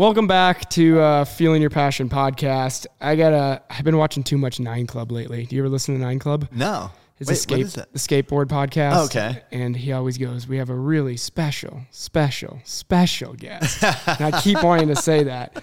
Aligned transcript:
Welcome 0.00 0.26
back 0.26 0.70
to 0.70 0.98
uh, 0.98 1.24
Feeling 1.26 1.60
Your 1.60 1.68
Passion 1.68 2.08
podcast. 2.08 2.86
I 3.02 3.16
got 3.16 3.34
a. 3.34 3.62
I've 3.68 3.84
been 3.84 3.98
watching 3.98 4.22
too 4.22 4.38
much 4.38 4.58
Nine 4.58 4.86
Club 4.86 5.12
lately. 5.12 5.44
Do 5.44 5.54
you 5.54 5.60
ever 5.60 5.68
listen 5.68 5.94
to 5.94 6.00
Nine 6.00 6.18
Club? 6.18 6.48
No. 6.52 6.90
It's 7.18 7.28
Wait, 7.28 7.36
a 7.36 7.38
skate, 7.38 7.58
what 7.58 7.66
is 7.66 7.74
that? 7.74 7.92
the 7.92 7.98
skateboard 7.98 8.46
podcast. 8.46 8.96
Oh, 8.96 9.04
okay. 9.04 9.42
And 9.52 9.76
he 9.76 9.92
always 9.92 10.16
goes, 10.16 10.48
"We 10.48 10.56
have 10.56 10.70
a 10.70 10.74
really 10.74 11.18
special, 11.18 11.82
special, 11.90 12.60
special 12.64 13.34
guest." 13.34 13.84
and 13.84 14.34
I 14.34 14.40
keep 14.40 14.62
wanting 14.62 14.88
to 14.88 14.96
say 14.96 15.24
that, 15.24 15.62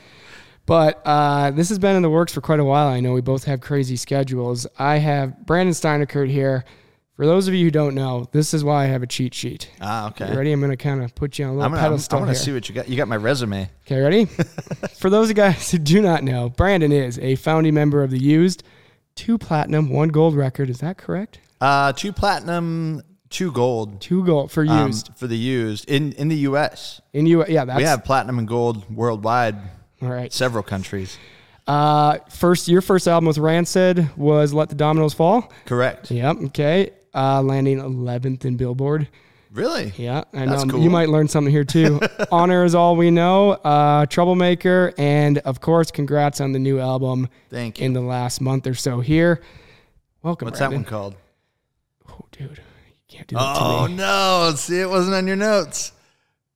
but 0.67 1.01
uh, 1.04 1.49
this 1.49 1.69
has 1.69 1.79
been 1.79 1.95
in 1.95 2.04
the 2.04 2.09
works 2.11 2.31
for 2.31 2.41
quite 2.41 2.59
a 2.59 2.63
while. 2.63 2.89
I 2.89 2.99
know 2.99 3.13
we 3.13 3.21
both 3.21 3.45
have 3.45 3.59
crazy 3.59 3.95
schedules. 3.95 4.67
I 4.77 4.97
have 4.97 5.33
Branden 5.45 5.69
Steineckert 5.69 6.29
here. 6.29 6.63
For 7.18 7.25
those 7.25 7.47
of 7.47 7.55
you 7.55 7.65
who 7.65 7.71
don't 7.71 7.95
know, 7.95 8.29
this 8.31 8.54
is 8.54 8.63
why 8.63 8.83
I 8.83 8.88
have 8.88 9.02
a 9.02 9.07
cheat 9.07 9.33
sheet. 9.33 9.71
Ah, 9.81 10.09
okay. 10.09 10.31
You 10.31 10.38
ready? 10.38 10.52
I'm 10.52 10.59
going 10.59 10.70
to 10.70 10.77
kind 10.77 11.04
of 11.04 11.15
put 11.15 11.39
you 11.39 11.45
on 11.45 11.50
a 11.50 11.54
little 11.55 11.65
I'm 11.65 11.71
gonna, 11.71 11.82
I'm, 11.83 11.91
pedestal 11.93 12.20
I 12.20 12.21
want 12.21 12.38
to 12.38 12.41
see 12.43 12.54
what 12.54 12.70
you 12.70 12.75
got. 12.75 12.88
You 12.88 12.95
got 12.95 13.07
my 13.07 13.18
resume. 13.18 13.68
Okay, 13.88 14.00
ready? 14.00 14.25
For 15.00 15.09
those 15.09 15.25
of 15.25 15.29
you 15.29 15.33
guys 15.33 15.71
who 15.71 15.79
do 15.79 16.00
not 16.00 16.23
know, 16.23 16.51
Branden 16.51 16.92
is 16.92 17.18
a 17.18 17.36
founding 17.36 17.73
member 17.73 18.04
of 18.04 18.11
the 18.11 18.19
Used, 18.19 18.61
two 19.15 19.39
platinum, 19.39 19.89
one 19.89 20.09
gold 20.09 20.36
record. 20.36 20.69
Is 20.69 20.78
that 20.82 20.97
correct? 21.00 21.39
Uh, 21.59 21.92
two 21.92 22.14
platinum, 22.14 23.01
two 23.31 23.51
gold 23.51 24.00
Two 24.00 24.23
gold 24.23 24.51
for 24.51 24.64
um, 24.68 24.86
used 24.87 25.09
for 25.15 25.25
the 25.25 25.36
used 25.37 25.89
in 25.89 26.11
in 26.14 26.28
the 26.28 26.37
U.S. 26.37 27.01
in 27.14 27.25
you. 27.25 27.43
Yeah, 27.47 27.65
that's 27.65 27.78
We 27.78 27.84
have 27.86 28.04
platinum 28.04 28.37
and 28.37 28.47
gold 28.47 28.87
worldwide, 28.95 29.56
all 30.04 30.09
right. 30.09 30.31
several 30.31 30.61
countries. 30.61 31.18
Uh, 31.65 32.20
first, 32.30 32.67
your 32.67 32.81
first 32.81 33.08
album 33.08 33.25
with 33.28 33.39
Rancid 33.39 34.16
was 34.16 34.53
"Let 34.53 34.70
the 34.70 34.75
Dominoes 34.75 35.16
Fall." 35.16 35.52
Correct. 35.66 36.11
Yep. 36.11 36.38
Okay. 36.45 36.92
Uh, 37.17 37.42
landing 37.42 37.80
11th 37.80 38.45
in 38.45 38.56
Billboard. 38.58 39.08
Really? 39.52 39.94
Yeah, 39.98 40.23
and 40.34 40.52
That's 40.52 40.64
um, 40.64 40.70
cool. 40.70 40.81
you 40.81 40.89
might 40.89 41.09
learn 41.09 41.28
something 41.30 41.52
here 41.52 41.64
too. 41.64 42.00
Honor 42.31 42.64
is 42.66 42.76
all 42.76 42.95
we 42.95 43.09
know. 43.12 43.52
Uh, 43.52 44.06
Troublemaker, 44.06 44.94
and 44.98 45.38
of 45.40 45.62
course, 45.62 45.90
congrats 45.90 46.42
on 46.42 46.52
the 46.52 46.59
new 46.59 46.80
album 46.80 47.28
Thank 47.50 47.80
you. 47.80 47.86
in 47.86 47.94
the 47.94 48.02
last 48.02 48.42
month 48.42 48.68
or 48.68 48.74
so. 48.76 49.00
Here, 49.00 49.42
welcome. 50.22 50.46
What's 50.48 50.59
that 50.59 50.72
one 50.72 50.84
called? 50.84 51.16
Oh, 52.09 52.26
dude, 52.34 52.62
you 52.88 52.94
can't 53.08 53.28
do 53.28 53.36
that 53.38 53.56
Oh 53.59 53.84
to 53.86 53.90
me. 53.90 53.96
no! 53.98 54.54
See, 54.56 54.80
it 54.80 54.90
wasn't 54.90 55.16
on 55.16 55.26
your 55.28 55.38
notes. 55.38 55.94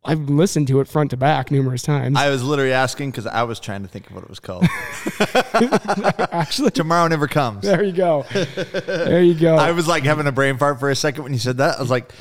I've 0.03 0.29
listened 0.29 0.67
to 0.69 0.79
it 0.79 0.87
front 0.87 1.11
to 1.11 1.17
back 1.17 1.51
numerous 1.51 1.83
times. 1.83 2.17
I 2.17 2.29
was 2.29 2.43
literally 2.43 2.73
asking 2.73 3.11
because 3.11 3.27
I 3.27 3.43
was 3.43 3.59
trying 3.59 3.83
to 3.83 3.87
think 3.87 4.09
of 4.09 4.15
what 4.15 4.23
it 4.23 4.29
was 4.29 4.39
called. 4.39 4.65
Actually, 6.31 6.71
Tomorrow 6.71 7.07
never 7.07 7.27
comes. 7.27 7.63
there 7.63 7.83
you 7.83 7.91
go. 7.91 8.25
There 8.31 9.21
you 9.21 9.35
go. 9.35 9.55
I 9.55 9.71
was 9.73 9.87
like 9.87 10.03
having 10.03 10.25
a 10.25 10.31
brain 10.31 10.57
fart 10.57 10.79
for 10.79 10.89
a 10.89 10.95
second 10.95 11.23
when 11.23 11.33
you 11.33 11.39
said 11.39 11.57
that. 11.57 11.77
I 11.77 11.81
was 11.81 11.91
like, 11.91 12.11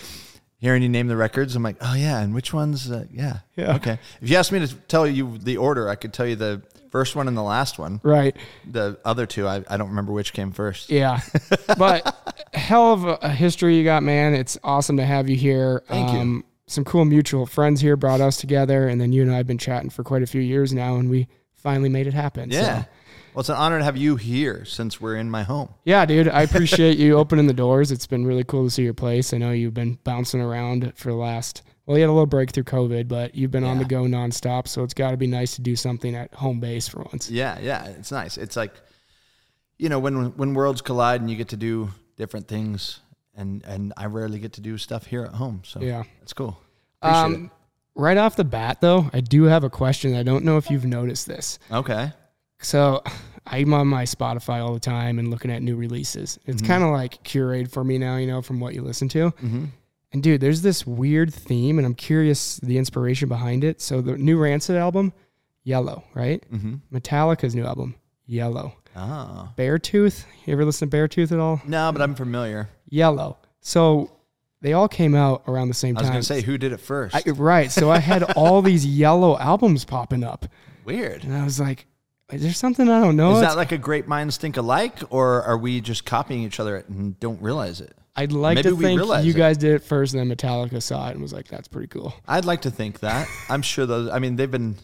hearing 0.59 0.83
you 0.83 0.89
name 0.89 1.09
the 1.09 1.17
records, 1.17 1.57
I'm 1.57 1.63
like, 1.63 1.77
oh 1.81 1.95
yeah, 1.95 2.21
and 2.21 2.35
which 2.35 2.53
ones? 2.53 2.91
Uh, 2.91 3.07
yeah, 3.11 3.39
Yeah. 3.57 3.77
Okay. 3.77 3.99
If 4.21 4.29
you 4.29 4.37
asked 4.37 4.53
me 4.53 4.65
to 4.65 4.75
tell 4.75 5.07
you 5.07 5.39
the 5.39 5.57
order, 5.57 5.89
I 5.89 5.95
could 5.95 6.13
tell 6.13 6.27
you 6.27 6.37
the 6.37 6.63
first 6.91 7.17
one 7.17 7.29
and 7.29 7.37
the 7.37 7.43
last 7.43 7.79
one. 7.79 8.01
right. 8.03 8.37
The 8.71 8.99
other 9.05 9.25
two, 9.25 9.47
I, 9.47 9.65
I 9.69 9.77
don't 9.77 9.89
remember 9.89 10.13
which 10.13 10.33
came 10.33 10.53
first. 10.53 10.91
Yeah. 10.91 11.21
but 11.79 12.15
hell 12.53 12.93
of 12.93 13.05
a, 13.23 13.31
history 13.31 13.77
you 13.77 13.85
got, 13.85 14.03
man. 14.03 14.35
It's 14.35 14.59
awesome 14.63 14.99
to 14.99 15.05
have 15.05 15.29
you 15.31 15.37
here. 15.37 15.83
Um, 15.89 16.07
Thank 16.07 16.13
you. 16.13 16.45
Some 16.71 16.85
cool 16.85 17.05
mutual 17.05 17.47
friends 17.47 17.81
here 17.81 17.97
brought 17.97 18.21
us 18.21 18.37
together, 18.37 18.87
and 18.87 19.01
then 19.01 19.13
you 19.13 19.23
and 19.23 19.33
I 19.33 19.39
have 19.39 19.47
been 19.49 19.59
chatting 19.59 19.91
for 19.91 20.05
quite 20.05 20.23
a 20.23 20.27
few 20.27 20.41
years 20.41 20.73
now, 20.73 20.95
and 20.97 21.11
we 21.11 21.27
finally 21.53 21.89
made 21.89 22.07
it 22.07 22.15
happen. 22.15 22.49
Yeah. 22.49 22.83
So, 22.83 22.89
Well, 23.35 23.41
it's 23.41 23.49
an 23.49 23.57
honor 23.57 23.79
to 23.79 23.85
have 23.85 23.97
you 23.97 24.15
here 24.15 24.65
since 24.65 25.01
we're 25.01 25.17
in 25.17 25.29
my 25.29 25.43
home. 25.43 25.75
yeah, 25.85 26.07
dude. 26.07 26.29
I 26.29 26.43
appreciate 26.43 26.97
you 27.05 27.19
opening 27.19 27.49
the 27.49 27.53
doors. 27.53 27.91
It's 27.91 28.07
been 28.07 28.25
really 28.25 28.45
cool 28.45 28.65
to 28.67 28.71
see 28.71 28.85
your 28.85 28.95
place. 28.95 29.35
I 29.35 29.39
know 29.39 29.51
you've 29.51 29.75
been 29.75 29.99
bouncing 30.05 30.41
around 30.41 30.93
for 30.95 31.09
the 31.11 31.17
last. 31.17 31.63
Well, 31.87 31.99
you 31.99 32.03
had 32.05 32.11
a 32.11 32.13
little 32.13 32.27
break 32.27 32.53
through 32.53 32.65
COVID, 32.65 33.09
but 33.09 33.35
you've 33.35 33.51
been 33.51 33.65
on 33.65 33.79
the 33.79 33.85
go 33.85 34.05
nonstop. 34.05 34.69
So 34.69 34.85
it's 34.85 34.95
got 34.95 35.11
to 35.11 35.17
be 35.17 35.27
nice 35.27 35.57
to 35.57 35.63
do 35.63 35.75
something 35.75 36.15
at 36.15 36.33
home 36.35 36.61
base 36.61 36.87
for 36.87 37.01
once. 37.01 37.29
Yeah, 37.29 37.59
yeah, 37.61 37.85
it's 37.89 38.13
nice. 38.13 38.39
It's 38.39 38.57
like, 38.57 38.75
you 39.77 39.89
know, 39.89 39.99
when 39.99 40.37
when 40.37 40.55
worlds 40.55 40.83
collide 40.83 41.21
and 41.21 41.29
you 41.29 41.35
get 41.37 41.49
to 41.49 41.57
do 41.57 41.91
different 42.17 42.47
things, 42.47 43.01
and 43.41 43.65
and 43.65 43.93
I 43.97 44.07
rarely 44.07 44.39
get 44.39 44.53
to 44.55 44.61
do 44.61 44.77
stuff 44.79 45.07
here 45.07 45.25
at 45.25 45.33
home, 45.35 45.63
so 45.65 45.81
Yeah. 45.81 46.05
it's 46.23 46.33
cool. 46.33 46.61
Um, 47.03 47.51
right 47.95 48.17
off 48.19 48.37
the 48.37 48.45
bat, 48.45 48.81
though, 48.81 49.09
I 49.13 49.21
do 49.21 49.45
have 49.45 49.65
a 49.65 49.71
question. 49.71 50.15
I 50.15 50.23
don't 50.23 50.45
know 50.45 50.57
if 50.59 50.71
you've 50.71 50.85
noticed 50.85 51.27
this. 51.27 51.59
Okay. 51.73 52.13
So 52.61 53.03
I'm 53.47 53.73
on 53.73 53.89
my 53.89 54.05
Spotify 54.05 54.61
all 54.65 54.75
the 54.75 54.81
time 54.81 55.19
and 55.19 55.31
looking 55.31 55.51
at 55.51 55.63
new 55.63 55.75
releases. 55.77 56.39
It's 56.47 56.61
kind 56.63 56.85
of 56.85 56.91
like 56.91 57.25
curated 57.25 57.71
for 57.73 57.83
me 57.83 57.97
now, 57.99 58.17
you 58.17 58.27
know, 58.27 58.43
from 58.43 58.61
what 58.61 58.75
you 58.75 58.83
listen 58.83 59.09
to. 59.11 59.31
Mm-hmm. 59.31 59.65
And 60.13 60.23
dude, 60.23 60.41
there's 60.41 60.61
this 60.63 60.87
weird 60.87 61.33
theme, 61.33 61.79
and 61.79 61.87
I'm 61.87 61.95
curious 61.95 62.57
the 62.57 62.77
inspiration 62.79 63.29
behind 63.29 63.65
it. 63.65 63.81
So 63.81 64.01
the 64.03 64.19
new 64.19 64.39
Rancid 64.39 64.77
album, 64.77 65.13
Yellow, 65.65 66.05
right? 66.15 66.45
Mm-hmm. 66.53 66.95
Metallica's 66.97 67.55
new 67.55 67.65
album, 67.65 67.95
Yellow. 68.27 68.75
Oh. 68.97 69.49
Beartooth, 69.57 70.25
you 70.45 70.53
ever 70.53 70.65
listen 70.65 70.91
to 70.91 70.97
Beartooth 70.97 71.31
at 71.33 71.39
all? 71.39 71.63
No, 71.65 71.93
but 71.93 72.03
I'm 72.03 72.15
familiar. 72.17 72.69
Yellow. 72.91 73.39
So 73.61 74.11
they 74.61 74.73
all 74.75 74.89
came 74.89 75.15
out 75.15 75.43
around 75.49 75.69
the 75.69 75.75
same 75.75 75.95
time. 75.95 76.01
I 76.05 76.17
was 76.19 76.29
time. 76.29 76.37
gonna 76.37 76.41
say 76.43 76.47
who 76.47 76.59
did 76.59 76.73
it 76.73 76.81
first. 76.81 77.15
I, 77.17 77.23
right. 77.31 77.71
So 77.71 77.91
I 77.91 77.99
had 77.99 78.23
all 78.37 78.61
these 78.71 78.85
yellow 78.85 79.39
albums 79.39 79.85
popping 79.85 80.23
up, 80.23 80.47
Weird. 80.85 81.25
and 81.25 81.35
I 81.35 81.45
was 81.45 81.59
like, 81.59 81.87
"Is 82.33 82.43
there 82.43 82.53
something 82.53 82.89
I 82.89 83.01
don't 83.01 83.17
know?" 83.17 83.33
Is 83.33 83.39
It's- 83.39 83.53
that 83.53 83.57
like 83.59 83.73
a 83.73 83.79
great 83.79 84.07
minds 84.07 84.37
think 84.37 84.57
alike, 84.57 84.99
or 85.11 85.43
are 85.43 85.57
we 85.57 85.81
just 85.81 86.05
copying 86.05 86.43
each 86.43 86.61
other 86.61 86.77
and 86.89 87.19
don't 87.21 87.41
realize 87.41 87.81
it? 87.81 87.95
I'd 88.17 88.33
like 88.33 88.57
maybe 88.57 88.69
to 88.71 88.75
we 88.77 88.85
think 88.85 89.01
you 89.25 89.31
it. 89.31 89.37
guys 89.37 89.57
did 89.57 89.73
it 89.75 89.83
first, 89.85 90.15
and 90.15 90.21
then 90.31 90.37
Metallica 90.37 90.83
saw 90.83 91.09
it 91.09 91.13
and 91.13 91.23
was 91.23 91.33
like, 91.33 91.49
"That's 91.49 91.69
pretty 91.69 91.87
cool." 91.89 92.13
I'd 92.27 92.45
like 92.45 92.63
to 92.63 92.71
think 92.71 93.01
that. 93.01 93.29
I'm 93.49 93.63
sure 93.63 93.87
those. 93.87 94.11
I 94.11 94.19
mean, 94.19 94.37
they've 94.37 94.51
been 94.51 94.77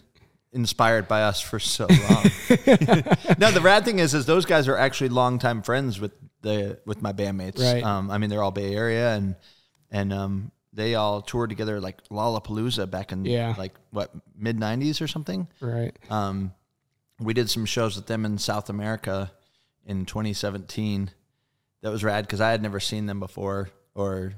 inspired 0.52 1.06
by 1.08 1.22
us 1.22 1.40
for 1.40 1.58
so 1.58 1.86
long. 1.86 2.22
no, 3.38 3.50
the 3.50 3.60
rad 3.62 3.84
thing 3.84 3.98
is, 3.98 4.14
is 4.14 4.24
those 4.26 4.46
guys 4.46 4.68
are 4.68 4.76
actually 4.76 5.10
longtime 5.10 5.60
friends 5.62 6.00
with 6.00 6.12
the 6.46 6.78
with 6.86 7.02
my 7.02 7.12
bandmates. 7.12 7.58
Right. 7.60 7.82
Um, 7.82 8.10
I 8.10 8.18
mean, 8.18 8.30
they're 8.30 8.42
all 8.42 8.50
Bay 8.52 8.74
Area, 8.74 9.14
and 9.14 9.34
and 9.90 10.12
um, 10.12 10.50
they 10.72 10.94
all 10.94 11.20
toured 11.22 11.50
together 11.50 11.80
like 11.80 12.06
Lollapalooza 12.08 12.90
back 12.90 13.12
in 13.12 13.24
Yeah. 13.24 13.54
like 13.58 13.74
what 13.90 14.10
mid 14.36 14.56
'90s 14.58 15.00
or 15.00 15.08
something. 15.08 15.48
Right. 15.60 15.94
Um, 16.10 16.52
we 17.20 17.34
did 17.34 17.48
some 17.50 17.64
shows 17.66 17.96
with 17.96 18.06
them 18.06 18.24
in 18.24 18.38
South 18.38 18.68
America 18.68 19.32
in 19.86 20.04
2017. 20.06 21.10
That 21.82 21.90
was 21.90 22.04
rad 22.04 22.24
because 22.26 22.40
I 22.40 22.50
had 22.50 22.62
never 22.62 22.80
seen 22.80 23.06
them 23.06 23.20
before, 23.20 23.70
or 23.94 24.32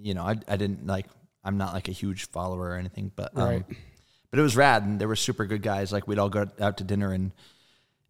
you 0.00 0.14
know, 0.14 0.22
I, 0.22 0.36
I 0.48 0.56
didn't 0.56 0.86
like. 0.86 1.06
I'm 1.44 1.58
not 1.58 1.72
like 1.74 1.88
a 1.88 1.92
huge 1.92 2.26
follower 2.28 2.70
or 2.70 2.74
anything, 2.76 3.12
but 3.14 3.30
um, 3.36 3.48
Right. 3.48 3.64
but 4.30 4.38
it 4.38 4.42
was 4.42 4.56
rad, 4.56 4.82
and 4.82 4.98
they 5.00 5.06
were 5.06 5.14
super 5.16 5.46
good 5.46 5.62
guys. 5.62 5.92
Like 5.92 6.08
we'd 6.08 6.18
all 6.18 6.28
go 6.30 6.46
out 6.60 6.78
to 6.78 6.84
dinner 6.84 7.12
and 7.12 7.32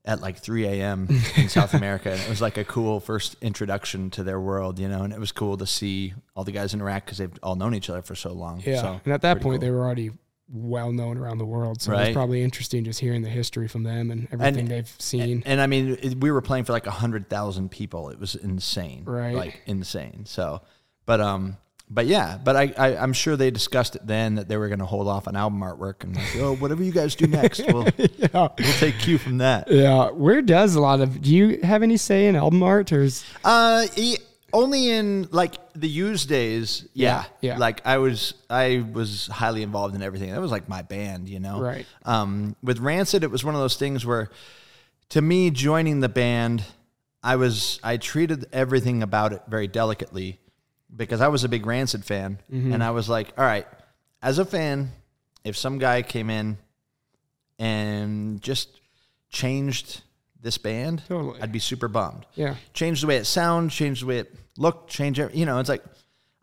at 0.06 0.20
like 0.20 0.38
3 0.38 0.66
a.m. 0.66 1.08
in 1.36 1.48
South 1.48 1.74
America, 1.74 2.10
and 2.10 2.20
it 2.20 2.28
was 2.28 2.40
like 2.40 2.56
a 2.56 2.64
cool 2.64 3.00
first 3.00 3.36
introduction 3.42 4.10
to 4.10 4.22
their 4.22 4.40
world, 4.40 4.78
you 4.78 4.88
know. 4.88 5.02
And 5.02 5.12
it 5.12 5.18
was 5.18 5.32
cool 5.32 5.56
to 5.56 5.66
see 5.66 6.14
all 6.34 6.44
the 6.44 6.52
guys 6.52 6.72
interact 6.72 7.06
because 7.06 7.18
they've 7.18 7.38
all 7.42 7.56
known 7.56 7.74
each 7.74 7.90
other 7.90 8.02
for 8.02 8.14
so 8.14 8.32
long. 8.32 8.62
Yeah. 8.64 8.80
So, 8.80 9.00
and 9.04 9.12
at 9.12 9.22
that 9.22 9.40
point, 9.40 9.60
cool. 9.60 9.66
they 9.66 9.70
were 9.70 9.84
already 9.84 10.12
well 10.48 10.92
known 10.92 11.18
around 11.18 11.38
the 11.38 11.44
world, 11.44 11.82
so 11.82 11.92
it 11.92 11.98
was 11.98 12.14
probably 12.14 12.42
interesting 12.42 12.84
just 12.84 13.00
hearing 13.00 13.22
the 13.22 13.28
history 13.28 13.66
from 13.66 13.82
them 13.82 14.10
and 14.12 14.28
everything 14.30 14.66
they've 14.66 14.94
seen. 14.98 15.42
And 15.44 15.60
I 15.60 15.66
mean, 15.66 16.18
we 16.20 16.30
were 16.30 16.42
playing 16.42 16.64
for 16.64 16.72
like 16.72 16.86
a 16.86 16.92
hundred 16.92 17.28
thousand 17.28 17.70
people. 17.70 18.10
It 18.10 18.20
was 18.20 18.36
insane, 18.36 19.04
Right. 19.04 19.34
Like 19.34 19.62
insane. 19.66 20.24
So, 20.24 20.62
but 21.04 21.20
um, 21.20 21.56
but 21.88 22.06
yeah, 22.06 22.38
but 22.42 22.56
I, 22.56 22.72
I 22.76 22.96
I'm 22.96 23.12
sure 23.12 23.36
they 23.36 23.50
discussed 23.50 23.96
it 23.96 24.06
then 24.06 24.36
that 24.36 24.48
they 24.48 24.56
were 24.56 24.68
going 24.68 24.80
to 24.80 24.86
hold 24.86 25.08
off 25.08 25.28
on 25.28 25.36
album 25.36 25.60
artwork 25.60 26.02
and 26.04 26.16
like, 26.16 26.36
oh, 26.36 26.56
whatever 26.56 26.82
you 26.82 26.92
guys 26.92 27.14
do 27.14 27.26
next, 27.28 27.60
we'll 27.72 27.88
yeah. 27.96 28.28
we'll 28.32 28.72
take 28.78 28.98
cue 28.98 29.18
from 29.18 29.38
that. 29.38 29.70
Yeah. 29.70 30.10
Where 30.10 30.42
does 30.42 30.74
a 30.74 30.80
lot 30.80 31.00
of? 31.00 31.22
Do 31.22 31.34
you 31.34 31.60
have 31.62 31.82
any 31.82 31.96
say 31.96 32.26
in 32.26 32.36
album 32.36 32.62
art, 32.62 32.92
or 32.92 33.02
is 33.02 33.24
Uh, 33.44 33.86
e- 33.96 34.16
only 34.52 34.88
in 34.90 35.28
like 35.30 35.54
the 35.74 35.88
used 35.88 36.28
days, 36.28 36.88
yeah, 36.94 37.24
Yeah, 37.40 37.52
yeah. 37.52 37.58
Like 37.58 37.86
I 37.86 37.98
was, 37.98 38.34
I 38.48 38.84
was 38.92 39.26
highly 39.26 39.62
involved 39.62 39.94
in 39.94 40.02
everything. 40.02 40.30
That 40.30 40.40
was 40.40 40.50
like 40.50 40.68
my 40.68 40.82
band, 40.82 41.28
you 41.28 41.40
know. 41.40 41.60
Right. 41.60 41.86
Um, 42.04 42.56
with 42.62 42.78
Rancid, 42.78 43.22
it 43.22 43.30
was 43.30 43.44
one 43.44 43.54
of 43.54 43.60
those 43.60 43.76
things 43.76 44.06
where, 44.06 44.30
to 45.10 45.20
me, 45.20 45.50
joining 45.50 46.00
the 46.00 46.08
band, 46.08 46.64
I 47.22 47.36
was, 47.36 47.80
I 47.82 47.96
treated 47.96 48.46
everything 48.52 49.02
about 49.02 49.32
it 49.32 49.42
very 49.48 49.66
delicately, 49.66 50.40
because 50.96 51.20
I 51.20 51.28
was 51.28 51.44
a 51.44 51.48
big 51.48 51.66
Rancid 51.66 52.04
fan, 52.04 52.38
Mm-hmm. 52.52 52.72
and 52.72 52.82
I 52.82 52.90
was 52.90 53.08
like, 53.08 53.28
all 53.38 53.44
right, 53.44 53.66
as 54.22 54.38
a 54.38 54.44
fan, 54.44 54.90
if 55.44 55.56
some 55.56 55.78
guy 55.78 56.02
came 56.02 56.30
in 56.30 56.56
and 57.58 58.40
just 58.42 58.68
changed 59.30 60.02
this 60.40 60.58
band, 60.58 61.02
Totally. 61.08 61.40
I'd 61.40 61.52
be 61.52 61.58
super 61.58 61.88
bummed 61.88 62.26
yeah, 62.34 62.54
change 62.72 63.00
the 63.00 63.06
way 63.06 63.16
it 63.16 63.24
sounds, 63.26 63.74
change 63.74 64.00
the 64.00 64.06
way 64.06 64.18
it 64.18 64.34
looked, 64.56 64.90
change 64.90 65.18
it. 65.18 65.34
You 65.34 65.46
know, 65.46 65.58
it's 65.58 65.68
like 65.68 65.82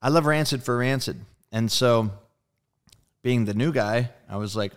I 0.02 0.10
love 0.10 0.26
Rancid 0.26 0.64
for 0.64 0.78
Rancid, 0.78 1.18
and 1.52 1.72
so 1.72 2.12
being 3.22 3.46
the 3.46 3.54
new 3.54 3.72
guy, 3.72 4.10
I 4.30 4.36
was 4.38 4.56
like, 4.56 4.74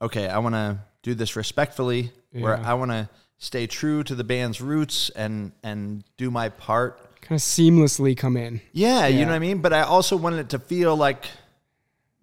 okay, 0.00 0.28
I 0.28 0.38
want 0.38 0.54
to 0.54 0.78
do 1.02 1.14
this 1.14 1.36
respectfully, 1.36 2.10
where 2.32 2.56
I 2.56 2.74
want 2.74 2.90
to 2.92 3.08
stay 3.38 3.66
true 3.66 4.02
to 4.04 4.14
the 4.14 4.24
band's 4.24 4.60
roots 4.60 5.10
and 5.10 5.52
and 5.62 6.04
do 6.16 6.30
my 6.30 6.48
part. 6.48 7.00
Kind 7.20 7.36
of 7.36 7.42
seamlessly 7.42 8.16
come 8.16 8.36
in. 8.36 8.60
Yeah, 8.72 9.06
you 9.06 9.20
know 9.24 9.30
what 9.32 9.36
I 9.36 9.38
mean. 9.40 9.58
But 9.58 9.72
I 9.72 9.82
also 9.82 10.16
wanted 10.16 10.40
it 10.40 10.48
to 10.50 10.58
feel 10.58 10.96
like 10.96 11.26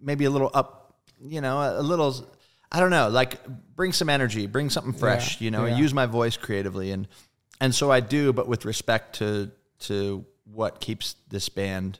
maybe 0.01 0.25
a 0.25 0.29
little 0.29 0.51
up, 0.53 0.95
you 1.21 1.41
know, 1.41 1.59
a, 1.59 1.79
a 1.79 1.83
little. 1.83 2.27
I 2.71 2.79
don't 2.79 2.89
know, 2.89 3.07
like 3.09 3.39
bring 3.75 3.93
some 3.93 4.09
energy, 4.09 4.47
bring 4.47 4.69
something 4.69 4.91
fresh, 4.93 5.39
Yeah, 5.39 5.45
you 5.45 5.51
know, 5.51 5.65
yeah. 5.65 5.77
use 5.77 5.93
my 5.93 6.07
voice 6.07 6.35
creatively 6.35 6.91
and 6.91 7.07
and 7.61 7.73
so 7.73 7.89
I 7.89 8.01
do, 8.01 8.33
but 8.33 8.47
with 8.47 8.65
respect 8.65 9.15
to 9.19 9.51
to 9.81 10.25
what 10.45 10.79
keeps 10.81 11.15
this 11.29 11.47
band 11.47 11.99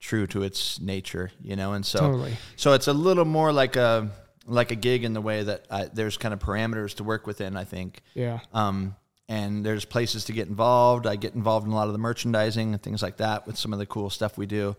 true 0.00 0.26
to 0.28 0.42
its 0.42 0.80
nature, 0.80 1.30
you 1.42 1.54
know, 1.56 1.72
and 1.74 1.84
so 1.86 1.98
Totally. 2.00 2.36
so 2.56 2.72
it's 2.72 2.88
a 2.88 2.92
little 2.92 3.24
more 3.26 3.52
like 3.52 3.76
a 3.76 4.10
like 4.46 4.70
a 4.72 4.74
gig 4.76 5.04
in 5.04 5.12
the 5.12 5.20
way 5.20 5.42
that 5.42 5.66
I, 5.70 5.84
there's 5.84 6.16
kind 6.16 6.32
of 6.34 6.40
parameters 6.40 6.94
to 6.96 7.04
work 7.04 7.26
within. 7.26 7.56
I 7.56 7.64
think, 7.64 8.00
Yeah. 8.14 8.40
um, 8.54 8.96
and 9.28 9.64
there's 9.64 9.84
places 9.84 10.24
to 10.26 10.32
get 10.32 10.48
involved. 10.48 11.06
I 11.06 11.16
get 11.16 11.34
involved 11.34 11.66
in 11.66 11.72
a 11.72 11.76
lot 11.76 11.86
of 11.86 11.92
the 11.92 11.98
merchandising 11.98 12.72
and 12.72 12.82
things 12.82 13.02
like 13.02 13.18
that 13.18 13.46
with 13.46 13.56
some 13.58 13.72
of 13.72 13.78
the 13.78 13.86
cool 13.86 14.10
stuff 14.10 14.38
we 14.38 14.46
do, 14.46 14.76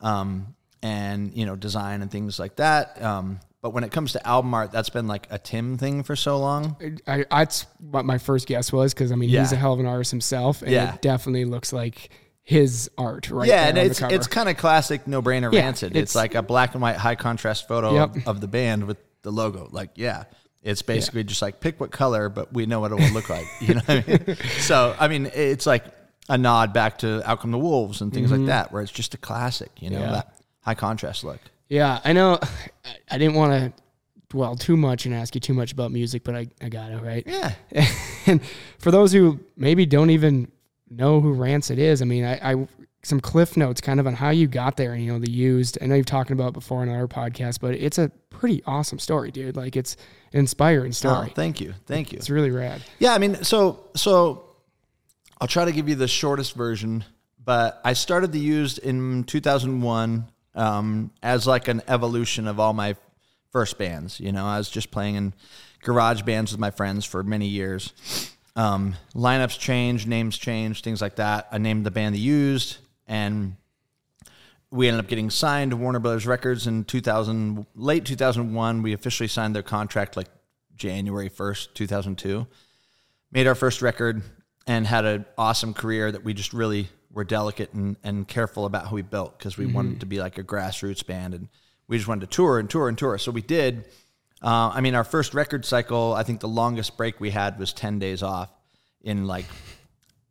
um, 0.00 0.54
and 0.82 1.32
you 1.34 1.46
know, 1.46 1.56
design 1.56 2.02
and 2.02 2.10
things 2.10 2.38
like 2.38 2.56
that. 2.56 3.00
Um, 3.02 3.40
but 3.62 3.70
when 3.70 3.84
it 3.84 3.92
comes 3.92 4.12
to 4.12 4.26
album 4.26 4.52
art, 4.52 4.72
that's 4.72 4.90
been 4.90 5.06
like 5.06 5.26
a 5.30 5.38
Tim 5.38 5.78
thing 5.78 6.02
for 6.02 6.16
so 6.16 6.38
long. 6.38 6.76
I, 7.06 7.24
that's 7.30 7.66
what 7.80 8.04
my 8.04 8.18
first 8.18 8.46
guess 8.46 8.70
was 8.72 8.92
because 8.92 9.10
I 9.10 9.14
mean 9.14 9.30
he's 9.30 9.52
a 9.52 9.56
hell 9.56 9.72
of 9.72 9.80
an 9.80 9.86
artist 9.86 10.10
himself, 10.10 10.60
and 10.62 10.70
Yeah. 10.70 10.94
it 10.94 11.02
definitely 11.02 11.44
looks 11.46 11.72
like 11.72 12.10
his 12.42 12.90
art 12.98 13.30
right 13.30 13.48
yeah, 13.48 13.68
and 13.68 13.78
it's 13.78 14.02
it's 14.02 14.26
kind 14.26 14.50
of 14.50 14.58
classic, 14.58 15.06
no 15.06 15.22
brainer, 15.22 15.50
Yeah, 15.50 15.60
rancid. 15.60 15.92
It's, 15.96 16.10
it's- 16.10 16.14
like 16.14 16.34
a 16.34 16.42
black 16.42 16.74
and 16.74 16.82
white 16.82 16.96
high 16.96 17.14
contrast 17.14 17.66
photo 17.66 17.94
Yep. 17.94 18.16
of, 18.16 18.28
of 18.28 18.40
the 18.42 18.48
band 18.48 18.84
with 18.86 18.98
the 19.22 19.30
logo. 19.30 19.66
Like, 19.70 19.92
yeah, 19.94 20.24
it's 20.64 20.82
basically 20.82 21.22
just 21.24 21.40
like 21.42 21.60
pick 21.60 21.78
what 21.78 21.90
color, 21.92 22.28
but 22.28 22.52
we 22.52 22.66
know 22.66 22.80
what 22.80 22.90
it 22.90 22.96
will 22.96 23.10
look 23.12 23.28
like. 23.30 23.46
You 23.60 23.74
know 23.74 23.80
what 23.86 24.08
I 24.08 24.10
mean? 24.26 24.36
So, 24.60 24.96
I 24.98 25.06
mean, 25.08 25.30
it's 25.34 25.66
like 25.66 25.84
a 26.28 26.36
nod 26.38 26.72
back 26.72 26.98
to 26.98 27.22
Out 27.30 27.40
Come 27.40 27.50
the 27.52 27.58
Wolves 27.58 28.00
and 28.00 28.12
things 28.12 28.32
like 28.32 28.46
that, 28.46 28.72
where 28.72 28.82
it's 28.82 28.90
just 28.90 29.14
a 29.14 29.18
classic. 29.18 29.70
You 29.80 29.90
know, 29.90 29.98
Mm-hmm. 29.98 30.04
Yeah. 30.06 30.12
that 30.12 30.34
high 30.62 30.74
contrast 30.74 31.22
look. 31.22 31.40
Yeah, 31.68 32.00
I 32.04 32.12
know. 32.12 32.38
I- 33.10 33.18
didn't 33.18 33.34
want 33.34 33.52
to 33.52 33.82
dwell 34.30 34.56
too 34.56 34.76
much 34.76 35.06
and 35.06 35.14
ask 35.14 35.34
you 35.34 35.40
too 35.40 35.54
much 35.54 35.72
about 35.72 35.92
music, 35.92 36.24
but 36.24 36.34
I, 36.34 36.48
I 36.60 36.68
gotta, 36.68 36.96
right? 36.98 37.24
Yeah, 37.26 37.52
and 38.26 38.40
for 38.78 38.90
those 38.90 39.12
who 39.12 39.38
maybe 39.56 39.86
don't 39.86 40.10
even 40.10 40.50
know 40.90 41.20
who 41.20 41.32
Rancid 41.34 41.78
is, 41.78 42.02
I 42.02 42.04
mean, 42.04 42.24
I, 42.24 42.52
I 42.52 42.68
some 43.02 43.20
cliff 43.20 43.56
notes 43.56 43.82
kind 43.82 44.00
of 44.00 44.06
on 44.06 44.14
how 44.14 44.30
you 44.30 44.46
got 44.46 44.76
there 44.78 44.94
and 44.94 45.04
you 45.04 45.12
know 45.12 45.18
the 45.18 45.30
used. 45.30 45.76
I 45.82 45.86
know 45.86 45.94
you've 45.94 46.06
talked 46.06 46.30
about 46.30 46.48
it 46.48 46.54
before 46.54 46.82
in 46.82 46.88
our 46.88 47.06
podcast, 47.06 47.60
but 47.60 47.74
it's 47.74 47.98
a 47.98 48.10
pretty 48.30 48.62
awesome 48.66 48.98
story, 48.98 49.30
dude. 49.30 49.56
Like 49.56 49.76
it's 49.76 49.96
inspiring 50.34 50.90
oh, 50.90 50.92
story. 50.92 51.32
thank 51.34 51.60
you, 51.60 51.72
thank 51.86 52.12
you. 52.12 52.18
it's 52.18 52.28
really 52.28 52.50
rad. 52.50 52.82
Yeah, 52.98 53.14
I 53.14 53.18
mean, 53.18 53.42
so 53.44 53.84
so 53.96 54.44
I'll 55.40 55.48
try 55.48 55.64
to 55.64 55.72
give 55.72 55.88
you 55.88 55.94
the 55.94 56.08
shortest 56.08 56.54
version, 56.54 57.04
but 57.42 57.80
I 57.84 57.94
started 57.94 58.32
the 58.32 58.40
used 58.40 58.78
in 58.78 59.24
2001 59.24 60.26
um, 60.54 61.10
as 61.22 61.46
like 61.46 61.68
an 61.68 61.82
evolution 61.88 62.48
of 62.48 62.60
all 62.60 62.72
my 62.72 62.96
first 63.50 63.78
bands. 63.78 64.20
You 64.20 64.32
know, 64.32 64.44
I 64.44 64.58
was 64.58 64.68
just 64.68 64.90
playing 64.90 65.14
in 65.14 65.34
garage 65.82 66.22
bands 66.22 66.52
with 66.52 66.60
my 66.60 66.70
friends 66.70 67.04
for 67.04 67.22
many 67.22 67.46
years. 67.46 67.92
Um, 68.56 68.94
lineups 69.14 69.58
changed, 69.58 70.06
names 70.06 70.36
changed, 70.36 70.84
things 70.84 71.00
like 71.00 71.16
that. 71.16 71.48
I 71.50 71.58
named 71.58 71.86
the 71.86 71.90
band 71.90 72.14
the 72.14 72.20
Used, 72.20 72.78
and 73.06 73.56
we 74.74 74.88
ended 74.88 75.00
up 75.00 75.08
getting 75.08 75.30
signed 75.30 75.70
to 75.70 75.76
Warner 75.76 76.00
Brothers 76.00 76.26
Records 76.26 76.66
in 76.66 76.84
2000, 76.84 77.66
late 77.74 78.04
2001. 78.04 78.82
We 78.82 78.92
officially 78.92 79.28
signed 79.28 79.54
their 79.54 79.62
contract 79.62 80.16
like 80.16 80.28
January 80.76 81.30
1st, 81.30 81.74
2002 81.74 82.46
made 83.34 83.48
our 83.48 83.54
first 83.54 83.82
record 83.82 84.22
and 84.66 84.86
had 84.86 85.04
an 85.04 85.26
awesome 85.36 85.74
career 85.74 86.10
that 86.10 86.24
we 86.24 86.32
just 86.32 86.54
really 86.54 86.88
were 87.12 87.24
delicate 87.24 87.72
and, 87.74 87.96
and 88.02 88.26
careful 88.26 88.64
about 88.64 88.86
how 88.86 88.92
we 88.92 89.02
built 89.02 89.36
because 89.38 89.58
we 89.58 89.66
wanted 89.66 90.00
to 90.00 90.06
be 90.06 90.18
like 90.18 90.38
a 90.38 90.44
grassroots 90.44 91.04
band 91.04 91.34
and 91.34 91.48
we 91.88 91.98
just 91.98 92.08
wanted 92.08 92.30
to 92.30 92.34
tour 92.34 92.58
and 92.58 92.70
tour 92.70 92.88
and 92.88 92.96
tour. 92.96 93.18
So 93.18 93.30
we 93.30 93.42
did. 93.42 93.84
Uh, 94.40 94.70
I 94.72 94.80
mean, 94.80 94.94
our 94.94 95.04
first 95.04 95.34
record 95.34 95.64
cycle, 95.64 96.14
I 96.14 96.22
think 96.22 96.40
the 96.40 96.48
longest 96.48 96.96
break 96.96 97.20
we 97.20 97.30
had 97.30 97.58
was 97.58 97.72
10 97.72 97.98
days 97.98 98.22
off 98.22 98.50
in 99.02 99.26
like 99.26 99.46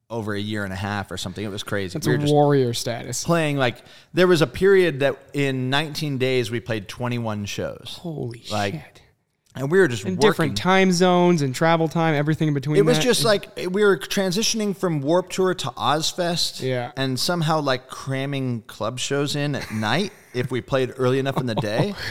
over 0.09 0.33
a 0.35 0.39
year 0.39 0.63
and 0.63 0.71
a 0.73 0.75
half 0.77 1.09
or 1.11 1.17
something. 1.17 1.44
It 1.44 1.50
was 1.50 1.63
crazy. 1.63 1.97
It's 1.97 2.07
we 2.07 2.15
a 2.15 2.17
just 2.17 2.31
warrior 2.33 2.73
status. 2.73 3.23
playing 3.23 3.57
like, 3.57 3.77
there 4.13 4.27
was 4.27 4.41
a 4.41 4.47
period 4.47 5.00
that 5.00 5.17
in 5.33 5.69
19 5.69 6.17
days 6.17 6.51
we 6.51 6.59
played 6.59 6.88
21 6.88 7.45
shows. 7.45 7.97
Holy 8.01 8.44
Like, 8.51 8.73
shit! 8.73 9.01
And 9.55 9.69
we 9.71 9.77
were 9.79 9.88
just 9.88 10.03
In 10.03 10.15
working. 10.15 10.29
different 10.29 10.57
time 10.57 10.91
zones 10.91 11.41
and 11.44 11.53
travel 11.53 11.88
time, 11.88 12.15
everything 12.15 12.47
in 12.47 12.53
between. 12.55 12.75
It 12.77 12.85
was 12.85 12.97
that. 12.97 13.03
just 13.03 13.23
like 13.23 13.55
we 13.71 13.83
were 13.83 13.97
transitioning 13.97 14.75
from 14.75 15.00
Warped 15.01 15.31
Tour 15.33 15.53
to 15.53 15.67
Ozzfest, 15.67 16.61
Yeah. 16.61 16.91
and 16.97 17.19
somehow 17.19 17.61
like 17.61 17.88
cramming 17.88 18.63
club 18.63 18.97
shows 18.99 19.35
in 19.35 19.53
at 19.56 19.71
night 19.73 20.11
if 20.33 20.49
we 20.51 20.61
played 20.61 20.94
early 20.97 21.19
enough 21.19 21.38
in 21.38 21.45
the 21.45 21.56
day. 21.56 21.94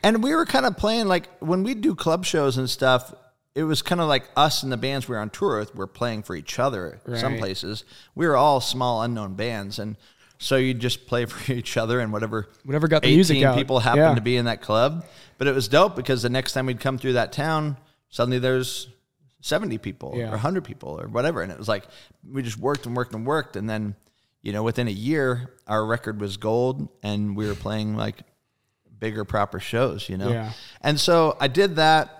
And 0.00 0.22
we 0.22 0.32
were 0.32 0.46
kind 0.46 0.64
of 0.64 0.76
playing 0.76 1.08
like 1.08 1.28
when 1.40 1.64
we 1.64 1.74
do 1.74 1.92
club 1.96 2.24
shows 2.24 2.56
and 2.56 2.70
stuff. 2.70 3.12
It 3.58 3.64
was 3.64 3.82
kind 3.82 4.00
of 4.00 4.06
like 4.08 4.24
us 4.36 4.62
and 4.62 4.70
the 4.70 4.76
bands 4.76 5.08
we 5.08 5.14
were 5.16 5.20
on 5.20 5.30
tour 5.30 5.58
with 5.58 5.74
were 5.74 5.86
playing 5.88 6.22
for 6.22 6.36
each 6.36 6.58
other. 6.58 7.00
Some 7.16 7.38
places 7.38 7.84
we 8.14 8.26
were 8.26 8.36
all 8.36 8.60
small 8.60 9.02
unknown 9.02 9.34
bands, 9.34 9.78
and 9.78 9.96
so 10.38 10.54
you 10.56 10.74
just 10.74 11.06
play 11.06 11.24
for 11.32 11.52
each 11.52 11.76
other 11.76 11.98
and 12.00 12.12
whatever 12.12 12.48
Whatever 12.64 12.86
got 12.88 13.02
the 13.02 13.14
music 13.14 13.42
out. 13.42 13.56
people 13.56 13.80
happened 13.80 14.02
Yeah. 14.10 14.14
to 14.14 14.20
be 14.20 14.36
in 14.36 14.44
that 14.44 14.62
club. 14.62 15.04
But 15.38 15.48
it 15.48 15.54
was 15.54 15.66
dope 15.68 15.96
because 15.96 16.22
the 16.22 16.28
next 16.28 16.52
time 16.52 16.66
we'd 16.66 16.80
come 16.80 16.98
through 16.98 17.14
that 17.14 17.32
town, 17.32 17.76
suddenly 18.10 18.38
there's 18.38 18.88
70 19.40 19.78
people 19.78 20.14
Yeah. 20.16 20.28
or 20.28 20.36
100 20.36 20.62
people 20.64 20.90
or 21.00 21.08
whatever. 21.08 21.42
And 21.42 21.50
it 21.52 21.58
was 21.58 21.68
like, 21.68 21.84
we 22.28 22.42
just 22.42 22.58
worked 22.58 22.86
and 22.86 22.96
worked 22.96 23.14
and 23.14 23.24
worked. 23.26 23.54
And 23.56 23.68
then, 23.70 23.94
you 24.42 24.52
know, 24.52 24.62
within 24.64 24.88
a 24.88 24.92
year, 24.92 25.50
our 25.66 25.84
record 25.86 26.20
was 26.20 26.36
gold 26.36 26.88
and 27.02 27.36
we 27.36 27.46
were 27.46 27.54
playing 27.54 27.96
like 27.96 28.22
bigger, 28.98 29.24
proper 29.24 29.60
shows, 29.60 30.08
you 30.08 30.16
know? 30.16 30.30
Yeah. 30.30 30.52
And 30.80 30.98
so 30.98 31.36
I 31.40 31.46
did 31.48 31.76
that. 31.76 32.17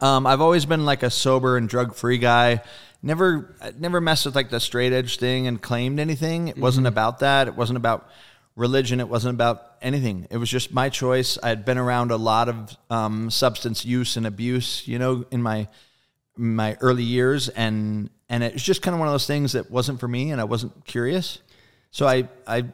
Um, 0.00 0.26
I've 0.26 0.40
always 0.40 0.66
been 0.66 0.84
like 0.84 1.02
a 1.02 1.10
sober 1.10 1.56
and 1.56 1.68
drug 1.68 1.94
free 1.94 2.18
guy. 2.18 2.62
Never, 3.02 3.54
never 3.78 4.00
messed 4.00 4.26
with 4.26 4.34
like 4.34 4.50
the 4.50 4.60
straight 4.60 4.92
edge 4.92 5.18
thing 5.18 5.46
and 5.46 5.60
claimed 5.60 6.00
anything. 6.00 6.48
It 6.48 6.58
wasn't 6.58 6.86
about 6.86 7.18
that. 7.18 7.48
It 7.48 7.54
wasn't 7.54 7.76
about 7.76 8.08
religion. 8.56 9.00
It 9.00 9.08
wasn't 9.08 9.34
about 9.34 9.62
anything. 9.82 10.26
It 10.30 10.38
was 10.38 10.48
just 10.48 10.72
my 10.72 10.88
choice. 10.88 11.38
I 11.42 11.48
had 11.48 11.64
been 11.64 11.78
around 11.78 12.10
a 12.10 12.16
lot 12.16 12.48
of 12.48 12.76
um, 12.90 13.30
substance 13.30 13.84
use 13.84 14.16
and 14.16 14.26
abuse, 14.26 14.86
you 14.86 14.98
know, 14.98 15.24
in 15.30 15.42
my 15.42 15.68
my 16.36 16.76
early 16.80 17.04
years, 17.04 17.48
and 17.48 18.10
and 18.28 18.42
it 18.42 18.54
was 18.54 18.62
just 18.62 18.82
kind 18.82 18.94
of 18.94 18.98
one 18.98 19.06
of 19.06 19.14
those 19.14 19.26
things 19.26 19.52
that 19.52 19.70
wasn't 19.70 20.00
for 20.00 20.08
me, 20.08 20.30
and 20.30 20.40
I 20.40 20.44
wasn't 20.44 20.84
curious. 20.84 21.38
So 21.90 22.06
I 22.06 22.28
I 22.46 22.64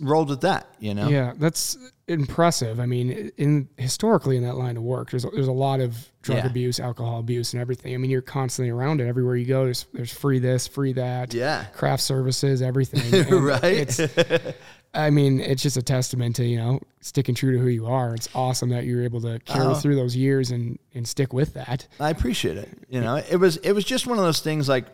rolled 0.00 0.28
with 0.30 0.40
that, 0.42 0.68
you 0.80 0.94
know. 0.94 1.08
Yeah, 1.08 1.32
that's 1.38 1.76
impressive. 2.08 2.80
I 2.80 2.86
mean, 2.86 3.30
in 3.36 3.68
historically 3.76 4.36
in 4.36 4.42
that 4.44 4.56
line 4.56 4.76
of 4.76 4.82
work, 4.82 5.10
there's 5.10 5.24
there's 5.34 5.48
a 5.48 5.52
lot 5.52 5.80
of 5.80 5.96
drug 6.22 6.38
Yeah. 6.38 6.46
abuse, 6.46 6.80
alcohol 6.80 7.20
abuse, 7.20 7.52
and 7.52 7.60
everything. 7.60 7.94
I 7.94 7.98
mean, 7.98 8.10
you're 8.10 8.22
constantly 8.22 8.70
around 8.70 9.00
it 9.00 9.06
everywhere 9.06 9.36
you 9.36 9.46
go. 9.46 9.64
There's 9.64 9.86
there's 9.92 10.12
free 10.12 10.38
this, 10.38 10.66
free 10.66 10.92
that, 10.94 11.32
Yeah. 11.34 11.64
craft 11.74 12.02
services, 12.02 12.62
everything. 12.62 13.24
Right. 13.42 13.62
It's, 13.64 14.00
I 14.94 15.10
mean, 15.10 15.38
it's 15.40 15.62
just 15.62 15.76
a 15.76 15.82
testament 15.82 16.36
to 16.36 16.44
you 16.44 16.56
know 16.56 16.80
sticking 17.00 17.34
true 17.34 17.52
to 17.52 17.58
who 17.58 17.68
you 17.68 17.86
are. 17.86 18.14
It's 18.14 18.28
awesome 18.34 18.70
that 18.70 18.84
you're 18.84 19.02
able 19.04 19.20
to 19.20 19.38
carry 19.44 19.66
Oh. 19.66 19.74
through 19.74 19.96
those 19.96 20.16
years 20.16 20.50
and 20.50 20.78
and 20.94 21.06
stick 21.06 21.32
with 21.32 21.54
that. 21.54 21.86
I 22.00 22.10
appreciate 22.10 22.56
it. 22.56 22.68
You 22.88 23.00
know, 23.00 23.16
it 23.16 23.36
was 23.36 23.58
it 23.58 23.72
was 23.72 23.84
just 23.84 24.06
one 24.06 24.18
of 24.18 24.24
those 24.24 24.40
things. 24.40 24.68
Like, 24.68 24.86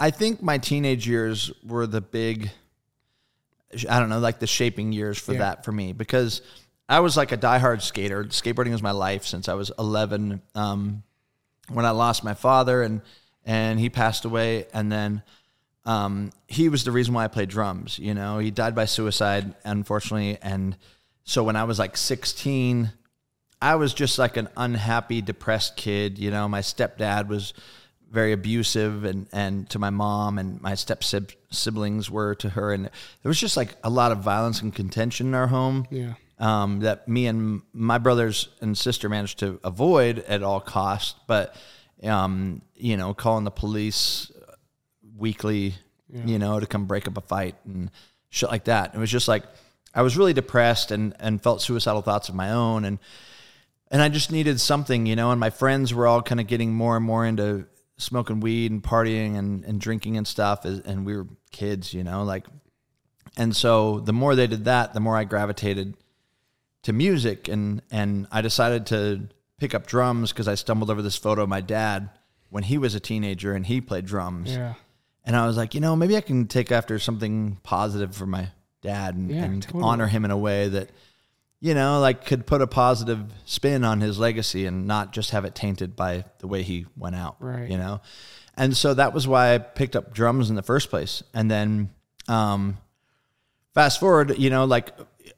I 0.00 0.10
think 0.10 0.42
my 0.42 0.58
teenage 0.58 1.06
years 1.06 1.52
were 1.64 1.86
the 1.86 2.00
big, 2.00 2.50
I 3.88 3.98
don't 3.98 4.08
know, 4.08 4.18
like 4.18 4.38
the 4.38 4.46
shaping 4.46 4.92
years 4.92 5.18
for 5.18 5.32
Yeah. 5.32 5.38
that 5.40 5.64
for 5.64 5.72
me 5.72 5.92
because 5.92 6.42
I 6.88 7.00
was 7.00 7.16
like 7.16 7.32
a 7.32 7.38
diehard 7.38 7.82
skater. 7.82 8.24
Skateboarding 8.24 8.72
was 8.72 8.82
my 8.82 8.90
life 8.90 9.24
since 9.24 9.48
I 9.48 9.54
was 9.54 9.70
11. 9.78 10.42
Um, 10.54 11.02
when 11.68 11.86
I 11.86 11.90
lost 11.90 12.24
my 12.24 12.34
father 12.34 12.82
and 12.82 13.00
and 13.44 13.80
he 13.80 13.88
passed 13.90 14.24
away, 14.24 14.66
and 14.72 14.90
then 14.92 15.22
um, 15.84 16.30
he 16.46 16.68
was 16.68 16.84
the 16.84 16.92
reason 16.92 17.12
why 17.14 17.24
I 17.24 17.28
played 17.28 17.48
drums. 17.48 17.98
You 17.98 18.14
know, 18.14 18.38
he 18.38 18.50
died 18.52 18.74
by 18.74 18.84
suicide, 18.84 19.54
unfortunately, 19.64 20.38
and 20.42 20.76
so 21.24 21.42
when 21.42 21.56
I 21.56 21.64
was 21.64 21.78
like 21.78 21.96
16, 21.96 22.92
I 23.60 23.74
was 23.76 23.94
just 23.94 24.18
like 24.18 24.36
an 24.36 24.48
unhappy, 24.56 25.22
depressed 25.22 25.76
kid. 25.76 26.18
You 26.18 26.30
know, 26.30 26.48
my 26.48 26.60
stepdad 26.60 27.26
was 27.28 27.52
very 28.12 28.32
abusive 28.32 29.04
and, 29.04 29.26
and 29.32 29.68
to 29.70 29.78
my 29.78 29.88
mom 29.90 30.38
and 30.38 30.60
my 30.60 30.74
step 30.74 31.02
siblings 31.50 32.10
were 32.10 32.34
to 32.36 32.50
her. 32.50 32.72
And 32.74 32.84
there 32.84 33.28
was 33.30 33.40
just 33.40 33.56
like 33.56 33.74
a 33.82 33.88
lot 33.88 34.12
of 34.12 34.18
violence 34.18 34.60
and 34.60 34.72
contention 34.74 35.28
in 35.28 35.34
our 35.34 35.46
home 35.46 35.86
Yeah. 35.90 36.12
um, 36.38 36.80
that 36.80 37.08
me 37.08 37.26
and 37.26 37.62
my 37.72 37.96
brothers 37.96 38.48
and 38.60 38.76
sister 38.76 39.08
managed 39.08 39.38
to 39.38 39.58
avoid 39.64 40.18
at 40.28 40.42
all 40.42 40.60
costs. 40.60 41.18
But, 41.26 41.56
um, 42.04 42.60
you 42.74 42.98
know, 42.98 43.14
calling 43.14 43.44
the 43.44 43.50
police 43.50 44.30
weekly, 45.16 45.74
you 46.26 46.38
know, 46.38 46.60
to 46.60 46.66
come 46.66 46.84
break 46.84 47.08
up 47.08 47.16
a 47.16 47.22
fight 47.22 47.54
and 47.64 47.90
shit 48.28 48.50
like 48.50 48.64
that. 48.64 48.94
It 48.94 48.98
was 48.98 49.10
just 49.10 49.28
like, 49.28 49.44
I 49.94 50.02
was 50.02 50.16
really 50.18 50.32
depressed 50.34 50.90
and, 50.90 51.14
and 51.18 51.42
felt 51.42 51.62
suicidal 51.62 52.02
thoughts 52.02 52.28
of 52.28 52.34
my 52.34 52.50
own. 52.52 52.84
And, 52.84 52.98
and 53.90 54.02
I 54.02 54.08
just 54.08 54.30
needed 54.32 54.60
something, 54.60 55.06
you 55.06 55.16
know, 55.16 55.30
and 55.30 55.40
my 55.40 55.50
friends 55.50 55.94
were 55.94 56.06
all 56.06 56.22
kind 56.22 56.40
of 56.40 56.46
getting 56.46 56.72
more 56.74 56.96
and 56.96 57.04
more 57.04 57.24
into 57.26 57.66
smoking 57.98 58.40
weed 58.40 58.70
and 58.70 58.82
partying 58.82 59.36
and, 59.38 59.64
and 59.64 59.80
drinking 59.80 60.16
and 60.16 60.26
stuff. 60.26 60.64
as- 60.66 60.80
And 60.80 61.04
we 61.06 61.16
were 61.16 61.26
kids, 61.50 61.92
you 61.94 62.02
know, 62.04 62.24
like, 62.24 62.46
and 63.36 63.54
so 63.56 64.00
the 64.00 64.12
more 64.12 64.34
they 64.34 64.46
did 64.46 64.64
that, 64.66 64.92
the 64.94 65.00
more 65.00 65.16
I 65.16 65.24
gravitated 65.24 65.94
to 66.82 66.92
music. 66.92 67.48
And, 67.48 67.80
and 67.90 68.26
I 68.30 68.40
decided 68.42 68.86
to 68.86 69.28
pick 69.58 69.74
up 69.74 69.86
drums 69.86 70.32
because 70.32 70.48
I 70.48 70.54
stumbled 70.56 70.90
over 70.90 71.00
this 71.02 71.16
photo 71.16 71.42
of 71.42 71.48
my 71.48 71.60
dad 71.60 72.10
when 72.50 72.64
he 72.64 72.76
was 72.76 72.94
a 72.94 73.00
teenager 73.00 73.54
and 73.54 73.64
he 73.64 73.80
played 73.80 74.04
drums. 74.06 74.50
Yeah. 74.50 74.74
And 75.24 75.36
I 75.36 75.46
was 75.46 75.56
like, 75.56 75.74
you 75.74 75.80
know, 75.80 75.94
maybe 75.94 76.16
I 76.16 76.20
can 76.20 76.46
take 76.48 76.72
after 76.72 76.98
something 76.98 77.58
positive 77.62 78.14
for 78.16 78.26
my 78.26 78.48
dad 78.82 79.14
and, 79.14 79.30
Yeah, 79.30 79.44
and 79.44 79.62
totally. 79.62 79.84
honor 79.84 80.08
him 80.08 80.24
in 80.24 80.30
a 80.32 80.36
way 80.36 80.68
that, 80.68 80.90
you 81.62 81.74
know, 81.74 82.00
like 82.00 82.26
could 82.26 82.44
put 82.44 82.60
a 82.60 82.66
positive 82.66 83.20
spin 83.44 83.84
on 83.84 84.00
his 84.00 84.18
legacy 84.18 84.66
and 84.66 84.88
not 84.88 85.12
just 85.12 85.30
have 85.30 85.44
it 85.44 85.54
tainted 85.54 85.94
by 85.94 86.24
the 86.40 86.48
way 86.48 86.64
he 86.64 86.86
went 86.96 87.14
out. 87.14 87.36
Right. 87.38 87.70
You 87.70 87.78
know? 87.78 88.00
And 88.56 88.76
so 88.76 88.94
that 88.94 89.14
was 89.14 89.28
why 89.28 89.54
I 89.54 89.58
picked 89.58 89.94
up 89.94 90.12
drums 90.12 90.50
in 90.50 90.56
the 90.56 90.62
first 90.62 90.90
place. 90.90 91.22
And 91.32 91.48
then 91.48 91.90
um 92.26 92.78
fast 93.74 94.00
forward, 94.00 94.36
you 94.38 94.50
know, 94.50 94.64
like 94.64 94.90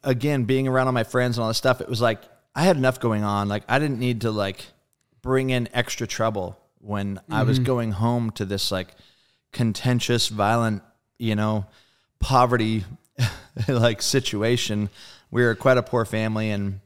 again, 0.02 0.45
being 0.45 0.66
around 0.66 0.87
all 0.87 0.95
my 0.95 1.04
friends 1.04 1.37
and 1.37 1.43
all 1.43 1.49
this 1.49 1.59
stuff, 1.59 1.83
it 1.83 1.90
was 1.90 2.00
like 2.00 2.23
I 2.54 2.62
had 2.62 2.78
enough 2.78 2.99
going 3.00 3.23
on. 3.23 3.50
Like 3.50 3.64
I 3.69 3.78
didn't 3.78 3.99
need 3.99 4.23
to 4.23 4.31
like 4.31 4.64
bring 5.21 5.50
in 5.50 5.69
extra 5.75 6.07
trouble 6.07 6.59
when 6.78 7.21
I 7.31 7.43
was 7.43 7.59
going 7.59 7.93
home 7.93 8.31
to 8.33 8.47
this 8.47 8.73
like 8.73 8.95
contentious, 9.52 10.28
violent, 10.28 10.83
you 11.19 11.37
know, 11.37 11.66
poverty 12.19 12.85
like 13.69 14.00
situation. 14.00 14.88
We 15.35 15.43
were 15.43 15.55
quite 15.57 15.76
a 15.76 15.83
poor 15.83 16.05
family 16.05 16.50
and 16.50 16.81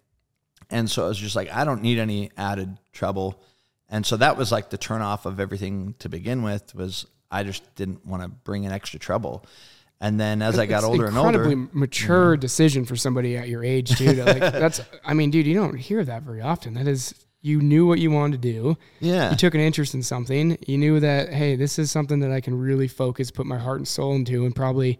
and 0.71 0.90
so 0.90 1.05
I 1.05 1.09
was 1.09 1.19
just 1.19 1.37
like, 1.37 1.50
I 1.50 1.64
don't 1.64 1.83
need 1.83 1.99
any 1.99 2.31
added 2.37 2.78
trouble. 2.93 3.43
And 3.88 4.05
so 4.05 4.17
that 4.19 4.37
was 4.37 4.52
like 4.52 4.71
the 4.71 4.76
turnoff 4.78 5.25
of 5.25 5.40
everything 5.40 5.95
to 6.00 6.09
begin 6.09 6.43
with 6.43 6.75
was 6.75 7.07
I 7.31 7.43
just 7.45 7.75
didn't 7.75 8.05
want 8.07 8.23
to 8.23 8.28
bring 8.28 8.64
in 8.64 8.73
extra 8.73 8.99
trouble. 8.99 9.45
And 10.00 10.19
then 10.19 10.43
as 10.43 10.59
I 10.59 10.67
got 10.67 10.78
It's 10.78 10.87
older 10.87 11.07
and 11.07 11.17
incredibly 11.17 11.55
older, 11.55 11.69
mature 11.73 12.37
decision 12.37 12.85
for 12.85 12.97
somebody 12.97 13.37
at 13.37 13.49
your 13.49 13.64
age 13.64 13.97
too. 13.97 14.14
To 14.14 14.25
like, 14.25 14.40
that's, 14.40 14.81
I 15.05 15.14
mean, 15.14 15.31
dude, 15.31 15.47
you 15.47 15.55
don't 15.55 15.76
hear 15.76 16.05
that 16.05 16.23
very 16.23 16.40
often. 16.40 16.75
That 16.75 16.87
is, 16.87 17.14
you 17.40 17.61
knew 17.61 17.87
what 17.87 17.99
you 17.99 18.11
wanted 18.11 18.40
to 18.43 18.52
do. 18.52 18.76
yeah, 19.00 19.31
You 19.31 19.37
took 19.37 19.55
an 19.55 19.61
interest 19.61 19.95
in 19.95 20.02
something. 20.02 20.57
You 20.67 20.78
knew 20.78 21.00
that, 21.00 21.33
hey, 21.33 21.57
this 21.57 21.78
is 21.78 21.90
something 21.90 22.21
that 22.21 22.31
I 22.31 22.40
can 22.40 22.59
really 22.59 22.88
focus, 22.88 23.31
put 23.31 23.47
my 23.47 23.59
heart 23.59 23.78
and 23.78 23.88
soul 23.88 24.14
into, 24.14 24.45
and 24.45 24.55
probably 24.55 24.99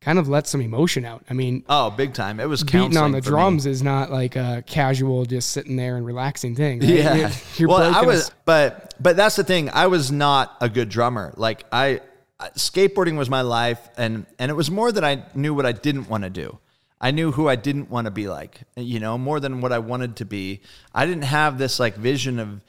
kind 0.00 0.18
of 0.18 0.28
let 0.28 0.46
some 0.46 0.60
emotion 0.60 1.04
out. 1.04 1.24
I 1.28 1.34
mean, 1.34 1.64
oh, 1.68 1.90
big 1.90 2.14
time. 2.14 2.40
It 2.40 2.48
was 2.48 2.62
beating 2.62 2.96
on 2.96 3.12
the 3.12 3.20
for 3.22 3.30
me. 3.30 3.34
drums 3.36 3.66
is 3.66 3.82
not 3.82 4.10
like 4.10 4.36
a 4.36 4.62
casual, 4.66 5.24
just 5.24 5.50
sitting 5.50 5.76
there 5.76 5.96
and 5.96 6.06
relaxing 6.06 6.54
thing. 6.54 6.80
right? 6.80 6.88
Yeah. 6.88 7.14
You're- 7.14 7.32
you're 7.56 7.68
well, 7.68 7.78
I 7.82 7.90
breaking 7.90 8.04
a 8.04 8.06
was, 8.06 8.30
but 8.44 8.94
but 9.00 9.16
that's 9.16 9.36
the 9.36 9.44
thing. 9.44 9.70
I 9.70 9.86
was 9.88 10.10
not 10.12 10.56
a 10.60 10.68
good 10.68 10.88
drummer. 10.88 11.34
Like 11.36 11.64
I, 11.72 12.00
I- 12.40 12.50
skateboarding 12.50 13.16
was 13.18 13.28
my 13.28 13.40
life, 13.42 13.80
and 13.96 14.26
and 14.38 14.50
it 14.50 14.54
was 14.54 14.70
more 14.70 14.90
that 14.92 15.04
I 15.04 15.24
knew 15.34 15.54
what 15.54 15.66
I 15.66 15.72
didn't 15.72 16.08
want 16.08 16.24
to 16.24 16.30
do. 16.30 16.58
I 17.00 17.12
knew 17.12 17.30
who 17.30 17.48
I 17.48 17.54
didn't 17.54 17.90
want 17.90 18.06
to 18.06 18.10
be 18.10 18.28
like. 18.28 18.62
You 18.76 18.98
know, 19.00 19.16
more 19.18 19.38
than 19.40 19.60
what 19.60 19.72
I 19.72 19.78
wanted 19.78 20.16
to 20.16 20.24
be. 20.24 20.62
I 20.94 21.06
didn't 21.06 21.22
have 21.24 21.56
this 21.58 21.78
like 21.78 21.96
vision 21.96 22.38
of 22.40 22.60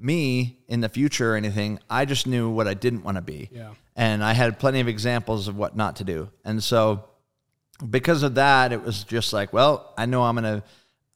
me 0.00 0.58
in 0.68 0.80
the 0.80 0.88
future 0.88 1.32
or 1.32 1.36
anything. 1.36 1.78
I 1.88 2.04
just 2.04 2.26
knew 2.26 2.50
what 2.50 2.68
I 2.68 2.74
didn't 2.74 3.02
want 3.02 3.16
to 3.16 3.22
be. 3.22 3.48
Yeah. 3.52 3.74
And 3.96 4.22
I 4.22 4.32
had 4.32 4.58
plenty 4.58 4.80
of 4.80 4.88
examples 4.88 5.48
of 5.48 5.56
what 5.56 5.76
not 5.76 5.96
to 5.96 6.04
do. 6.04 6.30
And 6.44 6.62
so 6.62 7.04
because 7.88 8.22
of 8.22 8.36
that, 8.36 8.72
it 8.72 8.82
was 8.82 9.04
just 9.04 9.32
like, 9.32 9.52
well, 9.52 9.92
I 9.96 10.06
know 10.06 10.22
I'm 10.22 10.34
gonna 10.34 10.62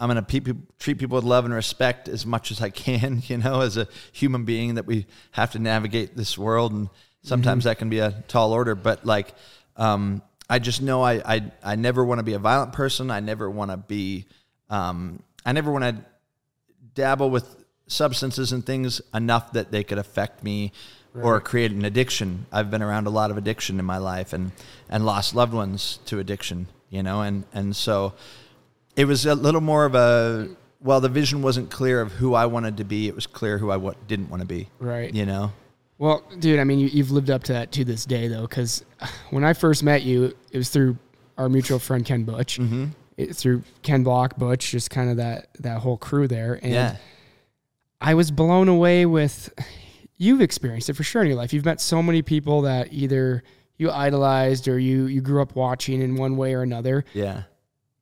I'm 0.01 0.09
gonna 0.09 0.23
pe- 0.23 0.41
pe- 0.41 0.53
treat 0.79 0.99
people 0.99 1.17
with 1.17 1.25
love 1.25 1.45
and 1.45 1.55
respect 1.55 2.09
as 2.09 2.27
much 2.27 2.51
as 2.51 2.61
I 2.61 2.71
can, 2.71 3.23
you 3.27 3.39
know, 3.39 3.61
as 3.61 3.77
a 3.77 3.87
human 4.13 4.45
being 4.45 4.75
that 4.75 4.87
we 4.87 5.07
have 5.33 5.53
to 5.53 5.59
navigate 5.59 6.17
this 6.17 6.37
world, 6.37 6.73
and 6.73 6.89
sometimes 7.23 7.65
that 7.65 7.79
can 7.79 7.89
be 7.89 8.01
a 8.01 8.25
tall 8.29 8.53
order. 8.53 8.75
But 8.75 9.05
like, 9.05 9.33
um, 9.77 10.23
I 10.51 10.59
just 10.59 10.83
know 10.83 11.03
I 11.03 11.15
I, 11.25 11.53
I 11.63 11.77
never 11.77 12.05
want 12.05 12.19
to 12.19 12.25
be 12.25 12.35
a 12.35 12.39
violent 12.39 12.73
person. 12.73 13.11
I 13.11 13.21
never 13.21 13.49
want 13.51 13.71
to 13.71 13.77
be 13.77 14.27
um, 14.71 15.23
I 15.45 15.53
never 15.53 15.71
want 15.71 15.85
to 15.85 16.05
dabble 16.95 17.31
with 17.31 17.62
substances 17.87 18.53
and 18.53 18.65
things 18.65 19.01
enough 19.15 19.53
that 19.53 19.71
they 19.71 19.85
could 19.85 19.99
affect 19.99 20.43
me 20.43 20.73
or 21.15 21.41
create 21.41 21.71
an 21.73 21.85
addiction. 21.85 22.47
I've 22.51 22.71
been 22.71 22.81
around 22.83 23.07
a 23.07 23.11
lot 23.11 23.31
of 23.31 23.37
addiction 23.37 23.79
in 23.79 23.85
my 23.85 23.99
life 23.99 24.33
and 24.33 24.53
and 24.89 25.05
lost 25.05 25.35
loved 25.35 25.53
ones 25.53 25.99
to 26.07 26.19
addiction, 26.19 26.69
you 26.89 27.03
know, 27.03 27.21
and 27.21 27.45
and 27.53 27.77
so 27.77 28.15
it 28.97 29.05
was 29.05 29.27
a 29.27 29.35
little 29.35 29.61
more 29.61 29.85
of 29.85 29.95
a 29.95 30.49
well, 30.81 31.01
the 31.01 31.09
vision 31.09 31.43
wasn't 31.43 31.71
clear 31.71 32.01
of 32.01 32.13
who 32.13 32.35
I 32.35 32.47
wanted 32.47 32.79
to 32.79 32.85
be. 32.85 33.07
It 33.09 33.15
was 33.15 33.27
clear 33.27 33.59
who 33.59 33.71
I 33.71 33.77
wa- 33.77 33.95
didn't 34.09 34.31
want 34.31 34.41
to 34.41 34.47
be. 34.47 34.69
Right. 34.81 35.15
You 35.15 35.27
know. 35.27 35.53
Well, 35.99 36.25
dude, 36.41 36.59
I 36.59 36.65
mean, 36.65 36.81
you, 36.81 36.89
you've 36.89 37.13
lived 37.13 37.31
up 37.31 37.45
to 37.45 37.53
that 37.53 37.71
to 37.73 37.85
this 37.85 38.05
day, 38.05 38.27
though, 38.27 38.43
because 38.43 38.85
when 39.31 39.45
I 39.45 39.53
first 39.53 39.85
met 39.85 40.03
you, 40.03 40.35
it 40.51 40.59
was 40.59 40.71
through 40.71 40.97
our 41.39 41.49
mutual 41.49 41.79
friend 41.79 42.05
Ken 42.05 42.25
Butch. 42.25 42.59
Mm-hmm. 42.59 42.87
It, 43.17 43.37
through 43.37 43.63
Ken 43.83 44.03
Block, 44.03 44.37
Butch, 44.39 44.71
just 44.71 44.91
kind 44.91 45.11
of 45.11 45.19
that 45.19 45.49
that 45.61 45.79
whole 45.79 45.97
crew 45.99 46.27
there, 46.27 46.59
and 46.63 46.73
Yeah. 46.73 46.97
I 48.03 48.15
was 48.15 48.31
blown 48.31 48.69
away 48.69 49.07
with. 49.07 49.53
You've 50.19 50.41
experienced 50.41 50.89
it 50.91 50.95
for 50.95 51.03
sure 51.03 51.23
in 51.23 51.29
your 51.29 51.37
life. 51.37 51.53
You've 51.53 51.65
met 51.65 51.81
so 51.81 52.03
many 52.03 52.23
people 52.23 52.63
that 52.63 52.93
either 52.93 53.43
you 53.77 53.91
idolized 53.91 54.69
or 54.69 54.79
you 54.79 55.07
you 55.07 55.21
grew 55.21 55.43
up 55.43 55.57
watching 55.57 56.01
in 56.03 56.17
one 56.17 56.37
way 56.37 56.55
or 56.55 56.63
another, 56.63 57.05
Yeah. 57.15 57.45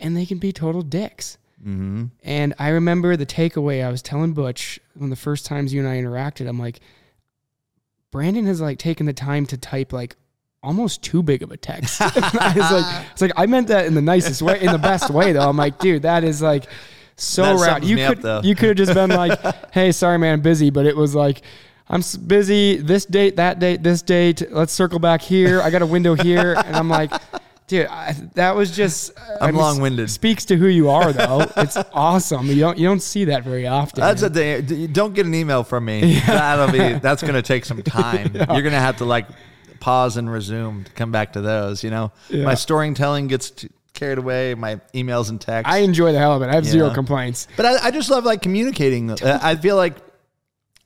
and 0.00 0.16
they 0.16 0.26
can 0.26 0.38
be 0.38 0.52
total 0.52 0.82
dicks. 0.82 1.38
Mm-hmm. 1.62 2.06
And 2.24 2.54
I 2.58 2.70
remember 2.70 3.16
the 3.16 3.26
takeaway 3.26 3.84
I 3.84 3.90
was 3.90 4.02
telling 4.02 4.32
Butch 4.32 4.80
when 4.94 5.10
the 5.10 5.16
first 5.16 5.46
times 5.46 5.72
you 5.72 5.80
and 5.80 5.88
I 5.88 5.96
interacted, 5.96 6.48
I'm 6.48 6.58
like, 6.58 6.80
Branden 8.12 8.46
has 8.46 8.60
like 8.60 8.78
taken 8.78 9.06
the 9.06 9.12
time 9.12 9.46
to 9.46 9.56
type 9.56 9.92
like 9.92 10.16
almost 10.62 11.02
too 11.02 11.22
big 11.22 11.42
of 11.42 11.50
a 11.52 11.56
text. 11.56 12.00
I 12.02 12.52
was 12.56 12.70
like, 12.72 13.06
it's 13.12 13.22
like 13.22 13.32
I 13.36 13.46
meant 13.46 13.68
that 13.68 13.86
in 13.86 13.94
the 13.94 14.02
nicest 14.02 14.42
way, 14.42 14.60
in 14.60 14.72
the 14.72 14.78
best 14.78 15.10
way 15.10 15.32
though. 15.32 15.48
I'm 15.48 15.56
like, 15.56 15.78
dude, 15.78 16.02
that 16.02 16.24
is 16.24 16.42
like 16.42 16.66
so 17.20 17.58
rad. 17.60 17.84
You 17.84 17.96
me 17.96 18.02
up, 18.04 18.20
could 18.20 18.44
you 18.44 18.54
could 18.54 18.68
have 18.68 18.76
just 18.76 18.94
been 18.94 19.10
like, 19.10 19.38
hey, 19.72 19.92
sorry 19.92 20.18
man, 20.18 20.34
I'm 20.34 20.40
busy, 20.40 20.70
but 20.70 20.86
it 20.86 20.96
was 20.96 21.14
like. 21.14 21.42
I'm 21.92 22.04
busy 22.28 22.76
this 22.76 23.04
date, 23.04 23.34
that 23.34 23.58
date, 23.58 23.82
this 23.82 24.00
date. 24.00 24.44
Let's 24.52 24.72
circle 24.72 25.00
back 25.00 25.20
here. 25.20 25.60
I 25.60 25.70
got 25.70 25.82
a 25.82 25.86
window 25.86 26.14
here, 26.14 26.54
and 26.64 26.76
I'm 26.76 26.88
like, 26.88 27.10
dude, 27.66 27.88
I, 27.88 28.12
that 28.34 28.54
was 28.54 28.70
just. 28.70 29.10
Uh, 29.18 29.38
I 29.40 29.48
I'm 29.48 29.54
mean, 29.54 29.60
long-winded. 29.60 30.08
Speaks 30.08 30.44
to 30.44 30.56
who 30.56 30.68
you 30.68 30.88
are, 30.88 31.12
though. 31.12 31.50
it's 31.56 31.76
awesome. 31.92 32.46
You 32.46 32.60
don't 32.60 32.78
you 32.78 32.86
don't 32.86 33.02
see 33.02 33.24
that 33.24 33.42
very 33.42 33.66
often. 33.66 34.02
That's 34.02 34.20
the 34.20 34.30
thing. 34.30 34.92
Don't 34.92 35.14
get 35.16 35.26
an 35.26 35.34
email 35.34 35.64
from 35.64 35.84
me. 35.84 36.20
That'll 36.28 36.70
be. 36.70 37.00
That's 37.00 37.22
going 37.22 37.34
to 37.34 37.42
take 37.42 37.64
some 37.64 37.82
time. 37.82 38.30
You're 38.34 38.46
going 38.46 38.66
to 38.70 38.78
have 38.78 38.98
to 38.98 39.04
like 39.04 39.26
pause 39.80 40.16
and 40.16 40.30
resume 40.32 40.84
to 40.84 40.92
come 40.92 41.10
back 41.10 41.32
to 41.32 41.40
those. 41.40 41.82
You 41.82 41.90
know, 41.90 42.12
Yeah. 42.28 42.44
my 42.44 42.54
storytelling 42.54 43.26
gets 43.26 43.50
t- 43.50 43.68
carried 44.00 44.18
away. 44.18 44.54
My 44.54 44.76
emails 44.94 45.30
and 45.30 45.40
texts. 45.40 45.72
I 45.72 45.78
enjoy 45.78 46.10
the 46.12 46.18
hell 46.18 46.32
of 46.34 46.42
it. 46.42 46.48
I 46.48 46.54
have 46.54 46.64
zero 46.66 46.90
complaints. 46.92 47.46
But 47.56 47.66
I, 47.66 47.86
I 47.86 47.90
just 47.92 48.10
love 48.10 48.24
like 48.24 48.42
communicating. 48.42 49.10
Uh, 49.22 49.38
I 49.42 49.54
feel 49.54 49.76
like, 49.76 49.96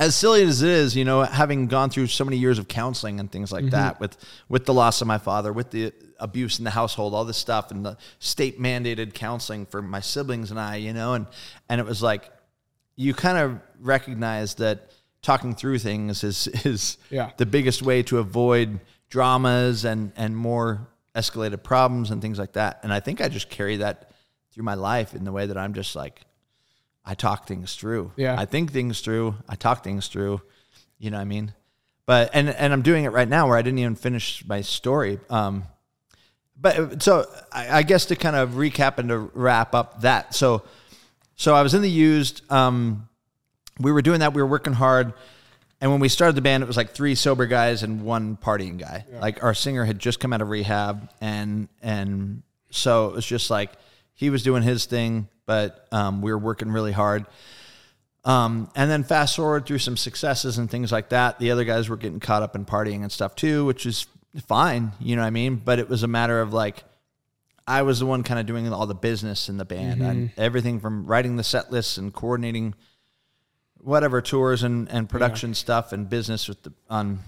as 0.01 0.17
silly 0.17 0.43
as 0.43 0.61
it 0.63 0.69
is, 0.71 0.97
you 0.97 1.05
know, 1.05 1.23
having 1.23 1.69
gone 1.69 1.89
through 1.89 2.09
so 2.09 2.25
many 2.25 2.37
years 2.37 2.59
of 2.59 2.67
counseling 2.67 3.21
and 3.21 3.31
things 3.31 3.53
like 3.53 3.71
that, 3.71 4.01
with 4.01 4.17
with 4.49 4.67
the 4.67 4.75
loss 4.75 5.01
of 5.01 5.07
my 5.07 5.19
father, 5.19 5.53
with 5.53 5.71
the 5.71 5.93
abuse 6.19 6.59
in 6.59 6.65
the 6.65 6.71
household, 6.73 7.15
all 7.15 7.25
this 7.25 7.37
stuff, 7.39 7.71
and 7.71 7.85
the 7.87 7.97
state 8.19 8.61
mandated 8.61 9.15
counseling 9.15 9.67
for 9.67 9.81
my 9.81 10.01
siblings 10.01 10.51
and 10.51 10.59
I, 10.59 10.77
you 10.77 10.93
know, 10.93 11.15
and 11.15 11.27
and 11.69 11.81
it 11.81 11.87
was 11.87 12.03
like, 12.03 12.29
you 12.97 13.15
kind 13.15 13.39
of 13.39 13.61
recognize 13.81 14.57
that 14.57 14.91
talking 15.23 15.55
through 15.55 15.79
things 15.79 16.25
is 16.25 16.49
is 16.65 16.99
Yeah. 17.11 17.31
the 17.37 17.47
biggest 17.47 17.81
way 17.83 18.03
to 18.05 18.19
avoid 18.19 18.81
dramas 19.11 19.85
and 19.85 20.13
and 20.17 20.37
more 20.37 20.89
escalated 21.15 21.63
problems 21.63 22.11
and 22.11 22.21
things 22.21 22.39
like 22.39 22.55
that. 22.55 22.81
And 22.83 22.93
I 22.93 23.01
think 23.01 23.21
I 23.21 23.29
just 23.29 23.49
carry 23.49 23.77
that 23.79 24.11
through 24.53 24.65
my 24.65 24.75
life 24.75 25.15
in 25.15 25.25
the 25.25 25.33
way 25.33 25.47
that 25.47 25.57
I'm 25.57 25.75
just 25.75 25.97
like 25.97 26.23
I 27.05 27.15
talk 27.15 27.47
things 27.47 27.77
through. 27.77 28.13
Yeah. 28.17 28.39
I 28.39 28.47
think 28.47 28.73
things 28.73 29.01
through. 29.01 29.35
I 29.49 29.57
talk 29.57 29.85
things 29.85 30.09
through. 30.09 30.41
You 30.99 31.11
know 31.11 31.19
what 31.19 31.23
I 31.23 31.27
mean? 31.27 31.53
But 32.07 32.31
and 32.33 32.49
and 32.49 32.73
I'm 32.73 32.83
doing 32.83 33.05
it 33.05 33.11
right 33.11 33.29
now 33.29 33.49
where 33.49 33.57
I 33.57 33.63
didn't 33.63 33.79
even 33.79 33.95
finish 33.95 34.45
my 34.47 34.61
story. 34.61 35.19
Um, 35.31 35.65
but 36.57 37.03
so 37.03 37.27
I, 37.53 37.79
I 37.79 37.83
guess 37.83 38.07
to 38.07 38.17
kind 38.17 38.37
of 38.37 38.51
recap 38.51 38.99
and 38.99 39.09
to 39.09 39.19
wrap 39.19 39.75
up 39.75 40.03
that. 40.03 40.35
So 40.35 40.63
so 41.37 41.55
I 41.55 41.63
was 41.63 41.75
in 41.75 41.83
the 41.83 41.91
used. 41.91 42.43
Um, 42.51 43.09
we 43.81 43.91
were 43.93 44.03
doing 44.03 44.21
that. 44.21 44.35
We 44.35 44.43
were 44.43 44.49
working 44.49 44.73
hard. 44.73 45.15
And 45.85 45.93
when 45.93 46.01
we 46.01 46.09
started 46.09 46.35
the 46.35 46.41
band, 46.41 46.63
it 46.63 46.67
was 46.67 46.79
like 46.79 46.93
three 46.93 47.15
sober 47.15 47.45
guys 47.45 47.83
and 47.83 48.07
one 48.07 48.39
partying 48.39 48.79
guy. 48.79 49.05
Like 49.21 49.45
our 49.45 49.53
singer 49.53 49.85
had 49.85 49.99
just 49.99 50.19
come 50.19 50.33
out 50.33 50.41
of 50.41 50.49
rehab, 50.49 51.11
and 51.21 51.69
and 51.83 52.43
so 52.71 53.09
it 53.09 53.17
was 53.17 53.27
just 53.27 53.51
like 53.51 53.71
he 54.15 54.31
was 54.31 54.43
doing 54.43 54.63
his 54.63 54.87
thing, 54.87 55.29
but 55.45 55.87
um, 55.93 56.23
we 56.23 56.33
were 56.33 56.39
working 56.39 56.71
really 56.71 56.93
hard. 56.93 57.27
Um, 58.25 58.71
and 58.75 58.91
then 58.91 59.05
fast 59.05 59.37
forward 59.37 59.67
through 59.67 59.81
some 59.81 59.99
successes 59.99 60.57
and 60.57 60.71
things 60.71 60.91
like 60.91 61.11
that. 61.11 61.39
The 61.39 61.51
other 61.51 61.65
guys 61.65 61.91
were 61.91 61.99
getting 61.99 62.19
caught 62.19 62.43
up 62.43 62.57
in 62.57 62.65
partying 62.65 63.03
and 63.03 63.13
stuff 63.13 63.35
too, 63.35 63.67
which 63.67 63.85
is 63.85 64.07
fine, 64.47 64.93
you 65.01 65.17
know 65.17 65.21
what 65.21 65.27
I 65.29 65.33
mean. 65.33 65.57
But 65.57 65.81
it 65.81 65.91
was 65.91 66.03
a 66.03 66.09
matter 66.09 66.41
of 66.41 66.55
like 66.55 66.83
I 67.67 67.83
was 67.83 67.99
the 67.99 68.07
one 68.07 68.23
kind 68.23 68.41
of 68.41 68.47
doing 68.47 68.73
all 68.73 68.87
the 68.87 68.95
business 68.95 69.51
in 69.51 69.59
the 69.59 69.67
band, 69.67 70.01
and 70.09 70.31
everything 70.39 70.81
from 70.81 71.05
writing 71.05 71.37
the 71.37 71.45
set 71.45 71.71
lists 71.71 71.99
and 71.99 72.11
coordinating 72.11 72.75
whatever 73.85 74.21
tours 74.21 74.63
and, 74.63 74.89
and 74.91 75.09
production 75.09 75.55
stuff 75.55 75.93
and 75.93 76.09
business 76.09 76.49
with 76.49 76.63
the 76.63 76.73
on 76.89 77.21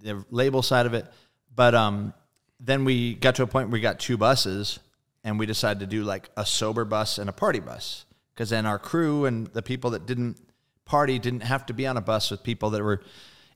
the 0.00 0.24
label 0.30 0.62
side 0.62 0.86
of 0.86 0.94
it. 0.94 1.06
But 1.54 1.74
um, 1.74 2.14
then 2.60 2.84
we 2.84 3.14
got 3.14 3.36
to 3.36 3.42
a 3.42 3.46
point 3.46 3.68
where 3.68 3.74
we 3.74 3.80
got 3.80 3.98
two 3.98 4.16
buses, 4.16 4.78
and 5.22 5.38
we 5.38 5.46
decided 5.46 5.80
to 5.80 5.86
do 5.86 6.04
like 6.04 6.28
a 6.36 6.44
sober 6.44 6.84
bus 6.84 7.18
and 7.18 7.28
a 7.28 7.32
party 7.32 7.60
bus 7.60 8.04
because 8.34 8.50
then 8.50 8.66
our 8.66 8.78
crew 8.78 9.24
and 9.24 9.46
the 9.48 9.62
people 9.62 9.90
that 9.90 10.06
didn't 10.06 10.36
party 10.84 11.18
didn't 11.18 11.42
have 11.42 11.66
to 11.66 11.72
be 11.72 11.86
on 11.86 11.96
a 11.96 12.00
bus 12.00 12.30
with 12.30 12.42
people 12.42 12.70
that 12.70 12.82
were 12.82 13.00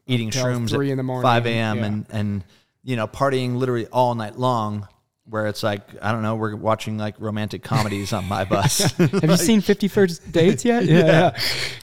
eating 0.07 0.31
Till 0.31 0.47
shrooms 0.47 0.71
3 0.71 0.89
at 0.89 0.93
in 0.93 0.97
the 0.97 1.03
morning, 1.03 1.23
5 1.23 1.47
a.m. 1.47 1.79
yeah. 1.79 1.85
and 1.85 2.07
and 2.11 2.45
you 2.83 2.97
know 2.97 3.07
partying 3.07 3.57
literally 3.57 3.87
all 3.87 4.15
night 4.15 4.39
long. 4.39 4.89
Where 5.29 5.47
it's 5.47 5.63
like 5.63 5.83
I 6.01 6.13
don't 6.13 6.23
know, 6.23 6.37
we're 6.37 6.57
watching 6.57 6.97
like 6.97 7.15
romantic 7.19 7.63
comedies 7.63 8.13
on 8.13 8.25
my 8.27 8.45
bus. 8.45 8.79
Have 8.97 9.25
you 9.25 9.37
seen 9.37 9.61
Fifty 9.61 9.89
First 9.89 10.33
Dates 10.33 10.65
yet? 10.65 10.85
Yeah, 10.89 11.05
yeah. 11.07 11.41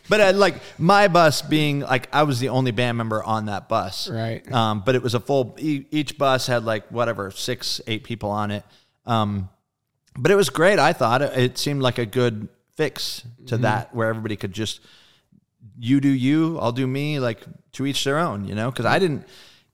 But 0.09 0.21
uh, 0.21 0.33
like 0.37 0.55
my 0.79 1.07
bus 1.07 1.41
being 1.41 1.81
like 1.81 2.09
I 2.13 2.23
was 2.23 2.39
the 2.39 2.49
only 2.49 2.71
band 2.71 2.97
member 2.97 3.23
on 3.23 3.45
that 3.45 3.69
bus, 3.69 4.09
Right. 4.09 4.49
Um, 4.51 4.81
but 4.85 4.95
it 4.95 5.03
was 5.03 5.13
a 5.13 5.19
full. 5.19 5.55
E- 5.59 5.85
each 5.91 6.17
bus 6.17 6.47
had 6.47 6.63
like 6.63 6.87
whatever 6.89 7.29
six, 7.31 7.81
eight 7.87 8.03
people 8.03 8.31
on 8.31 8.49
it. 8.51 8.63
Um, 9.05 9.49
but 10.17 10.31
it 10.31 10.35
was 10.35 10.49
great. 10.49 10.79
I 10.79 10.93
thought 10.93 11.21
it, 11.21 11.37
it 11.37 11.57
seemed 11.57 11.81
like 11.81 11.97
a 11.99 12.05
good 12.05 12.47
fix 12.75 13.23
to 13.47 13.57
that, 13.59 13.93
where 13.93 14.09
everybody 14.09 14.35
could 14.35 14.53
just 14.53 14.79
you 15.77 15.99
do 15.99 16.09
you, 16.09 16.57
I'll 16.59 16.71
do 16.71 16.87
me, 16.87 17.19
like 17.19 17.41
to 17.73 17.85
each 17.85 18.03
their 18.05 18.17
own, 18.17 18.47
you 18.47 18.55
know. 18.55 18.71
Because 18.71 18.85
I 18.85 18.97
didn't 18.97 19.25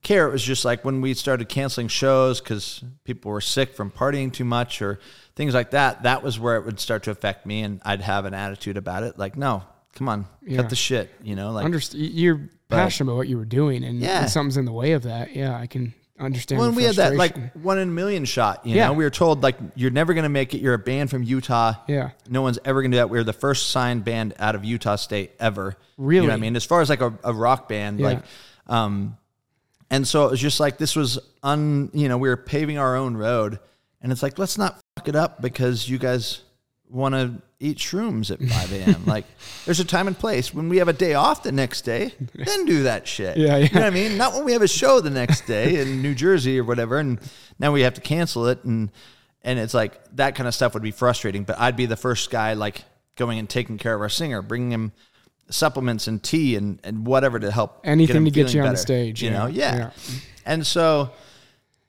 care. 0.03 0.27
It 0.27 0.31
was 0.31 0.43
just 0.43 0.65
like 0.65 0.83
when 0.83 1.01
we 1.01 1.13
started 1.13 1.47
canceling 1.49 1.87
shows 1.87 2.39
because 2.41 2.83
people 3.03 3.31
were 3.31 3.41
sick 3.41 3.75
from 3.75 3.91
partying 3.91 4.31
too 4.33 4.45
much 4.45 4.81
or 4.81 4.99
things 5.35 5.53
like 5.53 5.71
that. 5.71 6.03
That 6.03 6.23
was 6.23 6.39
where 6.39 6.55
it 6.57 6.65
would 6.65 6.79
start 6.79 7.03
to 7.03 7.11
affect 7.11 7.45
me, 7.45 7.61
and 7.61 7.81
I'd 7.85 8.01
have 8.01 8.25
an 8.25 8.33
attitude 8.33 8.77
about 8.77 9.03
it, 9.03 9.17
like, 9.17 9.37
no, 9.37 9.63
come 9.95 10.09
on, 10.09 10.25
Yeah. 10.41 10.57
cut 10.57 10.69
the 10.69 10.75
shit, 10.75 11.09
you 11.23 11.35
know, 11.35 11.51
like. 11.51 11.65
Underst- 11.65 11.93
you're 11.95 12.49
passionate 12.69 13.09
about 13.11 13.17
what 13.17 13.27
you 13.27 13.37
were 13.37 13.45
doing, 13.45 13.83
and 13.83 13.99
Yeah. 13.99 14.25
something's 14.25 14.57
in 14.57 14.65
the 14.65 14.71
way 14.71 14.91
of 14.93 15.03
that. 15.03 15.35
Yeah, 15.35 15.55
I 15.57 15.67
can 15.67 15.93
understand. 16.19 16.61
When 16.61 16.75
we 16.75 16.83
had 16.83 16.95
that 16.95 17.15
like 17.15 17.53
one 17.55 17.79
in 17.79 17.89
a 17.89 17.91
million 17.91 18.25
shot, 18.25 18.65
you 18.65 18.75
Yeah. 18.75 18.87
know, 18.87 18.93
we 18.93 19.03
were 19.03 19.09
told 19.09 19.41
like 19.43 19.57
you're 19.75 19.89
never 19.91 20.13
gonna 20.13 20.29
make 20.29 20.53
it. 20.53 20.61
You're 20.61 20.75
a 20.75 20.79
band 20.79 21.09
from 21.09 21.23
Utah. 21.23 21.73
Yeah. 21.87 22.11
no 22.29 22.41
one's 22.43 22.59
ever 22.63 22.81
gonna 22.81 22.91
do 22.93 22.97
that. 22.97 23.09
We 23.09 23.17
were 23.17 23.23
the 23.23 23.33
first 23.33 23.69
signed 23.71 24.03
band 24.05 24.35
out 24.39 24.53
of 24.55 24.63
Utah 24.63 24.97
State 24.97 25.31
ever. 25.39 25.75
you 25.97 26.05
Really? 26.05 26.27
know 26.27 26.33
what 26.33 26.37
I 26.37 26.41
mean? 26.41 26.55
As 26.55 26.63
far 26.65 26.81
as 26.81 26.89
like 26.89 27.01
a, 27.01 27.13
a 27.23 27.33
rock 27.33 27.67
band, 27.67 27.99
Yeah. 27.99 28.05
like, 28.07 28.19
um, 28.67 29.17
and 29.91 30.07
so 30.07 30.25
it 30.25 30.31
was 30.31 30.39
just 30.39 30.59
like 30.59 30.77
this 30.77 30.95
was 30.95 31.19
un, 31.43 31.91
you 31.93 32.07
know, 32.07 32.17
we 32.17 32.29
were 32.29 32.37
paving 32.37 32.79
our 32.79 32.95
own 32.95 33.15
road, 33.15 33.59
and 34.01 34.11
it's 34.11 34.23
like 34.23 34.39
let's 34.39 34.57
not 34.57 34.79
fuck 34.97 35.09
it 35.09 35.15
up 35.15 35.41
because 35.41 35.87
you 35.87 35.99
guys 35.99 36.41
want 36.89 37.13
to 37.13 37.41
eat 37.59 37.77
shrooms 37.77 38.31
at 38.31 38.39
5 38.41 38.73
a.m. 38.89 39.05
like, 39.05 39.25
there's 39.65 39.79
a 39.79 39.85
time 39.85 40.07
and 40.07 40.17
place. 40.17 40.53
When 40.53 40.67
we 40.67 40.77
have 40.77 40.87
a 40.87 40.93
day 40.93 41.13
off 41.13 41.43
the 41.43 41.51
next 41.51 41.81
day, 41.83 42.13
then 42.33 42.65
do 42.65 42.83
that 42.83 43.07
shit. 43.07 43.37
Yeah, 43.37 43.57
yeah. 43.57 43.65
You 43.65 43.69
know 43.75 43.81
what 43.81 43.87
I 43.87 43.89
mean? 43.91 44.17
Not 44.17 44.33
when 44.33 44.45
we 44.45 44.53
have 44.53 44.61
a 44.61 44.67
show 44.67 45.01
the 45.01 45.09
next 45.09 45.45
day 45.45 45.79
in 45.79 46.01
New 46.01 46.15
Jersey 46.15 46.59
or 46.59 46.63
whatever, 46.63 46.97
and 46.97 47.19
now 47.59 47.71
we 47.71 47.81
have 47.81 47.93
to 47.95 48.01
cancel 48.01 48.47
it, 48.47 48.63
and 48.63 48.91
and 49.43 49.59
it's 49.59 49.73
like 49.73 49.99
that 50.15 50.35
kind 50.35 50.47
of 50.47 50.55
stuff 50.55 50.73
would 50.73 50.83
be 50.83 50.91
frustrating. 50.91 51.43
But 51.43 51.59
I'd 51.59 51.75
be 51.75 51.85
the 51.85 51.97
first 51.97 52.31
guy 52.31 52.53
like 52.53 52.85
going 53.17 53.39
and 53.39 53.49
taking 53.49 53.77
care 53.77 53.93
of 53.93 54.01
our 54.01 54.09
singer, 54.09 54.41
bringing 54.41 54.71
him 54.71 54.93
supplements 55.51 56.07
and 56.07 56.21
tea 56.21 56.55
and, 56.55 56.79
and 56.83 57.05
whatever 57.05 57.39
to 57.39 57.51
help 57.51 57.81
Anything 57.83 58.17
him 58.17 58.25
to 58.25 58.31
get 58.31 58.53
you 58.53 58.61
on 58.61 58.71
the 58.71 58.77
stage, 58.77 59.21
You 59.21 59.29
yeah, 59.29 59.37
know, 59.37 59.45
yeah. 59.47 59.75
yeah. 59.75 59.91
And 60.45 60.65
so, 60.65 61.11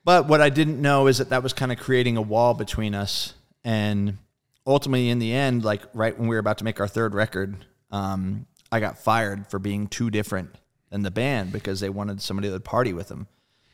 but 0.04 0.28
what 0.28 0.40
I 0.40 0.50
didn't 0.50 0.81
know 0.81 1.07
is 1.07 1.19
that 1.19 1.31
that 1.31 1.42
was 1.42 1.52
kind 1.52 1.73
of 1.73 1.78
creating 1.78 2.16
a 2.16 2.23
wall 2.23 2.54
between 2.54 2.95
us. 2.95 3.35
And 3.64 4.19
ultimately, 4.66 5.09
in 5.11 5.19
the 5.19 5.33
end, 5.33 5.64
like 5.64 5.83
right 5.95 6.19
when 6.19 6.28
we 6.28 6.37
were 6.37 6.40
about 6.40 6.59
to 6.59 6.64
make 6.64 6.81
our 6.81 6.88
third 6.88 7.14
record, 7.14 7.64
um, 7.90 8.47
I 8.71 8.81
got 8.81 8.99
fired 8.99 9.47
for 9.49 9.59
being 9.59 9.87
too 9.87 10.11
different 10.11 10.57
than 10.90 11.02
the 11.02 11.11
band 11.11 11.52
because 11.52 11.81
they 11.81 11.88
wanted 11.88 12.21
somebody 12.21 12.49
that 12.49 12.54
would 12.54 12.64
party 12.64 12.92
with 12.92 13.09
them. 13.09 13.26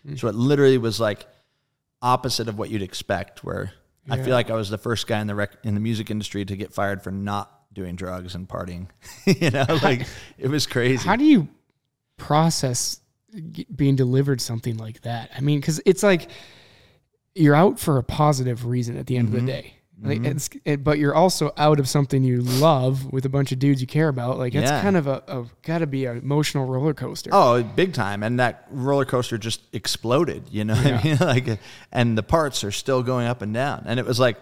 Hmm. 0.07 0.17
So 0.17 0.29
it 0.29 0.35
literally 0.35 0.79
was 0.79 1.01
like 1.01 1.27
opposite 2.03 2.49
of 2.49 2.59
what 2.59 2.71
you'd 2.71 2.83
expect. 2.83 3.43
Where 3.43 3.73
I 4.11 4.17
feel 4.23 4.33
like 4.33 4.51
I 4.51 4.55
was 4.55 4.71
the 4.71 4.79
first 4.79 5.07
guy 5.07 5.21
in 5.21 5.27
the 5.27 5.35
rec- 5.35 5.59
in 5.65 5.75
the 5.75 5.81
music 5.81 6.11
industry 6.11 6.45
to 6.45 6.57
get 6.57 6.73
fired 6.73 7.03
for 7.03 7.11
not 7.11 7.53
doing 7.79 7.97
drugs 7.97 8.35
and 8.35 8.47
partying. 8.49 8.89
you 9.25 9.51
know, 9.51 9.65
like 9.83 10.07
it 10.37 10.49
was 10.49 10.67
crazy. 10.67 11.07
How 11.09 11.17
do 11.17 11.25
you 11.25 11.49
process 12.19 13.01
being 13.75 13.97
delivered 13.97 14.41
something 14.41 14.77
like 14.77 15.03
that? 15.03 15.31
I 15.37 15.41
mean, 15.41 15.61
because 15.61 15.81
it's 15.87 16.03
like 16.03 16.29
you're 17.35 17.55
out 17.55 17.79
for 17.79 17.99
a 17.99 18.03
positive 18.03 18.67
reason 18.67 18.97
at 18.99 19.07
the 19.07 19.17
end 19.17 19.29
Mm-hmm. 19.29 19.37
of 19.39 19.47
the 19.47 19.53
day. 19.53 19.75
Like 20.01 20.25
it's, 20.25 20.49
it, 20.65 20.85
but 20.85 20.99
you're 21.01 21.15
also 21.15 21.51
out 21.57 21.81
of 21.81 21.89
something 21.89 22.23
you 22.23 22.41
love 22.43 23.13
with 23.13 23.25
a 23.25 23.29
bunch 23.29 23.51
of 23.51 23.59
dudes 23.59 23.81
you 23.81 23.87
care 23.89 24.07
about. 24.07 24.39
Like 24.39 24.55
it's 24.55 24.71
Yeah. 24.71 24.81
kind 24.81 24.97
of 24.97 25.09
a, 25.09 25.25
a 25.27 25.45
got 25.63 25.79
to 25.79 25.89
be 25.89 26.05
an 26.05 26.19
emotional 26.19 26.67
roller 26.67 26.95
coaster. 26.95 27.31
Oh, 27.33 27.65
big 27.65 27.95
time! 27.95 28.23
And 28.23 28.39
that 28.39 28.69
roller 28.71 29.05
coaster 29.05 29.39
just 29.39 29.61
exploded. 29.73 30.45
You 30.53 30.65
know, 30.67 30.77
what 30.77 30.87
I 30.87 31.03
mean, 31.03 31.17
like, 31.21 31.59
and 31.91 32.17
the 32.17 32.23
parts 32.23 32.63
are 32.63 32.71
still 32.71 33.03
going 33.03 33.27
up 33.27 33.43
and 33.43 33.53
down. 33.53 33.83
And 33.87 33.99
it 33.99 34.07
was 34.07 34.21
like, 34.21 34.37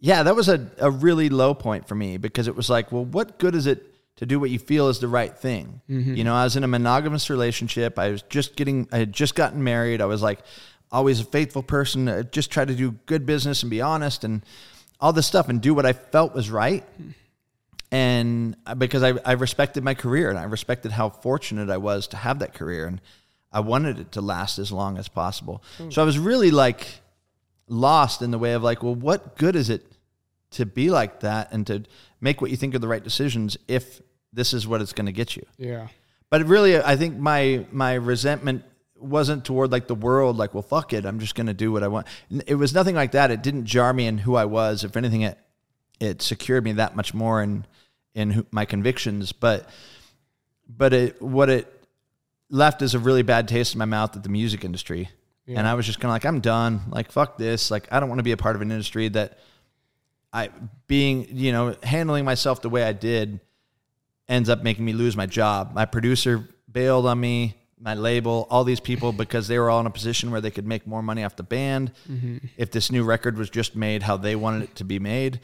yeah, 0.00 0.22
that 0.22 0.36
was 0.36 0.48
a, 0.48 0.70
a 0.78 0.90
really 0.90 1.28
low 1.28 1.54
point 1.54 1.88
for 1.88 1.94
me 1.94 2.16
because 2.16 2.48
it 2.48 2.56
was 2.56 2.70
like, 2.70 2.92
well, 2.92 3.04
what 3.04 3.38
good 3.38 3.54
is 3.54 3.66
it 3.66 3.84
to 4.16 4.26
do 4.26 4.40
what 4.40 4.50
you 4.50 4.58
feel 4.58 4.88
is 4.88 4.98
the 4.98 5.08
right 5.08 5.36
thing? 5.36 5.80
Mm-hmm. 5.88 6.14
You 6.14 6.24
know, 6.24 6.34
I 6.34 6.44
was 6.44 6.56
in 6.56 6.64
a 6.64 6.68
monogamous 6.68 7.30
relationship. 7.30 7.98
I 7.98 8.10
was 8.10 8.22
just 8.22 8.56
getting, 8.56 8.88
I 8.92 8.98
had 8.98 9.12
just 9.12 9.34
gotten 9.34 9.62
married. 9.64 10.00
I 10.00 10.06
was 10.06 10.22
like, 10.22 10.40
always 10.90 11.20
a 11.20 11.24
faithful 11.24 11.62
person. 11.62 12.08
I 12.08 12.22
just 12.22 12.50
try 12.50 12.64
to 12.64 12.74
do 12.74 12.92
good 13.06 13.26
business 13.26 13.62
and 13.62 13.70
be 13.70 13.80
honest 13.80 14.24
and 14.24 14.44
all 15.00 15.12
this 15.12 15.26
stuff 15.26 15.48
and 15.48 15.60
do 15.60 15.74
what 15.74 15.86
I 15.86 15.92
felt 15.92 16.34
was 16.34 16.50
right 16.50 16.84
and 17.90 18.56
because 18.76 19.02
I, 19.02 19.14
I 19.24 19.32
respected 19.32 19.82
my 19.82 19.94
career 19.94 20.28
and 20.28 20.38
I 20.38 20.44
respected 20.44 20.92
how 20.92 21.08
fortunate 21.08 21.70
I 21.70 21.78
was 21.78 22.08
to 22.08 22.16
have 22.16 22.40
that 22.40 22.54
career 22.54 22.86
and 22.86 23.00
I 23.50 23.60
wanted 23.60 23.98
it 23.98 24.12
to 24.12 24.20
last 24.20 24.58
as 24.58 24.70
long 24.70 24.98
as 24.98 25.08
possible. 25.08 25.62
So 25.90 26.02
I 26.02 26.04
was 26.04 26.18
really 26.18 26.50
like 26.50 27.00
lost 27.68 28.22
in 28.22 28.30
the 28.30 28.38
way 28.38 28.52
of 28.54 28.62
like, 28.62 28.82
well, 28.82 28.94
what 28.94 29.36
good 29.36 29.56
is 29.56 29.70
it 29.70 29.86
to 30.50 30.66
be 30.66 30.90
like 30.90 31.20
that 31.20 31.52
and 31.52 31.66
to 31.66 31.84
make 32.20 32.40
what 32.40 32.50
you 32.50 32.56
think 32.56 32.74
are 32.74 32.78
the 32.78 32.88
right 32.88 33.04
decisions 33.04 33.56
if 33.68 34.00
this 34.32 34.52
is 34.52 34.66
what 34.66 34.80
it's 34.80 34.92
going 34.92 35.06
to 35.06 35.12
get 35.12 35.36
you? 35.36 35.44
Yeah. 35.56 35.88
But 36.30 36.46
really, 36.46 36.78
I 36.78 36.96
think 36.96 37.16
my 37.16 37.64
my 37.72 37.94
resentment 37.94 38.64
wasn't 38.96 39.44
toward 39.44 39.72
like 39.72 39.86
the 39.86 39.94
world, 39.94 40.36
like, 40.36 40.54
well, 40.54 40.62
fuck 40.62 40.92
it, 40.92 41.06
I'm 41.06 41.20
just 41.20 41.34
gonna 41.34 41.54
do 41.54 41.72
what 41.72 41.82
I 41.82 41.88
want. 41.88 42.06
It 42.46 42.56
was 42.56 42.74
nothing 42.74 42.94
like 42.94 43.12
that. 43.12 43.30
It 43.30 43.42
didn't 43.42 43.64
jar 43.64 43.92
me 43.92 44.06
in 44.06 44.18
who 44.18 44.34
I 44.34 44.44
was. 44.44 44.84
If 44.84 44.96
anything, 44.96 45.22
it 45.22 45.38
it 46.00 46.22
secured 46.22 46.64
me 46.64 46.72
that 46.72 46.96
much 46.96 47.14
more 47.14 47.42
in 47.42 47.66
in 48.14 48.30
who, 48.30 48.46
my 48.50 48.64
convictions. 48.64 49.32
But 49.32 49.68
but 50.68 50.92
it 50.92 51.22
what 51.22 51.48
it 51.48 51.72
left 52.50 52.82
is 52.82 52.94
a 52.94 52.98
really 52.98 53.22
bad 53.22 53.48
taste 53.48 53.74
in 53.74 53.78
my 53.78 53.84
mouth 53.84 54.16
at 54.16 54.22
the 54.22 54.28
music 54.28 54.64
industry. 54.64 55.10
And 55.56 55.66
I 55.66 55.74
was 55.74 55.86
just 55.86 55.98
kind 55.98 56.10
of 56.10 56.14
like, 56.14 56.26
I'm 56.26 56.40
done. 56.40 56.82
Like, 56.90 57.10
fuck 57.10 57.38
this. 57.38 57.70
Like, 57.70 57.88
I 57.90 58.00
don't 58.00 58.08
want 58.08 58.18
to 58.18 58.24
be 58.24 58.32
a 58.32 58.36
part 58.36 58.54
of 58.54 58.62
an 58.62 58.70
industry 58.70 59.08
that 59.08 59.38
I 60.32 60.50
being, 60.86 61.26
you 61.30 61.52
know, 61.52 61.74
handling 61.82 62.24
myself 62.24 62.60
the 62.60 62.68
way 62.68 62.82
I 62.82 62.92
did 62.92 63.40
ends 64.28 64.48
up 64.50 64.62
making 64.62 64.84
me 64.84 64.92
lose 64.92 65.16
my 65.16 65.26
job. 65.26 65.72
My 65.74 65.86
producer 65.86 66.46
bailed 66.70 67.06
on 67.06 67.18
me, 67.18 67.56
my 67.80 67.94
label, 67.94 68.46
all 68.50 68.64
these 68.64 68.80
people 68.80 69.12
because 69.24 69.48
they 69.48 69.58
were 69.58 69.70
all 69.70 69.80
in 69.80 69.86
a 69.86 69.90
position 69.90 70.30
where 70.30 70.40
they 70.40 70.50
could 70.50 70.66
make 70.66 70.86
more 70.86 71.02
money 71.02 71.24
off 71.24 71.36
the 71.36 71.42
band 71.42 71.92
mm-hmm. 72.10 72.38
if 72.56 72.70
this 72.70 72.92
new 72.92 73.04
record 73.04 73.38
was 73.38 73.48
just 73.48 73.74
made 73.74 74.02
how 74.02 74.16
they 74.16 74.36
wanted 74.36 74.64
it 74.64 74.74
to 74.76 74.84
be 74.84 74.98
made. 74.98 75.40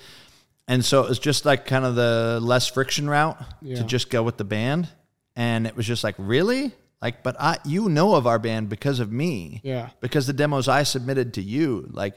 And 0.68 0.84
so 0.84 1.02
it 1.02 1.08
was 1.08 1.18
just 1.18 1.44
like 1.44 1.66
kind 1.66 1.84
of 1.84 1.94
the 1.94 2.40
less 2.42 2.66
friction 2.66 3.08
route 3.08 3.38
Yeah. 3.60 3.76
to 3.76 3.84
just 3.84 4.10
go 4.10 4.22
with 4.22 4.36
the 4.36 4.44
band. 4.44 4.88
And 5.36 5.66
it 5.66 5.76
was 5.76 5.86
just 5.86 6.04
like, 6.04 6.14
really? 6.16 6.72
Like, 7.04 7.22
but 7.22 7.36
I, 7.38 7.58
you 7.66 7.90
know 7.90 8.14
of 8.14 8.26
our 8.26 8.38
band 8.38 8.70
because 8.70 8.98
of 8.98 9.12
me. 9.12 9.60
Yeah. 9.62 9.90
Because 10.00 10.26
the 10.26 10.32
demos 10.32 10.68
I 10.68 10.84
submitted 10.84 11.34
to 11.34 11.42
you, 11.42 11.86
like, 11.92 12.14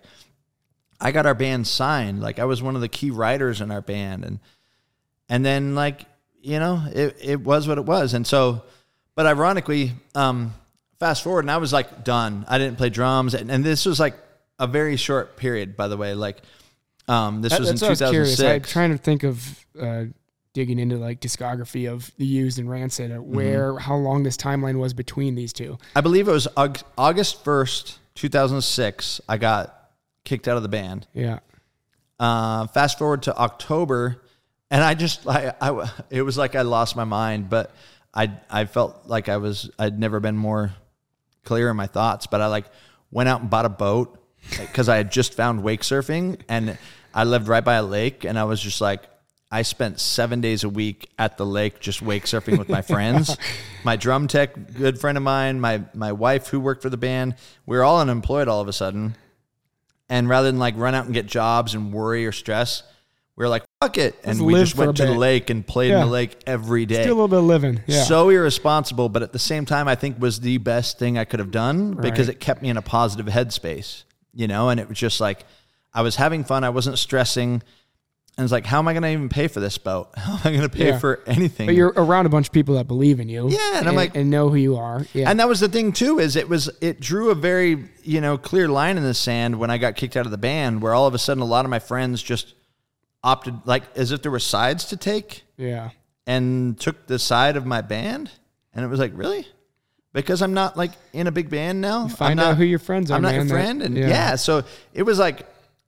I 0.98 1.12
got 1.12 1.26
our 1.26 1.34
band 1.36 1.68
signed. 1.68 2.22
Like, 2.22 2.40
I 2.40 2.46
was 2.46 2.64
one 2.64 2.74
of 2.74 2.80
the 2.80 2.88
key 2.88 3.12
writers 3.12 3.60
in 3.60 3.70
our 3.70 3.82
band, 3.82 4.24
and 4.24 4.40
and 5.28 5.46
then 5.46 5.76
like 5.76 6.06
you 6.42 6.58
know, 6.60 6.82
it 6.94 7.18
it 7.22 7.42
was 7.42 7.68
what 7.68 7.78
it 7.78 7.86
was. 7.86 8.14
And 8.14 8.26
so, 8.26 8.64
but 9.14 9.26
ironically, 9.26 9.92
um, 10.16 10.54
fast 11.00 11.22
forward, 11.22 11.42
and 11.42 11.52
I 11.52 11.58
was 11.58 11.74
like 11.74 12.06
done. 12.06 12.46
I 12.48 12.58
didn't 12.58 12.78
play 12.78 12.90
drums, 12.90 13.34
and, 13.34 13.52
and 13.52 13.66
this 13.66 13.86
was 13.86 14.00
like 14.00 14.16
a 14.58 14.68
very 14.68 14.96
short 14.96 15.36
period, 15.36 15.76
by 15.76 15.90
the 15.90 15.98
way. 15.98 16.14
Like, 16.14 16.38
um, 17.10 17.42
this 17.42 17.52
That- 17.52 17.60
was 17.60 17.70
in 17.72 17.76
that's 17.76 17.82
what 17.82 18.02
I 18.02 18.06
was 18.06 18.12
curious. 18.12 18.40
I'm 18.40 18.62
trying 18.62 18.92
to 18.92 18.98
think 18.98 19.24
of 19.26 19.66
uh, 19.78 20.06
digging 20.58 20.80
into 20.80 20.98
like 20.98 21.22
discography 21.22 21.88
of 21.88 22.12
the 22.18 22.26
Used 22.26 22.58
and 22.58 22.68
Rancid, 22.68 23.12
uh, 23.12 23.18
where 23.18 23.78
how 23.78 23.96
long 23.96 24.24
this 24.24 24.36
timeline 24.36 24.80
was 24.80 24.92
between 24.92 25.36
these 25.36 25.54
two. 25.54 25.78
I 25.96 26.02
believe 26.02 26.28
it 26.28 26.32
was 26.32 26.48
August 26.98 27.44
first, 27.44 28.00
two 28.16 28.28
thousand 28.28 28.60
six. 28.64 29.22
I 29.30 29.38
got 29.38 29.92
kicked 30.26 30.48
out 30.48 30.58
of 30.58 30.64
the 30.64 30.70
band. 30.70 31.06
Yeah. 31.14 31.40
Uh, 32.20 32.66
fast 32.66 32.98
forward 32.98 33.22
to 33.24 33.38
October, 33.38 34.24
and 34.72 34.84
I 34.84 34.96
just 34.96 35.28
I, 35.28 35.54
I 35.62 35.92
it 36.10 36.24
was 36.24 36.40
like 36.40 36.56
I 36.56 36.64
lost 36.64 36.96
my 36.96 37.06
mind, 37.06 37.52
but 37.52 37.70
I 38.12 38.32
I 38.50 38.66
felt 38.66 39.04
like 39.06 39.30
I 39.30 39.38
was 39.38 39.70
I'd 39.78 40.00
never 40.00 40.20
been 40.20 40.38
more 40.38 40.74
clear 41.44 41.70
in 41.70 41.78
my 41.78 41.86
thoughts. 41.86 42.26
But 42.26 42.42
I 42.42 42.48
like 42.48 42.66
went 43.12 43.30
out 43.30 43.42
and 43.42 43.50
bought 43.52 43.66
a 43.66 43.70
boat 43.70 44.20
because 44.60 44.90
I 44.90 44.98
had 44.98 45.12
just 45.12 45.36
found 45.36 45.62
wake 45.62 45.82
surfing, 45.82 46.42
and 46.50 46.80
I 47.14 47.26
lived 47.26 47.48
right 47.48 47.64
by 47.64 47.76
a 47.76 47.84
lake, 47.84 48.26
and 48.26 48.40
I 48.40 48.46
was 48.46 48.60
just 48.60 48.82
like. 48.82 49.04
I 49.50 49.62
spent 49.62 50.00
seven 50.00 50.42
days 50.42 50.64
a 50.64 50.70
week 50.70 51.10
at 51.18 51.38
the 51.38 51.46
lake 51.46 51.80
just 51.80 52.02
wake 52.02 52.26
surfing 52.26 52.58
with 52.58 52.68
my 52.68 52.82
friends. 52.82 53.38
my 53.84 53.96
drum 53.96 54.28
tech, 54.28 54.74
good 54.74 55.00
friend 55.00 55.18
of 55.18 55.24
mine, 55.24 55.62
my 55.62 55.84
my 55.94 56.12
wife 56.12 56.48
who 56.48 56.60
worked 56.60 56.82
for 56.82 56.90
the 56.90 56.98
band, 56.98 57.36
we 57.66 57.78
were 57.78 57.84
all 57.84 58.02
unemployed 58.02 58.48
all 58.48 58.60
of 58.60 58.68
a 58.68 58.74
sudden. 58.74 59.16
And 60.10 60.28
rather 60.28 60.48
than 60.52 60.60
like 60.60 60.76
run 60.78 60.96
out 60.96 61.06
and 61.06 61.14
get 61.14 61.26
jobs 61.26 61.76
and 61.76 61.94
worry 61.94 62.26
or 62.26 62.32
stress, 62.32 62.84
we 63.38 63.46
were 63.46 63.50
like, 63.50 63.64
fuck 63.82 63.98
it. 63.98 64.16
And 64.24 64.42
Let's 64.42 64.42
we 64.42 64.54
just 64.56 64.76
went 64.76 64.98
to 64.98 65.06
the 65.06 65.14
lake 65.14 65.50
and 65.50 65.66
played 65.66 65.92
in 65.92 66.00
the 66.00 66.06
lake 66.08 66.42
every 66.48 66.86
day. 66.86 67.04
Do 67.04 67.10
a 67.10 67.14
little 67.14 67.28
bit 67.28 67.40
of 67.40 67.46
living. 67.46 67.82
Yeah. 67.86 68.04
So 68.04 68.30
irresponsible, 68.30 69.10
but 69.10 69.22
at 69.22 69.32
the 69.32 69.40
same 69.40 69.66
time, 69.66 69.88
I 69.88 69.96
think 69.96 70.20
was 70.20 70.40
the 70.40 70.58
best 70.58 70.98
thing 70.98 71.18
I 71.18 71.24
could 71.26 71.40
have 71.40 71.52
done 71.52 71.94
because 71.94 72.30
it 72.30 72.40
kept 72.40 72.62
me 72.62 72.70
in 72.70 72.78
a 72.78 72.82
positive 72.82 73.28
headspace, 73.28 74.04
you 74.34 74.48
know, 74.48 74.70
and 74.70 74.80
it 74.80 74.90
was 74.90 74.98
just 74.98 75.22
like 75.22 75.46
I 75.94 76.02
was 76.02 76.16
having 76.16 76.44
fun. 76.44 76.64
I 76.64 76.70
wasn't 76.70 76.98
stressing. 76.98 77.62
And 78.38 78.44
it's 78.44 78.52
like, 78.52 78.68
how 78.68 78.78
am 78.78 78.88
I 78.88 78.94
going 78.94 79.02
to 79.02 79.10
even 79.10 79.30
pay 79.30 79.48
for 79.48 79.60
this 79.60 79.80
boat? 79.80 80.10
How 80.16 80.34
am 80.34 80.40
I 80.44 80.50
going 80.52 80.62
to 80.62 80.70
pay 80.70 80.90
Yeah. 80.90 81.00
for 81.00 81.22
anything? 81.26 81.66
but 81.66 81.74
you're 81.74 81.92
around 81.96 82.28
a 82.28 82.30
bunch 82.30 82.46
of 82.48 82.54
people 82.54 82.76
that 82.76 82.88
believe 82.88 83.20
in 83.20 83.30
you. 83.30 83.50
Yeah, 83.50 83.80
and 83.80 83.90
I'm 83.90 83.96
like- 83.96 84.16
and 84.16 84.30
know 84.30 84.50
who 84.50 84.58
you 84.58 84.76
are. 84.78 85.08
Yeah. 85.14 85.28
And 85.30 85.40
that 85.40 85.48
was 85.48 85.60
the 85.60 85.68
thing 85.68 85.92
too, 85.92 86.20
is 86.20 86.36
it 86.36 86.48
was 86.48 86.70
it 86.80 87.00
drew 87.00 87.32
a 87.32 87.36
very 87.36 87.90
you 88.04 88.22
know 88.22 88.38
clear 88.38 88.68
line 88.68 88.96
in 88.98 89.02
the 89.04 89.16
sand 89.16 89.58
when 89.58 89.72
I 89.72 89.80
got 89.80 89.96
kicked 89.96 90.16
out 90.16 90.26
of 90.26 90.32
the 90.32 90.38
band, 90.38 90.84
where 90.84 90.94
all 90.94 91.08
of 91.08 91.16
a 91.16 91.18
sudden 91.18 91.42
a 91.42 91.46
lot 91.48 91.66
of 91.66 91.72
my 91.72 91.80
friends 91.80 92.22
just 92.22 92.54
opted 93.24 93.56
like 93.66 93.82
as 93.96 94.12
if 94.12 94.22
there 94.22 94.32
were 94.32 94.40
sides 94.40 94.86
to 94.86 94.98
take 94.98 95.44
yeah. 95.58 95.90
and 96.28 96.80
took 96.80 97.08
the 97.08 97.18
side 97.18 97.58
of 97.58 97.66
my 97.66 97.82
band, 97.82 98.30
and 98.72 98.86
it 98.86 98.88
was 98.88 99.00
like 99.00 99.14
really 99.16 99.48
because 100.14 100.44
I'm 100.44 100.54
not 100.54 100.78
like 100.78 100.92
in 101.12 101.26
a 101.26 101.32
big 101.32 101.50
band 101.50 101.82
now. 101.82 102.04
I'm 102.04 102.10
Find 102.10 102.38
not, 102.38 102.52
out 102.52 102.58
who 102.58 102.66
your 102.66 102.78
friends 102.80 103.10
are. 103.10 103.16
I'm 103.16 103.24
not 103.24 103.34
your 103.34 103.46
man, 103.46 103.48
that- 103.48 103.54
friend, 103.54 103.82
and 103.82 103.98
yeah. 103.98 104.36
so 104.36 104.64
it 104.94 105.02
was 105.02 105.18
like 105.18 105.42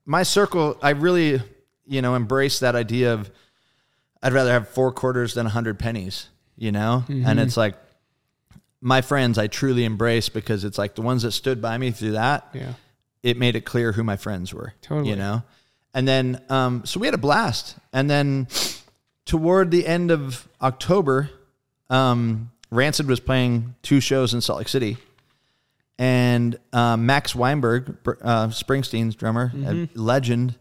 my 0.08 0.24
circle. 0.24 0.80
I 0.82 0.92
really 0.92 1.42
you 1.90 2.02
know 2.02 2.16
embrace 2.16 2.60
that 2.60 2.76
idea 2.76 3.14
of 3.14 3.30
I'd 4.24 4.32
rather 4.34 4.52
have 4.52 4.70
four 4.70 4.92
quarters 4.94 5.34
than 5.34 5.46
a 5.46 5.50
hundred 5.50 5.78
pennies, 5.80 6.28
you 6.56 6.72
know, 6.72 7.04
Mm-hmm. 7.08 7.26
and 7.26 7.40
it's 7.40 7.58
like 7.58 7.76
my 8.82 9.02
friends 9.02 9.38
I 9.38 9.48
truly 9.48 9.84
embrace 9.84 10.30
because 10.30 10.64
it's 10.64 10.78
like 10.78 10.96
the 10.96 11.02
ones 11.02 11.24
that 11.24 11.32
stood 11.32 11.62
by 11.62 11.78
me 11.78 11.92
through 11.92 12.12
that. 12.14 12.48
Yeah. 12.54 12.74
It 13.24 13.36
made 13.38 13.56
it 13.58 13.66
clear 13.66 13.92
who 13.92 14.04
my 14.04 14.16
friends 14.16 14.54
were. 14.54 14.74
Totally. 14.82 15.10
You 15.10 15.16
know? 15.18 15.44
And 15.94 16.08
then 16.08 16.42
um 16.50 16.86
so 16.86 17.00
we 17.00 17.08
had 17.08 17.14
a 17.14 17.18
blast. 17.20 17.76
And 17.92 18.10
then 18.10 18.48
toward 19.26 19.72
the 19.72 19.86
end 19.86 20.12
of 20.12 20.48
October, 20.62 21.30
um 21.90 22.52
Rancid 22.72 23.08
was 23.08 23.20
playing 23.20 23.74
two 23.82 24.00
shows 24.00 24.34
in 24.34 24.42
Salt 24.42 24.60
Lake 24.60 24.68
City. 24.70 24.98
And 25.98 26.58
um, 26.72 27.06
Max 27.06 27.36
Weinberg, 27.36 27.98
uh, 28.22 28.48
Springsteen's 28.48 29.16
drummer, 29.16 29.52
a 29.66 29.90
legend. 29.96 30.56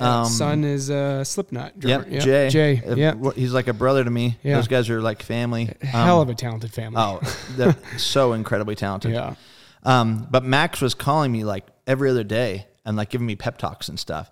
Um, 0.00 0.24
son 0.26 0.64
is 0.64 0.88
a 0.90 1.24
Slipknot. 1.24 1.78
Drummer. 1.78 2.06
Yep, 2.08 2.22
Jay. 2.22 2.48
Jay. 2.48 2.82
Uh, 2.86 2.94
Yeah. 2.96 3.14
He's 3.34 3.52
like 3.52 3.68
a 3.68 3.72
brother 3.72 4.02
to 4.04 4.10
me. 4.10 4.38
Yeah. 4.42 4.56
Those 4.56 4.68
guys 4.68 4.88
are 4.90 5.00
like 5.02 5.22
family. 5.22 5.74
Hell 5.82 6.16
Um, 6.16 6.22
of 6.22 6.28
a 6.30 6.34
talented 6.34 6.72
family. 6.72 6.96
Oh, 7.00 7.20
they're 7.56 7.76
so 7.98 8.32
incredibly 8.32 8.74
talented. 8.76 9.12
yeah. 9.12 9.34
Um, 9.82 10.26
but 10.30 10.44
Max 10.44 10.80
was 10.80 10.94
calling 10.94 11.32
me 11.32 11.44
like 11.44 11.66
every 11.86 12.10
other 12.10 12.24
day 12.24 12.66
and 12.84 12.96
like 12.96 13.10
giving 13.10 13.26
me 13.26 13.36
pep 13.36 13.58
talks 13.58 13.88
and 13.88 13.98
stuff. 13.98 14.30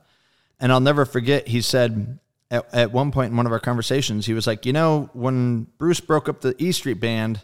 And 0.60 0.72
I'll 0.72 0.80
never 0.80 1.04
forget, 1.04 1.48
he 1.48 1.60
said 1.60 2.18
at, 2.50 2.74
at 2.74 2.92
one 2.92 3.10
point 3.12 3.30
in 3.30 3.36
one 3.36 3.46
of 3.46 3.52
our 3.52 3.60
conversations, 3.60 4.26
he 4.26 4.34
was 4.34 4.46
like, 4.46 4.66
You 4.66 4.72
know, 4.72 5.08
when 5.12 5.66
Bruce 5.78 6.00
broke 6.00 6.28
up 6.28 6.40
the 6.40 6.54
E 6.62 6.72
Street 6.72 7.00
band, 7.00 7.40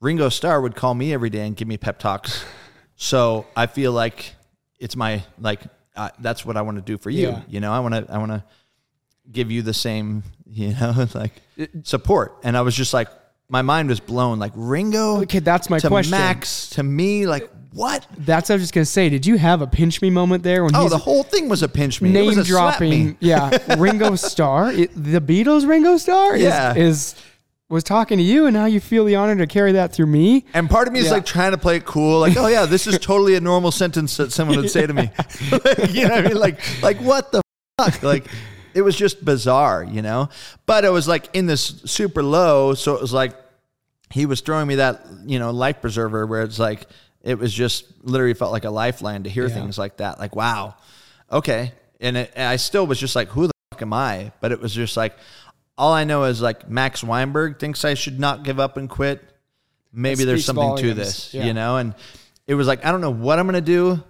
Ringo 0.00 0.28
Starr 0.28 0.60
would 0.60 0.74
call 0.74 0.94
me 0.94 1.12
every 1.12 1.30
day 1.30 1.46
and 1.46 1.56
give 1.56 1.68
me 1.68 1.76
pep 1.76 1.98
talks. 1.98 2.44
so 2.96 3.46
I 3.56 3.66
feel 3.66 3.92
like 3.92 4.34
it's 4.78 4.96
my, 4.96 5.22
like, 5.38 5.62
uh, 5.96 6.10
that's 6.18 6.44
what 6.44 6.56
I 6.56 6.62
want 6.62 6.76
to 6.78 6.82
do 6.82 6.98
for 6.98 7.10
you. 7.10 7.28
Yeah. 7.28 7.42
You 7.48 7.60
know, 7.60 7.72
I 7.72 7.80
want 7.80 7.94
to, 7.94 8.06
I 8.12 8.18
want 8.18 8.32
to 8.32 8.42
give 9.30 9.50
you 9.50 9.62
the 9.62 9.74
same, 9.74 10.22
you 10.46 10.74
know, 10.74 11.06
like 11.14 11.32
support. 11.82 12.36
And 12.42 12.56
I 12.56 12.62
was 12.62 12.74
just 12.76 12.92
like, 12.94 13.08
my 13.48 13.62
mind 13.62 13.88
was 13.88 14.00
blown. 14.00 14.38
Like 14.38 14.52
Ringo, 14.54 15.22
Okay, 15.22 15.38
that's 15.38 15.68
my 15.70 15.78
to 15.78 15.88
question. 15.88 16.12
Max, 16.12 16.70
to 16.70 16.82
me, 16.82 17.26
like 17.26 17.50
what? 17.72 18.06
That's 18.18 18.48
what 18.48 18.54
I 18.54 18.56
was 18.56 18.62
just 18.62 18.72
gonna 18.74 18.84
say. 18.84 19.08
Did 19.08 19.26
you 19.26 19.36
have 19.36 19.60
a 19.60 19.66
pinch 19.66 20.00
me 20.00 20.08
moment 20.10 20.42
there 20.44 20.64
when 20.64 20.74
Oh, 20.74 20.88
the 20.88 20.96
whole 20.98 21.22
thing 21.24 21.48
was 21.48 21.62
a 21.62 21.68
pinch 21.68 22.00
me. 22.00 22.08
it 22.16 22.22
was 22.24 22.36
name 22.36 22.42
a 22.42 22.44
slap 22.46 22.80
me. 22.80 22.88
dropping? 23.12 23.16
Yeah, 23.20 23.76
Ringo 23.78 24.14
Starr, 24.16 24.70
it, 24.72 24.90
the 24.94 25.20
Beatles 25.20 25.66
Ringo 25.68 25.96
Starr, 25.98 26.36
is- 26.36 26.42
Yeah. 26.42 26.74
is, 26.74 27.14
was 27.68 27.82
talking 27.84 28.18
to 28.18 28.24
you, 28.24 28.46
and 28.46 28.54
now 28.54 28.66
you 28.66 28.78
feel 28.80 29.04
the 29.04 29.16
honor 29.16 29.34
to 29.36 29.46
carry 29.46 29.72
that 29.72 29.92
through 29.92 30.06
me. 30.06 30.44
And 30.54 30.68
part 30.68 30.86
of 30.86 30.92
me 30.92 31.00
is 31.00 31.06
Yeah. 31.06 31.12
like 31.12 31.26
trying 31.26 31.52
to 31.52 31.58
play 31.58 31.76
it 31.76 31.84
cool, 31.84 32.20
like, 32.20 32.36
oh 32.36 32.46
yeah, 32.46 32.66
this 32.66 32.86
is 32.86 32.98
totally 32.98 33.34
a 33.36 33.40
normal 33.40 33.70
sentence 33.72 34.16
that 34.18 34.32
someone 34.32 34.56
would 34.58 34.70
say 34.70 34.86
to 34.86 34.92
me. 34.92 35.10
you 35.90 36.04
know 36.06 36.10
what 36.14 36.24
I 36.24 36.28
mean? 36.28 36.36
Like, 36.36 36.60
like 36.82 36.98
what 36.98 37.32
the 37.32 37.40
fuck? 37.78 38.02
Like, 38.02 38.26
it 38.74 38.82
was 38.82 38.94
just 38.96 39.24
bizarre, 39.24 39.82
you 39.84 40.02
know. 40.02 40.28
But 40.66 40.84
it 40.84 40.90
was 40.90 41.08
like 41.08 41.28
in 41.32 41.46
this 41.46 41.62
super 41.86 42.22
low, 42.22 42.74
so 42.74 42.94
it 42.96 43.00
was 43.00 43.12
like 43.12 43.34
he 44.10 44.26
was 44.26 44.40
throwing 44.42 44.68
me 44.68 44.76
that, 44.76 45.06
you 45.24 45.38
know, 45.38 45.50
life 45.50 45.80
preserver 45.80 46.26
where 46.26 46.42
it's 46.42 46.58
like 46.58 46.86
it 47.22 47.38
was 47.38 47.52
just 47.52 47.86
literally 48.02 48.34
felt 48.34 48.52
like 48.52 48.64
a 48.64 48.70
lifeline 48.70 49.22
to 49.24 49.30
hear 49.30 49.46
Yeah. 49.48 49.54
things 49.54 49.78
like 49.78 49.96
that. 49.96 50.18
Like, 50.18 50.36
wow, 50.36 50.74
okay. 51.32 51.72
And, 52.00 52.18
it, 52.18 52.32
and 52.36 52.46
I 52.46 52.56
still 52.56 52.86
was 52.86 53.00
just 53.00 53.16
like, 53.16 53.28
who 53.28 53.46
the 53.46 53.52
fuck 53.72 53.80
am 53.80 53.92
I? 53.94 54.30
But 54.42 54.52
it 54.52 54.60
was 54.60 54.74
just 54.74 54.96
like, 54.96 55.16
all 55.76 55.92
I 55.92 56.04
know 56.04 56.24
is 56.24 56.40
like 56.40 56.68
Max 56.68 57.02
Weinberg 57.02 57.58
thinks 57.58 57.84
I 57.84 57.94
should 57.94 58.18
not 58.20 58.42
give 58.44 58.60
up 58.60 58.76
and 58.76 58.88
quit. 58.88 59.22
Maybe 59.92 60.24
there's 60.24 60.44
something 60.44 60.76
to 60.76 60.94
this, 60.94 61.32
Yeah. 61.34 61.44
you 61.44 61.52
know? 61.54 61.76
And 61.76 61.94
it 62.46 62.54
was 62.54 62.66
like, 62.66 62.84
I 62.84 62.90
don't 62.92 63.00
know 63.00 63.10
what 63.10 63.38
I'm 63.38 63.46
going 63.46 63.54
to 63.54 63.60
do, 63.60 64.02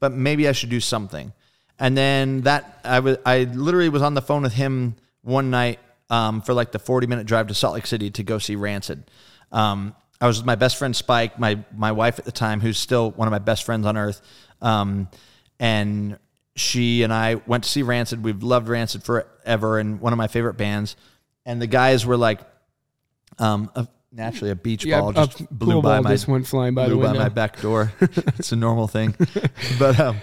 but 0.00 0.12
maybe 0.12 0.48
I 0.48 0.52
should 0.52 0.70
do 0.70 0.80
something. 0.80 1.32
And 1.78 1.96
then 1.96 2.42
that 2.42 2.80
I 2.84 3.00
was, 3.00 3.18
I 3.24 3.44
literally 3.44 3.88
was 3.88 4.02
on 4.02 4.14
the 4.14 4.22
phone 4.22 4.42
with 4.42 4.52
him 4.52 4.96
one 5.22 5.50
night 5.50 5.78
um, 6.10 6.42
for 6.42 6.54
like 6.54 6.72
the 6.72 6.78
40 6.78 7.06
minute 7.06 7.26
drive 7.26 7.46
to 7.48 7.54
Salt 7.54 7.74
Lake 7.74 7.86
City 7.86 8.10
to 8.12 8.22
go 8.22 8.38
see 8.38 8.56
Rancid. 8.56 9.04
Um, 9.52 9.94
I 10.20 10.26
was 10.26 10.38
with 10.38 10.46
my 10.46 10.56
best 10.56 10.76
friend 10.76 10.94
Spike, 10.96 11.38
my 11.38 11.62
my 11.76 11.92
wife 11.92 12.18
at 12.18 12.24
the 12.24 12.32
time, 12.32 12.60
who's 12.60 12.76
still 12.78 13.12
one 13.12 13.28
of 13.28 13.32
my 13.32 13.38
best 13.38 13.62
friends 13.62 13.86
on 13.86 13.96
earth. 13.96 14.20
Um, 14.60 15.08
and 15.60 16.18
she 16.58 17.02
and 17.02 17.12
I 17.12 17.36
went 17.46 17.64
to 17.64 17.70
see 17.70 17.82
Rancid. 17.82 18.22
We've 18.22 18.42
loved 18.42 18.68
Rancid 18.68 19.02
forever, 19.02 19.78
and 19.78 20.00
one 20.00 20.12
of 20.12 20.16
my 20.16 20.28
favorite 20.28 20.54
bands. 20.54 20.96
And 21.46 21.62
the 21.62 21.66
guys 21.66 22.04
were 22.04 22.16
like, 22.16 22.40
um, 23.38 23.70
a, 23.74 23.88
naturally 24.12 24.50
a 24.50 24.54
beach 24.54 24.84
Yeah, 24.84 25.00
ball 25.00 25.12
just 25.12 25.50
blew 25.50 25.82
by 25.82 26.00
my 26.00 26.10
just 26.10 26.28
went 26.28 26.46
flying 26.46 26.74
by 26.74 26.86
blew 26.86 27.02
by 27.02 27.12
my 27.12 27.28
back 27.28 27.60
door. 27.60 27.92
it's 28.00 28.52
a 28.52 28.56
normal 28.56 28.88
thing. 28.88 29.14
but 29.78 29.98
um, 30.00 30.18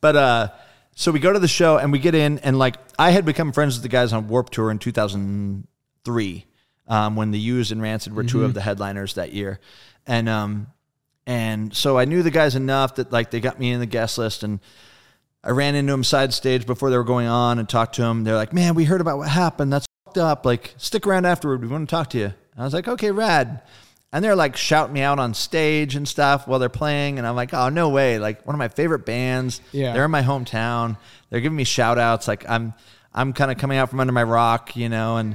but 0.00 0.16
uh, 0.16 0.48
so 0.94 1.12
we 1.12 1.20
go 1.20 1.32
to 1.32 1.38
the 1.38 1.48
show 1.48 1.78
and 1.78 1.92
we 1.92 1.98
get 1.98 2.14
in 2.14 2.38
and 2.40 2.58
like 2.58 2.76
I 2.98 3.10
had 3.10 3.24
become 3.24 3.52
friends 3.52 3.76
with 3.76 3.82
the 3.82 3.88
guys 3.88 4.12
on 4.12 4.28
Warped 4.28 4.52
Tour 4.52 4.70
in 4.70 4.78
2003 4.78 6.46
um, 6.88 7.16
when 7.16 7.30
the 7.30 7.38
Used 7.38 7.72
and 7.72 7.82
Rancid 7.82 8.14
were 8.14 8.24
two 8.24 8.44
of 8.44 8.54
the 8.54 8.60
headliners 8.60 9.14
that 9.14 9.32
year, 9.32 9.60
and 10.06 10.28
um, 10.28 10.68
and 11.26 11.74
so 11.74 11.98
I 11.98 12.04
knew 12.04 12.22
the 12.22 12.30
guys 12.30 12.54
enough 12.54 12.96
that 12.96 13.12
like 13.12 13.30
they 13.30 13.40
got 13.40 13.58
me 13.58 13.72
in 13.72 13.80
the 13.80 13.86
guest 13.86 14.18
list 14.18 14.42
and. 14.42 14.60
I 15.48 15.52
ran 15.52 15.74
into 15.74 15.92
them 15.92 16.04
side 16.04 16.34
stage 16.34 16.66
before 16.66 16.90
they 16.90 16.98
were 16.98 17.04
going 17.04 17.26
on 17.26 17.58
and 17.58 17.66
talked 17.66 17.94
to 17.94 18.02
them. 18.02 18.22
They're 18.22 18.36
like, 18.36 18.52
"Man, 18.52 18.74
we 18.74 18.84
heard 18.84 19.00
about 19.00 19.16
what 19.16 19.28
happened. 19.30 19.72
That's 19.72 19.86
fucked 20.04 20.18
up. 20.18 20.44
Like, 20.44 20.74
stick 20.76 21.06
around 21.06 21.24
afterward. 21.24 21.62
We 21.62 21.68
want 21.68 21.88
to 21.88 21.90
talk 21.90 22.10
to 22.10 22.18
you." 22.18 22.26
And 22.26 22.34
I 22.58 22.64
was 22.64 22.74
like, 22.74 22.86
"Okay, 22.86 23.10
rad." 23.10 23.62
And 24.12 24.22
they're 24.22 24.36
like 24.36 24.58
shouting 24.58 24.92
me 24.92 25.00
out 25.00 25.18
on 25.18 25.32
stage 25.32 25.94
and 25.94 26.06
stuff 26.06 26.46
while 26.46 26.58
they're 26.58 26.68
playing, 26.68 27.16
and 27.16 27.26
I'm 27.26 27.34
like, 27.34 27.54
"Oh, 27.54 27.70
no 27.70 27.88
way!" 27.88 28.18
Like 28.18 28.46
one 28.46 28.54
of 28.54 28.58
my 28.58 28.68
favorite 28.68 29.06
bands. 29.06 29.62
Yeah. 29.72 29.94
they're 29.94 30.04
in 30.04 30.10
my 30.10 30.22
hometown. 30.22 30.98
They're 31.30 31.40
giving 31.40 31.56
me 31.56 31.64
shout 31.64 31.98
outs. 31.98 32.28
Like 32.28 32.48
I'm, 32.48 32.74
I'm 33.14 33.32
kind 33.32 33.50
of 33.50 33.56
coming 33.56 33.78
out 33.78 33.88
from 33.88 34.00
under 34.00 34.12
my 34.12 34.24
rock, 34.24 34.76
you 34.76 34.90
know, 34.90 35.16
and 35.16 35.34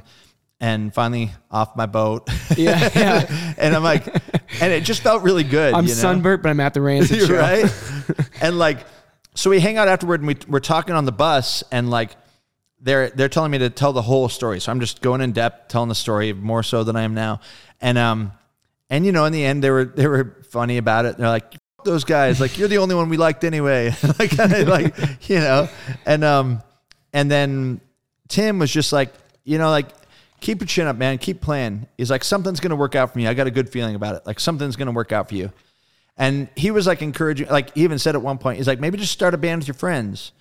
and 0.59 0.93
finally 0.93 1.31
off 1.51 1.75
my 1.75 1.87
boat. 1.87 2.29
Yeah, 2.55 2.89
yeah. 2.95 3.53
and 3.57 3.75
I'm 3.75 3.83
like, 3.83 4.07
and 4.61 4.71
it 4.71 4.83
just 4.83 5.01
felt 5.01 5.23
really 5.23 5.43
good. 5.43 5.73
I'm 5.73 5.85
you 5.85 5.89
know? 5.89 5.95
sunburnt, 5.95 6.43
but 6.43 6.49
I'm 6.49 6.59
at 6.59 6.75
the 6.75 6.81
Rancid 6.81 7.27
show. 7.27 7.35
right? 7.39 7.65
and 8.41 8.59
like, 8.59 8.85
so 9.35 9.49
we 9.49 9.59
hang 9.59 9.77
out 9.77 9.87
afterward 9.87 10.21
and 10.21 10.27
we, 10.27 10.37
we're 10.47 10.59
talking 10.59 10.95
on 10.95 11.05
the 11.05 11.11
bus 11.11 11.63
and 11.71 11.89
like, 11.89 12.15
they're, 12.79 13.09
they're 13.11 13.29
telling 13.29 13.51
me 13.51 13.59
to 13.59 13.69
tell 13.69 13.93
the 13.93 14.01
whole 14.01 14.27
story. 14.29 14.59
So 14.59 14.71
I'm 14.71 14.79
just 14.79 15.01
going 15.01 15.21
in 15.21 15.31
depth, 15.31 15.69
telling 15.69 15.89
the 15.89 15.95
story 15.95 16.33
more 16.33 16.63
so 16.63 16.83
than 16.83 16.95
I 16.95 17.03
am 17.03 17.13
now. 17.13 17.39
And, 17.79 17.97
um, 17.97 18.33
and 18.89 19.05
you 19.05 19.11
know, 19.11 19.25
in 19.25 19.33
the 19.33 19.43
end, 19.43 19.63
they 19.63 19.71
were, 19.71 19.85
they 19.85 20.05
were 20.05 20.43
funny 20.49 20.77
about 20.77 21.05
it. 21.05 21.17
They're 21.17 21.29
like, 21.29 21.53
"F- 21.53 21.85
those 21.85 22.03
guys, 22.03 22.41
like, 22.41 22.57
you're 22.57 22.67
the 22.67 22.79
only 22.79 22.93
one 22.93 23.09
we 23.09 23.17
liked 23.17 23.43
anyway. 23.43 23.95
like, 24.19 24.37
like, 24.37 25.29
you 25.29 25.39
know, 25.39 25.69
and, 26.05 26.23
um, 26.23 26.61
and 27.13 27.31
then 27.31 27.79
Tim 28.27 28.59
was 28.59 28.71
just 28.71 28.91
like, 28.91 29.13
you 29.45 29.57
know, 29.57 29.69
like, 29.69 29.87
keep 30.41 30.59
your 30.59 30.67
chin 30.67 30.87
up, 30.87 30.97
man. 30.97 31.17
Keep 31.17 31.41
playing. 31.41 31.87
He's 31.97 32.11
like, 32.11 32.23
something's 32.23 32.59
to 32.71 32.75
work 32.75 32.95
out 32.95 33.13
for 33.13 33.17
me. 33.17 33.27
I 33.27 33.33
got 33.33 33.47
a 33.47 33.51
good 33.51 33.69
feeling 33.69 33.95
about 33.95 34.15
it. 34.15 34.25
Like, 34.25 34.39
something's 34.39 34.75
to 34.87 34.91
work 34.91 35.11
out 35.11 35.29
for 35.29 35.35
you. 35.35 35.51
And 36.17 36.47
he 36.55 36.69
was 36.71 36.85
like 36.85 37.01
encouraging, 37.01 37.47
like, 37.47 37.73
he 37.73 37.83
even 37.83 37.97
said 37.97 38.15
at 38.15 38.21
one 38.21 38.37
point, 38.37 38.57
he's 38.57 38.67
like, 38.67 38.79
maybe 38.79 38.97
just 38.97 39.11
start 39.11 39.33
a 39.33 39.37
band 39.37 39.61
with 39.61 39.67
your 39.67 39.73
friends. 39.75 40.31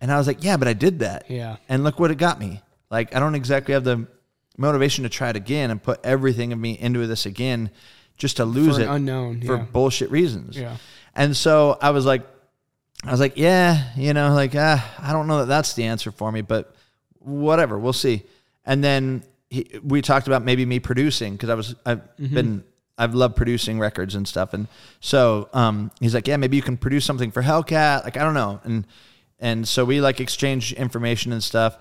And 0.00 0.10
I 0.10 0.18
was 0.18 0.26
like, 0.26 0.42
yeah, 0.42 0.56
but 0.56 0.66
I 0.66 0.72
did 0.72 1.00
that. 1.00 1.30
Yeah. 1.30 1.56
And 1.68 1.84
look 1.84 2.00
what 2.00 2.10
it 2.10 2.16
got 2.16 2.40
me. 2.40 2.62
Like, 2.90 3.14
I 3.14 3.20
don't 3.20 3.34
exactly 3.36 3.74
have 3.74 3.84
the 3.84 4.06
motivation 4.58 5.04
to 5.04 5.08
try 5.10 5.30
it 5.30 5.36
again 5.36 5.70
and 5.70 5.80
put 5.82 6.00
everything 6.04 6.52
of 6.52 6.58
me 6.58 6.76
into 6.78 7.06
this 7.06 7.26
again 7.26 7.70
just 8.16 8.38
to 8.38 8.44
lose 8.44 8.76
it 8.78 8.88
unknown, 8.88 9.40
for 9.42 9.56
yeah. 9.56 9.62
bullshit 9.62 10.10
reasons. 10.10 10.56
Yeah. 10.56 10.76
And 11.14 11.36
so 11.36 11.78
I 11.80 11.90
was 11.90 12.04
like, 12.04 12.26
I 13.04 13.10
was 13.12 13.20
like, 13.20 13.36
yeah, 13.36 13.92
you 13.96 14.12
know, 14.12 14.34
like, 14.34 14.52
ah, 14.56 14.94
I 14.98 15.12
don't 15.12 15.26
know 15.26 15.38
that 15.38 15.46
that's 15.46 15.72
the 15.74 15.84
answer 15.84 16.10
for 16.10 16.30
me, 16.30 16.42
but 16.42 16.74
whatever, 17.20 17.78
we'll 17.78 17.92
see. 17.92 18.24
And 18.66 18.84
then 18.84 19.22
he, 19.48 19.78
we 19.82 20.02
talked 20.02 20.26
about 20.26 20.44
maybe 20.44 20.66
me 20.66 20.80
producing 20.80 21.32
because 21.32 21.48
I 21.48 21.54
was, 21.54 21.74
I've 21.86 22.00
Mm-hmm. 22.18 22.34
been, 22.34 22.64
I've 23.00 23.14
loved 23.14 23.34
producing 23.34 23.80
records 23.80 24.14
and 24.14 24.28
stuff. 24.28 24.54
And 24.54 24.68
so 25.00 25.48
um, 25.52 25.90
he's 26.00 26.14
like, 26.14 26.28
yeah, 26.28 26.36
maybe 26.36 26.56
you 26.56 26.62
can 26.62 26.76
produce 26.76 27.04
something 27.04 27.30
for 27.32 27.42
Hellcat. 27.42 28.04
Like, 28.04 28.16
I 28.16 28.22
don't 28.22 28.34
know. 28.34 28.60
And, 28.64 28.86
and 29.38 29.66
so 29.66 29.84
we 29.84 30.00
like 30.00 30.20
exchange 30.20 30.72
information 30.74 31.32
and 31.32 31.42
stuff. 31.42 31.78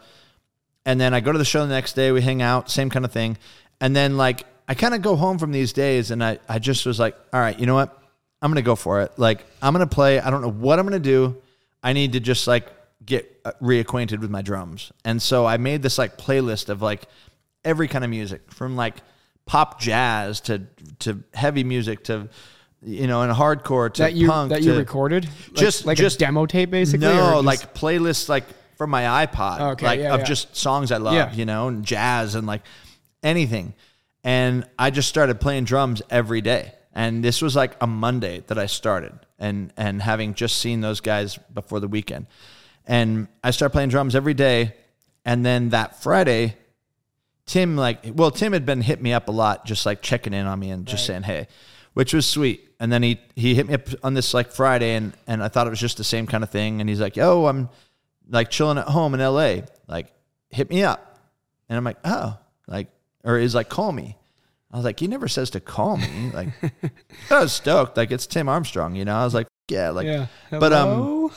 and 0.85 0.99
then 0.99 1.13
I 1.13 1.19
go 1.19 1.31
to 1.31 1.37
the 1.37 1.45
show 1.45 1.61
the 1.61 1.73
next 1.73 1.93
day. 1.93 2.11
We 2.11 2.21
hang 2.21 2.41
out, 2.41 2.69
same 2.69 2.89
kind 2.89 3.05
of 3.05 3.11
thing. 3.11 3.37
And 3.81 3.95
then 3.95 4.17
like 4.17 4.45
I 4.67 4.73
kind 4.73 4.93
of 4.93 5.01
go 5.01 5.15
home 5.15 5.37
from 5.37 5.51
these 5.51 5.73
days, 5.73 6.11
and 6.11 6.23
I 6.23 6.39
I 6.47 6.59
just 6.59 6.85
was 6.85 6.99
like, 6.99 7.15
all 7.33 7.39
right, 7.39 7.57
you 7.59 7.65
know 7.65 7.75
what? 7.75 7.95
I'm 8.41 8.49
gonna 8.51 8.61
go 8.61 8.75
for 8.75 9.01
it. 9.01 9.11
Like 9.17 9.45
I'm 9.61 9.73
gonna 9.73 9.87
play. 9.87 10.19
I 10.19 10.29
don't 10.29 10.41
know 10.41 10.51
what 10.51 10.79
I'm 10.79 10.85
gonna 10.85 10.99
do. 10.99 11.37
I 11.83 11.93
need 11.93 12.13
to 12.13 12.19
just 12.19 12.47
like 12.47 12.67
get 13.05 13.39
uh, 13.45 13.51
reacquainted 13.61 14.19
with 14.19 14.29
my 14.29 14.41
drums. 14.41 14.91
And 15.05 15.21
so 15.21 15.45
I 15.45 15.57
made 15.57 15.81
this 15.81 15.97
like 15.97 16.17
playlist 16.17 16.69
of 16.69 16.81
like 16.81 17.03
every 17.63 17.87
kind 17.87 18.03
of 18.03 18.09
music 18.09 18.51
from 18.51 18.75
like 18.75 18.95
pop 19.49 19.79
jazz 19.81 20.41
to 20.41 20.59
to 20.99 21.23
heavy 21.33 21.63
music 21.63 22.03
to 22.03 22.29
you 22.83 23.07
know 23.07 23.23
and 23.23 23.33
hardcore 23.33 23.91
to 23.91 24.03
that 24.03 24.13
you 24.13 24.27
punk 24.29 24.49
that 24.51 24.59
to, 24.61 24.65
you 24.65 24.75
recorded, 24.77 25.25
Like- 25.25 25.55
Just- 25.55 25.85
like 25.87 25.97
just- 25.97 26.19
demo 26.19 26.45
tape, 26.45 26.69
basically. 26.69 27.07
or 27.07 27.13
no 27.15 27.31
just- 27.41 27.45
like 27.45 27.73
playlists 27.73 28.29
like 28.29 28.43
from 28.77 28.91
my 28.91 29.25
iPod 29.25 29.59
Okay, 29.73 29.85
like 29.85 29.99
yeah, 29.99 30.13
of 30.13 30.19
yeah. 30.19 30.25
just 30.25 30.55
songs 30.55 30.91
I 30.91 30.97
love 30.97 31.15
Yeah. 31.15 31.33
you 31.33 31.45
know 31.45 31.67
and 31.67 31.83
jazz 31.83 32.35
and 32.35 32.45
like 32.45 32.61
anything 33.23 33.73
and 34.23 34.65
I 34.77 34.91
just 34.91 35.09
started 35.09 35.39
playing 35.41 35.63
drums 35.65 36.01
every 36.11 36.41
day 36.41 36.73
and 36.93 37.23
this 37.23 37.41
was 37.41 37.55
like 37.55 37.75
a 37.81 37.87
Monday 37.87 38.43
that 38.47 38.57
I 38.59 38.67
started 38.67 39.13
and 39.39 39.73
and 39.77 40.01
having 40.01 40.33
just 40.35 40.57
seen 40.57 40.81
those 40.81 41.01
guys 41.01 41.39
before 41.53 41.79
the 41.79 41.87
weekend 41.87 42.27
and 42.85 43.27
I 43.43 43.49
started 43.51 43.73
playing 43.73 43.89
drums 43.89 44.15
every 44.15 44.33
day 44.35 44.75
and 45.25 45.43
then 45.45 45.69
that 45.69 46.01
Friday 46.03 46.55
Tim 47.49 47.75
like 47.75 48.05
well 48.13 48.29
Tim 48.29 48.53
had 48.53 48.63
been 48.63 48.79
hit 48.79 49.01
me 49.01 49.11
up 49.11 49.27
a 49.27 49.31
lot 49.31 49.65
just 49.65 49.83
like 49.83 50.03
checking 50.03 50.33
in 50.33 50.45
on 50.45 50.59
me 50.59 50.69
and 50.69 50.85
just 50.85 51.07
saying 51.07 51.23
hey 51.23 51.47
which 51.93 52.13
was 52.13 52.27
sweet. 52.27 52.69
And 52.79 52.91
then 52.91 53.01
he 53.01 53.19
he 53.35 53.55
hit 53.55 53.67
me 53.67 53.73
up 53.73 53.87
on 54.03 54.13
this 54.13 54.35
like 54.35 54.51
Friday 54.51 54.93
and 54.93 55.13
and 55.25 55.41
I 55.41 55.47
thought 55.47 55.65
it 55.65 55.71
was 55.71 55.79
just 55.79 55.97
the 55.97 56.03
same 56.03 56.27
kind 56.27 56.43
of 56.43 56.51
thing. 56.51 56.79
And 56.79 56.87
he's 56.87 57.01
like 57.01 57.15
yo 57.15 57.47
I'm 57.47 57.69
like 58.29 58.51
chilling 58.51 58.77
at 58.77 58.87
home 58.87 59.15
in 59.15 59.19
LA 59.19 59.61
like 59.87 60.13
hit 60.51 60.69
me 60.69 60.83
up. 60.83 61.17
And 61.69 61.75
I'm 61.75 61.83
like 61.83 61.97
oh 62.05 62.37
like 62.67 62.89
or 63.23 63.39
is 63.39 63.55
like 63.55 63.67
call 63.67 63.91
me. 63.91 64.15
I 64.71 64.75
was 64.75 64.85
like 64.85 64.99
he 64.99 65.07
never 65.07 65.27
says 65.27 65.49
to 65.51 65.59
call 65.59 65.97
me. 65.97 66.31
Like 66.31 66.49
I 67.31 67.39
was 67.39 67.51
stoked. 67.51 67.97
Like 67.97 68.11
it's 68.11 68.27
Tim 68.27 68.47
Armstrong 68.47 68.93
you 68.93 69.05
know? 69.05 69.15
I 69.15 69.25
was 69.25 69.33
like 69.33 69.47
yeah 69.71 69.89
like 69.89 70.05
yeah. 70.05 70.27
but, 70.51 70.71
um, 70.71 71.31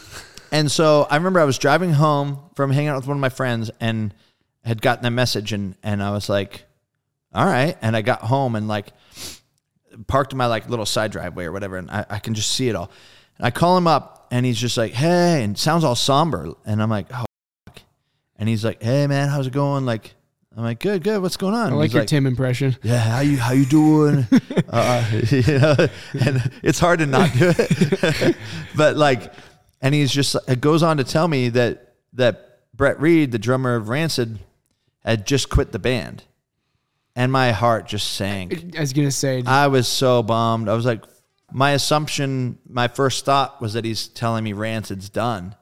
and 0.51 0.71
so 0.71 1.07
I 1.11 1.17
remember 1.17 1.41
I 1.41 1.45
was 1.45 1.57
driving 1.57 1.91
home 1.91 2.39
from 2.55 2.71
hanging 2.71 2.89
out 2.89 2.97
with 2.97 3.07
one 3.07 3.17
of 3.17 3.21
my 3.23 3.31
friends 3.31 3.71
and 3.81 4.13
had 4.65 4.81
gotten 4.83 5.05
a 5.05 5.11
message 5.11 5.53
and 5.53 5.77
and 5.83 6.03
I 6.03 6.11
was 6.11 6.29
like, 6.29 6.65
all 7.35 7.47
right. 7.47 7.77
And 7.83 7.97
I 7.97 8.03
got 8.03 8.21
home 8.23 8.55
and 8.57 8.69
like 8.69 8.93
parked 10.07 10.33
in 10.33 10.39
my 10.39 10.47
like 10.47 10.69
little 10.69 10.87
side 10.87 11.13
driveway 11.13 11.45
or 11.45 11.53
whatever, 11.53 11.77
and 11.77 11.91
I, 11.91 12.07
I 12.09 12.19
can 12.19 12.35
just 12.35 12.53
see 12.53 12.69
it 12.69 12.77
all. 12.77 12.91
And 13.39 13.47
I 13.47 13.51
call 13.51 13.77
him 13.77 13.87
up 13.87 14.27
and 14.31 14.47
he's 14.47 14.59
just 14.59 14.77
like, 14.77 14.93
hey, 14.93 15.43
and 15.43 15.59
sounds 15.59 15.85
all 15.85 15.95
somber. 15.95 16.53
And 16.65 16.83
I'm 16.83 16.91
like, 16.91 17.07
oh 17.13 17.25
fuck. 17.67 17.81
And 18.37 18.49
he's 18.49 18.65
like, 18.65 18.83
hey 18.83 19.07
man, 19.07 19.29
how's 19.29 19.47
it 19.47 19.53
going? 19.53 19.85
Like 19.85 20.15
I'm 20.57 20.65
like, 20.65 20.81
good, 20.81 21.03
good. 21.03 21.23
What's 21.23 21.37
going 21.39 21.55
on? 21.55 21.61
I 21.61 21.69
And 21.69 21.79
like 21.79 21.93
your 21.93 22.05
Tim 22.05 22.27
impression. 22.27 22.77
yeah, 22.83 22.99
how 22.99 23.21
you 23.21 23.39
how 23.39 23.53
you 23.53 23.65
doing? 23.65 24.27
uh, 24.69 25.11
you 25.31 25.59
know, 25.59 25.77
and 26.21 26.51
it's 26.63 26.79
hard 26.79 26.99
to 26.99 27.07
not 27.07 27.33
do 27.33 27.53
it, 27.57 28.37
but 28.77 28.97
like, 28.97 29.33
and 29.81 29.95
he's 29.95 30.13
just 30.13 30.37
it 30.49 30.61
goes 30.61 30.83
on 30.83 30.99
to 30.99 31.05
tell 31.05 31.27
me 31.27 31.49
that 31.51 31.95
that 32.15 32.61
Brett 32.75 33.01
Reed, 33.01 33.33
the 33.33 33.39
drummer 33.39 33.77
of 33.77 33.89
Rancid, 33.89 34.39
had 35.05 35.27
just 35.27 35.49
quit 35.49 35.73
the 35.73 35.79
band, 35.79 36.25
and 37.17 37.31
my 37.33 37.53
heart 37.53 37.87
just 37.87 38.13
sank. 38.15 38.77
I 38.77 38.81
was 38.81 38.93
gonna 38.93 39.11
say, 39.11 39.43
I 39.47 39.67
was 39.67 39.89
so 39.89 40.23
bummed. 40.23 40.69
I 40.69 40.75
was 40.75 40.85
like, 40.87 41.03
my 41.51 41.73
assumption, 41.73 42.59
my 42.69 42.89
first 42.89 43.25
thought 43.25 43.61
was 43.61 43.75
that 43.75 43.85
he's 43.85 44.09
telling 44.09 44.43
me 44.45 44.53
Rancid's 44.55 45.09
done. 45.11 45.55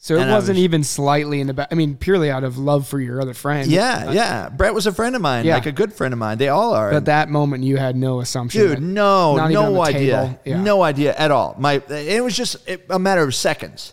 so 0.00 0.14
it 0.16 0.22
and 0.22 0.30
wasn't 0.30 0.56
was- 0.56 0.64
even 0.64 0.82
slightly 0.84 1.40
in 1.40 1.46
the 1.46 1.54
back. 1.54 1.68
I 1.70 1.74
mean, 1.74 1.96
purely 1.96 2.30
out 2.30 2.42
of 2.44 2.56
love 2.58 2.86
for 2.88 2.98
your 3.00 3.20
other 3.20 3.34
friend. 3.34 3.70
Yeah, 3.70 4.10
yeah. 4.12 4.48
Brett 4.48 4.72
was 4.74 4.86
a 4.86 4.92
friend 4.92 5.14
of 5.14 5.22
mine, 5.22 5.44
Yeah. 5.44 5.54
like 5.54 5.66
a 5.66 5.72
good 5.72 5.92
friend 5.92 6.12
of 6.12 6.18
mine. 6.18 6.38
They 6.38 6.48
all 6.48 6.72
are. 6.72 6.90
But 6.90 6.96
at 6.98 7.04
that 7.06 7.28
moment, 7.28 7.62
you 7.64 7.76
had 7.76 7.94
no 7.96 8.20
assumption. 8.20 8.60
Dude, 8.60 8.82
no, 8.82 9.36
not 9.36 9.50
even 9.50 9.64
on 9.64 9.74
no 9.74 9.82
idea. 9.84 10.40
Yeah. 10.44 10.62
no 10.62 10.82
idea 10.82 11.14
at 11.16 11.30
all. 11.30 11.54
My, 11.58 11.82
it 11.90 12.22
was 12.24 12.36
just 12.36 12.56
a 12.90 12.98
matter 12.98 13.22
of 13.22 13.34
seconds, 13.34 13.92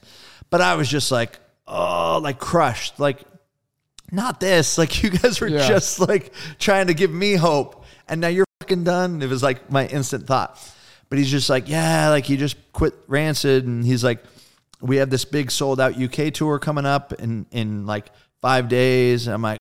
but 0.49 0.61
I 0.61 0.75
was 0.75 0.87
just 0.89 1.11
like, 1.11 1.37
oh, 1.67 2.19
like 2.23 2.39
crushed, 2.39 2.99
like 2.99 3.19
not 4.11 4.39
this. 4.39 4.77
Like 4.77 5.01
you 5.03 5.09
guys 5.09 5.39
were 5.41 5.47
Yeah. 5.47 5.67
just 5.67 5.99
like 5.99 6.33
trying 6.59 6.87
to 6.87 6.93
give 6.93 7.11
me 7.11 7.35
hope, 7.35 7.83
and 8.07 8.21
now 8.21 8.27
you're 8.27 8.45
fucking 8.61 8.83
done. 8.83 9.21
It 9.21 9.29
was 9.29 9.43
like 9.43 9.69
my 9.71 9.87
instant 9.87 10.27
thought. 10.27 10.57
But 11.09 11.19
he's 11.19 11.29
just 11.29 11.49
like, 11.49 11.69
yeah, 11.69 12.09
like 12.09 12.25
he 12.25 12.35
just 12.37 12.57
quit 12.73 12.93
Rancid, 13.07 13.65
and 13.65 13.85
he's 13.85 14.03
like, 14.03 14.23
we 14.81 14.97
have 14.97 15.09
this 15.09 15.23
big 15.25 15.51
sold 15.51 15.79
out 15.79 15.99
UK 16.01 16.33
tour 16.33 16.59
coming 16.59 16.85
up 16.85 17.13
in 17.13 17.45
in 17.51 17.85
like 17.85 18.07
five 18.41 18.67
days. 18.69 19.27
I'm 19.27 19.41
like, 19.41 19.59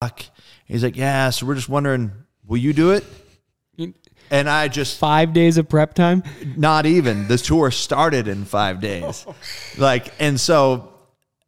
fuck. 0.00 0.22
He's 0.66 0.82
like, 0.82 0.96
yeah. 0.96 1.30
So 1.30 1.46
we're 1.46 1.54
just 1.54 1.68
wondering, 1.68 2.12
will 2.46 2.58
you 2.58 2.72
do 2.72 2.90
it? 2.92 3.04
And 4.30 4.48
I 4.48 4.68
just 4.68 4.98
Five 4.98 5.34
days 5.34 5.58
of 5.58 5.68
prep 5.68 5.92
time. 5.92 6.22
not 6.56 6.86
even 6.86 7.28
the 7.28 7.36
tour 7.36 7.70
started 7.70 8.28
in 8.28 8.46
five 8.46 8.80
days 8.80 9.26
like 9.78 10.08
and 10.18 10.40
so 10.40 10.94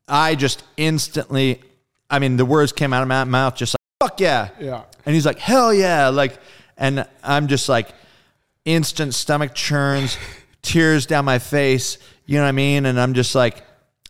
i 0.07 0.35
just 0.35 0.62
instantly 0.77 1.62
i 2.11 2.19
mean 2.19 2.37
the 2.37 2.45
words 2.45 2.73
came 2.73 2.93
out 2.93 3.03
of 3.03 3.09
my 3.09 3.25
mouth 3.25 3.55
just 3.57 3.75
like 3.75 4.11
fuck 4.11 4.21
yeah. 4.21 4.49
Yeah. 4.61 4.83
and 5.07 5.14
he's 5.14 5.27
like 5.27 5.38
hell 5.38 5.73
yeah. 5.73 6.09
Like 6.09 6.38
and 6.77 7.07
i'm 7.23 7.47
just 7.47 7.69
like 7.69 7.88
instant 8.64 9.14
stomach 9.14 9.55
churns 9.55 10.19
tears 10.62 11.07
down 11.07 11.25
my 11.25 11.38
face 11.38 11.99
you 12.27 12.37
know 12.37 12.43
what 12.45 12.49
i 12.49 12.53
mean? 12.53 12.87
And 12.87 12.99
i'm 13.01 13.14
just 13.14 13.35
like 13.35 13.62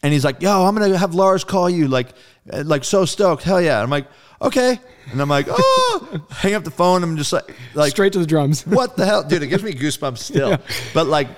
and 0.02 0.12
he's 0.12 0.24
like 0.24 0.42
yo 0.42 0.64
i'm 0.66 0.74
gonna 0.76 0.96
have 0.96 1.14
lars 1.14 1.44
call 1.44 1.68
you 1.68 1.88
like 1.88 2.08
uh, 2.52 2.62
like 2.64 2.84
so 2.84 3.04
stoked. 3.04 3.42
Hell 3.42 3.60
yeah. 3.60 3.82
I'm 3.82 3.90
like 3.90 4.06
okay. 4.42 4.78
And 5.12 5.20
i'm 5.20 5.28
like 5.28 5.46
oh. 5.48 6.26
Hang 6.30 6.54
up 6.54 6.64
the 6.64 6.70
phone. 6.70 7.02
I'm 7.02 7.16
just 7.16 7.32
like 7.32 7.54
like 7.74 7.90
Straight 7.90 8.12
to 8.14 8.18
the 8.18 8.26
drums. 8.26 8.66
what 8.66 8.96
the 8.96 9.06
hell, 9.06 9.22
dude? 9.28 9.42
It 9.42 9.48
gives 9.48 9.62
me 9.62 9.72
goosebumps 9.72 10.18
still. 10.18 10.58
But 10.92 11.06
like, 11.06 11.28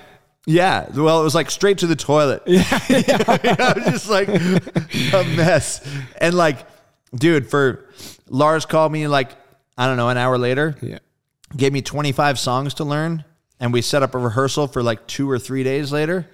yeah, 0.46 0.88
well, 0.94 1.20
it 1.20 1.24
was 1.24 1.34
like 1.34 1.50
straight 1.50 1.78
to 1.78 1.86
the 1.86 1.96
toilet. 1.96 2.42
Yeah, 2.46 2.62
I 2.70 3.72
was 3.76 3.84
just 3.84 4.08
like 4.08 4.28
a 4.28 5.24
mess. 5.36 5.86
And 6.20 6.34
like, 6.34 6.58
dude, 7.14 7.50
for 7.50 7.84
Lars 8.28 8.64
called 8.64 8.92
me 8.92 9.08
like 9.08 9.30
I 9.76 9.86
don't 9.86 9.96
know 9.96 10.08
an 10.08 10.16
hour 10.16 10.38
later, 10.38 10.76
Yeah. 10.80 10.98
gave 11.56 11.72
me 11.72 11.82
25 11.82 12.38
songs 12.38 12.74
to 12.74 12.84
learn, 12.84 13.24
and 13.60 13.72
we 13.72 13.82
set 13.82 14.02
up 14.02 14.14
a 14.14 14.18
rehearsal 14.18 14.68
for 14.68 14.82
like 14.82 15.06
two 15.06 15.30
or 15.30 15.38
three 15.38 15.62
days 15.64 15.92
later. 15.92 16.28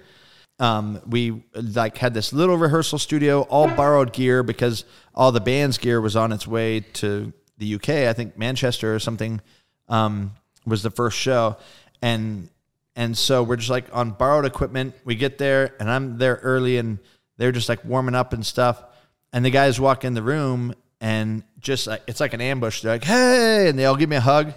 Um, 0.59 1.01
we 1.07 1.43
like 1.55 1.97
had 1.97 2.13
this 2.13 2.31
little 2.31 2.57
rehearsal 2.57 2.99
studio, 2.99 3.41
all 3.41 3.67
borrowed 3.67 4.13
gear 4.13 4.43
because 4.43 4.85
all 5.15 5.31
the 5.31 5.41
band's 5.41 5.77
gear 5.79 5.99
was 5.99 6.15
on 6.15 6.31
its 6.31 6.47
way 6.47 6.81
to 6.93 7.33
the 7.57 7.75
UK. 7.75 7.89
I 7.89 8.13
think 8.13 8.37
Manchester 8.37 8.93
or 8.93 8.99
something 8.99 9.41
um, 9.89 10.31
was 10.65 10.83
the 10.83 10.91
first 10.91 11.17
show, 11.17 11.57
and 12.01 12.49
and 12.95 13.17
so 13.17 13.43
we're 13.43 13.55
just 13.55 13.69
like 13.69 13.85
on 13.93 14.11
borrowed 14.11 14.45
equipment. 14.45 14.95
We 15.05 15.15
get 15.15 15.37
there, 15.37 15.75
and 15.79 15.89
I'm 15.89 16.17
there 16.17 16.39
early, 16.43 16.77
and 16.77 16.99
they're 17.37 17.51
just 17.51 17.69
like 17.69 17.83
warming 17.85 18.15
up 18.15 18.33
and 18.33 18.45
stuff. 18.45 18.83
And 19.31 19.43
the 19.43 19.49
guys 19.49 19.79
walk 19.79 20.05
in 20.05 20.13
the 20.13 20.21
room, 20.21 20.73
and 21.01 21.43
just 21.59 21.87
like 21.87 22.03
it's 22.07 22.19
like 22.19 22.33
an 22.33 22.41
ambush. 22.41 22.81
They're 22.81 22.93
like, 22.93 23.03
"Hey!" 23.03 23.67
and 23.69 23.77
they 23.79 23.85
all 23.85 23.95
give 23.95 24.09
me 24.09 24.15
a 24.15 24.21
hug, 24.21 24.53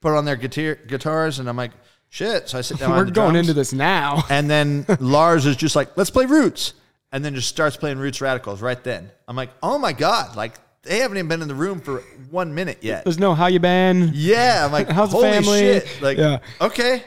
put 0.00 0.12
on 0.14 0.24
their 0.24 0.36
guitar 0.36 0.74
guitars, 0.86 1.38
and 1.38 1.48
I'm 1.48 1.56
like, 1.56 1.72
"Shit!" 2.10 2.48
So 2.48 2.58
I 2.58 2.60
sit 2.60 2.78
down. 2.78 2.90
We're 2.90 3.04
going 3.04 3.12
drums. 3.32 3.38
into 3.38 3.54
this 3.54 3.72
now. 3.72 4.22
And 4.30 4.50
then 4.50 4.84
Lars 5.00 5.46
is 5.46 5.56
just 5.56 5.74
like, 5.76 5.96
let's 5.96 6.10
play 6.10 6.26
Roots. 6.26 6.74
And 7.14 7.22
then 7.24 7.34
just 7.34 7.48
starts 7.48 7.76
playing 7.76 7.98
Roots 7.98 8.20
Radicals 8.22 8.62
right 8.62 8.82
then. 8.82 9.10
I'm 9.28 9.36
like, 9.36 9.50
oh 9.62 9.78
my 9.78 9.92
God. 9.92 10.34
Like, 10.34 10.54
they 10.82 11.00
haven't 11.00 11.18
even 11.18 11.28
been 11.28 11.42
in 11.42 11.48
the 11.48 11.54
room 11.54 11.78
for 11.80 11.98
one 12.30 12.54
minute 12.54 12.78
yet. 12.80 13.04
There's 13.04 13.18
no 13.18 13.34
how 13.34 13.48
you 13.48 13.60
been. 13.60 14.12
Yeah. 14.14 14.64
I'm 14.64 14.72
like, 14.72 14.88
How's 14.90 15.10
the 15.10 15.16
holy 15.16 15.30
family? 15.30 15.58
shit. 15.58 15.98
Like, 16.00 16.16
Yeah. 16.16 16.38
okay. 16.60 17.02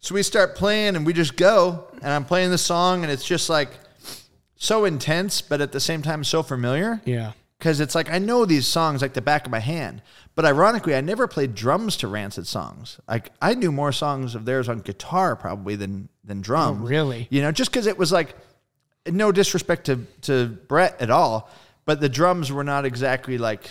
So 0.00 0.14
we 0.14 0.22
start 0.22 0.54
playing 0.54 0.96
and 0.96 1.04
we 1.04 1.12
just 1.12 1.36
go. 1.36 1.84
And 2.02 2.12
I'm 2.12 2.24
playing 2.24 2.50
the 2.50 2.58
song 2.58 3.02
and 3.02 3.10
it's 3.12 3.24
just 3.24 3.48
like 3.48 3.70
so 4.56 4.84
intense, 4.84 5.40
but 5.40 5.60
at 5.60 5.72
the 5.72 5.80
same 5.80 6.02
time 6.02 6.24
so 6.24 6.42
familiar 6.42 7.00
Yeah. 7.04 7.32
because 7.58 7.80
it's 7.80 7.94
like 7.94 8.10
I 8.10 8.18
know 8.18 8.44
these 8.44 8.66
songs 8.66 9.02
like 9.02 9.12
the 9.14 9.20
back 9.22 9.44
of 9.44 9.50
my 9.50 9.58
hand. 9.60 10.02
But 10.34 10.44
ironically, 10.44 10.94
I 10.94 11.00
never 11.00 11.26
played 11.26 11.56
drums 11.56 11.96
to 11.98 12.06
Rancid 12.08 12.46
songs. 12.46 13.00
Like 13.08 13.32
I 13.42 13.54
knew 13.54 13.72
more 13.72 13.90
songs 13.90 14.36
of 14.36 14.44
theirs 14.44 14.68
on 14.68 14.78
guitar 14.80 15.34
probably 15.34 15.74
than 15.74 16.08
than 16.24 16.40
drums. 16.42 16.80
Oh, 16.82 16.86
really? 16.86 17.26
You 17.30 17.42
know, 17.42 17.50
just 17.50 17.72
because 17.72 17.86
it 17.88 17.98
was 17.98 18.12
like 18.12 18.36
no 19.06 19.32
disrespect 19.32 19.86
to 19.86 20.06
to 20.22 20.46
Brett 20.68 21.00
at 21.00 21.10
all, 21.10 21.50
but 21.86 22.00
the 22.00 22.08
drums 22.08 22.52
were 22.52 22.62
not 22.62 22.84
exactly 22.84 23.36
like 23.36 23.68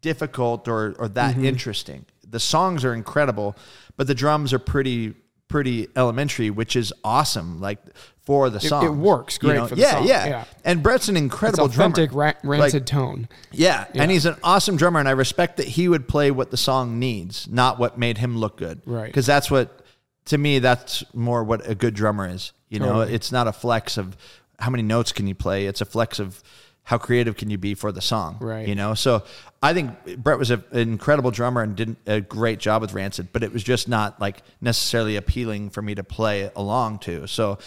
difficult 0.00 0.68
or 0.68 0.94
or 0.98 1.08
that 1.08 1.34
Mm-hmm. 1.34 1.44
interesting. 1.44 2.06
The 2.26 2.40
songs 2.40 2.82
are 2.84 2.94
incredible, 2.94 3.54
but 3.98 4.06
the 4.06 4.14
drums 4.14 4.54
are 4.54 4.58
pretty 4.58 5.14
pretty 5.50 5.88
elementary, 5.94 6.48
which 6.48 6.76
is 6.76 6.94
awesome. 7.04 7.60
Like 7.60 7.78
for 8.22 8.48
the 8.48 8.60
song, 8.60 8.86
it 8.86 8.90
works 8.90 9.36
great 9.36 9.68
for 9.68 9.74
the 9.74 9.80
yeah, 9.82 9.90
song, 9.90 10.06
yeah, 10.06 10.26
yeah. 10.26 10.44
And 10.64 10.82
Brett's 10.82 11.08
an 11.08 11.16
It's 11.16 11.24
incredible 11.24 11.64
authentic 11.64 12.10
drummer. 12.10 12.34
ra- 12.42 12.50
rancid 12.58 12.86
tone. 12.86 13.28
Yeah, 13.50 13.86
and 13.94 14.10
he's 14.10 14.24
an 14.24 14.36
awesome 14.42 14.76
drummer, 14.76 15.00
and 15.00 15.08
I 15.08 15.12
respect 15.12 15.58
that 15.58 15.66
he 15.66 15.88
would 15.88 16.08
play 16.08 16.30
what 16.30 16.50
the 16.50 16.56
song 16.56 16.98
needs, 16.98 17.48
not 17.48 17.78
what 17.78 17.98
made 17.98 18.18
him 18.18 18.38
look 18.38 18.56
good. 18.56 18.80
Right. 18.86 19.06
Because 19.06 19.26
that's 19.26 19.50
what, 19.50 19.84
to 20.26 20.38
me, 20.38 20.60
that's 20.60 21.04
more 21.12 21.44
what 21.44 21.68
a 21.68 21.74
good 21.74 21.94
drummer 21.94 22.28
is. 22.28 22.52
You 22.68 22.78
know, 22.78 23.00
it's 23.00 23.32
not 23.32 23.48
a 23.48 23.52
flex 23.52 23.98
of 23.98 24.16
how 24.60 24.70
many 24.70 24.84
notes 24.84 25.10
can 25.10 25.26
you 25.26 25.34
play. 25.34 25.66
It's 25.66 25.80
a 25.80 25.84
flex 25.84 26.20
of 26.20 26.40
how 26.84 26.98
creative 26.98 27.36
can 27.36 27.50
you 27.50 27.58
be 27.58 27.74
for 27.74 27.92
the 27.92 28.00
song? 28.00 28.36
Right. 28.40 28.66
You 28.66 28.74
know, 28.74 28.94
so 28.94 29.22
I 29.62 29.74
think 29.74 30.22
Brett 30.22 30.38
was 30.38 30.50
a, 30.50 30.62
an 30.72 30.78
incredible 30.80 31.30
drummer 31.30 31.62
and 31.62 31.76
did 31.76 31.96
a 32.06 32.20
great 32.20 32.58
job 32.58 32.82
with 32.82 32.92
Rancid, 32.92 33.28
but 33.32 33.42
it 33.42 33.52
was 33.52 33.62
just 33.62 33.88
not 33.88 34.20
like 34.20 34.42
necessarily 34.60 35.16
appealing 35.16 35.70
for 35.70 35.82
me 35.82 35.94
to 35.94 36.02
play 36.02 36.50
along 36.56 36.98
to. 37.00 37.26
So, 37.28 37.58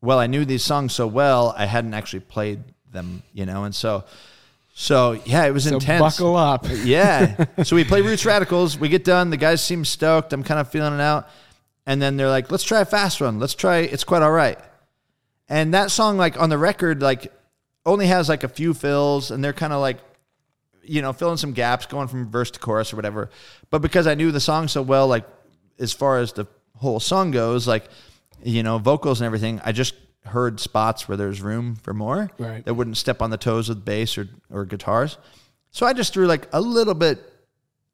well, 0.00 0.18
I 0.18 0.26
knew 0.28 0.44
these 0.44 0.62
songs 0.62 0.92
so 0.94 1.06
well, 1.06 1.54
I 1.56 1.64
hadn't 1.66 1.94
actually 1.94 2.20
played 2.20 2.62
them, 2.92 3.22
you 3.32 3.44
know, 3.46 3.64
and 3.64 3.74
so, 3.74 4.04
so 4.72 5.12
yeah, 5.24 5.44
it 5.46 5.52
was 5.52 5.64
So 5.64 5.74
intense. 5.74 6.00
buckle 6.18 6.36
up. 6.36 6.66
Yeah. 6.84 7.44
so 7.64 7.74
we 7.76 7.84
play 7.84 8.02
Roots 8.02 8.24
Radicals. 8.24 8.78
We 8.78 8.88
get 8.88 9.04
done. 9.04 9.30
The 9.30 9.36
guys 9.36 9.62
seem 9.62 9.84
stoked. 9.84 10.32
I'm 10.32 10.42
kind 10.44 10.60
of 10.60 10.70
feeling 10.70 10.94
it 10.94 11.00
out. 11.00 11.28
And 11.86 12.00
then 12.00 12.16
they're 12.16 12.28
like, 12.28 12.50
let's 12.52 12.62
try 12.64 12.80
a 12.80 12.84
fast 12.84 13.20
one. 13.20 13.38
Let's 13.40 13.54
try 13.54 13.78
It's 13.78 14.04
Quite 14.04 14.22
All 14.22 14.30
Right. 14.30 14.58
And 15.48 15.74
that 15.74 15.90
song, 15.90 16.16
like 16.16 16.40
on 16.40 16.48
the 16.50 16.58
record, 16.58 17.02
like 17.02 17.32
only 17.90 18.06
has 18.06 18.28
like 18.28 18.44
a 18.44 18.48
few 18.48 18.72
fills 18.74 19.30
and 19.30 19.42
they're 19.44 19.52
kind 19.52 19.72
of 19.72 19.80
like, 19.80 19.98
you 20.82 21.02
know, 21.02 21.12
filling 21.12 21.36
some 21.36 21.52
gaps, 21.52 21.86
going 21.86 22.08
from 22.08 22.30
verse 22.30 22.50
to 22.52 22.58
chorus 22.60 22.92
or 22.92 22.96
whatever. 22.96 23.30
But 23.70 23.82
because 23.82 24.06
I 24.06 24.14
knew 24.14 24.32
the 24.32 24.40
song 24.40 24.68
so 24.68 24.82
well, 24.82 25.06
like 25.06 25.26
as 25.78 25.92
far 25.92 26.18
as 26.18 26.32
the 26.32 26.46
whole 26.76 27.00
song 27.00 27.30
goes, 27.30 27.66
like, 27.68 27.84
you 28.42 28.62
know, 28.62 28.78
vocals 28.78 29.20
and 29.20 29.26
everything, 29.26 29.60
I 29.64 29.72
just 29.72 29.94
heard 30.24 30.60
spots 30.60 31.08
where 31.08 31.16
there's 31.16 31.40
room 31.40 31.74
for 31.76 31.92
more 31.94 32.30
Right. 32.38 32.64
that 32.64 32.74
wouldn't 32.74 32.96
step 32.96 33.22
on 33.22 33.30
the 33.30 33.36
toes 33.38 33.68
with 33.68 33.84
bass 33.84 34.16
or, 34.18 34.28
or 34.50 34.64
guitars. 34.64 35.18
So 35.70 35.86
I 35.86 35.92
just 35.92 36.12
threw 36.12 36.26
like 36.26 36.48
a 36.52 36.60
little 36.60 36.94
bit 36.94 37.18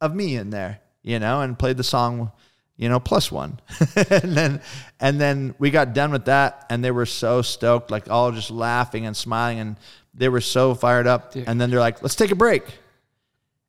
of 0.01 0.15
me 0.15 0.37
in 0.37 0.51
there, 0.51 0.81
you 1.03 1.19
know, 1.19 1.41
and 1.41 1.59
played 1.59 1.77
the 1.77 1.85
song, 1.85 2.33
you 2.77 2.89
know, 2.89 3.01
plus 3.01 3.33
one. 3.33 3.59
and 4.11 4.37
then 4.37 4.61
and 5.01 5.21
then 5.21 5.55
we 5.59 5.71
got 5.71 5.95
done 5.95 6.11
with 6.11 6.27
that 6.27 6.67
and 6.71 6.85
they 6.85 6.91
were 6.91 7.07
so 7.07 7.43
stoked, 7.43 7.91
like 7.91 8.11
all 8.11 8.33
just 8.33 8.51
laughing 8.51 9.07
and 9.07 9.17
smiling 9.17 9.61
and 9.61 9.77
they 10.15 10.29
were 10.29 10.41
so 10.41 10.75
fired 10.75 11.07
up. 11.07 11.33
Dude. 11.33 11.49
And 11.49 11.61
then 11.61 11.71
they're 11.71 11.81
like, 11.81 12.03
let's 12.03 12.15
take 12.15 12.31
a 12.31 12.37
break. 12.37 12.65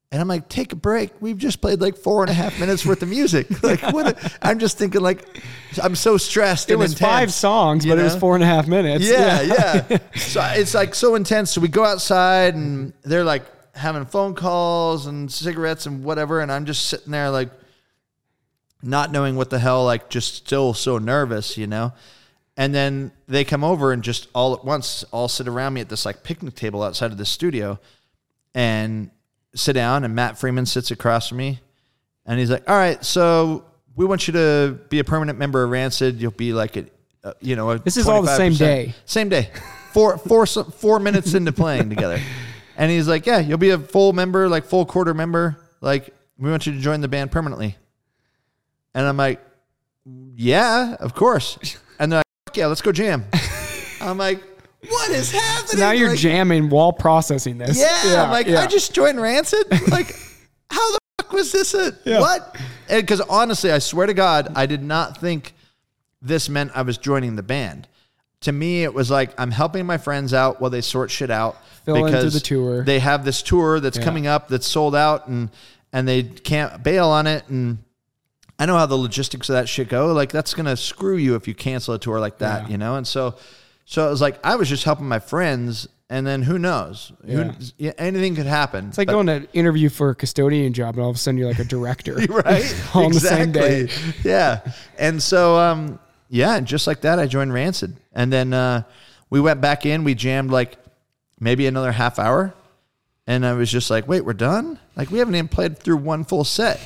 And 0.09 0.21
I'm 0.21 0.27
like, 0.29 0.47
take 0.47 0.71
a 0.71 0.77
break. 0.77 1.11
We've 1.19 1.37
just 1.37 1.59
played 1.59 1.81
like 1.81 1.97
four 1.97 2.21
and 2.21 2.29
a 2.29 2.33
half 2.33 2.57
minutes 2.61 2.85
worth 2.85 3.03
of 3.03 3.09
music. 3.09 3.47
Like, 3.61 3.81
what? 3.91 4.07
a- 4.07 4.31
I'm 4.41 4.57
just 4.57 4.77
thinking, 4.77 5.01
like, 5.01 5.25
I'm 5.83 5.95
so 5.95 6.15
stressed. 6.15 6.69
It 6.69 6.73
and 6.73 6.79
was 6.79 6.93
intense, 6.93 7.11
five 7.11 7.33
songs, 7.33 7.85
but 7.85 7.99
it 7.99 8.03
was 8.03 8.15
four 8.15 8.35
and 8.35 8.43
a 8.43 8.47
half 8.47 8.67
minutes. 8.67 9.05
Yeah, 9.05 9.41
yeah. 9.41 9.97
so 10.15 10.41
it's 10.53 10.73
like 10.73 10.95
so 10.95 11.15
intense. 11.15 11.51
So 11.51 11.59
we 11.59 11.67
go 11.67 11.83
outside 11.83 12.55
and 12.55 12.93
they're 13.01 13.25
like 13.25 13.43
having 13.75 14.05
phone 14.05 14.33
calls 14.33 15.07
and 15.07 15.29
cigarettes 15.29 15.85
and 15.85 16.05
whatever, 16.05 16.39
and 16.39 16.53
I'm 16.53 16.65
just 16.65 16.85
sitting 16.85 17.11
there 17.11 17.29
like 17.29 17.49
not 18.81 19.11
knowing 19.11 19.35
what 19.35 19.49
the 19.49 19.59
hell, 19.59 19.85
like 19.85 20.09
just 20.09 20.35
still 20.35 20.73
so 20.73 20.97
nervous, 20.97 21.57
you 21.57 21.67
know. 21.67 21.93
And 22.55 22.73
then 22.73 23.11
they 23.27 23.43
come 23.43 23.63
over 23.63 23.91
and 23.91 24.03
just 24.03 24.27
all 24.33 24.53
at 24.53 24.65
once 24.65 25.03
all 25.11 25.27
sit 25.27 25.47
around 25.47 25.73
me 25.73 25.81
at 25.81 25.89
this 25.89 26.05
like 26.05 26.23
picnic 26.23 26.55
table 26.55 26.81
outside 26.81 27.11
of 27.11 27.17
the 27.17 27.25
studio 27.25 27.79
and 28.55 29.11
sit 29.53 29.73
down 29.73 30.03
and 30.03 30.15
Matt 30.15 30.39
Freeman 30.39 30.65
sits 30.65 30.89
across 30.89 31.29
from 31.29 31.37
me 31.37 31.59
and 32.25 32.39
he's 32.39 32.49
like, 32.49 32.67
"All 32.67 32.75
right, 32.75 33.03
so 33.05 33.63
we 33.97 34.05
want 34.05 34.27
you 34.27 34.33
to 34.33 34.79
be 34.89 34.99
a 34.99 35.03
permanent 35.03 35.37
member 35.37 35.63
of 35.63 35.71
Rancid. 35.71 36.21
You'll 36.21 36.31
be 36.31 36.53
like 36.53 36.77
a, 36.77 36.85
uh, 37.23 37.33
you 37.41 37.55
know, 37.55 37.71
a 37.71 37.79
This 37.79 37.97
is 37.97 38.07
all 38.07 38.21
the 38.21 38.37
same 38.37 38.53
day. 38.53 38.93
Same 39.05 39.27
day. 39.27 39.49
Four, 39.91 40.19
four, 40.19 40.45
four 40.45 40.99
minutes 40.99 41.33
into 41.33 41.51
playing 41.51 41.89
together. 41.89 42.19
And 42.77 42.91
he's 42.91 43.07
like, 43.07 43.25
yeah, 43.25 43.39
you'll 43.39 43.57
be 43.57 43.71
a 43.71 43.79
full 43.79 44.13
member, 44.13 44.47
like 44.47 44.65
full 44.65 44.85
quarter 44.85 45.15
member. 45.15 45.57
Like, 45.81 46.13
we 46.37 46.51
want 46.51 46.67
you 46.67 46.73
to 46.73 46.79
join 46.79 47.01
the 47.01 47.07
band 47.07 47.31
permanently. 47.31 47.75
And 48.97 49.05
I'm 49.05 49.15
like, 49.17 49.39
yeah, 50.35 50.95
of 50.99 51.13
course. 51.13 51.57
And 51.99 52.11
they're 52.11 52.19
like, 52.19 52.25
"Fuck 52.45 52.57
yeah, 52.57 52.67
let's 52.67 52.81
go 52.83 52.91
jam. 52.91 53.25
I'm 54.01 54.19
like, 54.19 54.39
what 54.87 55.09
is 55.09 55.31
happening? 55.31 55.67
So 55.67 55.77
now 55.79 55.89
you're 55.91 56.09
Like, 56.11 56.19
jamming 56.19 56.69
while 56.69 56.93
processing 56.93 57.57
this. 57.57 57.75
yeah, 57.79 58.21
I'm 58.23 58.29
like, 58.29 58.45
yeah. 58.45 58.59
I 58.61 58.67
just 58.67 58.93
joined 58.93 59.19
Rancid. 59.19 59.65
Like, 59.89 60.15
how 60.69 60.91
the 60.91 60.99
fuck 61.17 61.31
was 61.33 61.51
this? 61.51 61.73
A, 61.73 61.97
Yeah. 62.05 62.19
What? 62.19 62.55
Because 62.87 63.19
honestly, 63.21 63.71
I 63.71 63.79
swear 63.79 64.05
to 64.05 64.13
God, 64.13 64.53
I 64.55 64.67
did 64.67 64.83
not 64.83 65.17
think 65.19 65.55
this 66.21 66.49
meant 66.49 66.69
I 66.75 66.83
was 66.83 66.99
joining 66.99 67.35
the 67.35 67.41
band. 67.43 67.87
To 68.41 68.51
me, 68.51 68.83
it 68.83 68.93
was 68.93 69.09
like 69.09 69.31
I'm 69.39 69.49
helping 69.49 69.87
my 69.87 69.97
friends 69.97 70.35
out 70.35 70.61
while 70.61 70.69
they 70.69 70.81
sort 70.81 71.09
shit 71.09 71.31
out 71.31 71.57
Fill 71.83 72.05
because 72.05 72.35
the 72.35 72.39
tour. 72.39 72.83
They 72.83 72.99
have 72.99 73.25
this 73.25 73.41
tour 73.41 73.79
that's 73.79 73.97
Yeah. 73.97 74.03
coming 74.03 74.27
up 74.27 74.49
that's 74.49 74.67
sold 74.67 74.95
out, 74.95 75.27
and 75.27 75.49
and 75.91 76.07
they 76.07 76.21
can't 76.21 76.83
bail 76.83 77.07
on 77.07 77.25
it. 77.25 77.43
And 77.49 77.79
I 78.59 78.65
know 78.65 78.75
how 78.77 78.85
the 78.87 78.95
logistics 78.97 79.49
of 79.49 79.53
that 79.53 79.69
shit 79.69 79.89
go. 79.89 80.13
Like 80.13 80.31
that's 80.31 80.53
gonna 80.53 80.75
screw 80.77 81.15
you 81.17 81.35
if 81.35 81.47
you 81.47 81.53
cancel 81.53 81.93
a 81.93 81.99
tour 81.99 82.19
like 82.19 82.39
that, 82.39 82.63
Yeah. 82.63 82.69
you 82.69 82.77
know. 82.77 82.95
And 82.95 83.07
so, 83.07 83.35
so 83.85 84.07
it 84.07 84.09
was 84.09 84.21
like 84.21 84.39
I 84.43 84.55
was 84.55 84.67
just 84.69 84.83
helping 84.83 85.07
my 85.07 85.19
friends, 85.19 85.87
and 86.09 86.25
then 86.25 86.41
who 86.41 86.57
knows? 86.57 87.11
Yeah. 87.23 87.51
Who, 87.79 87.91
anything 87.97 88.35
could 88.35 88.45
happen. 88.47 88.87
It's 88.87 88.97
like 88.97 89.07
going 89.09 89.27
to 89.27 89.47
interview 89.53 89.89
for 89.89 90.09
a 90.09 90.15
custodian 90.15 90.73
job, 90.73 90.95
and 90.95 91.03
all 91.03 91.09
of 91.09 91.15
a 91.15 91.19
sudden 91.19 91.37
you're 91.37 91.47
like 91.49 91.59
a 91.59 91.63
director. 91.65 92.15
right 92.29 92.83
All 92.95 93.05
on 93.05 93.11
the 93.11 93.19
same 93.19 93.51
day. 93.51 93.89
yeah 94.23 94.61
and 94.97 95.21
so 95.21 95.57
um 95.57 95.99
yeah 96.29 96.59
just 96.59 96.87
like 96.87 97.01
that 97.01 97.19
i 97.19 97.25
joined 97.27 97.53
rancid 97.53 97.95
and 98.13 98.33
then 98.33 98.51
uh 98.53 98.81
we 99.29 99.39
went 99.39 99.61
back 99.61 99.85
in 99.85 100.03
we 100.03 100.13
jammed 100.15 100.51
like 100.51 100.77
maybe 101.39 101.67
another 101.67 101.91
half 101.93 102.19
hour 102.19 102.53
and 103.27 103.45
i 103.45 103.53
was 103.53 103.71
just 103.71 103.89
like 103.89 104.07
wait 104.09 104.25
we're 104.25 104.33
done 104.33 104.77
like 104.97 105.09
we 105.09 105.19
haven't 105.19 105.35
even 105.35 105.47
played 105.47 105.77
through 105.77 105.95
one 105.95 106.25
full 106.25 106.43
set 106.43 106.81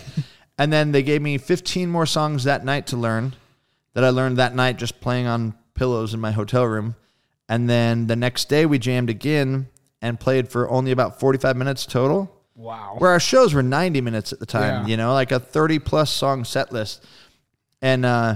and 0.61 0.71
then 0.71 0.91
they 0.91 1.01
gave 1.03 1.21
me 1.21 1.37
15 1.37 1.89
more 1.89 2.05
songs 2.05 2.43
that 2.43 2.63
night 2.63 2.85
to 2.87 2.97
learn 2.97 3.33
that 3.93 4.03
i 4.03 4.09
learned 4.09 4.37
that 4.37 4.53
night 4.55 4.77
just 4.77 5.01
playing 5.01 5.25
on 5.27 5.53
pillows 5.73 6.13
in 6.13 6.19
my 6.19 6.31
hotel 6.31 6.65
room 6.65 6.95
and 7.49 7.69
then 7.69 8.07
the 8.07 8.15
next 8.15 8.49
day 8.49 8.65
we 8.65 8.77
jammed 8.79 9.09
again 9.09 9.67
and 10.01 10.19
played 10.19 10.47
for 10.49 10.69
only 10.69 10.91
about 10.91 11.19
45 11.19 11.55
minutes 11.57 11.85
total 11.85 12.31
Wow. 12.55 12.95
where 12.99 13.11
our 13.11 13.19
shows 13.19 13.53
were 13.55 13.63
90 13.63 14.01
minutes 14.01 14.31
at 14.33 14.39
the 14.39 14.45
time, 14.45 14.83
Yeah. 14.83 14.87
you 14.91 14.97
know, 14.97 15.13
like 15.13 15.31
a 15.31 15.39
30 15.39 15.79
plus 15.79 16.11
song 16.11 16.43
set 16.45 16.71
list. 16.71 17.03
And 17.81 18.05
uh 18.05 18.35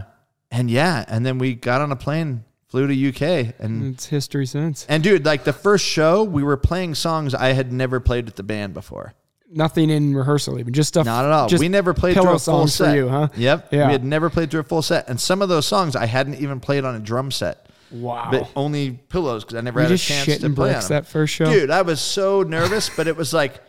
and 0.49 0.71
yeah, 0.71 1.05
and 1.07 1.23
then 1.25 1.37
we 1.37 1.53
got 1.53 1.81
on 1.81 1.91
a 1.91 1.95
plane, 1.95 2.43
flew 2.67 2.87
to 2.87 2.93
UK 3.09 3.53
and 3.59 3.93
It's 3.93 4.07
history 4.07 4.45
since. 4.47 4.85
and 4.89 5.03
dude, 5.03 5.25
like 5.25 5.43
the 5.43 5.53
first 5.53 5.85
show, 5.85 6.23
we 6.23 6.41
were 6.43 6.57
playing 6.57 6.95
songs 6.95 7.35
I 7.35 7.49
had 7.53 7.71
never 7.71 7.99
played 7.99 8.25
with 8.25 8.35
the 8.35 8.43
band 8.43 8.73
before. 8.73 9.13
Nothing 9.51 9.89
in 9.89 10.15
rehearsal, 10.15 10.59
even 10.59 10.73
just 10.73 10.87
stuff. 10.89 11.05
Not 11.05 11.25
at 11.25 11.31
all. 11.31 11.47
Just 11.47 11.59
we 11.61 11.69
never 11.69 11.93
played 11.93 12.15
through 12.15 12.23
a 12.23 12.31
full 12.31 12.39
songs 12.39 12.77
for 12.77 12.85
set. 12.85 12.95
you, 12.95 13.07
huh? 13.07 13.27
Yep. 13.35 13.67
Yeah. 13.71 13.87
We 13.87 13.91
had 13.93 14.03
never 14.03 14.29
played 14.29 14.49
through 14.51 14.61
a 14.61 14.63
full 14.63 14.81
set. 14.81 15.07
And 15.07 15.19
some 15.19 15.41
of 15.41 15.49
those 15.49 15.65
songs 15.65 15.95
I 15.95 16.05
hadn't 16.05 16.35
even 16.35 16.59
played 16.59 16.83
on 16.83 16.95
a 16.95 16.99
drum 16.99 17.31
set. 17.31 17.69
Wow. 17.91 18.29
But 18.31 18.49
only 18.55 18.91
pillows 18.91 19.43
because 19.45 19.57
I 19.57 19.61
never 19.61 19.79
you 19.79 19.83
had 19.87 19.91
a 19.93 19.97
chance 19.97 20.39
to 20.39 20.49
play 20.49 20.73
on 20.73 20.79
them. 20.81 20.89
that 20.89 21.07
first 21.07 21.33
show. 21.33 21.45
Dude, 21.45 21.69
I 21.69 21.83
was 21.83 22.01
so 22.01 22.41
nervous, 22.41 22.89
but 22.89 23.07
it 23.07 23.15
was 23.15 23.33
like 23.33 23.61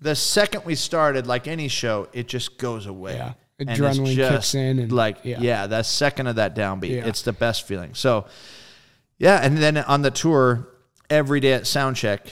the 0.00 0.14
second 0.16 0.64
we 0.64 0.74
started, 0.74 1.26
like 1.26 1.46
any 1.46 1.68
show, 1.68 2.08
it 2.12 2.26
just 2.26 2.56
goes 2.58 2.86
away. 2.86 3.14
Yeah. 3.16 3.34
Adrenaline 3.60 4.14
kicks 4.16 4.54
in 4.54 4.78
and- 4.78 4.92
like 4.92 5.18
yeah. 5.24 5.40
yeah. 5.40 5.66
that 5.66 5.84
second 5.86 6.28
of 6.28 6.36
that 6.36 6.54
downbeat, 6.56 6.90
Yeah. 6.90 7.06
it's 7.06 7.22
the 7.22 7.32
best 7.32 7.66
feeling. 7.66 7.94
So 7.94 8.26
yeah, 9.18 9.40
and 9.42 9.58
then 9.58 9.76
on 9.76 10.02
the 10.02 10.10
tour, 10.10 10.68
every 11.10 11.40
day 11.40 11.52
at 11.52 11.66
sound 11.66 11.96
check, 11.96 12.26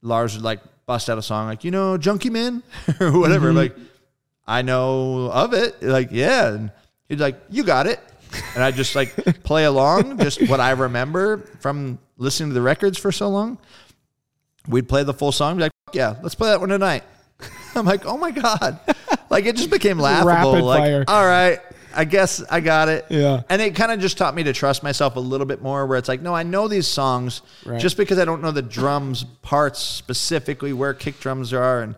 Lars 0.00 0.34
would 0.34 0.44
like 0.44 0.60
bust 0.86 1.08
out 1.10 1.18
a 1.18 1.22
song 1.22 1.46
like, 1.46 1.64
you 1.64 1.70
know, 1.70 1.96
Junkie 1.96 2.30
Man 2.30 2.62
or 3.00 3.18
whatever. 3.18 3.48
Mm-hmm. 3.48 3.56
Like, 3.56 3.76
I 4.46 4.62
know 4.62 5.30
of 5.30 5.54
it. 5.54 5.82
Like, 5.82 6.08
yeah. 6.10 6.52
And 6.52 6.72
he'd 7.08 7.20
like, 7.20 7.40
you 7.50 7.64
got 7.64 7.86
it. 7.86 8.00
And 8.54 8.64
I 8.64 8.70
just 8.70 8.94
like 8.94 9.14
play 9.44 9.64
along, 9.64 10.18
just 10.18 10.48
what 10.48 10.60
I 10.60 10.72
remember 10.72 11.38
from 11.60 11.98
listening 12.16 12.50
to 12.50 12.54
the 12.54 12.62
records 12.62 12.98
for 12.98 13.12
so 13.12 13.28
long. 13.28 13.58
We'd 14.68 14.88
play 14.88 15.04
the 15.04 15.14
full 15.14 15.30
song, 15.30 15.58
like, 15.58 15.72
"Fuck 15.86 15.94
yeah, 15.94 16.16
let's 16.22 16.34
play 16.34 16.50
that 16.50 16.58
one 16.58 16.70
tonight. 16.70 17.04
I'm 17.74 17.84
like, 17.84 18.06
oh 18.06 18.16
my 18.16 18.30
God. 18.30 18.80
Like 19.30 19.46
it 19.46 19.56
just 19.56 19.70
became 19.70 19.98
laughable. 19.98 20.52
Rapid 20.52 20.64
like, 20.64 20.82
fire. 20.82 21.04
all 21.08 21.26
right, 21.26 21.60
I 21.96 22.04
guess 22.04 22.42
I 22.50 22.60
got 22.60 22.88
it. 22.88 23.06
Yeah. 23.08 23.42
And 23.48 23.62
it 23.62 23.74
kind 23.74 23.92
of 23.92 24.00
just 24.00 24.18
taught 24.18 24.34
me 24.34 24.42
to 24.44 24.52
trust 24.52 24.82
myself 24.82 25.16
a 25.16 25.20
little 25.20 25.46
bit 25.46 25.62
more 25.62 25.86
where 25.86 25.96
it's 25.98 26.08
like, 26.08 26.20
no, 26.22 26.34
I 26.34 26.42
know 26.42 26.68
these 26.68 26.86
songs 26.86 27.42
Right. 27.64 27.80
just 27.80 27.96
because 27.96 28.18
I 28.18 28.24
don't 28.24 28.42
know 28.42 28.50
the 28.50 28.62
drums 28.62 29.24
parts 29.42 29.80
specifically 29.80 30.72
where 30.72 30.94
kick 30.94 31.20
drums 31.20 31.52
are 31.52 31.82
and 31.82 31.94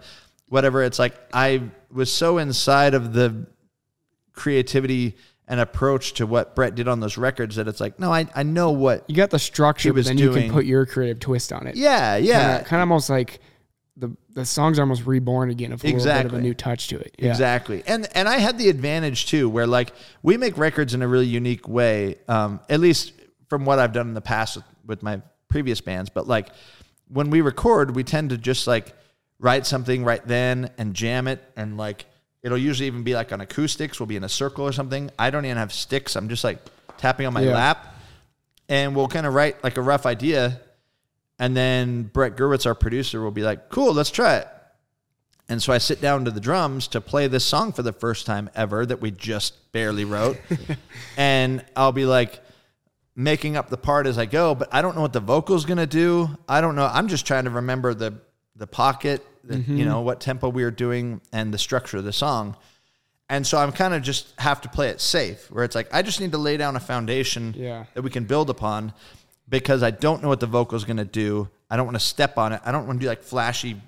whatever. 0.49 0.82
It's 0.82 0.99
like 0.99 1.14
I 1.32 1.62
was 1.90 2.12
so 2.12 2.38
inside 2.38 2.94
of 2.94 3.12
the 3.12 3.47
creativity 4.32 5.16
and 5.49 5.61
approach 5.61 6.14
to 6.14 6.26
what 6.26 6.57
Brett 6.57 6.74
did 6.74 6.88
on 6.88 7.01
those 7.01 7.16
records 7.16 7.57
that 7.57 7.68
it's 7.68 7.80
like, 7.80 8.01
no, 8.01 8.12
I, 8.12 8.26
I 8.34 8.42
know 8.42 8.72
what. 8.72 9.05
you 9.09 9.14
got 9.14 9.30
the 9.30 9.38
structure, 9.38 9.92
but 9.92 10.05
then 10.05 10.18
you 10.18 10.32
can 10.32 10.51
put 10.51 10.66
your 10.66 10.84
creative 10.86 11.20
twist 11.20 11.53
on 11.53 11.66
it. 11.66 11.76
Yeah, 11.76 12.16
yeah. 12.16 12.59
Kind 12.62 12.82
of 12.82 12.88
almost 12.88 13.09
like 13.09 13.38
the 14.37 14.45
songs 14.45 14.78
almost 14.78 15.07
reborn 15.07 15.51
again 15.51 15.70
with 15.70 15.82
a 15.82 15.87
little 15.87 15.99
bit 15.99 16.07
of 16.09 16.12
Exactly. 16.14 16.39
a 16.39 16.43
new 16.43 16.53
touch 16.55 16.89
to 16.89 16.99
it. 16.99 17.14
Yeah. 17.18 17.30
Exactly. 17.30 17.82
And 17.87 18.07
and 18.14 18.28
I 18.28 18.37
had 18.39 18.59
the 18.59 18.68
advantage 18.68 19.26
too, 19.26 19.49
where 19.49 19.66
like 19.66 19.93
we 20.22 20.37
make 20.37 20.59
records 20.59 20.93
in 20.95 21.01
a 21.03 21.09
really 21.09 21.26
unique 21.26 21.66
way. 21.66 22.16
Um, 22.28 22.61
at 22.68 22.78
least 22.80 23.12
from 23.49 23.64
what 23.64 23.78
I've 23.78 23.93
done 23.93 24.09
in 24.09 24.14
the 24.14 24.20
past 24.20 24.57
with, 24.57 24.64
with 24.84 25.03
my 25.03 25.22
previous 25.49 25.80
bands. 25.80 26.11
But 26.11 26.28
like 26.28 26.49
when 27.09 27.30
we 27.30 27.41
record, 27.41 27.97
we 27.97 28.05
tend 28.05 28.30
to 28.30 28.37
just 28.39 28.66
like 28.66 28.93
write 29.39 29.64
something 29.66 30.05
right 30.05 30.24
then 30.26 30.70
and 30.78 30.93
jam 30.95 31.28
it 31.28 31.43
and 31.57 31.76
like 31.78 32.05
it'll 32.43 32.59
usually 32.59 32.87
even 32.89 33.05
be 33.05 33.14
like 33.14 33.32
on 33.32 33.41
acoustics, 33.41 33.99
we'll 33.99 34.07
be 34.07 34.16
in 34.16 34.24
a 34.24 34.28
circle 34.28 34.64
or 34.66 34.72
something. 34.72 35.11
I 35.18 35.30
don't 35.30 35.45
even 35.47 35.57
have 35.57 35.72
sticks. 35.72 36.14
I'm 36.14 36.28
just 36.28 36.45
like 36.45 36.59
tapping 36.99 37.26
on 37.26 37.32
my 37.32 37.41
Yeah. 37.41 37.55
lap 37.55 37.95
and 38.68 38.95
we'll 38.95 39.09
kind 39.09 39.26
of 39.26 39.32
write 39.34 39.64
like 39.64 39.78
a 39.78 39.82
rough 39.82 40.05
idea 40.07 40.61
and 41.39 41.57
then 41.57 42.05
Brett 42.05 42.37
Gurewitz, 42.37 42.66
our 42.66 42.74
producer, 42.74 43.20
will 43.20 43.30
be 43.30 43.43
like, 43.43 43.68
"Cool, 43.68 43.93
let's 43.93 44.11
try 44.11 44.37
it." 44.37 44.49
And 45.49 45.62
so 45.62 45.72
I 45.72 45.78
sit 45.78 46.01
down 46.01 46.24
to 46.24 46.30
the 46.30 46.41
drums 46.41 46.89
to 46.89 47.01
play 47.01 47.28
this 47.28 47.45
song 47.45 47.72
for 47.72 47.82
the 47.82 47.93
first 47.93 48.26
time 48.26 48.51
ever 48.55 48.84
that 48.84 49.01
we 49.01 49.12
just 49.12 49.72
barely 49.72 50.05
wrote, 50.05 50.39
and 51.16 51.64
I'll 51.76 51.93
be 51.93 52.05
like 52.05 52.41
making 53.14 53.57
up 53.57 53.70
the 53.70 53.76
part 53.76 54.07
as 54.07 54.18
I 54.18 54.26
go, 54.26 54.55
but 54.55 54.68
I 54.72 54.82
don't 54.82 54.95
know 54.95 55.03
what 55.03 55.12
the 55.12 55.20
vocal's 55.20 55.64
gonna 55.64 55.87
do. 55.87 56.37
I 56.49 56.61
don't 56.61 56.74
know. 56.74 56.91
I'm 56.93 57.09
just 57.09 57.26
trying 57.26 57.45
to 57.45 57.51
remember 57.51 57.95
the 57.95 58.14
the 58.57 58.66
pocket, 58.66 59.24
the, 59.45 59.57
you 59.59 59.62
mm-hmm. 59.62 59.84
know, 59.84 60.01
what 60.01 60.20
tempo 60.20 60.49
we 60.49 60.64
were 60.64 60.70
doing, 60.70 61.20
and 61.32 61.53
the 61.53 61.59
structure 61.59 61.99
of 61.99 62.05
the 62.05 62.12
song. 62.12 62.57
And 63.28 63.47
so 63.47 63.59
I'm 63.59 63.72
kind 63.72 63.93
of 63.93 64.03
just 64.03 64.32
have 64.39 64.61
to 64.62 64.68
play 64.68 64.89
it 64.89 65.01
safe, 65.01 65.51
where 65.51 65.64
it's 65.64 65.74
like 65.74 65.93
I 65.93 66.03
just 66.03 66.20
need 66.20 66.32
to 66.32 66.39
lay 66.39 66.57
down 66.57 66.76
a 66.76 66.80
foundation 66.80 67.55
Yeah. 67.57 67.84
that 67.95 68.03
we 68.03 68.11
can 68.11 68.24
build 68.24 68.51
upon, 68.51 68.93
because 69.49 69.82
I 69.82 69.90
don't 69.90 70.22
know 70.22 70.28
what 70.28 70.40
the 70.40 70.47
vocal's 70.47 70.84
gonna 70.84 71.05
do. 71.05 71.49
I 71.70 71.76
don't 71.76 71.86
want 71.86 71.97
to 71.97 72.05
step 72.05 72.38
on 72.38 72.53
it. 72.53 72.61
I 72.64 72.72
don't 72.72 72.86
want 72.86 73.01
to 73.01 73.05
do 73.05 73.09
like 73.09 73.22
flashy 73.22 73.80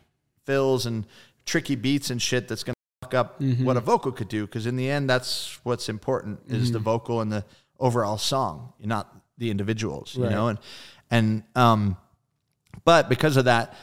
fills 0.45 0.87
and 0.87 1.05
tricky 1.47 1.75
beats 1.77 2.11
and 2.11 2.21
shit 2.21 2.49
that's 2.49 2.65
gonna 2.65 2.75
fuck 3.03 3.15
up 3.15 3.41
Mm-hmm. 3.41 3.65
what 3.65 3.77
a 3.77 3.81
vocal 3.81 4.13
could 4.13 4.29
do. 4.29 4.47
Because 4.47 4.67
in 4.67 4.77
the 4.77 4.89
end, 4.91 5.09
that's 5.09 5.59
what's 5.65 5.89
important 5.89 6.41
is 6.49 6.65
Mm-hmm. 6.65 6.73
the 6.75 6.79
vocal 6.81 7.21
and 7.21 7.31
the 7.33 7.45
overall 7.81 8.19
song, 8.19 8.73
not 8.81 9.15
the 9.39 9.51
individuals. 9.51 10.17
You 10.17 10.29
know, 10.31 10.49
and 10.49 10.59
and 11.11 11.43
um, 11.55 11.97
but 12.85 13.09
because 13.09 13.37
of 13.37 13.45
that, 13.47 13.75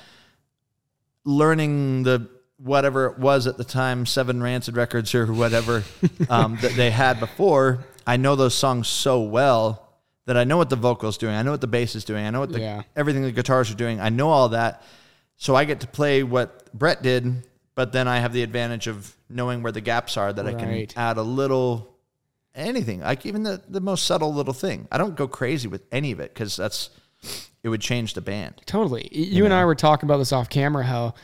learning 1.24 2.04
the 2.04 2.30
whatever 2.58 3.08
it 3.08 3.20
was 3.20 3.48
at 3.48 3.58
the 3.58 3.64
time, 3.64 4.06
seven 4.06 4.42
rancid 4.42 4.76
records 4.78 5.14
or 5.14 5.32
whatever 5.32 5.84
um, 6.30 6.58
that 6.62 6.72
they 6.76 6.90
had 6.92 7.20
before, 7.20 7.86
I 8.08 8.18
know 8.18 8.36
those 8.36 8.56
songs 8.56 8.88
so 8.88 9.22
well 9.22 9.85
that 10.26 10.38
I 10.38 10.44
know 10.44 10.58
what 10.58 10.70
the 10.70 10.76
vocals 10.76 11.18
doing, 11.18 11.36
I 11.36 11.42
know 11.44 11.52
what 11.52 11.62
the 11.62 11.68
bass 11.68 11.96
is 11.96 12.04
doing, 12.04 12.26
I 12.26 12.30
know 12.32 12.40
what 12.40 12.52
the 12.52 12.60
Yeah. 12.60 12.82
everything 12.96 13.24
the 13.24 13.32
guitars 13.32 13.70
are 13.72 13.76
doing, 13.76 14.00
I 14.00 14.10
know 14.10 14.30
all 14.30 14.50
that. 14.50 14.82
So 15.38 15.56
I 15.56 15.66
get 15.66 15.82
to 15.82 15.88
play 15.88 16.24
what 16.24 16.72
Brett 16.74 17.02
did, 17.04 17.44
but 17.76 17.92
then 17.92 18.08
I 18.08 18.20
have 18.20 18.32
the 18.34 18.42
advantage 18.42 18.88
of 18.88 19.16
knowing 19.30 19.62
where 19.62 19.72
the 19.72 19.82
gaps 19.82 20.18
are 20.18 20.32
that 20.34 20.46
I 20.48 20.54
can 20.54 20.88
add 20.96 21.18
a 21.18 21.22
little 21.22 21.94
anything, 22.56 23.02
like 23.02 23.26
even 23.26 23.44
the, 23.44 23.62
the 23.68 23.82
most 23.82 24.06
subtle 24.06 24.34
little 24.34 24.54
thing. 24.54 24.88
I 24.92 24.98
don't 24.98 25.16
go 25.16 25.28
crazy 25.28 25.68
with 25.68 25.84
any 25.92 26.12
of 26.12 26.20
it 26.20 26.34
because 26.34 26.56
that's 26.56 26.90
it 27.64 27.70
would 27.70 27.82
change 27.82 28.14
the 28.14 28.22
band. 28.22 28.62
Totally. 28.66 29.10
Y- 29.12 29.20
You, 29.20 29.46
and 29.46 29.54
I 29.54 29.66
were 29.66 29.76
talking 29.76 30.08
about 30.08 30.18
this 30.18 30.32
off 30.32 30.48
camera 30.50 30.84
how 30.86 31.16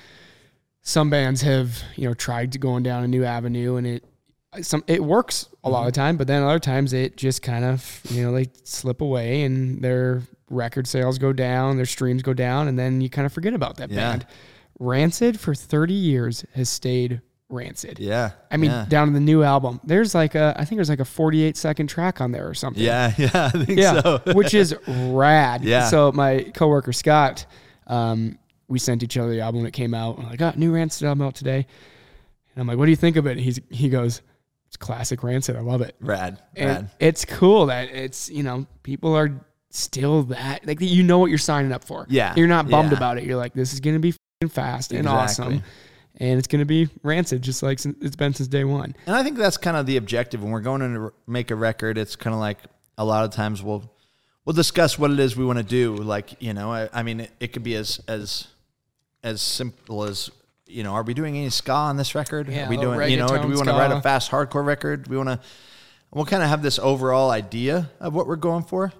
some 0.82 1.10
bands 1.10 1.42
have, 1.44 1.82
you 1.96 2.08
know, 2.08 2.14
tried 2.14 2.52
to 2.54 2.58
going 2.60 2.84
down 2.84 3.04
a 3.04 3.08
new 3.08 3.24
avenue 3.24 3.76
and 3.78 3.86
it 3.88 4.04
some 4.62 4.84
it 4.88 5.04
works 5.04 5.48
a 5.64 5.70
lot 5.70 5.82
of 5.82 5.86
the 5.86 5.92
time, 5.94 6.18
but 6.18 6.28
then 6.28 6.44
other 6.44 6.60
times 6.60 6.92
it 6.94 7.16
just 7.16 7.42
kind 7.42 7.64
of, 7.64 8.02
you 8.10 8.22
know, 8.24 8.34
they 8.34 8.48
slip 8.64 9.00
away 9.02 9.44
and 9.44 9.82
their 9.82 10.22
record 10.50 10.88
sales 10.88 11.18
go 11.18 11.32
down, 11.32 11.78
their 11.78 11.86
streams 11.86 12.22
go 12.22 12.34
down, 12.34 12.68
and 12.68 12.78
then 12.78 13.00
you 13.00 13.10
kind 13.10 13.26
of 13.26 13.32
forget 13.32 13.54
about 13.54 13.78
that 13.78 13.90
Yeah. 13.90 13.96
band. 14.12 14.26
Rancid 14.80 15.40
for 15.40 15.54
30 15.56 15.94
years 15.94 16.44
has 16.56 16.68
stayed 16.70 17.22
Rancid. 17.50 18.00
Yeah. 18.00 18.32
I 18.50 18.58
mean, 18.58 18.72
yeah. 18.72 18.86
down 18.90 19.08
to 19.08 19.14
the 19.14 19.20
new 19.20 19.44
album, 19.44 19.80
there's 19.84 20.14
like 20.16 20.36
a, 20.36 20.54
I 20.58 20.66
think 20.66 20.78
there's 20.78 20.90
like 20.90 21.00
a 21.00 21.06
48 21.06 21.56
second 21.56 21.88
track 21.88 22.20
on 22.20 22.32
there 22.32 22.48
or 22.48 22.54
something. 22.54 22.84
Yeah, 22.84 23.14
yeah, 23.18 23.52
I 23.54 23.64
think 23.66 23.80
Yeah, 23.80 24.02
so. 24.02 24.22
which 24.34 24.54
is 24.54 24.76
rad. 24.88 25.64
Yeah. 25.64 25.88
So 25.88 26.12
my 26.12 26.44
coworker 26.56 26.94
Scott, 26.94 27.46
um, 27.88 28.38
we 28.68 28.80
sent 28.80 29.04
each 29.04 29.18
other 29.18 29.30
the 29.30 29.42
album 29.42 29.62
when 29.62 29.68
it 29.68 29.74
came 29.74 29.94
out. 29.94 30.18
I'm 30.18 30.26
like, 30.28 30.40
got 30.40 30.58
new 30.58 30.74
Rancid 30.74 31.06
album 31.08 31.26
out 31.28 31.36
today, 31.36 31.66
and 32.56 32.62
I'm 32.62 32.68
like, 32.68 32.78
what 32.78 32.86
do 32.86 32.92
you 32.92 32.98
think 32.98 33.18
of 33.18 33.28
it? 33.28 33.38
He's 33.38 33.60
he 33.70 33.90
goes, 33.90 34.22
it's 34.72 34.78
classic 34.78 35.22
Rancid. 35.22 35.58
I 35.58 35.60
love 35.60 35.82
it. 35.82 35.96
Rad, 36.00 36.42
And 36.56 36.70
rad. 36.70 36.92
it's 36.98 37.26
cool 37.26 37.66
that 37.66 37.90
it's 37.90 38.30
you 38.30 38.42
know 38.42 38.66
people 38.84 39.14
are 39.14 39.46
still 39.70 40.24
that 40.24 40.66
like 40.66 40.80
you 40.80 41.04
know 41.04 41.20
what 41.20 41.26
you're 41.28 41.38
signing 41.38 41.74
up 41.74 41.84
for. 41.84 42.06
Yeah, 42.10 42.34
you're 42.38 42.48
not 42.48 42.70
bummed 42.70 42.92
yeah. 42.92 42.98
about 42.98 43.18
it. 43.18 43.26
You're 43.26 43.36
like, 43.36 43.54
this 43.54 43.74
is 43.74 43.82
gonna 43.82 44.00
be 44.00 44.14
fing 44.40 44.50
fast 44.50 44.92
and 44.94 45.02
Exactly. 45.02 45.24
awesome, 45.24 45.64
and 46.18 46.38
it's 46.40 46.48
gonna 46.48 46.64
be 46.66 46.88
Rancid 47.04 47.42
just 47.42 47.62
like 47.64 47.84
it's 47.86 48.16
been 48.16 48.34
since 48.34 48.48
day 48.48 48.64
one. 48.64 48.96
And 49.08 49.14
I 49.14 49.24
think 49.24 49.38
that's 49.38 49.58
kind 49.58 49.76
of 49.76 49.86
the 49.86 49.98
objective 49.98 50.42
when 50.42 50.54
we're 50.54 50.62
going 50.62 50.80
to 50.80 51.12
make 51.28 51.52
a 51.52 51.56
record. 51.56 51.98
It's 51.98 52.16
kind 52.16 52.34
of 52.34 52.40
like 52.40 52.60
a 52.98 53.04
lot 53.04 53.26
of 53.26 53.32
times 53.32 53.62
we'll 53.62 53.92
we'll 54.46 54.54
discuss 54.54 54.98
what 54.98 55.12
it 55.12 55.20
is 55.20 55.36
we 55.36 55.44
want 55.44 55.58
to 55.60 55.64
do. 55.64 55.96
Like 55.98 56.42
you 56.42 56.54
know, 56.54 56.72
I, 56.72 56.88
I 56.94 57.04
mean, 57.04 57.20
it, 57.20 57.32
it 57.42 57.48
could 57.52 57.64
be 57.64 57.76
as 57.76 58.00
as 58.08 58.48
as 59.22 59.42
simple 59.42 60.04
as 60.06 60.32
you 60.72 60.84
know, 60.84 60.94
are 60.94 61.04
we 61.04 61.14
doing 61.14 61.38
any 61.38 61.50
ska 61.50 61.72
on 61.74 61.98
this 61.98 62.16
record? 62.16 62.48
Yeah, 62.48 62.66
are 62.66 62.70
we 62.70 62.78
doing 62.78 63.10
you 63.12 63.18
know, 63.18 63.28
do 63.28 63.48
we 63.48 63.56
want 63.56 63.68
to 63.68 63.74
write 63.74 63.92
a 63.92 64.02
fast 64.02 64.32
hardcore 64.32 64.66
record? 64.66 65.08
We 65.08 65.18
want 65.18 65.30
to. 65.30 65.40
We'll 66.14 66.26
kind 66.26 66.44
of 66.44 66.50
have 66.50 66.62
this 66.62 66.78
overall 66.80 67.30
idea 67.32 67.90
of 68.00 68.14
what 68.14 68.28
we're 68.28 68.36
going 68.36 68.64
for. 68.64 68.92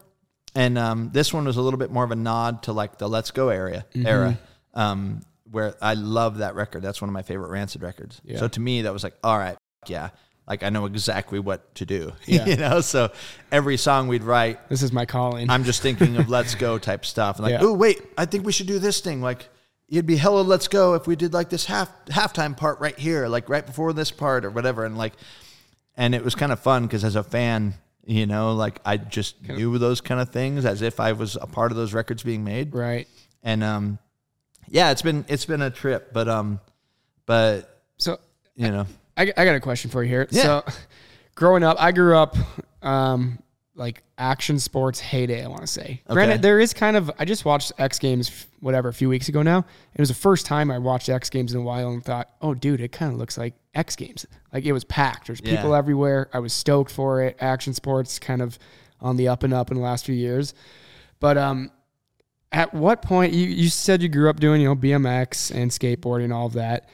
And 0.56 0.78
um, 0.78 1.10
this 1.14 1.34
one 1.34 1.46
was 1.46 1.58
a 1.58 1.62
little 1.62 1.78
bit 1.80 1.92
more 1.92 2.04
of 2.04 2.12
a 2.12 2.16
nod 2.16 2.64
to 2.64 2.74
like 2.74 2.98
the 2.98 3.08
Let's 3.10 3.32
Go 3.32 3.50
area 3.50 3.86
Mm-hmm. 3.94 4.08
era, 4.08 4.40
um, 4.74 5.22
where 5.50 5.76
I 5.82 5.94
love 5.96 6.38
that 6.40 6.56
record. 6.56 6.82
That's 6.84 7.02
one 7.02 7.10
of 7.10 7.14
my 7.14 7.22
favorite 7.22 7.50
Rancid 7.50 7.82
records. 7.82 8.22
Yeah. 8.24 8.38
So 8.38 8.48
to 8.50 8.60
me, 8.60 8.84
that 8.84 8.94
was 8.94 9.04
like, 9.04 9.16
all 9.24 9.38
right, 9.38 9.58
yeah, 9.88 10.10
like 10.48 10.64
I 10.64 10.70
know 10.70 10.86
exactly 10.86 11.40
what 11.40 11.74
to 11.76 11.86
do. 11.86 12.14
Yeah. 12.26 12.46
you 12.46 12.56
know, 12.58 12.80
so 12.82 13.12
every 13.52 13.76
song 13.78 14.08
we'd 14.08 14.24
write, 14.24 14.70
This 14.70 14.82
is 14.84 14.92
my 14.94 15.06
calling. 15.06 15.50
I'm 15.50 15.64
just 15.66 15.82
thinking 15.82 16.16
of 16.18 16.30
Let's 16.30 16.56
Go 16.56 16.78
type 16.78 17.06
stuff. 17.06 17.38
And 17.38 17.44
like, 17.46 17.54
Yeah. 17.54 17.60
oh 17.68 17.74
wait, 17.74 18.02
I 18.18 18.26
think 18.26 18.46
we 18.46 18.52
should 18.54 18.68
do 18.68 18.80
this 18.80 19.00
thing. 19.02 19.22
Like, 19.22 19.50
it'd 19.92 20.06
be 20.06 20.18
hello 20.18 20.42
Let's 20.42 20.70
Go 20.70 20.94
if 20.94 21.06
we 21.06 21.16
did 21.16 21.34
like 21.34 21.50
this 21.50 21.66
half 21.66 21.92
halftime 22.06 22.56
part 22.56 22.80
right 22.80 22.98
here, 22.98 23.28
like 23.28 23.50
right 23.50 23.66
before 23.66 23.92
this 23.94 24.10
part 24.10 24.46
or 24.46 24.50
whatever. 24.50 24.86
And 24.86 24.98
like, 24.98 25.14
and 25.96 26.16
it 26.16 26.24
was 26.24 26.34
kind 26.34 26.52
of 26.52 26.60
fun 26.60 26.84
because 26.84 27.04
as 27.04 27.16
a 27.16 27.24
fan, 27.24 27.74
you 28.06 28.26
know, 28.26 28.54
like 28.54 28.80
I 28.86 28.98
just 28.98 29.48
knew 29.48 29.78
those 29.78 30.00
kind 30.00 30.22
of 30.22 30.30
things 30.30 30.66
as 30.66 30.82
if 30.82 31.00
I 31.00 31.12
was 31.12 31.38
a 31.40 31.46
part 31.46 31.72
of 31.72 31.78
those 31.78 31.94
records 31.94 32.24
being 32.24 32.44
made. 32.44 32.74
right. 32.74 33.08
And 33.44 33.64
um, 33.64 34.00
yeah, 34.70 34.92
it's 34.92 35.02
been 35.02 35.26
it's 35.28 35.46
been 35.46 35.62
a 35.62 35.70
trip, 35.70 36.14
but 36.14 36.30
um, 36.30 36.62
but 37.26 37.84
So 37.98 38.18
you 38.56 38.72
know, 38.72 38.88
I, 39.18 39.24
I 39.36 39.46
got 39.46 39.56
a 39.56 39.60
question 39.60 39.92
for 39.92 40.04
you 40.04 40.10
here. 40.10 40.28
Yeah. 40.32 40.44
So, 40.44 40.66
growing 41.36 41.64
up, 41.64 41.78
I 41.80 41.92
grew 41.92 42.16
up 42.16 42.38
um, 42.82 43.40
like 43.82 44.04
action 44.18 44.60
sports 44.60 45.00
heyday. 45.00 45.44
I 45.44 45.48
want 45.48 45.62
to 45.62 45.68
say. 45.68 46.02
Granted, 46.08 46.42
there 46.42 46.60
is 46.60 46.74
kind 46.74 46.96
of. 46.96 47.12
I 47.20 47.26
just 47.26 47.44
watched 47.44 47.74
X 47.78 48.00
Games, 48.00 48.48
whatever, 48.62 48.88
a 48.90 48.94
few 48.94 49.10
weeks 49.10 49.28
ago 49.28 49.42
now. 49.42 49.66
It 49.94 50.00
was 50.00 50.10
the 50.10 50.16
first 50.16 50.46
time 50.46 50.72
I 50.72 50.78
watched 50.78 51.10
X 51.10 51.30
Games 51.30 51.54
in 51.54 51.60
a 51.60 51.64
while 51.64 51.90
and 51.90 52.04
thought, 52.04 52.30
oh, 52.42 52.54
dude, 52.54 52.80
it 52.80 52.92
kind 52.94 53.12
of 53.12 53.18
looks 53.20 53.38
like 53.38 53.54
X 53.74 53.96
Games. 53.96 54.26
Like 54.54 54.64
it 54.66 54.72
was 54.72 54.84
packed. 54.86 55.28
There's 55.28 55.42
Yeah. 55.44 55.58
people 55.58 55.76
everywhere. 55.76 56.30
I 56.34 56.40
was 56.40 56.54
stoked 56.54 56.92
for 56.92 57.22
it. 57.24 57.36
Action 57.42 57.74
sports 57.74 58.20
kind 58.20 58.42
of 58.42 58.58
on 59.02 59.18
the 59.18 59.28
up 59.28 59.44
and 59.44 59.54
up 59.54 59.72
in 59.72 59.78
the 59.78 59.84
last 59.84 60.06
few 60.06 60.16
years. 60.16 60.54
But 61.20 61.38
um, 61.38 61.72
at 62.52 62.74
what 62.74 63.02
point 63.02 63.34
you, 63.34 63.48
you 63.48 63.70
said 63.70 64.02
you 64.02 64.10
grew 64.10 64.30
up 64.30 64.40
doing 64.40 64.62
you 64.62 64.68
know 64.68 64.76
BMX 64.76 65.54
and 65.54 65.72
skateboarding 65.72 66.26
and 66.26 66.34
all 66.34 66.46
of 66.46 66.54
that 66.54 66.88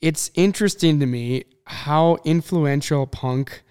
it's 0.00 0.32
interesting 0.34 0.98
to 0.98 1.06
me 1.06 1.44
how 1.64 2.18
influential 2.24 3.06
punk, 3.06 3.62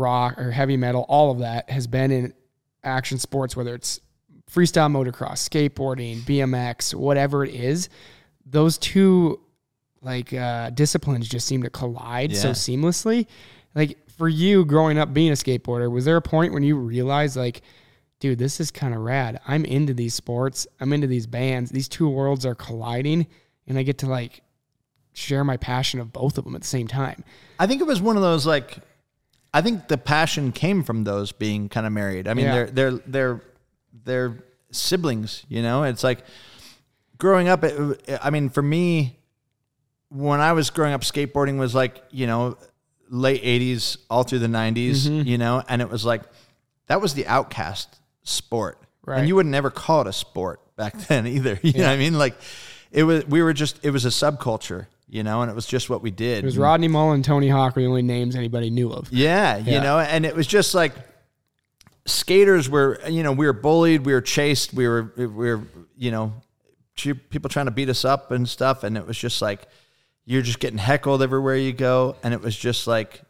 rock, 0.00 0.38
or 0.38 0.50
heavy 0.50 0.76
metal, 0.76 1.04
all 1.08 1.30
of 1.30 1.38
that 1.38 1.70
has 1.70 1.86
been 1.86 2.10
in 2.10 2.34
action 2.82 3.18
sports, 3.18 3.56
whether 3.56 3.74
it's 3.74 4.00
freestyle 4.50 4.90
motocross, 4.90 5.48
skateboarding, 5.48 6.18
BMX, 6.18 6.94
whatever 6.94 7.44
it 7.44 7.54
is. 7.54 7.88
Those 8.44 8.78
two 8.78 9.40
like 10.02 10.32
uh, 10.32 10.70
disciplines 10.70 11.28
just 11.28 11.46
seem 11.46 11.62
to 11.62 11.70
collide 11.70 12.36
so 12.36 12.50
seamlessly. 12.50 13.26
Like 13.74 13.98
for 14.10 14.28
you 14.28 14.64
growing 14.64 14.98
up 14.98 15.14
being 15.14 15.30
a 15.30 15.34
skateboarder, 15.34 15.90
was 15.90 16.04
there 16.04 16.16
a 16.16 16.22
point 16.22 16.52
when 16.52 16.62
you 16.62 16.76
realized 16.76 17.36
like, 17.36 17.62
dude, 18.18 18.38
this 18.38 18.60
is 18.60 18.70
kind 18.70 18.94
of 18.94 19.00
rad. 19.00 19.40
I'm 19.46 19.64
into 19.64 19.94
these 19.94 20.14
sports. 20.14 20.66
I'm 20.80 20.92
into 20.92 21.06
these 21.06 21.26
bands. 21.26 21.70
These 21.70 21.88
two 21.88 22.08
worlds 22.08 22.44
are 22.44 22.54
colliding, 22.54 23.26
and 23.66 23.78
I 23.78 23.82
get 23.82 23.98
to 23.98 24.06
like 24.06 24.42
share 25.12 25.44
my 25.44 25.56
passion 25.56 26.00
of 26.00 26.12
both 26.12 26.38
of 26.38 26.44
them 26.44 26.54
at 26.54 26.62
the 26.62 26.66
same 26.66 26.88
time. 26.88 27.24
I 27.58 27.66
think 27.66 27.80
it 27.80 27.86
was 27.86 28.00
one 28.00 28.16
of 28.16 28.22
those 28.22 28.46
like 28.46 28.78
I 29.52 29.62
think 29.62 29.88
the 29.88 29.98
passion 29.98 30.52
came 30.52 30.82
from 30.84 31.04
those 31.04 31.32
being 31.32 31.68
kind 31.68 31.86
of 31.86 31.92
married. 31.92 32.28
I 32.28 32.34
mean, 32.34 32.46
Yeah. 32.46 32.52
they're 32.52 32.70
they're 32.70 33.00
they're 33.06 33.40
they're 34.04 34.44
siblings, 34.70 35.44
you 35.48 35.62
know. 35.62 35.82
It's 35.84 36.04
like 36.04 36.20
growing 37.18 37.48
up. 37.48 37.64
It, 37.64 38.18
I 38.22 38.30
mean, 38.30 38.48
for 38.48 38.62
me, 38.62 39.18
when 40.08 40.40
I 40.40 40.52
was 40.52 40.70
growing 40.70 40.92
up, 40.92 41.02
skateboarding 41.02 41.58
was 41.58 41.74
like 41.74 42.02
you 42.10 42.26
know 42.26 42.56
late 43.08 43.42
'80s, 43.42 43.96
all 44.08 44.22
through 44.22 44.38
the 44.40 44.46
'90s, 44.46 45.06
Mm-hmm. 45.08 45.28
you 45.28 45.38
know, 45.38 45.62
and 45.68 45.82
it 45.82 45.90
was 45.90 46.04
like 46.04 46.22
that 46.86 47.00
was 47.00 47.14
the 47.14 47.26
outcast 47.26 47.98
sport, 48.22 48.78
Right. 49.04 49.18
and 49.18 49.28
you 49.28 49.34
would 49.36 49.46
never 49.46 49.70
call 49.70 50.02
it 50.02 50.06
a 50.06 50.12
sport 50.12 50.60
back 50.76 50.94
then 51.08 51.26
either. 51.26 51.58
You 51.62 51.72
know 51.74 51.86
what 51.86 51.92
I 51.92 51.96
mean? 51.96 52.14
Like 52.18 52.34
it 52.92 53.02
was. 53.04 53.26
We 53.26 53.42
were 53.42 53.52
just. 53.52 53.84
It 53.84 53.90
was 53.90 54.04
a 54.04 54.08
subculture, 54.10 54.86
you 55.10 55.22
know, 55.22 55.42
and 55.42 55.50
it 55.50 55.54
was 55.54 55.66
just 55.66 55.90
what 55.90 56.02
we 56.02 56.10
did. 56.10 56.44
It 56.44 56.46
was 56.46 56.56
Rodney 56.56 56.88
Mullen 56.88 57.16
and 57.16 57.24
Tony 57.24 57.48
Hawk 57.48 57.74
were 57.74 57.82
the 57.82 57.88
only 57.88 58.02
names 58.02 58.36
anybody 58.36 58.70
knew 58.70 58.92
of. 58.92 59.12
Yeah, 59.12 59.56
you 59.56 59.80
know, 59.80 59.98
and 59.98 60.24
it 60.24 60.34
was 60.36 60.46
just 60.46 60.74
like 60.74 60.92
skaters 62.06 62.68
were, 62.68 63.00
you 63.08 63.22
know, 63.22 63.32
we 63.32 63.46
were 63.46 63.52
bullied, 63.52 64.06
we 64.06 64.12
were 64.12 64.20
chased, 64.20 64.72
we 64.72 64.86
were, 64.86 65.12
we 65.16 65.26
were, 65.26 65.62
you 65.96 66.10
know, 66.10 66.32
people 66.94 67.48
trying 67.48 67.66
to 67.66 67.72
beat 67.72 67.88
us 67.88 68.04
up 68.04 68.30
and 68.30 68.48
stuff, 68.48 68.84
and 68.84 68.96
it 68.96 69.06
was 69.06 69.18
just 69.18 69.42
like 69.42 69.66
you're 70.24 70.42
just 70.42 70.60
getting 70.60 70.78
heckled 70.78 71.22
everywhere 71.22 71.56
you 71.56 71.72
go, 71.72 72.16
and 72.22 72.32
it 72.32 72.40
was 72.40 72.56
just 72.56 72.86
like 72.86 73.22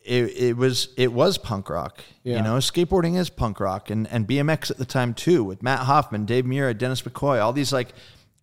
it, 0.00 0.36
it 0.36 0.56
was 0.56 0.88
it 0.96 1.12
was 1.12 1.38
punk 1.38 1.68
rock. 1.68 2.00
Yeah. 2.22 2.36
You 2.36 2.42
know, 2.42 2.56
skateboarding 2.56 3.18
is 3.18 3.28
punk 3.30 3.60
rock, 3.60 3.90
and 3.90 4.08
and 4.08 4.26
BMX 4.26 4.70
at 4.70 4.78
the 4.78 4.86
time 4.86 5.12
too, 5.12 5.44
with 5.44 5.62
Matt 5.62 5.80
Hoffman, 5.80 6.24
Dave 6.24 6.44
Mirra, 6.44 6.76
Dennis 6.76 7.02
McCoy, 7.02 7.42
all 7.42 7.52
these 7.52 7.72
like 7.72 7.92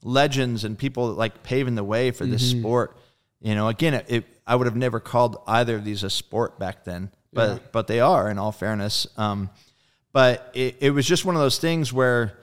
legends 0.03 0.63
and 0.63 0.77
people 0.77 1.07
like 1.13 1.43
paving 1.43 1.75
the 1.75 1.83
way 1.83 2.11
for 2.11 2.25
this 2.25 2.51
Mm-hmm. 2.51 2.59
sport. 2.61 2.97
You 3.41 3.55
know, 3.55 3.67
again, 3.67 3.93
it, 3.93 4.05
it 4.09 4.25
I 4.45 4.55
would 4.55 4.67
have 4.67 4.75
never 4.75 4.99
called 4.99 5.37
either 5.47 5.75
of 5.75 5.83
these 5.85 6.03
a 6.03 6.09
sport 6.09 6.57
back 6.59 6.83
then, 6.83 7.11
but 7.33 7.49
Yeah. 7.49 7.59
but 7.71 7.87
they 7.87 7.99
are 7.99 8.29
in 8.29 8.37
all 8.37 8.51
fairness. 8.51 9.07
Um, 9.17 9.49
but 10.11 10.49
it, 10.53 10.77
it 10.79 10.91
was 10.91 11.05
just 11.05 11.23
one 11.25 11.35
of 11.35 11.41
those 11.41 11.59
things 11.59 11.93
where 11.93 12.37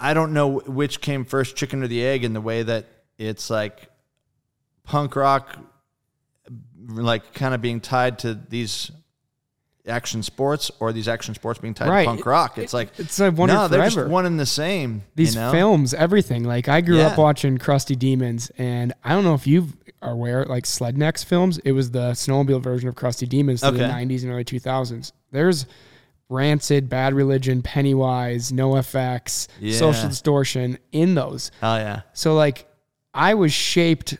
I 0.00 0.14
don't 0.14 0.32
know 0.32 0.58
which 0.60 1.00
came 1.00 1.24
first, 1.24 1.56
chicken 1.56 1.82
or 1.82 1.86
the 1.88 2.04
egg, 2.04 2.24
in 2.24 2.32
the 2.32 2.40
way 2.40 2.62
that 2.62 2.86
it's 3.18 3.50
like 3.50 3.88
punk 4.82 5.14
rock, 5.16 5.56
like 6.86 7.32
kind 7.34 7.54
of 7.54 7.60
being 7.62 7.80
tied 7.80 8.18
to 8.20 8.34
these 8.34 8.90
action 9.86 10.22
sports, 10.22 10.70
or 10.80 10.92
these 10.92 11.08
action 11.08 11.34
sports 11.34 11.58
being 11.58 11.74
tied 11.74 11.88
Right. 11.88 12.04
to 12.04 12.08
punk 12.10 12.24
rock. 12.26 12.56
It's 12.58 12.72
like 12.72 12.88
It's 12.98 13.18
like 13.18 13.36
wondered 13.36 13.54
no, 13.54 13.68
they're 13.68 13.80
forever. 13.80 14.00
just 14.02 14.10
one 14.10 14.24
and 14.26 14.40
the 14.40 14.46
same. 14.46 15.02
These 15.14 15.34
you 15.34 15.40
know? 15.42 15.52
films, 15.52 15.92
everything. 15.94 16.44
Like 16.44 16.68
I 16.68 16.80
grew 16.80 17.00
up 17.00 17.18
watching 17.18 17.58
Crusty 17.58 17.94
Demons, 17.96 18.50
and 18.56 18.92
I 19.04 19.10
don't 19.10 19.24
know 19.24 19.34
if 19.34 19.46
you 19.46 19.68
are 20.00 20.12
aware, 20.12 20.44
like 20.46 20.64
Slednecks 20.64 21.24
films. 21.24 21.58
It 21.58 21.72
was 21.72 21.90
the 21.90 22.12
snowmobile 22.12 22.62
version 22.62 22.88
of 22.88 22.94
Crusty 22.94 23.26
Demons 23.26 23.60
through 23.60 23.72
the 23.78 23.84
'90s 23.84 24.22
and 24.22 24.32
early 24.32 24.44
2000s. 24.44 25.12
There's 25.32 25.66
Rancid, 26.30 26.88
Bad 26.88 27.12
Religion, 27.14 27.60
Pennywise, 27.62 28.50
NoFX, 28.52 29.48
Yeah. 29.60 29.76
Social 29.78 30.08
Distortion 30.08 30.78
in 30.92 31.14
those. 31.14 31.50
Oh 31.62 31.76
yeah, 31.76 32.00
So 32.14 32.34
like, 32.34 32.66
I 33.12 33.34
was 33.34 33.52
shaped. 33.52 34.16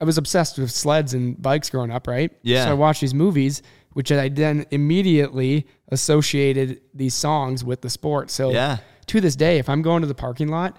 I 0.00 0.04
was 0.04 0.16
obsessed 0.16 0.58
with 0.58 0.70
sleds 0.70 1.12
and 1.14 1.40
bikes 1.42 1.70
growing 1.70 1.90
up, 1.90 2.06
right? 2.06 2.30
Yeah. 2.42 2.64
So 2.66 2.70
I 2.70 2.74
watched 2.74 3.00
these 3.00 3.14
movies, 3.14 3.62
which 3.94 4.10
I 4.12 4.28
then 4.28 4.66
immediately 4.70 5.66
associated 5.90 6.80
these 6.94 7.14
songs 7.14 7.64
with 7.64 7.80
the 7.80 7.90
sport. 7.90 8.30
So 8.30 8.50
Yeah. 8.50 8.78
to 9.06 9.20
this 9.20 9.36
day, 9.36 9.58
if 9.58 9.68
I'm 9.68 9.82
going 9.82 10.02
to 10.02 10.08
the 10.08 10.14
parking 10.14 10.48
lot, 10.48 10.76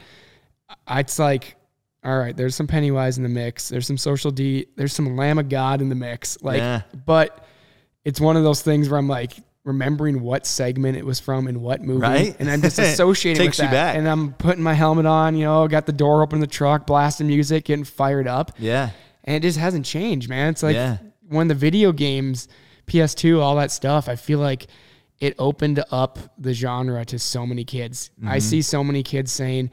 it's 0.90 1.20
like, 1.20 1.56
all 2.04 2.18
right, 2.18 2.36
there's 2.36 2.56
some 2.56 2.68
Pennywise 2.68 3.18
in 3.18 3.24
the 3.24 3.30
mix. 3.30 3.70
There's 3.70 3.86
some 3.88 3.98
Social 3.98 4.32
D. 4.32 4.68
There's 4.78 4.94
some 4.94 5.16
Lamb 5.18 5.38
of 5.40 5.50
God 5.50 5.82
in 5.82 5.90
the 5.90 5.96
mix. 5.96 6.38
Like, 6.42 6.58
Yeah. 6.60 6.82
but 7.06 7.46
it's 8.06 8.22
one 8.22 8.38
of 8.38 8.44
those 8.44 8.62
things 8.62 8.90
where 8.90 8.98
I'm 8.98 9.08
like 9.10 9.34
remembering 9.66 10.22
what 10.22 10.46
segment 10.48 10.98
it 10.98 11.06
was 11.06 11.20
from 11.20 11.48
and 11.48 11.62
what 11.62 11.82
movie, 11.82 12.00
Right. 12.02 12.36
and 12.40 12.50
I'm 12.50 12.62
just 12.70 12.80
associating 12.80 13.46
with 13.46 13.58
that. 13.58 13.72
back. 13.72 13.96
And 13.98 14.08
I'm 14.08 14.34
putting 14.34 14.64
my 14.64 14.74
helmet 14.74 15.06
on, 15.06 15.36
you 15.36 15.44
know, 15.44 15.68
got 15.68 15.86
the 15.86 15.92
door 15.92 16.24
open 16.24 16.38
in 16.38 16.42
the 16.42 16.48
truck, 16.48 16.88
blasting 16.88 17.28
music, 17.28 17.66
getting 17.66 17.84
fired 17.84 18.26
up, 18.28 18.54
yeah, 18.58 18.92
and 19.26 19.36
it 19.36 19.42
just 19.42 19.60
hasn't 19.60 19.86
changed, 19.86 20.30
man. 20.30 20.50
It's 20.50 20.64
like 20.64 20.76
Yeah. 20.76 20.98
when 21.28 21.50
the 21.50 21.56
video 21.56 21.92
games, 21.92 22.48
PS2, 22.90 23.40
all 23.42 23.56
that 23.58 23.72
stuff. 23.72 24.10
I 24.10 24.16
feel 24.16 24.40
like 24.40 24.68
it 25.20 25.36
opened 25.38 25.84
up 25.92 26.18
the 26.38 26.54
genre 26.54 27.04
to 27.06 27.20
so 27.20 27.46
many 27.46 27.64
kids. 27.66 28.10
Mm-hmm. 28.20 28.30
I 28.30 28.40
see 28.40 28.62
so 28.62 28.84
many 28.84 29.04
kids 29.04 29.32
saying, 29.32 29.70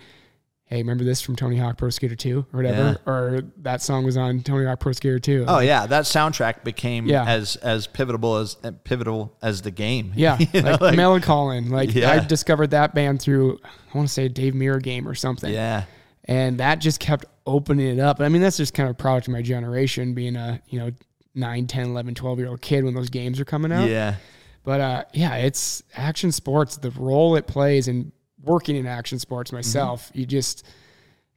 "Hey, 0.64 0.78
remember 0.78 1.04
this 1.04 1.20
from 1.20 1.36
Tony 1.36 1.56
Hawk 1.56 1.78
Pro 1.78 1.90
Skater 1.90 2.16
2 2.16 2.38
or 2.52 2.56
whatever?" 2.56 2.98
Or 3.06 3.42
that 3.58 3.80
song 3.80 4.04
was 4.04 4.16
on 4.16 4.40
Tony 4.40 4.64
Hawk 4.66 4.80
Pro 4.80 4.90
Skater 4.92 5.20
2. 5.20 5.44
Oh 5.46 5.60
yeah, 5.60 5.86
that 5.86 6.02
soundtrack 6.04 6.64
became 6.64 7.06
Yeah. 7.06 7.24
as 7.24 7.54
as 7.56 7.86
pivotal 7.86 8.36
as 8.36 8.56
uh, 8.64 8.72
pivotal 8.84 9.36
as 9.40 9.62
the 9.62 9.70
game. 9.70 10.12
Yeah, 10.16 10.36
You 10.52 10.62
know, 10.62 10.72
like, 10.72 10.80
like- 10.80 10.94
Millencolin. 10.98 11.70
Like 11.70 11.96
I 11.96 12.18
discovered 12.18 12.70
that 12.72 12.94
band 12.94 13.22
through 13.22 13.60
I 13.64 13.96
want 13.96 14.08
to 14.08 14.12
say 14.12 14.24
a 14.26 14.28
Dave 14.28 14.54
Mirra 14.54 14.82
game 14.82 15.06
or 15.06 15.14
something. 15.14 15.52
yeah, 15.52 15.84
and 16.24 16.58
that 16.58 16.80
just 16.80 16.98
kept 16.98 17.24
opening 17.46 17.86
it 17.86 18.00
up. 18.00 18.20
I 18.20 18.28
mean, 18.28 18.42
that's 18.42 18.56
just 18.56 18.74
kind 18.74 18.88
of 18.88 18.96
a 18.96 18.98
product 18.98 19.28
of 19.28 19.32
my 19.32 19.42
generation, 19.42 20.12
being 20.12 20.34
a 20.34 20.60
you 20.66 20.80
know 20.80 20.90
9, 21.36 21.66
10, 21.66 21.86
11, 21.86 22.14
12 22.14 22.38
year 22.38 22.48
old 22.48 22.60
kid 22.60 22.84
when 22.84 22.94
those 22.94 23.10
games 23.10 23.38
are 23.38 23.44
coming 23.44 23.70
out. 23.72 23.88
yeah, 23.88 24.16
But 24.64 24.80
uh, 24.80 25.04
yeah, 25.12 25.36
it's 25.36 25.82
action 25.94 26.32
sports. 26.32 26.76
The 26.78 26.90
role 26.92 27.36
it 27.36 27.46
plays 27.46 27.86
in 27.88 28.10
working 28.42 28.76
in 28.76 28.86
action 28.86 29.18
sports 29.18 29.50
Mm-hmm. 29.50 29.56
myself, 29.58 30.10
you 30.14 30.26
just 30.26 30.64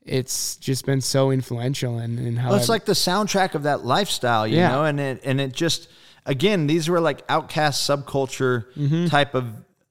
it's 0.06 0.56
just 0.56 0.86
been 0.86 1.02
so 1.02 1.30
influential 1.32 2.00
in, 2.00 2.18
in 2.18 2.36
how 2.38 2.50
Well, 2.50 2.58
it's 2.60 2.70
I- 2.70 2.74
like 2.74 2.86
the 2.86 2.94
soundtrack 2.94 3.54
of 3.54 3.64
that 3.64 3.86
lifestyle, 3.86 4.48
you 4.48 4.58
Yeah. 4.58 4.70
know, 4.70 4.86
and 4.86 5.00
it 5.00 5.22
and 5.24 5.40
it 5.42 5.54
just 5.54 5.90
again, 6.26 6.68
these 6.68 6.90
were 6.90 7.00
like 7.02 7.22
outcast 7.30 7.88
subculture 7.90 8.66
Mm-hmm. 8.76 9.08
type 9.08 9.36
of 9.36 9.46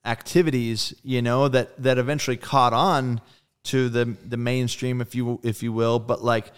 activities, 0.05 0.93
you 1.03 1.21
know, 1.21 1.47
that 1.47 1.81
that 1.83 1.97
eventually 1.97 2.37
caught 2.37 2.73
on 2.73 3.21
to 3.65 3.89
the 3.89 4.15
the 4.27 4.37
mainstream, 4.37 5.01
if 5.01 5.13
you 5.15 5.39
if 5.43 5.61
you 5.63 5.71
will, 5.71 5.99
but 5.99 6.23
like, 6.23 6.51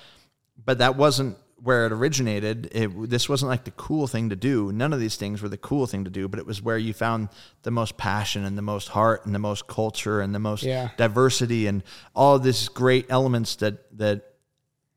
but 0.63 0.77
that 0.79 0.95
wasn't 0.95 1.37
where 1.63 1.85
it 1.85 1.91
originated. 1.91 2.69
It 2.71 3.09
this 3.09 3.29
wasn't 3.29 3.49
like 3.49 3.63
the 3.65 3.71
cool 3.71 4.07
thing 4.07 4.29
to 4.29 4.35
do. 4.35 4.71
None 4.71 4.93
of 4.93 4.99
these 4.99 5.15
things 5.15 5.41
were 5.41 5.49
the 5.49 5.57
cool 5.57 5.85
thing 5.87 6.03
to 6.05 6.09
do, 6.09 6.27
but 6.27 6.39
it 6.39 6.45
was 6.45 6.61
where 6.61 6.77
you 6.77 6.93
found 6.93 7.29
the 7.63 7.71
most 7.71 7.97
passion 7.97 8.45
and 8.45 8.57
the 8.57 8.61
most 8.63 8.89
heart 8.89 9.25
and 9.25 9.35
the 9.35 9.39
most 9.39 9.67
culture 9.67 10.21
and 10.21 10.33
the 10.33 10.39
most 10.39 10.63
Yeah. 10.63 10.89
diversity 10.97 11.67
and 11.67 11.83
all 12.15 12.35
of 12.35 12.43
these 12.43 12.67
great 12.69 13.05
elements 13.09 13.55
that 13.57 13.97
that 13.97 14.23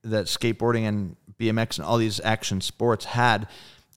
that 0.04 0.26
skateboarding 0.26 0.82
and 0.88 1.16
BMX 1.38 1.78
and 1.78 1.86
all 1.86 1.96
these 1.98 2.20
action 2.20 2.60
sports 2.60 3.04
had. 3.06 3.48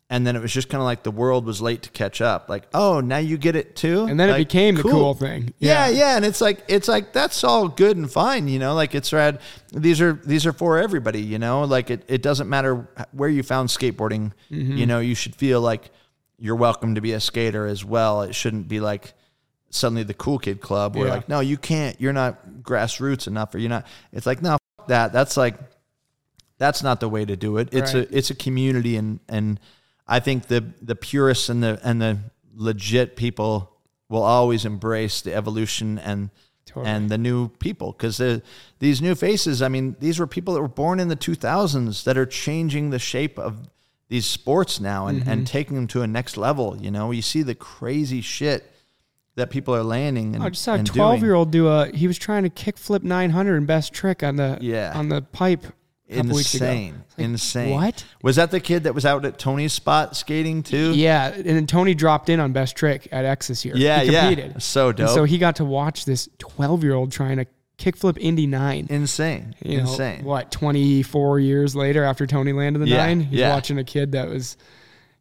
And 0.10 0.26
then 0.26 0.38
it 0.38 0.42
was 0.42 0.54
just 0.54 0.70
kind 0.70 0.80
of 0.82 0.86
like 0.86 1.04
the 1.04 1.12
world 1.12 1.46
was 1.46 1.62
late 1.62 1.82
to 1.84 1.90
catch 1.90 2.22
up. 2.22 2.48
Like, 2.48 2.64
oh, 2.74 3.02
now 3.02 3.18
you 3.18 3.38
get 3.38 3.58
it 3.58 3.76
too. 3.76 4.06
and 4.06 4.18
then 4.18 4.30
it 4.30 4.34
Like, 4.34 4.48
became 4.48 4.76
the 4.76 4.84
cool 4.84 5.14
thing. 5.14 5.54
Yeah. 5.60 5.90
yeah, 5.90 6.16
and 6.16 6.24
it's 6.24 6.40
like 6.40 6.64
it's 6.70 6.88
like 6.88 7.12
that's 7.12 7.44
all 7.44 7.68
good 7.68 7.98
and 7.98 8.10
fine, 8.10 8.48
you 8.48 8.58
know. 8.58 8.74
Like 8.74 8.96
it's 8.96 9.12
rad. 9.12 9.42
These 9.74 10.00
are 10.00 10.14
these 10.14 10.46
are 10.46 10.54
for 10.54 10.78
everybody, 10.78 11.22
you 11.22 11.40
know. 11.40 11.64
Like 11.66 11.90
it, 11.90 12.06
it 12.08 12.22
doesn't 12.22 12.48
matter 12.48 12.88
where 13.12 13.28
you 13.28 13.44
found 13.44 13.68
skateboarding. 13.68 14.32
Mm-hmm. 14.50 14.78
You 14.78 14.86
know, 14.86 15.00
you 15.00 15.14
should 15.14 15.36
feel 15.36 15.60
like 15.60 15.92
you're 16.40 16.56
welcome 16.56 16.96
to 16.96 17.02
be 17.02 17.12
a 17.12 17.20
skater 17.20 17.66
as 17.66 17.84
well. 17.84 18.22
It 18.22 18.34
shouldn't 18.34 18.70
be 18.70 18.80
like 18.80 19.14
suddenly 19.72 20.04
the 20.04 20.14
cool 20.14 20.40
kid 20.40 20.62
club 20.62 20.96
where 20.96 21.08
Yeah. 21.08 21.14
like 21.16 21.28
no, 21.28 21.42
you 21.42 21.58
can't. 21.58 22.00
You're 22.00 22.14
not 22.14 22.48
grassroots 22.62 23.28
enough, 23.28 23.54
or 23.54 23.58
you're 23.58 23.70
not. 23.70 23.86
It's 24.14 24.26
like 24.26 24.42
no, 24.42 24.58
fuck 24.78 24.88
that. 24.88 25.12
That's 25.12 25.36
like 25.36 25.56
that's 26.60 26.82
not 26.82 27.02
the 27.02 27.10
way 27.10 27.26
to 27.26 27.36
do 27.36 27.58
it. 27.58 27.68
It's 27.74 27.94
Right. 27.94 28.10
a 28.10 28.18
it's 28.18 28.30
a 28.30 28.36
community, 28.36 28.96
and 28.96 29.20
and 29.28 29.60
I 30.08 30.20
think 30.20 30.48
the 30.48 30.64
the 30.82 30.96
purists 30.96 31.50
and 31.50 31.62
the 31.64 31.80
and 31.84 32.02
the 32.02 32.18
legit 32.56 33.16
people 33.16 33.72
will 34.10 34.24
always 34.24 34.66
embrace 34.66 35.22
the 35.22 35.34
evolution 35.36 36.00
and 36.00 36.30
Totally. 36.66 36.88
and 36.88 37.10
the 37.10 37.18
new 37.18 37.50
people 37.50 37.92
because 37.94 38.18
the 38.18 38.42
these 38.80 39.02
new 39.02 39.16
faces. 39.16 39.62
I 39.62 39.68
mean, 39.70 39.96
these 40.00 40.20
were 40.20 40.28
people 40.28 40.54
that 40.54 40.62
were 40.62 40.68
born 40.68 41.00
in 41.00 41.08
the 41.08 41.16
2000s 41.16 42.04
that 42.04 42.18
are 42.18 42.26
changing 42.26 42.90
the 42.90 43.00
shape 43.00 43.38
of 43.40 43.70
these 44.10 44.26
sports 44.26 44.80
now 44.80 45.08
and, 45.08 45.22
Mm-hmm. 45.22 45.30
and 45.30 45.48
taking 45.48 45.76
them 45.76 45.88
to 45.88 46.02
a 46.02 46.08
next 46.08 46.38
level. 46.38 46.78
You 46.78 46.92
know, 46.92 47.12
you 47.12 47.22
see 47.22 47.42
the 47.42 47.56
crazy 47.56 48.22
shit 48.22 48.70
that 49.36 49.50
people 49.50 49.76
are 49.76 49.84
landing 49.84 50.34
and 50.36 50.44
I 50.44 50.50
just 50.50 50.64
saw 50.64 50.74
a 50.74 50.78
doing. 50.78 50.86
12 50.88 51.22
year 51.22 51.36
old 51.36 51.52
do 51.52 51.68
a. 51.68 51.88
He 51.90 52.08
was 52.08 52.18
trying 52.18 52.44
to 52.44 52.50
kickflip 52.50 53.04
900 53.04 53.56
and 53.58 53.68
best 53.68 53.94
trick 53.94 54.24
on 54.24 54.36
the 54.38 54.58
Yeah. 54.62 54.92
on 54.96 55.10
the 55.10 55.22
pipe. 55.22 55.66
Couple 56.10 56.36
weeks 56.36 56.54
ago. 56.56 56.66
Insane, 56.66 56.94
Like, 57.18 57.26
insane. 57.26 57.74
What? 57.76 58.06
was 58.22 58.38
that? 58.38 58.52
The 58.52 58.60
kid 58.62 58.84
that 58.86 58.96
was 58.96 59.06
out 59.06 59.26
at 59.26 59.38
Tony's 59.38 59.74
spot 59.74 60.16
skating 60.16 60.64
too? 60.64 60.94
Yeah, 60.94 61.28
and 61.34 61.44
then 61.46 61.68
Tony 61.68 61.94
dropped 61.94 62.30
in 62.30 62.40
on 62.40 62.54
best 62.54 62.76
trick 62.78 63.10
at 63.12 63.26
X 63.26 63.48
this 63.50 63.66
year. 63.66 63.76
Yeah, 63.76 64.02
he 64.04 64.12
yeah. 64.12 64.28
competed. 64.30 64.62
So 64.64 64.90
And 64.90 64.98
dope. 65.00 65.10
so 65.10 65.24
he 65.26 65.38
got 65.38 65.58
to 65.58 65.66
watch 65.66 66.06
this 66.06 66.30
12 66.38 66.84
year 66.84 66.94
old 66.94 67.12
trying 67.12 67.38
to 67.38 67.46
kickflip 67.78 68.18
Indy 68.20 68.48
9. 68.48 68.88
insane, 68.90 69.54
You 69.62 69.78
know, 69.78 69.84
insane. 69.84 70.24
what, 70.24 70.50
24 70.52 71.40
years 71.42 71.76
later 71.76 72.04
after 72.04 72.26
Tony 72.26 72.54
landed 72.54 72.80
the 72.80 72.88
Yeah, 72.88 73.06
nine? 73.06 73.20
He's 73.20 73.40
yeah. 73.42 73.54
watching 73.54 73.78
a 73.78 73.84
kid 73.84 74.14
that 74.14 74.30
was. 74.30 74.56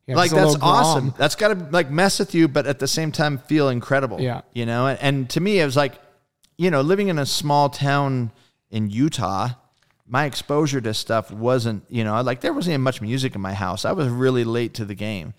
Yeah, 0.07 0.15
like 0.15 0.31
that's 0.31 0.57
awesome. 0.63 1.13
That's 1.19 1.35
got 1.35 1.49
to 1.49 1.67
like 1.73 1.91
mess 1.91 2.21
with 2.21 2.33
you, 2.33 2.47
but 2.47 2.65
at 2.69 2.79
the 2.79 2.87
same 2.87 3.11
time 3.11 3.39
feel 3.39 3.69
incredible. 3.71 4.21
Yeah. 4.21 4.43
you 4.55 4.65
know. 4.65 4.87
And, 4.87 4.99
and 5.03 5.31
to 5.31 5.41
me, 5.41 5.59
it 5.59 5.65
was 5.65 5.77
like, 5.77 5.99
you 6.57 6.71
know, 6.71 6.81
living 6.81 7.09
in 7.09 7.19
a 7.19 7.27
small 7.27 7.69
town 7.71 8.31
in 8.71 8.89
Utah. 8.89 9.49
My 10.09 10.25
exposure 10.25 10.81
to 10.81 10.95
stuff 10.95 11.31
wasn't, 11.31 11.85
you 11.89 12.05
know, 12.05 12.21
like 12.23 12.41
there 12.41 12.53
wasn't 12.53 12.75
even 12.75 12.83
much 12.83 13.01
music 13.03 13.35
in 13.35 13.41
my 13.41 13.55
house. 13.55 13.85
I 13.85 13.93
was 13.93 14.09
really 14.09 14.45
late 14.45 14.75
to 14.75 14.85
the 14.85 14.95
game, 14.95 15.35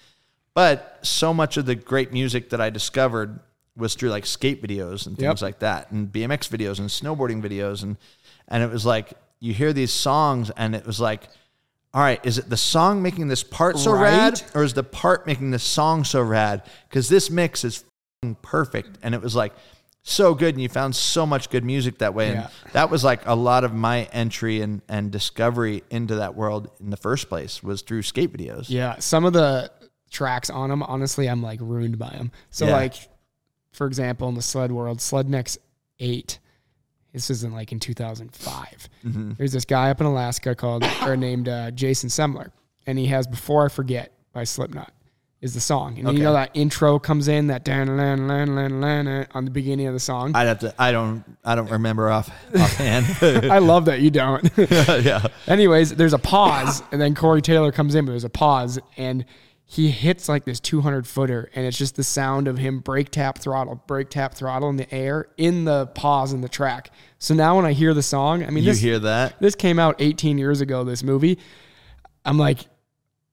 but 0.54 1.00
so 1.04 1.34
much 1.34 1.56
of 1.58 1.66
the 1.66 1.76
great 1.76 2.12
music 2.12 2.50
that 2.50 2.60
I 2.60 2.70
discovered 2.70 3.40
was 3.78 3.96
through 3.96 4.10
like 4.10 4.26
skate 4.26 4.62
videos 4.62 5.06
and 5.08 5.16
things 5.18 5.22
Yep. 5.22 5.42
like 5.42 5.60
that, 5.60 5.92
and 5.92 6.12
BMX 6.12 6.50
videos 6.50 6.80
and 6.80 6.90
snowboarding 6.90 7.42
videos, 7.42 7.84
and 7.84 7.96
and 8.48 8.62
it 8.64 8.70
was 8.70 8.86
like 8.86 9.14
you 9.40 9.54
hear 9.54 9.72
these 9.72 9.94
songs, 9.94 10.50
and 10.58 10.76
it 10.76 10.86
was 10.86 11.00
like 11.00 11.30
all 11.94 12.02
right, 12.04 12.24
is 12.26 12.38
it 12.38 12.50
the 12.50 12.58
song 12.58 13.02
making 13.02 13.28
this 13.30 13.44
part 13.44 13.78
so 13.80 13.94
rad, 13.94 14.42
or 14.54 14.64
is 14.64 14.74
the 14.74 14.84
part 14.84 15.26
making 15.26 15.52
this 15.52 15.64
song 15.64 16.04
so 16.04 16.22
rad? 16.22 16.62
Because 16.90 17.08
this 17.08 17.30
mix 17.30 17.64
is 17.64 17.84
fing 18.22 18.36
perfect, 18.42 18.98
and 19.02 19.16
it 19.16 19.22
was 19.22 19.36
like 19.36 19.54
so 20.10 20.34
good, 20.34 20.56
and 20.56 20.62
you 20.62 20.70
found 20.70 20.96
so 20.96 21.26
much 21.26 21.50
good 21.50 21.66
music 21.66 21.98
that 21.98 22.14
way, 22.14 22.30
and 22.30 22.38
Yeah. 22.38 22.50
that 22.72 22.90
was 22.90 23.04
like 23.04 23.22
a 23.26 23.36
lot 23.36 23.64
of 23.66 23.74
my 23.74 24.04
entry 24.14 24.62
and 24.62 24.82
and 24.88 25.12
discovery 25.12 25.84
into 25.90 26.16
that 26.16 26.34
world 26.36 26.70
in 26.80 26.90
the 26.92 26.98
first 26.98 27.28
place 27.30 27.62
was 27.62 27.82
through 27.82 28.04
skate 28.04 28.32
videos. 28.32 28.70
Yeah, 28.70 28.96
some 29.00 29.26
of 29.26 29.34
the 29.34 29.70
tracks 30.10 30.50
on 30.50 30.70
them, 30.70 30.82
honestly, 30.84 31.28
I'm 31.28 31.44
like 31.44 31.60
ruined 31.62 32.00
by 32.00 32.10
them. 32.12 32.32
So, 32.52 32.68
Yeah. 32.68 32.76
like, 32.78 32.94
for 33.74 33.86
example, 33.86 34.30
in 34.30 34.36
the 34.36 34.42
sled 34.42 34.72
world, 34.72 35.00
Slednecks 35.00 35.58
8, 36.00 36.40
this 37.12 37.30
isn't 37.30 37.54
like 37.54 37.74
in 37.74 37.80
2005. 37.82 38.90
Mm-hmm. 39.06 39.32
There's 39.38 39.52
this 39.52 39.66
guy 39.66 39.90
up 39.90 40.00
in 40.00 40.08
Alaska 40.08 40.56
called, 40.56 40.86
or 41.04 41.18
named 41.18 41.50
uh, 41.50 41.72
Jason 41.72 42.10
Semler, 42.10 42.52
and 42.86 42.98
he 42.98 43.08
has 43.08 43.28
Before 43.28 43.66
I 43.66 43.68
Forget 43.70 44.14
by 44.32 44.46
Slipknot. 44.46 44.94
Is 45.42 45.54
the 45.54 45.60
song. 45.60 46.00
And 46.00 46.18
you 46.18 46.24
know 46.24 46.34
that 46.34 46.52
intro 46.56 46.98
comes 47.00 47.28
in 47.28 47.48
that 47.48 47.64
dan 47.64 47.96
lan 47.96 48.28
lan 48.28 48.56
lan 48.56 48.82
lan 48.82 49.28
on 49.34 49.46
the 49.46 49.52
beginning 49.52 49.88
of 49.88 49.94
the 49.94 50.00
song. 50.00 50.32
I'd 50.36 50.48
have 50.48 50.60
to. 50.60 50.74
I 50.80 50.92
don't. 50.92 51.24
I 51.46 51.56
don't 51.56 51.70
remember 51.70 52.10
off 52.10 52.30
offhand. 52.56 53.06
I 53.52 53.60
love 53.60 53.86
that 53.86 54.00
you 54.02 54.10
don't. 54.10 54.50
yeah. 54.58 55.28
Anyways, 55.48 55.96
there's 55.96 56.14
a 56.14 56.20
pause, 56.20 56.82
and 56.92 57.00
then 57.00 57.14
Corey 57.14 57.42
Taylor 57.42 57.72
comes 57.72 57.94
in, 57.96 58.06
but 58.06 58.12
there's 58.12 58.24
a 58.24 58.30
pause, 58.30 58.80
and 58.98 59.26
he 59.70 59.92
hits 59.92 60.30
like 60.30 60.46
this 60.46 60.62
200 60.62 61.06
footer, 61.06 61.52
and 61.54 61.66
it's 61.66 61.78
just 61.78 61.98
the 61.98 62.04
sound 62.04 62.48
of 62.48 62.58
him 62.58 62.80
break 62.80 63.12
tap 63.12 63.38
throttle, 63.38 63.76
break 63.86 64.10
tap 64.10 64.34
throttle 64.34 64.70
in 64.70 64.78
the 64.78 64.92
air 64.96 65.28
in 65.36 65.66
the 65.66 65.88
pause 65.88 66.32
in 66.32 66.40
the 66.40 66.48
track. 66.48 66.90
So 67.20 67.34
now 67.34 67.58
when 67.58 67.66
I 67.66 67.74
hear 67.74 67.94
the 67.94 68.02
song, 68.02 68.44
I 68.44 68.50
mean, 68.50 68.64
You 68.64 68.72
this, 68.72 68.80
hear 68.80 68.98
that? 69.00 69.36
this 69.42 69.56
came 69.56 69.78
out 69.78 69.98
18 70.00 70.38
years 70.38 70.62
ago, 70.62 70.86
this 70.86 71.04
movie. 71.04 71.38
I'm 72.24 72.38
like, 72.38 72.60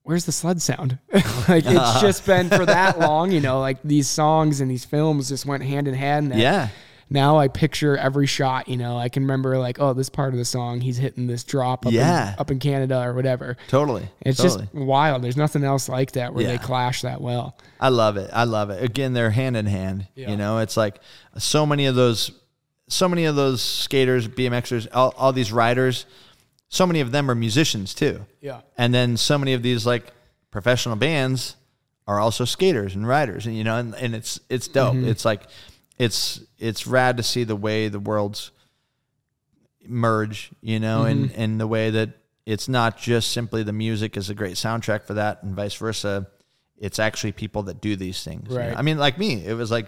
where's 0.04 0.24
the 0.24 0.32
sled 0.32 0.62
sound? 0.62 0.98
like 1.12 1.64
it's 1.66 2.00
just 2.00 2.24
been 2.24 2.48
for 2.48 2.64
that 2.64 2.98
long, 2.98 3.32
you 3.32 3.40
know, 3.40 3.60
like 3.60 3.78
these 3.82 4.08
songs 4.08 4.60
and 4.60 4.70
these 4.70 4.84
films 4.84 5.28
just 5.28 5.44
went 5.44 5.62
hand 5.64 5.88
in 5.88 5.94
hand. 5.94 6.32
Yeah. 6.34 6.68
Now 7.10 7.38
I 7.38 7.48
picture 7.48 7.96
every 7.98 8.26
shot, 8.26 8.66
you 8.66 8.76
know, 8.78 8.96
I 8.96 9.08
can 9.08 9.24
remember 9.24 9.58
like, 9.58 9.78
oh, 9.78 9.92
this 9.92 10.08
part 10.08 10.32
of 10.32 10.38
the 10.38 10.44
song, 10.44 10.80
he's 10.80 10.96
hitting 10.96 11.26
this 11.26 11.44
drop 11.44 11.86
up, 11.86 11.92
Yeah. 11.92 12.32
in, 12.32 12.38
up 12.38 12.50
in 12.50 12.58
Canada 12.58 13.02
or 13.02 13.12
whatever. 13.12 13.56
Totally. 13.68 14.08
It's 14.22 14.38
totally. 14.38 14.62
just 14.62 14.74
wild. 14.74 15.22
There's 15.22 15.36
nothing 15.36 15.64
else 15.64 15.88
like 15.88 16.12
that 16.12 16.32
where 16.32 16.44
they 16.44 16.58
clash 16.58 17.02
that 17.02 17.20
well. 17.20 17.56
I 17.78 17.90
love 17.90 18.16
it. 18.16 18.30
I 18.32 18.44
love 18.44 18.70
it. 18.70 18.82
Again, 18.82 19.12
they're 19.12 19.30
hand 19.30 19.56
in 19.56 19.66
hand. 19.66 20.08
Yeah. 20.14 20.30
You 20.30 20.36
know, 20.36 20.58
it's 20.58 20.76
like 20.76 20.98
so 21.36 21.66
many 21.66 21.86
of 21.86 21.94
those, 21.94 22.30
so 22.88 23.06
many 23.06 23.26
of 23.26 23.36
those 23.36 23.60
skaters, 23.60 24.26
BMXers, 24.26 24.88
all, 24.92 25.12
all 25.16 25.32
these 25.32 25.52
riders, 25.52 26.06
so 26.74 26.86
many 26.86 27.00
of 27.00 27.12
them 27.12 27.30
are 27.30 27.34
musicians 27.34 27.94
too. 27.94 28.26
Yeah. 28.40 28.60
And 28.76 28.92
then 28.92 29.16
so 29.16 29.38
many 29.38 29.52
of 29.54 29.62
these 29.62 29.86
like 29.86 30.12
professional 30.50 30.96
bands 30.96 31.56
are 32.06 32.18
also 32.18 32.44
skaters 32.44 32.94
and 32.94 33.06
riders, 33.06 33.46
and 33.46 33.56
you 33.56 33.64
know, 33.64 33.76
and, 33.78 33.94
and 33.94 34.14
it's 34.14 34.40
it's 34.50 34.68
dope. 34.68 34.94
Mm-hmm. 34.94 35.08
It's 35.08 35.24
like 35.24 35.42
it's 35.98 36.40
it's 36.58 36.86
rad 36.86 37.16
to 37.18 37.22
see 37.22 37.44
the 37.44 37.56
way 37.56 37.88
the 37.88 38.00
worlds 38.00 38.50
merge, 39.86 40.50
you 40.60 40.80
know, 40.80 41.04
and 41.04 41.30
Mm-hmm. 41.30 41.40
and 41.40 41.60
the 41.60 41.66
way 41.66 41.90
that 41.90 42.10
it's 42.46 42.68
not 42.68 42.98
just 42.98 43.30
simply 43.32 43.62
the 43.62 43.72
music 43.72 44.16
is 44.16 44.28
a 44.28 44.34
great 44.34 44.56
soundtrack 44.56 45.04
for 45.06 45.14
that, 45.14 45.42
and 45.42 45.54
vice 45.54 45.74
versa. 45.74 46.26
It's 46.76 46.98
actually 46.98 47.32
people 47.32 47.62
that 47.64 47.80
do 47.80 47.96
these 47.96 48.22
things. 48.24 48.50
you 48.50 48.58
know? 48.58 48.74
I 48.76 48.82
mean, 48.82 48.98
like 48.98 49.16
me, 49.18 49.44
it 49.46 49.54
was 49.54 49.70
like. 49.70 49.86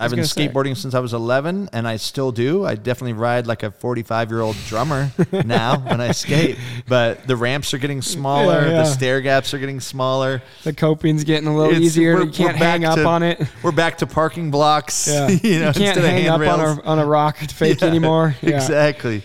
I've 0.00 0.10
been 0.10 0.18
gonna 0.18 0.26
say. 0.28 0.48
skateboarding 0.48 0.76
since 0.76 0.94
I 0.94 1.00
was 1.00 1.12
11, 1.12 1.70
and 1.72 1.86
I 1.86 1.96
still 1.96 2.32
do. 2.32 2.64
I 2.64 2.74
definitely 2.74 3.12
ride 3.12 3.46
like 3.46 3.62
a 3.62 3.70
45 3.70 4.30
year 4.30 4.40
old 4.40 4.56
drummer 4.66 5.10
now 5.44 5.78
when 5.78 6.00
I 6.00 6.12
skate. 6.12 6.56
But 6.88 7.26
the 7.26 7.36
ramps 7.36 7.72
are 7.74 7.78
getting 7.78 8.02
smaller, 8.02 8.60
Yeah, 8.62 8.66
yeah. 8.70 8.76
the 8.78 8.84
stair 8.86 9.20
gaps 9.20 9.52
are 9.54 9.58
getting 9.58 9.80
smaller. 9.80 10.42
The 10.64 10.72
coping's 10.72 11.24
getting 11.24 11.48
a 11.48 11.54
little 11.56 11.72
It's- 11.72 11.84
easier. 11.86 12.22
You 12.22 12.30
can't 12.30 12.56
hang 12.56 12.84
up 12.84 12.96
to- 12.96 13.04
on 13.06 13.22
it. 13.22 13.40
We're 13.62 13.72
back 13.72 13.98
to 13.98 14.06
parking 14.06 14.50
blocks. 14.50 15.06
Yeah. 15.06 15.28
you 15.42 15.60
know, 15.60 15.66
you 15.68 15.72
can't 15.72 15.76
instead 15.76 16.04
hang 16.04 16.28
of 16.28 16.40
up 16.42 16.48
on 16.48 16.60
a, 16.78 16.82
on 16.82 16.98
a 16.98 17.06
rock 17.06 17.36
fake 17.38 17.80
Yeah, 17.82 17.88
anymore. 17.88 18.34
Yeah. 18.42 18.56
Exactly. 18.56 19.22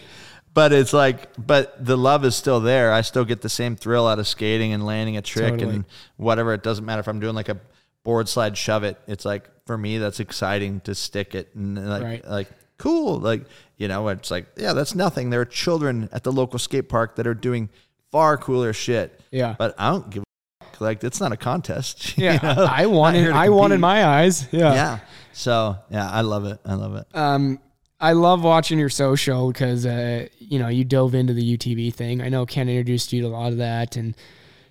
But 0.53 0.71
it's 0.71 0.93
like, 0.93 1.30
but 1.38 1.86
the 1.86 1.97
love 1.97 2.23
is 2.23 2.34
still 2.36 2.61
there. 2.61 2.93
I 2.93 3.01
still 3.01 3.26
get 3.26 3.41
the 3.41 3.49
same 3.49 3.76
thrill 3.76 4.07
out 4.07 4.19
of 4.19 4.28
skating 4.28 4.71
and 4.71 4.86
landing 4.86 5.17
a 5.17 5.21
trick 5.21 5.51
Totally. 5.53 5.76
and 5.76 5.86
whatever. 6.15 6.53
It 6.53 6.63
doesn't 6.63 6.86
matter 6.86 7.01
if 7.01 7.07
I'm 7.09 7.19
doing 7.19 7.36
like 7.36 7.49
a 7.49 7.59
board 8.05 8.30
slide 8.30 8.57
shove 8.57 8.84
it. 8.86 8.97
It's 9.05 9.26
like 9.26 9.49
for 9.66 9.78
me, 9.78 9.97
that's 9.97 10.20
exciting 10.20 10.80
to 10.82 10.93
stick 10.95 11.34
it 11.36 11.49
and 11.55 11.89
like 11.89 12.03
Right. 12.03 12.28
like 12.28 12.49
cool. 12.78 13.20
Like 13.20 13.45
you 13.78 13.88
know, 13.88 14.07
it's 14.09 14.32
like 14.32 14.45
yeah, 14.57 14.74
that's 14.74 14.95
nothing. 14.95 15.30
There 15.30 15.41
are 15.41 15.45
children 15.45 16.09
at 16.11 16.24
the 16.24 16.32
local 16.32 16.59
skate 16.59 16.89
park 16.89 17.16
that 17.16 17.28
are 17.28 17.34
doing 17.34 17.70
far 18.11 18.38
cooler 18.38 18.74
shit. 18.74 19.20
Yeah. 19.32 19.55
But 19.57 19.76
I 19.78 19.89
don't 19.91 20.09
give 20.09 20.24
a 20.24 20.66
fuck. 20.66 20.82
like 20.82 21.03
it's 21.03 21.20
not 21.20 21.32
a 21.32 21.38
contest. 21.38 22.18
you 22.18 22.26
Yeah. 22.26 22.38
know? 22.41 22.68
I 22.70 22.86
won 22.86 23.13
Not 23.13 23.20
here 23.20 23.30
it. 23.32 23.34
to 23.34 23.39
I 23.39 23.72
in 23.74 23.80
my 23.82 24.05
eyes. 24.05 24.47
Yeah. 24.51 24.74
Yeah. 24.74 24.99
So 25.34 25.78
yeah, 25.89 26.09
I 26.09 26.22
love 26.22 26.45
it. 26.45 26.59
I 26.66 26.74
love 26.76 26.95
it. 26.95 27.05
Um, 27.13 27.59
I 27.99 28.11
love 28.11 28.43
watching 28.43 28.78
your 28.78 28.89
social 28.89 29.51
because 29.51 29.86
uh, 29.86 30.28
you 30.38 30.59
know 30.59 30.68
you 30.68 30.84
dove 30.84 31.16
into 31.16 31.34
the 31.34 31.57
UTV 31.57 31.93
thing. 31.93 32.22
I 32.22 32.30
know 32.30 32.45
Ken 32.45 32.70
introduced 32.70 33.11
you 33.13 33.22
to 33.24 33.28
a 33.28 33.30
lot 33.30 33.51
of 33.51 33.57
that 33.57 33.95
and 33.97 34.16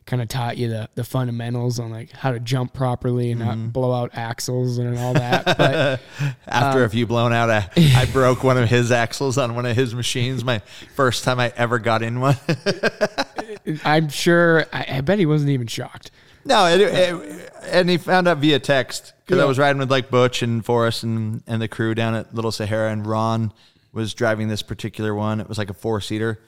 kind 0.06 0.20
of 0.20 0.28
taught 0.28 0.58
you 0.58 0.68
the, 0.68 0.88
the 0.96 1.04
fundamentals 1.04 1.78
on 1.78 1.90
like 1.90 2.10
how 2.12 2.30
to 2.30 2.38
jump 2.40 2.72
properly 2.74 3.30
and 3.30 3.40
Mm-hmm. 3.40 3.62
not 3.64 3.72
blow 3.72 3.92
out 3.92 4.10
axles 4.14 4.76
and 4.78 4.98
all 4.98 5.14
that. 5.14 5.44
But 5.56 6.00
After 6.46 6.80
Um, 6.80 6.84
a 6.84 6.88
few 6.90 7.06
blown 7.06 7.32
out, 7.32 7.48
I, 7.50 7.70
I 7.96 8.06
broke 8.12 8.44
one 8.44 8.58
of 8.58 8.68
his 8.68 8.92
axles 8.92 9.38
on 9.38 9.54
one 9.54 9.64
of 9.66 9.74
his 9.76 9.94
machines. 9.94 10.44
My 10.44 10.60
first 10.94 11.24
time 11.24 11.40
I 11.40 11.52
ever 11.56 11.78
got 11.78 12.02
in 12.02 12.20
one. 12.20 12.36
I'm 13.84 14.08
sure. 14.08 14.66
I, 14.72 14.86
I 14.96 15.00
bet 15.00 15.18
he 15.18 15.26
wasn't 15.26 15.50
even 15.50 15.66
shocked. 15.66 16.10
no, 16.44 16.66
it, 16.66 16.80
it- 16.80 17.50
and 17.70 17.88
he 17.88 17.96
found 17.96 18.28
out 18.28 18.38
via 18.38 18.58
text 18.58 19.14
because 19.24 19.38
Yeah. 19.38 19.44
I 19.44 19.46
was 19.46 19.58
riding 19.58 19.78
with 19.78 19.90
like 19.90 20.10
Butch 20.10 20.42
and 20.42 20.62
Forrest 20.62 21.02
and, 21.02 21.42
and 21.46 21.62
the 21.62 21.68
crew 21.68 21.94
down 21.94 22.14
at 22.14 22.34
Little 22.34 22.52
Sahara, 22.52 22.92
and 22.92 23.06
Ron 23.06 23.54
was 23.90 24.12
driving 24.12 24.48
this 24.48 24.60
particular 24.62 25.14
one. 25.14 25.40
It 25.40 25.48
was 25.48 25.56
like 25.56 25.70
a 25.70 25.74
four 25.74 26.02
seater, 26.02 26.38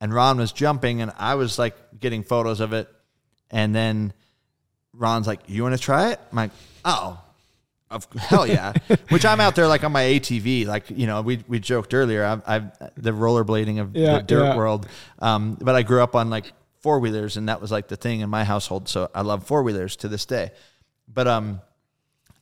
and 0.00 0.14
Ron 0.14 0.38
was 0.38 0.50
jumping, 0.50 1.02
and 1.02 1.12
I 1.18 1.34
was 1.34 1.58
like 1.58 1.76
getting 2.00 2.22
photos 2.22 2.60
of 2.60 2.72
it, 2.72 2.88
and 3.52 3.74
then 3.74 4.12
Ron's 4.94 5.26
like, 5.26 5.40
"You 5.46 5.62
want 5.62 5.74
to 5.76 5.80
try 5.80 6.10
it?" 6.12 6.20
I'm 6.30 6.36
like, 6.36 6.50
"Oh." 6.84 7.18
Of 7.90 8.10
hell 8.14 8.46
yeah! 8.46 8.72
Which 9.10 9.26
I'm 9.26 9.38
out 9.38 9.54
there 9.54 9.68
like 9.68 9.84
on 9.84 9.92
my 9.92 10.02
ATV, 10.04 10.64
like 10.64 10.88
you 10.88 11.06
know 11.06 11.20
we 11.20 11.44
we 11.46 11.60
joked 11.60 11.92
earlier. 11.92 12.24
I've, 12.24 12.42
I've 12.46 12.78
the 12.96 13.10
rollerblading 13.10 13.82
of 13.82 13.94
Yeah, 13.94 14.16
the 14.16 14.22
dirt 14.22 14.44
yeah. 14.44 14.56
world, 14.56 14.88
um, 15.18 15.58
but 15.60 15.74
I 15.74 15.82
grew 15.82 16.02
up 16.02 16.16
on 16.16 16.30
like 16.30 16.54
four 16.80 17.00
wheelers, 17.00 17.36
and 17.36 17.50
that 17.50 17.60
was 17.60 17.70
like 17.70 17.88
the 17.88 17.96
thing 17.96 18.20
in 18.20 18.30
my 18.30 18.44
household. 18.44 18.88
So 18.88 19.10
I 19.14 19.20
love 19.20 19.44
four 19.46 19.62
wheelers 19.62 19.94
to 19.96 20.08
this 20.08 20.24
day. 20.24 20.52
But 21.06 21.28
um, 21.28 21.60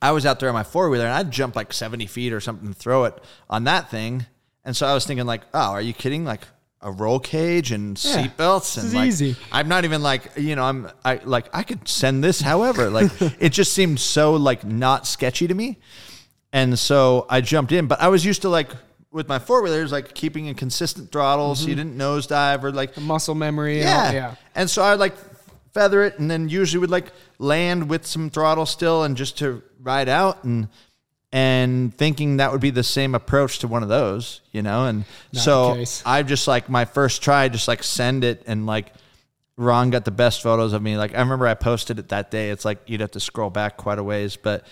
I 0.01 0.11
was 0.13 0.25
out 0.25 0.39
there 0.39 0.47
on 0.47 0.55
my 0.55 0.63
four 0.63 0.89
wheeler, 0.89 1.03
and 1.03 1.13
I'd 1.13 1.31
jump 1.31 1.57
like 1.57 1.73
70 1.73 2.05
feet 2.05 2.31
or 2.31 2.39
something, 2.39 2.67
and 2.67 2.77
throw 2.77 3.03
it 3.03 3.21
on 3.49 3.65
that 3.65 3.91
thing. 3.91 4.25
And 4.63 4.73
so 4.73 4.87
I 4.87 4.93
was 4.93 5.05
thinking 5.05 5.25
like, 5.25 5.41
oh, 5.53 5.71
are 5.71 5.81
you 5.81 5.91
kidding? 5.93 6.23
Like 6.23 6.43
a 6.81 6.91
roll 6.91 7.19
cage 7.19 7.71
and 7.71 8.01
Yeah, 8.03 8.27
seatbelts 8.27 8.81
and 8.81 8.93
like, 8.93 9.07
easy. 9.07 9.35
I'm 9.51 9.67
not 9.67 9.85
even 9.85 10.01
like 10.01 10.31
you 10.37 10.55
know 10.55 10.63
I'm 10.63 10.89
I 11.05 11.19
like 11.23 11.47
I 11.53 11.63
could 11.63 11.87
send 11.87 12.23
this 12.23 12.41
however 12.41 12.89
like 12.89 13.11
it 13.39 13.49
just 13.49 13.73
seemed 13.73 13.99
so 13.99 14.33
like 14.33 14.65
not 14.65 15.05
sketchy 15.07 15.47
to 15.47 15.53
me, 15.53 15.79
and 16.51 16.77
so 16.77 17.25
I 17.29 17.41
jumped 17.41 17.71
in. 17.71 17.87
But 17.87 18.01
I 18.01 18.07
was 18.07 18.25
used 18.25 18.41
to 18.43 18.49
like 18.49 18.69
with 19.11 19.27
my 19.27 19.39
four 19.39 19.61
wheelers 19.61 19.91
like 19.91 20.13
keeping 20.13 20.49
a 20.49 20.53
consistent 20.53 21.11
throttle 21.11 21.53
so 21.53 21.67
you 21.67 21.75
mm-hmm. 21.75 21.89
didn't 21.89 21.97
nosedive 21.97 22.63
or 22.63 22.71
like 22.71 22.97
Muscle 22.97 23.35
memory. 23.35 23.81
and 23.81 23.89
yeah. 23.89 24.05
all- 24.07 24.13
yeah. 24.13 24.35
And 24.55 24.69
so 24.69 24.81
I 24.81 24.95
like 24.95 25.15
feather 25.73 26.03
it 26.03 26.19
and 26.19 26.29
then 26.29 26.49
usually 26.49 26.79
would 26.79 26.89
like 26.89 27.11
land 27.37 27.89
with 27.89 28.05
some 28.05 28.29
throttle 28.29 28.65
still 28.65 29.03
and 29.03 29.15
just 29.15 29.37
to 29.39 29.61
ride 29.81 30.09
out 30.09 30.43
and 30.43 30.67
and 31.31 31.95
thinking 31.95 32.37
that 32.37 32.51
would 32.51 32.61
be 32.61 32.71
the 32.71 32.83
same 32.83 33.15
approach 33.15 33.59
to 33.59 33.67
one 33.67 33.83
of 33.83 33.89
those, 33.89 34.41
you 34.51 34.61
know? 34.61 34.85
And 34.85 35.05
Not 35.33 35.43
so 35.43 35.75
case. 35.75 36.03
I 36.05 36.23
just 36.23 36.47
like 36.47 36.69
my 36.69 36.85
first 36.85 37.21
try, 37.23 37.47
just 37.49 37.67
like 37.67 37.83
send 37.83 38.23
it 38.23 38.43
and 38.47 38.65
like 38.65 38.91
Ron 39.57 39.91
got 39.91 40.05
the 40.05 40.11
best 40.11 40.41
photos 40.43 40.73
of 40.73 40.81
me. 40.81 40.97
Like 40.97 41.15
I 41.15 41.19
remember 41.19 41.47
I 41.47 41.53
posted 41.53 41.99
it 41.99 42.09
that 42.09 42.31
day. 42.31 42.49
It's 42.49 42.65
like 42.65 42.79
you'd 42.87 43.01
have 43.01 43.11
to 43.11 43.19
scroll 43.19 43.49
back 43.49 43.77
quite 43.77 43.99
a 43.99 44.03
ways, 44.03 44.35
but 44.35 44.65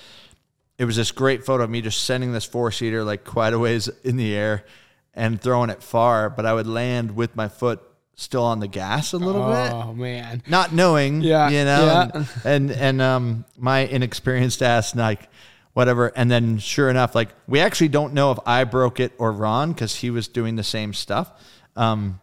it 0.77 0.85
was 0.85 0.95
this 0.95 1.11
great 1.11 1.45
photo 1.45 1.63
of 1.63 1.69
me 1.69 1.81
just 1.81 2.03
sending 2.03 2.33
this 2.33 2.45
four 2.45 2.71
seater 2.71 3.03
like 3.03 3.23
quite 3.23 3.53
a 3.53 3.59
ways 3.59 3.87
in 4.03 4.17
the 4.17 4.35
air 4.35 4.65
and 5.13 5.41
throwing 5.41 5.69
it 5.69 5.81
far, 5.83 6.29
but 6.29 6.45
I 6.45 6.53
would 6.53 6.67
land 6.67 7.15
with 7.15 7.35
my 7.35 7.47
foot 7.49 7.81
still 8.15 8.43
on 8.43 8.59
the 8.59 8.67
gas 8.67 9.13
a 9.13 9.17
little 9.17 9.45
bit 9.47 9.71
Oh 9.71 9.93
man. 9.93 10.43
not 10.47 10.73
knowing, 10.73 11.21
Yeah, 11.21 11.49
you 11.49 11.63
know, 11.63 11.85
yeah. 11.85 12.09
and, 12.13 12.27
and 12.45 12.71
and 12.71 13.01
um, 13.01 13.45
my 13.57 13.79
inexperienced 13.79 14.61
ass, 14.61 14.93
like 14.95 15.29
whatever, 15.73 16.11
and 16.15 16.29
then 16.29 16.57
sure 16.57 16.89
enough, 16.89 17.15
like 17.15 17.29
we 17.47 17.59
actually 17.59 17.89
don't 17.89 18.13
know 18.13 18.31
if 18.31 18.39
I 18.45 18.63
broke 18.63 18.99
it 18.99 19.13
or 19.17 19.31
Ron 19.31 19.71
because 19.73 19.95
he 19.95 20.09
was 20.09 20.27
doing 20.27 20.55
the 20.55 20.63
same 20.63 20.93
stuff, 20.93 21.31
um, 21.75 22.19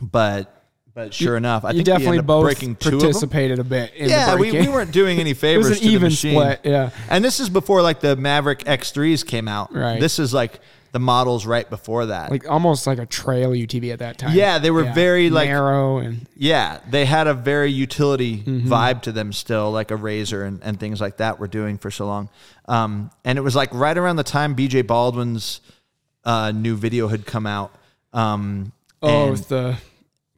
but 0.00 0.52
but 0.94 1.12
sure 1.12 1.36
enough, 1.36 1.64
I 1.64 1.70
you 1.72 1.78
think 1.84 1.88
we 1.88 1.92
definitely 1.92 2.22
both 2.22 2.44
breaking 2.44 2.76
two 2.76 2.88
of 2.88 2.92
them. 2.92 3.00
participated 3.00 3.58
a 3.58 3.64
bit 3.64 3.92
in 3.94 4.08
Yeah, 4.08 4.30
the 4.34 4.38
we, 4.40 4.50
we 4.52 4.68
weren't 4.68 4.92
doing 4.92 5.18
any 5.18 5.34
favors. 5.44 5.66
it 5.66 5.68
was 5.68 5.78
an 5.78 5.82
to 5.84 5.88
the 5.88 5.94
even 5.94 6.02
machine. 6.04 6.40
split. 6.40 6.60
Yeah. 6.64 6.90
And 7.10 7.22
this 7.22 7.38
is 7.38 7.50
before 7.50 7.82
like 7.82 8.00
the 8.00 8.16
Maverick 8.16 8.60
X3s 8.60 9.26
came 9.26 9.46
out. 9.46 9.74
Right. 9.74 10.00
This 10.00 10.18
is 10.18 10.32
like 10.32 10.58
the 10.96 11.00
models 11.00 11.44
right 11.44 11.68
before 11.68 12.06
that. 12.06 12.30
Like 12.30 12.48
almost 12.48 12.86
like 12.86 12.98
a 12.98 13.04
trail 13.04 13.50
UTV 13.50 13.92
at 13.92 13.98
that 13.98 14.16
time. 14.16 14.34
Yeah, 14.34 14.56
they 14.58 14.70
were 14.70 14.84
very, 14.94 15.28
like- 15.28 15.50
narrow 15.50 15.98
and 15.98 16.26
Yeah, 16.34 16.80
they 16.88 17.04
had 17.04 17.26
a 17.26 17.34
very 17.34 17.70
utility 17.70 18.38
Mm-hmm. 18.38 18.72
vibe 18.72 19.02
to 19.02 19.12
them 19.12 19.34
still, 19.34 19.70
like 19.70 19.90
a 19.90 19.96
razor 19.96 20.42
and, 20.42 20.62
and 20.62 20.80
things 20.80 20.98
like 20.98 21.18
that 21.18 21.38
were 21.38 21.48
doing 21.48 21.76
for 21.76 21.90
so 21.90 22.06
long. 22.06 22.30
Um, 22.66 23.10
and 23.26 23.36
it 23.38 23.42
was 23.42 23.54
like 23.54 23.68
right 23.74 23.96
around 23.98 24.16
the 24.16 24.24
time 24.24 24.56
BJ 24.56 24.86
Baldwin's 24.86 25.60
uh, 26.24 26.50
new 26.50 26.76
video 26.76 27.08
had 27.08 27.26
come 27.26 27.46
out. 27.46 27.74
Um, 28.14 28.72
oh, 29.02 29.22
and 29.24 29.30
was 29.32 29.46
the 29.48 29.76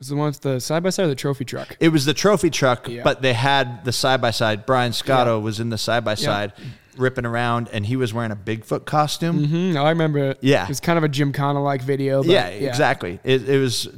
was 0.00 0.08
the 0.08 0.16
one 0.16 0.26
with 0.26 0.40
the 0.40 0.60
side 0.60 0.82
by 0.82 0.90
side 0.90 1.04
or 1.04 1.08
the 1.08 1.14
trophy 1.14 1.44
truck. 1.44 1.76
it 1.78 1.90
was 1.90 2.04
the 2.04 2.14
trophy 2.14 2.50
truck, 2.50 2.88
Yeah. 2.88 3.02
but 3.04 3.22
they 3.22 3.32
had 3.32 3.84
the 3.84 3.92
side 3.92 4.20
by 4.20 4.32
side. 4.32 4.66
Brian 4.66 4.92
Scotto 4.92 5.38
was 5.38 5.60
in 5.60 5.70
the 5.70 5.78
side 5.78 6.04
by 6.04 6.14
side, 6.14 6.52
ripping 6.98 7.24
around, 7.26 7.68
and 7.72 7.84
he 7.86 7.96
was 7.96 8.12
wearing 8.12 8.30
a 8.32 8.36
Bigfoot 8.36 8.84
costume. 8.84 9.44
hmm 9.44 9.76
I 9.76 9.90
remember. 9.90 10.30
It. 10.30 10.38
Yeah. 10.42 10.64
it 10.64 10.68
was 10.68 10.80
kind 10.80 10.98
of 10.98 11.04
a 11.04 11.08
Gymkhana 11.08 11.62
like 11.62 11.82
video. 11.82 12.22
But 12.22 12.30
yeah, 12.30 12.46
exactly. 12.48 13.18
It, 13.24 13.48
it 13.48 13.58
was 13.58 13.88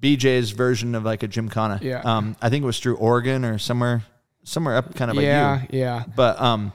BJ's 0.00 0.50
version 0.50 0.94
of 0.94 1.04
like 1.04 1.22
a 1.22 1.28
Gymkhana. 1.28 1.80
Yeah. 1.82 2.00
Um, 2.04 2.36
I 2.42 2.48
think 2.50 2.62
it 2.62 2.66
was 2.66 2.78
through 2.78 2.96
Oregon 2.96 3.44
or 3.44 3.58
somewhere 3.58 4.02
somewhere 4.44 4.76
up 4.76 4.94
kind 4.94 5.10
of 5.10 5.16
yeah, 5.16 5.62
you. 5.70 5.80
yeah. 5.80 6.04
But 6.14 6.40
um, 6.40 6.72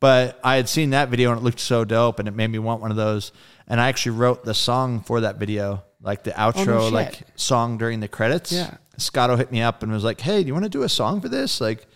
but 0.00 0.38
I 0.44 0.56
had 0.56 0.68
seen 0.68 0.90
that 0.90 1.08
video 1.08 1.30
and 1.30 1.40
it 1.40 1.44
looked 1.44 1.60
so 1.60 1.84
dope, 1.84 2.18
and 2.18 2.28
it 2.28 2.34
made 2.34 2.48
me 2.48 2.58
want 2.58 2.80
one 2.80 2.90
of 2.90 2.96
those. 2.96 3.32
And 3.66 3.80
I 3.80 3.88
actually 3.88 4.16
wrote 4.16 4.44
the 4.44 4.54
song 4.54 5.00
for 5.00 5.20
that 5.22 5.36
video, 5.36 5.84
like 6.00 6.22
the 6.24 6.30
outro, 6.30 6.68
Oh, 6.80 6.84
shit. 6.86 6.92
like 6.94 7.22
song 7.36 7.76
during 7.78 8.00
the 8.00 8.08
credits. 8.08 8.50
Yeah. 8.52 8.76
Scotto 8.96 9.36
hit 9.36 9.52
me 9.52 9.60
up 9.62 9.82
and 9.82 9.92
was 9.92 10.02
like, 10.04 10.20
"Hey, 10.20 10.42
do 10.42 10.46
you 10.48 10.52
want 10.54 10.64
to 10.64 10.70
do 10.70 10.82
a 10.82 10.88
song 10.88 11.20
for 11.20 11.28
this?" 11.28 11.60
Like, 11.60 11.86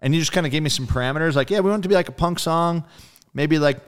and 0.00 0.12
he 0.14 0.20
just 0.20 0.32
kind 0.32 0.46
of 0.46 0.52
gave 0.52 0.62
me 0.62 0.70
some 0.70 0.86
parameters, 0.86 1.34
like, 1.36 1.50
"Yeah, 1.50 1.60
we 1.60 1.70
want 1.70 1.80
it 1.80 1.84
to 1.84 1.88
be 1.88 1.94
like 1.94 2.08
a 2.08 2.12
punk 2.12 2.38
song, 2.38 2.84
maybe 3.34 3.58
like." 3.58 3.80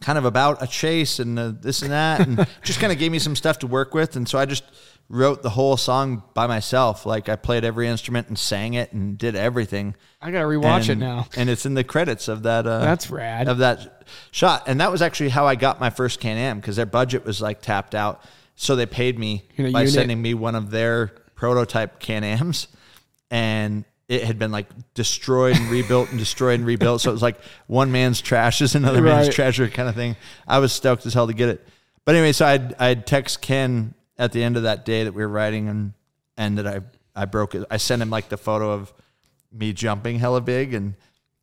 kind 0.00 0.16
of 0.16 0.24
about 0.24 0.62
a 0.62 0.66
chase 0.66 1.18
and 1.18 1.38
uh, 1.38 1.52
this 1.60 1.82
and 1.82 1.92
that, 1.92 2.26
and 2.26 2.46
just 2.62 2.80
kind 2.80 2.90
of 2.92 2.98
gave 2.98 3.12
me 3.12 3.18
some 3.18 3.36
stuff 3.36 3.58
to 3.58 3.66
work 3.66 3.92
with. 3.92 4.16
And 4.16 4.26
so 4.26 4.38
I 4.38 4.46
just 4.46 4.64
wrote 5.10 5.42
the 5.42 5.50
whole 5.50 5.76
song 5.76 6.22
by 6.34 6.46
myself. 6.46 7.04
Like 7.04 7.28
I 7.28 7.36
played 7.36 7.64
every 7.64 7.86
instrument 7.88 8.28
and 8.28 8.38
sang 8.38 8.74
it 8.74 8.92
and 8.92 9.18
did 9.18 9.34
everything. 9.34 9.94
I 10.20 10.30
gotta 10.30 10.46
rewatch 10.46 10.88
it 10.88 10.96
now. 10.96 11.26
and 11.36 11.50
it's 11.50 11.66
in 11.66 11.74
the 11.74 11.84
credits 11.84 12.28
of 12.28 12.44
that. 12.44 12.66
Uh, 12.66 12.78
That's 12.78 13.10
rad. 13.10 13.48
of 13.48 13.58
that 13.58 14.06
shot, 14.30 14.64
and 14.68 14.80
that 14.80 14.90
was 14.90 15.02
actually 15.02 15.30
how 15.30 15.46
I 15.46 15.54
got 15.54 15.80
my 15.80 15.90
first 15.90 16.20
Can 16.20 16.38
Am 16.38 16.60
because 16.60 16.76
their 16.76 16.86
budget 16.86 17.24
was 17.24 17.42
like 17.42 17.60
tapped 17.60 17.94
out, 17.94 18.22
so 18.54 18.76
they 18.76 18.86
paid 18.86 19.18
me 19.18 19.44
by 19.58 19.64
unit. 19.64 19.90
sending 19.90 20.22
me 20.22 20.32
one 20.34 20.54
of 20.54 20.70
their 20.70 21.08
prototype 21.34 21.98
Can 22.00 22.24
Ams, 22.24 22.68
and 23.30 23.84
it 24.10 24.24
had 24.24 24.40
been 24.40 24.50
like 24.50 24.66
destroyed 24.94 25.56
and 25.56 25.70
rebuilt 25.70 26.10
and 26.10 26.18
destroyed 26.18 26.58
and 26.58 26.66
rebuilt. 26.66 27.00
So 27.00 27.10
it 27.10 27.12
was 27.12 27.22
like 27.22 27.40
one 27.68 27.92
man's 27.92 28.20
trash 28.20 28.60
is 28.60 28.74
another 28.74 29.00
man's 29.00 29.32
treasure 29.32 29.68
kind 29.68 29.88
of 29.88 29.94
thing. 29.94 30.16
I 30.48 30.58
was 30.58 30.72
stoked 30.72 31.06
as 31.06 31.14
hell 31.14 31.28
to 31.28 31.32
get 31.32 31.48
it. 31.48 31.66
But 32.04 32.16
anyway, 32.16 32.32
so 32.32 32.44
I'd 32.44 32.74
I'd 32.80 33.06
text 33.06 33.40
Ken 33.40 33.94
at 34.18 34.32
the 34.32 34.42
end 34.42 34.56
of 34.56 34.64
that 34.64 34.84
day 34.84 35.04
that 35.04 35.14
we 35.14 35.22
were 35.22 35.28
writing 35.28 35.68
and 35.68 35.92
and 36.36 36.58
that 36.58 36.66
I 36.66 36.80
I 37.14 37.26
broke 37.26 37.54
it. 37.54 37.64
I 37.70 37.76
sent 37.76 38.02
him 38.02 38.10
like 38.10 38.30
the 38.30 38.36
photo 38.36 38.72
of 38.72 38.92
me 39.52 39.72
jumping 39.72 40.18
hella 40.18 40.40
big 40.40 40.74
and 40.74 40.96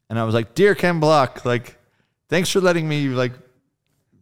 and 0.09 0.19
I 0.19 0.25
was 0.25 0.35
like, 0.35 0.53
"Dear 0.53 0.75
Ken 0.75 0.99
Block, 0.99 1.45
like 1.45 1.77
thanks 2.27 2.49
for 2.49 2.59
letting 2.59 2.89
me 2.89 3.07
like 3.07 3.31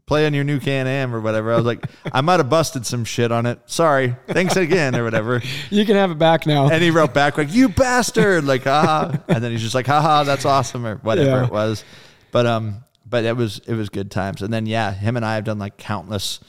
play 0.08 0.26
on 0.26 0.34
your 0.34 0.44
new 0.44 0.60
Can 0.60 0.88
Am 0.88 1.14
or 1.16 1.20
whatever." 1.22 1.52
I 1.54 1.56
was 1.56 1.66
like, 1.66 1.86
"I 2.12 2.22
might 2.22 2.40
have 2.40 2.50
busted 2.50 2.86
some 2.86 3.06
shit 3.06 3.32
on 3.32 3.46
it. 3.46 3.60
Sorry. 3.66 4.16
Thanks 4.28 4.56
again 4.56 4.96
or 4.96 5.04
whatever." 5.04 5.42
You 5.70 5.86
can 5.86 5.96
have 5.96 6.12
it 6.12 6.18
back 6.20 6.46
now. 6.46 6.70
And 6.70 6.84
he 6.84 6.92
wrote 6.92 7.14
back 7.14 7.38
like, 7.38 7.54
"You 7.54 7.70
bastard!" 7.70 8.44
Like, 8.46 8.64
haha. 8.64 9.18
And 9.28 9.44
then 9.44 9.52
he's 9.52 9.62
just 9.62 9.76
like, 9.76 9.88
"Haha, 9.88 10.24
that's 10.24 10.46
awesome," 10.46 10.86
or 10.86 10.96
whatever 10.98 11.30
Yeah. 11.30 11.46
it 11.46 11.52
was. 11.52 11.84
But 12.32 12.46
um, 12.46 12.84
but 13.06 13.24
it 13.26 13.36
was 13.36 13.60
it 13.68 13.74
was 13.76 13.90
good 13.90 14.12
times. 14.12 14.42
And 14.42 14.54
then 14.54 14.66
yeah, 14.66 14.92
him 14.94 15.16
and 15.18 15.26
I 15.26 15.36
have 15.36 15.44
done 15.44 15.60
like 15.60 15.78
countless 15.78 16.40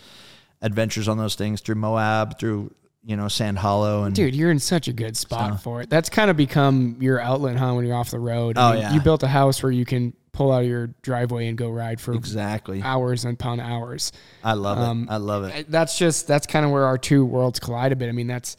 adventures 0.62 1.09
on 1.09 1.18
those 1.18 1.34
things 1.34 1.61
through 1.61 1.74
Moab, 1.76 2.38
through 2.38 2.72
you 3.04 3.16
know 3.16 3.28
Sand 3.28 3.59
Hollow, 3.59 4.02
and 4.04 4.14
Dude, 4.14 4.34
you're 4.34 4.50
in 4.50 4.59
such 4.59 4.88
a 4.88 4.92
good 4.92 5.16
spot 5.16 5.62
for 5.62 5.80
it. 5.82 5.90
That's 5.90 6.09
kind 6.11 6.30
of 6.30 6.36
become 6.36 6.96
your 7.00 7.20
outlet, 7.20 7.57
huh? 7.57 7.74
When 7.74 7.86
you're 7.86 7.94
off 7.96 8.11
the 8.11 8.18
road. 8.18 8.57
Oh, 8.59 8.72
yeah. 8.72 8.92
You 8.92 9.00
built 9.00 9.22
a 9.22 9.28
house 9.28 9.62
where 9.62 9.70
you 9.70 9.84
can 9.84 10.12
pull 10.37 10.53
out 10.53 10.62
of 10.62 10.68
your 10.68 10.89
driveway 11.03 11.49
and 11.49 11.57
go 11.57 11.70
ride 11.70 11.99
for 12.01 12.12
exactly. 12.12 12.82
hours 12.82 13.24
and 13.24 13.34
upon 13.34 13.59
hours. 13.59 14.12
I 14.45 14.53
love 14.53 14.76
Um, 14.78 15.05
it. 15.05 15.12
I 15.12 15.16
love 15.16 15.45
it. 15.45 15.70
That's 15.70 15.97
just 15.99 16.26
that's 16.28 16.47
kind 16.47 16.64
of 16.66 16.70
where 16.70 16.84
our 16.84 16.99
two 16.99 17.24
worlds 17.24 17.59
collide 17.59 17.93
a 17.93 17.97
bit. 17.97 18.09
I 18.09 18.12
mean, 18.12 18.26
that's 18.26 18.57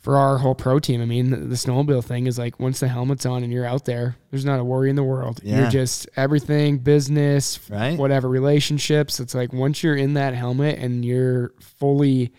for 0.00 0.16
our 0.16 0.38
whole 0.38 0.54
pro 0.54 0.78
team. 0.80 1.00
I 1.00 1.04
mean, 1.04 1.30
the, 1.30 1.36
the 1.36 1.54
snowmobile 1.54 2.02
thing 2.04 2.26
is 2.26 2.38
like 2.38 2.58
once 2.58 2.80
the 2.80 2.88
helmet's 2.88 3.24
on 3.24 3.44
and 3.44 3.52
you're 3.52 3.66
out 3.66 3.84
there, 3.84 4.16
there's 4.30 4.44
not 4.44 4.58
a 4.58 4.64
worry 4.64 4.90
in 4.90 4.96
the 4.96 5.02
world. 5.04 5.40
Yeah. 5.44 5.60
You're 5.60 5.70
just 5.70 6.08
everything, 6.16 6.78
business, 6.78 7.60
Right. 7.70 7.96
whatever, 7.98 8.28
relationships. 8.28 9.20
It's 9.20 9.34
like 9.34 9.52
once 9.52 9.82
you're 9.84 9.94
in 9.96 10.14
that 10.14 10.34
helmet 10.34 10.78
and 10.78 11.04
you're 11.04 11.52
fully 11.60 12.32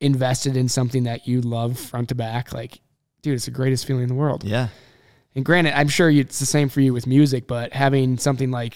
invested 0.00 0.56
in 0.56 0.68
something 0.68 1.04
that 1.04 1.26
you 1.26 1.40
love 1.40 1.78
front 1.78 2.10
to 2.10 2.14
back, 2.14 2.52
like, 2.52 2.80
dude, 3.22 3.34
it's 3.34 3.46
the 3.46 3.50
greatest 3.50 3.86
feeling 3.86 4.02
in 4.02 4.08
the 4.08 4.14
world. 4.14 4.44
Yeah. 4.44 4.68
And 5.34 5.44
granted, 5.44 5.76
I'm 5.78 5.88
sure 5.88 6.10
it's 6.10 6.38
the 6.40 6.46
same 6.46 6.68
for 6.68 6.80
you 6.80 6.92
with 6.92 7.06
music, 7.06 7.46
but 7.46 7.72
having 7.72 8.18
something 8.18 8.50
like 8.50 8.74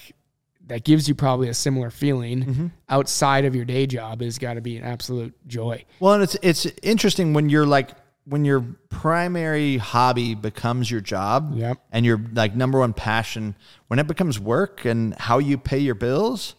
that 0.69 0.85
gives 0.85 1.09
you 1.09 1.15
probably 1.15 1.49
a 1.49 1.55
similar 1.55 1.91
feeling 1.91 2.45
Mm-hmm. 2.45 2.67
outside 2.89 3.45
of 3.45 3.55
your 3.55 3.65
day 3.65 3.87
job 3.87 4.21
has 4.23 4.39
got 4.39 4.55
to 4.55 4.61
be 4.61 4.77
an 4.77 4.85
absolute 4.85 5.35
joy. 5.47 5.85
Well, 6.01 6.15
and 6.15 6.23
it's 6.23 6.37
it's 6.43 6.67
interesting 6.83 7.35
when 7.35 7.49
you're 7.51 7.67
like 7.67 7.91
when 8.25 8.45
your 8.45 8.65
primary 8.89 9.77
hobby 9.77 10.35
becomes 10.35 10.91
your 10.91 11.01
job 11.01 11.53
Yep. 11.57 11.79
and 11.93 12.05
your 12.05 12.21
like 12.33 12.57
number 12.57 12.81
one 12.81 12.93
passion 12.93 13.55
when 13.87 14.01
it 14.01 14.09
becomes 14.09 14.41
work 14.41 14.85
and 14.85 15.15
how 15.15 15.39
you 15.39 15.59
pay 15.59 15.79
your 15.79 15.95
bills 15.95 16.57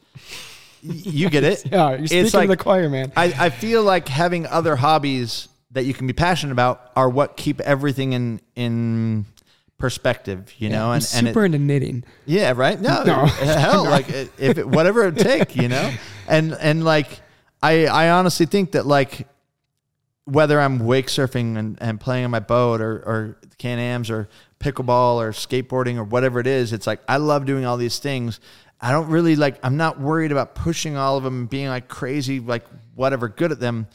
you 0.81 1.29
get 1.29 1.43
it 1.43 1.65
Yeah, 1.71 1.95
you're 1.97 2.07
speaking 2.07 2.25
it's 2.25 2.33
like 2.33 2.47
to 2.49 2.55
the 2.55 2.63
choir, 2.63 2.89
man. 2.89 3.11
I, 3.17 3.33
I 3.37 3.49
feel 3.49 3.83
like 3.83 4.07
having 4.07 4.45
other 4.45 4.75
hobbies 4.77 5.49
that 5.71 5.83
you 5.83 5.93
can 5.93 6.07
be 6.07 6.13
passionate 6.13 6.53
about 6.53 6.91
are 6.95 7.09
what 7.09 7.35
keep 7.35 7.59
everything 7.61 8.13
in 8.13 8.39
in 8.55 9.25
perspective 9.77 10.51
you 10.57 10.69
know 10.69 10.87
I'm 10.87 10.95
and, 10.95 11.09
and 11.15 11.27
it- 11.27 11.31
super 11.31 11.45
into 11.45 11.59
knitting. 11.59 12.03
yeah, 12.25 12.53
right. 12.55 12.79
No, 12.79 13.03
No. 13.03 13.25
hell, 13.25 13.83
like 13.83 14.09
if 14.09 14.57
it, 14.57 14.67
whatever 14.67 15.07
it 15.07 15.17
take, 15.17 15.55
you 15.55 15.67
know, 15.67 15.93
and 16.27 16.53
and 16.53 16.83
like 16.83 17.19
I 17.61 17.85
I 17.85 18.09
honestly 18.09 18.45
think 18.45 18.71
that 18.71 18.85
like 18.85 19.27
whether 20.25 20.59
I'm 20.59 20.79
wake 20.79 21.07
surfing 21.07 21.57
and, 21.57 21.77
and 21.79 21.99
playing 21.99 22.25
on 22.25 22.31
my 22.31 22.39
boat 22.39 22.81
or 22.81 22.95
or 22.97 23.37
can 23.57 23.79
ams 23.79 24.09
or 24.09 24.27
pickleball 24.59 25.15
or 25.17 25.31
skateboarding 25.31 25.97
or 25.97 26.03
whatever 26.03 26.39
it 26.39 26.47
is, 26.47 26.73
it's 26.73 26.87
like 26.87 26.99
I 27.07 27.17
love 27.17 27.45
doing 27.45 27.65
all 27.65 27.77
these 27.77 27.99
things. 27.99 28.39
I 28.81 28.91
don't 28.91 29.09
really 29.09 29.35
like. 29.35 29.57
I'm 29.63 29.77
not 29.77 29.99
worried 29.99 30.31
about 30.31 30.53
pushing 30.55 30.97
all 30.97 31.17
of 31.17 31.23
them 31.23 31.41
and 31.41 31.49
being 31.49 31.67
like 31.67 31.87
crazy, 31.87 32.39
like 32.39 32.65
whatever, 32.95 33.27
good 33.27 33.51
at 33.51 33.59
them. 33.59 33.87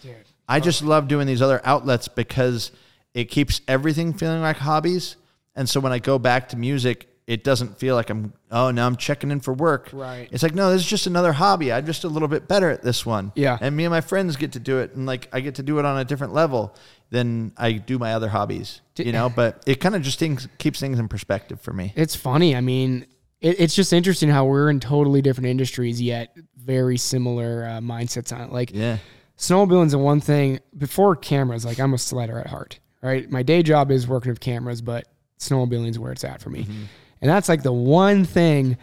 I 0.49 0.59
just 0.61 0.83
love 0.83 1.07
doing 1.09 1.27
these 1.27 1.41
other 1.43 1.61
outlets 1.65 2.09
because 2.09 2.73
it 3.15 3.25
keeps 3.27 3.61
everything 3.69 4.13
feeling 4.13 4.43
like 4.43 4.57
hobbies. 4.57 5.17
And 5.55 5.69
so 5.69 5.81
when 5.81 5.93
I 5.93 5.99
go 5.99 6.19
back 6.19 6.49
to 6.51 6.57
music, 6.57 7.09
it 7.27 7.45
doesn't 7.45 7.79
feel 7.79 7.95
like 7.95 8.11
I'm, 8.11 8.33
oh, 8.51 8.71
now 8.73 8.87
I'm 8.87 8.97
checking 8.97 9.31
in 9.31 9.41
for 9.41 9.55
work. 9.55 9.91
Right. 9.93 10.29
It's 10.33 10.43
like, 10.43 10.55
no, 10.55 10.71
this 10.73 10.81
is 10.83 10.87
just 10.89 11.07
another 11.07 11.33
hobby. 11.33 11.73
I'm 11.73 11.87
just 11.87 12.05
a 12.05 12.09
little 12.09 12.27
bit 12.29 12.49
better 12.49 12.69
at 12.69 12.83
this 12.83 13.07
one. 13.07 13.33
Yeah. 13.37 13.59
And 13.61 13.77
me 13.77 13.85
and 13.85 13.91
my 13.93 14.01
friends 14.01 14.37
get 14.37 14.53
to 14.53 14.61
do 14.61 14.79
it. 14.79 14.95
And 14.95 15.07
like, 15.07 15.29
I 15.33 15.41
get 15.41 15.55
to 15.57 15.63
do 15.63 15.79
it 15.79 15.85
on 15.85 15.99
a 15.99 16.05
different 16.05 16.33
level 16.35 16.75
than 17.11 17.53
I 17.57 17.73
do 17.73 17.99
my 17.99 18.15
other 18.15 18.29
hobbies, 18.29 18.81
you 18.97 19.13
know, 19.13 19.29
but 19.29 19.63
it 19.67 19.77
kind 19.77 19.95
of 19.95 20.03
just 20.03 20.19
things, 20.19 20.49
keeps 20.59 20.81
things 20.81 20.99
in 20.99 21.09
perspective 21.09 21.61
for 21.61 21.73
me. 21.73 21.93
It's 21.95 22.17
funny. 22.17 22.57
I 22.57 22.61
mean, 22.61 23.07
it, 23.41 23.61
it's 23.61 23.75
just 23.77 23.93
interesting 23.93 24.29
how 24.31 24.47
we're 24.47 24.71
in 24.71 24.81
totally 24.81 25.23
different 25.23 25.47
industries 25.49 26.01
yet 26.01 26.37
very 26.57 26.97
similar 26.97 27.67
uh, 27.67 27.81
mindsets 27.81 28.33
on 28.35 28.41
it. 28.43 28.53
Like 28.53 28.71
Yeah. 28.73 28.99
snowmobiling's 29.37 29.93
the 29.93 29.99
one 29.99 30.21
thing 30.21 30.61
before 30.77 31.17
cameras. 31.17 31.65
Like 31.65 31.79
I'm 31.81 31.93
a 31.95 31.99
slider 31.99 32.39
at 32.39 32.47
heart, 32.47 32.79
right? 33.03 33.29
My 33.31 33.43
day 33.43 33.63
job 33.63 33.91
is 33.91 34.07
working 34.09 34.31
with 34.31 34.41
cameras, 34.41 34.81
but 34.81 35.07
snowmobiling's 35.43 35.99
where 35.99 36.13
it's 36.13 36.25
at 36.25 36.41
for 36.41 36.51
me. 36.51 36.63
Mm-hmm. 36.65 36.83
And 37.21 37.31
that's 37.31 37.49
like 37.49 37.63
the 37.63 37.73
one 37.73 38.25
thing 38.25 38.77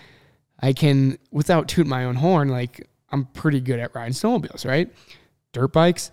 I 0.61 0.73
can, 0.73 1.17
without 1.31 1.67
tooting 1.67 1.89
my 1.89 2.05
own 2.05 2.15
horn, 2.15 2.49
like 2.49 2.87
I'm 3.11 3.25
pretty 3.25 3.59
good 3.61 3.79
at 3.79 3.93
riding 3.95 4.13
snowmobiles, 4.13 4.65
right? 4.67 4.89
Dirt 5.51 5.73
bikes, 5.73 6.11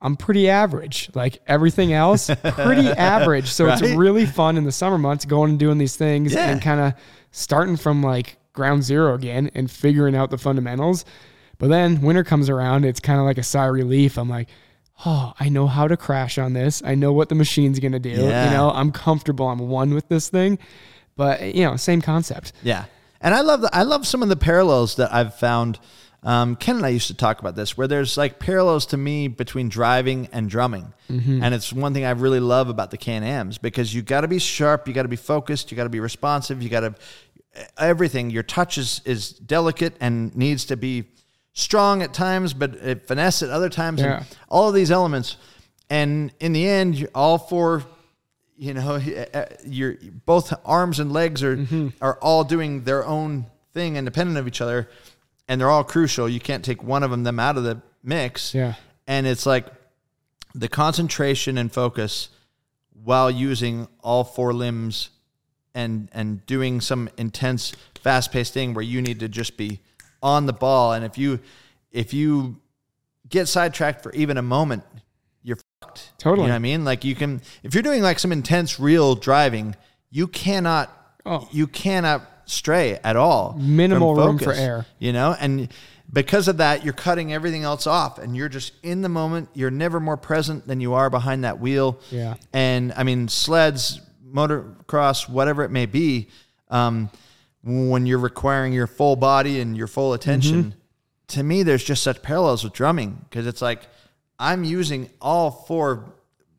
I'm 0.00 0.16
pretty 0.16 0.48
average. 0.48 1.10
Like 1.14 1.38
everything 1.46 1.92
else, 1.92 2.30
pretty 2.42 2.88
average. 2.88 3.48
So 3.48 3.66
it's 3.68 3.82
really 3.82 4.26
fun 4.26 4.56
in 4.56 4.64
the 4.64 4.72
summer 4.72 4.98
months 4.98 5.24
going 5.24 5.50
and 5.50 5.58
doing 5.58 5.78
these 5.78 5.96
things 5.96 6.34
Yeah. 6.34 6.50
and 6.50 6.62
kind 6.62 6.80
of 6.80 6.92
starting 7.30 7.76
from 7.76 8.02
like 8.02 8.38
ground 8.52 8.82
zero 8.84 9.14
again 9.14 9.50
and 9.54 9.70
figuring 9.70 10.14
out 10.14 10.30
the 10.30 10.38
fundamentals. 10.38 11.04
But 11.58 11.68
then 11.68 12.00
winter 12.02 12.22
comes 12.24 12.48
around, 12.50 12.84
it's 12.84 13.00
kind 13.00 13.18
of 13.18 13.24
like 13.26 13.38
a 13.38 13.42
sigh 13.42 13.66
of 13.66 13.72
relief. 13.74 14.18
I'm 14.18 14.28
like, 14.28 14.48
oh, 15.04 15.34
I 15.38 15.48
know 15.48 15.66
how 15.66 15.88
to 15.88 15.96
crash 15.96 16.38
on 16.38 16.52
this. 16.52 16.82
I 16.84 16.94
know 16.94 17.12
what 17.12 17.28
the 17.28 17.34
machine's 17.34 17.78
gonna 17.80 17.98
do. 17.98 18.10
Yeah. 18.10 18.44
You 18.46 18.50
know, 18.56 18.70
I'm 18.70 18.92
comfortable. 18.92 19.48
I'm 19.48 19.58
one 19.68 19.92
with 19.94 20.08
this 20.08 20.28
thing. 20.28 20.58
But 21.16 21.54
you 21.54 21.64
know, 21.64 21.76
same 21.76 22.02
concept. 22.02 22.52
Yeah, 22.62 22.84
and 23.20 23.34
I 23.34 23.40
love 23.40 23.62
the, 23.62 23.70
I 23.74 23.82
love 23.82 24.06
some 24.06 24.22
of 24.22 24.28
the 24.28 24.36
parallels 24.36 24.96
that 24.96 25.12
I've 25.12 25.34
found. 25.34 25.78
Um, 26.22 26.56
Ken 26.56 26.76
and 26.76 26.84
I 26.84 26.88
used 26.88 27.06
to 27.06 27.14
talk 27.14 27.40
about 27.40 27.54
this, 27.56 27.76
where 27.78 27.86
there's 27.86 28.16
like 28.16 28.38
parallels 28.38 28.86
to 28.86 28.96
me 28.96 29.28
between 29.28 29.68
driving 29.68 30.28
and 30.32 30.50
drumming, 30.50 30.92
and 31.08 31.54
it's 31.54 31.72
one 31.72 31.94
thing 31.94 32.04
I 32.04 32.10
really 32.10 32.40
love 32.40 32.68
about 32.68 32.90
the 32.90 32.98
Can 32.98 33.22
Am's 33.22 33.58
because 33.58 33.94
you 33.94 34.02
got 34.02 34.22
to 34.22 34.28
be 34.28 34.38
sharp, 34.38 34.88
you 34.88 34.94
got 34.94 35.02
to 35.02 35.08
be 35.08 35.16
focused, 35.16 35.70
you 35.70 35.76
got 35.76 35.84
to 35.84 35.88
be 35.88 36.00
responsive, 36.00 36.62
you 36.62 36.68
got 36.68 36.80
to 36.80 36.94
everything. 37.78 38.30
Your 38.30 38.42
touch 38.42 38.76
is 38.76 39.00
is 39.04 39.30
delicate 39.30 39.94
and 40.00 40.34
needs 40.36 40.64
to 40.66 40.76
be 40.76 41.04
strong 41.58 42.02
at 42.02 42.12
times, 42.12 42.52
but 42.52 42.76
uh, 42.86 42.94
finesse 43.06 43.42
at 43.42 43.48
other 43.48 43.70
times, 43.70 44.00
Yeah. 44.02 44.18
and 44.18 44.26
all 44.48 44.68
of 44.68 44.74
these 44.74 44.90
elements. 44.90 45.36
And 45.88 46.30
in 46.38 46.52
the 46.52 46.68
end, 46.68 47.08
all 47.14 47.38
four 47.38 47.82
you 48.58 48.72
know 48.74 48.96
your 49.66 49.96
both 50.24 50.52
arms 50.64 51.00
and 51.00 51.12
legs 51.12 51.42
are 51.42 51.56
Mm-hmm. 51.56 51.88
are 52.00 52.18
all 52.20 52.44
doing 52.44 52.84
their 52.84 53.04
own 53.04 53.46
thing 53.74 53.96
independent 53.96 54.38
of 54.38 54.46
each 54.48 54.62
other 54.62 54.88
and 55.46 55.60
they're 55.60 55.68
all 55.70 55.84
crucial 55.84 56.26
you 56.26 56.40
can't 56.40 56.64
take 56.64 56.82
one 56.82 57.02
of 57.02 57.10
them 57.10 57.22
them 57.24 57.38
out 57.38 57.58
of 57.58 57.64
the 57.64 57.82
mix 58.02 58.54
Yeah. 58.54 58.72
and 59.06 59.26
it's 59.26 59.44
like 59.44 59.66
the 60.54 60.68
concentration 60.68 61.58
and 61.58 61.70
focus 61.70 62.30
while 63.04 63.30
using 63.30 63.88
all 64.02 64.24
four 64.24 64.54
limbs 64.54 65.10
and 65.74 66.08
and 66.12 66.46
doing 66.46 66.80
some 66.80 67.10
intense 67.18 67.74
fast-paced 68.00 68.54
thing 68.54 68.72
where 68.72 68.82
you 68.84 69.02
need 69.02 69.20
to 69.20 69.28
just 69.28 69.58
be 69.58 69.80
on 70.26 70.46
the 70.46 70.52
ball 70.52 70.92
and 70.92 71.04
if 71.04 71.16
you 71.16 71.38
if 71.92 72.12
you 72.12 72.56
get 73.28 73.46
sidetracked 73.48 74.02
for 74.02 74.12
even 74.12 74.36
a 74.36 74.42
moment 74.42 74.82
you're 75.42 75.58
fucked 75.80 76.12
Totally. 76.18 76.42
you 76.42 76.48
know 76.48 76.52
what 76.54 76.56
i 76.56 76.58
mean 76.58 76.84
like 76.84 77.04
you 77.04 77.14
can 77.14 77.40
if 77.62 77.74
you're 77.74 77.82
doing 77.82 78.02
like 78.02 78.18
some 78.18 78.32
intense 78.32 78.80
real 78.80 79.14
driving 79.14 79.74
you 80.10 80.26
cannot 80.26 80.92
Oh. 81.28 81.48
you 81.50 81.66
cannot 81.66 82.22
stray 82.44 83.00
at 83.02 83.16
all. 83.16 83.56
Minimal 83.58 84.14
room 84.14 84.38
for 84.38 84.52
error. 84.52 84.86
You 85.00 85.12
know, 85.12 85.34
and 85.40 85.68
because 86.12 86.46
of 86.46 86.58
that, 86.58 86.84
you're 86.84 86.94
cutting 86.94 87.32
everything 87.32 87.64
else 87.64 87.84
off, 87.88 88.20
and 88.20 88.36
you're 88.36 88.48
just 88.48 88.72
in 88.84 89.02
the 89.02 89.08
moment. 89.08 89.48
You're 89.52 89.72
never 89.72 89.98
more 89.98 90.16
present 90.16 90.68
than 90.68 90.80
you 90.80 90.94
are 90.94 91.10
behind 91.10 91.42
that 91.42 91.58
wheel. 91.58 91.98
Yeah. 92.12 92.34
And 92.52 92.92
I 92.96 93.02
mean, 93.02 93.26
sleds, 93.26 94.00
motocross, 94.24 95.28
whatever 95.28 95.64
it 95.64 95.72
may 95.72 95.86
be, 95.86 96.28
um, 96.70 97.10
when 97.66 98.06
you're 98.06 98.18
requiring 98.18 98.72
your 98.72 98.86
full 98.86 99.16
body 99.16 99.60
and 99.60 99.76
your 99.76 99.88
full 99.88 100.12
attention, 100.12 100.62
Mm-hmm. 100.62 100.70
to 101.28 101.42
me, 101.42 101.62
there's 101.64 101.82
just 101.84 102.02
such 102.02 102.22
parallels 102.22 102.62
with 102.62 102.72
drumming 102.72 103.24
because 103.28 103.46
it's 103.46 103.60
like 103.60 103.82
I'm 104.38 104.62
using 104.64 105.10
all 105.20 105.50
four 105.50 106.12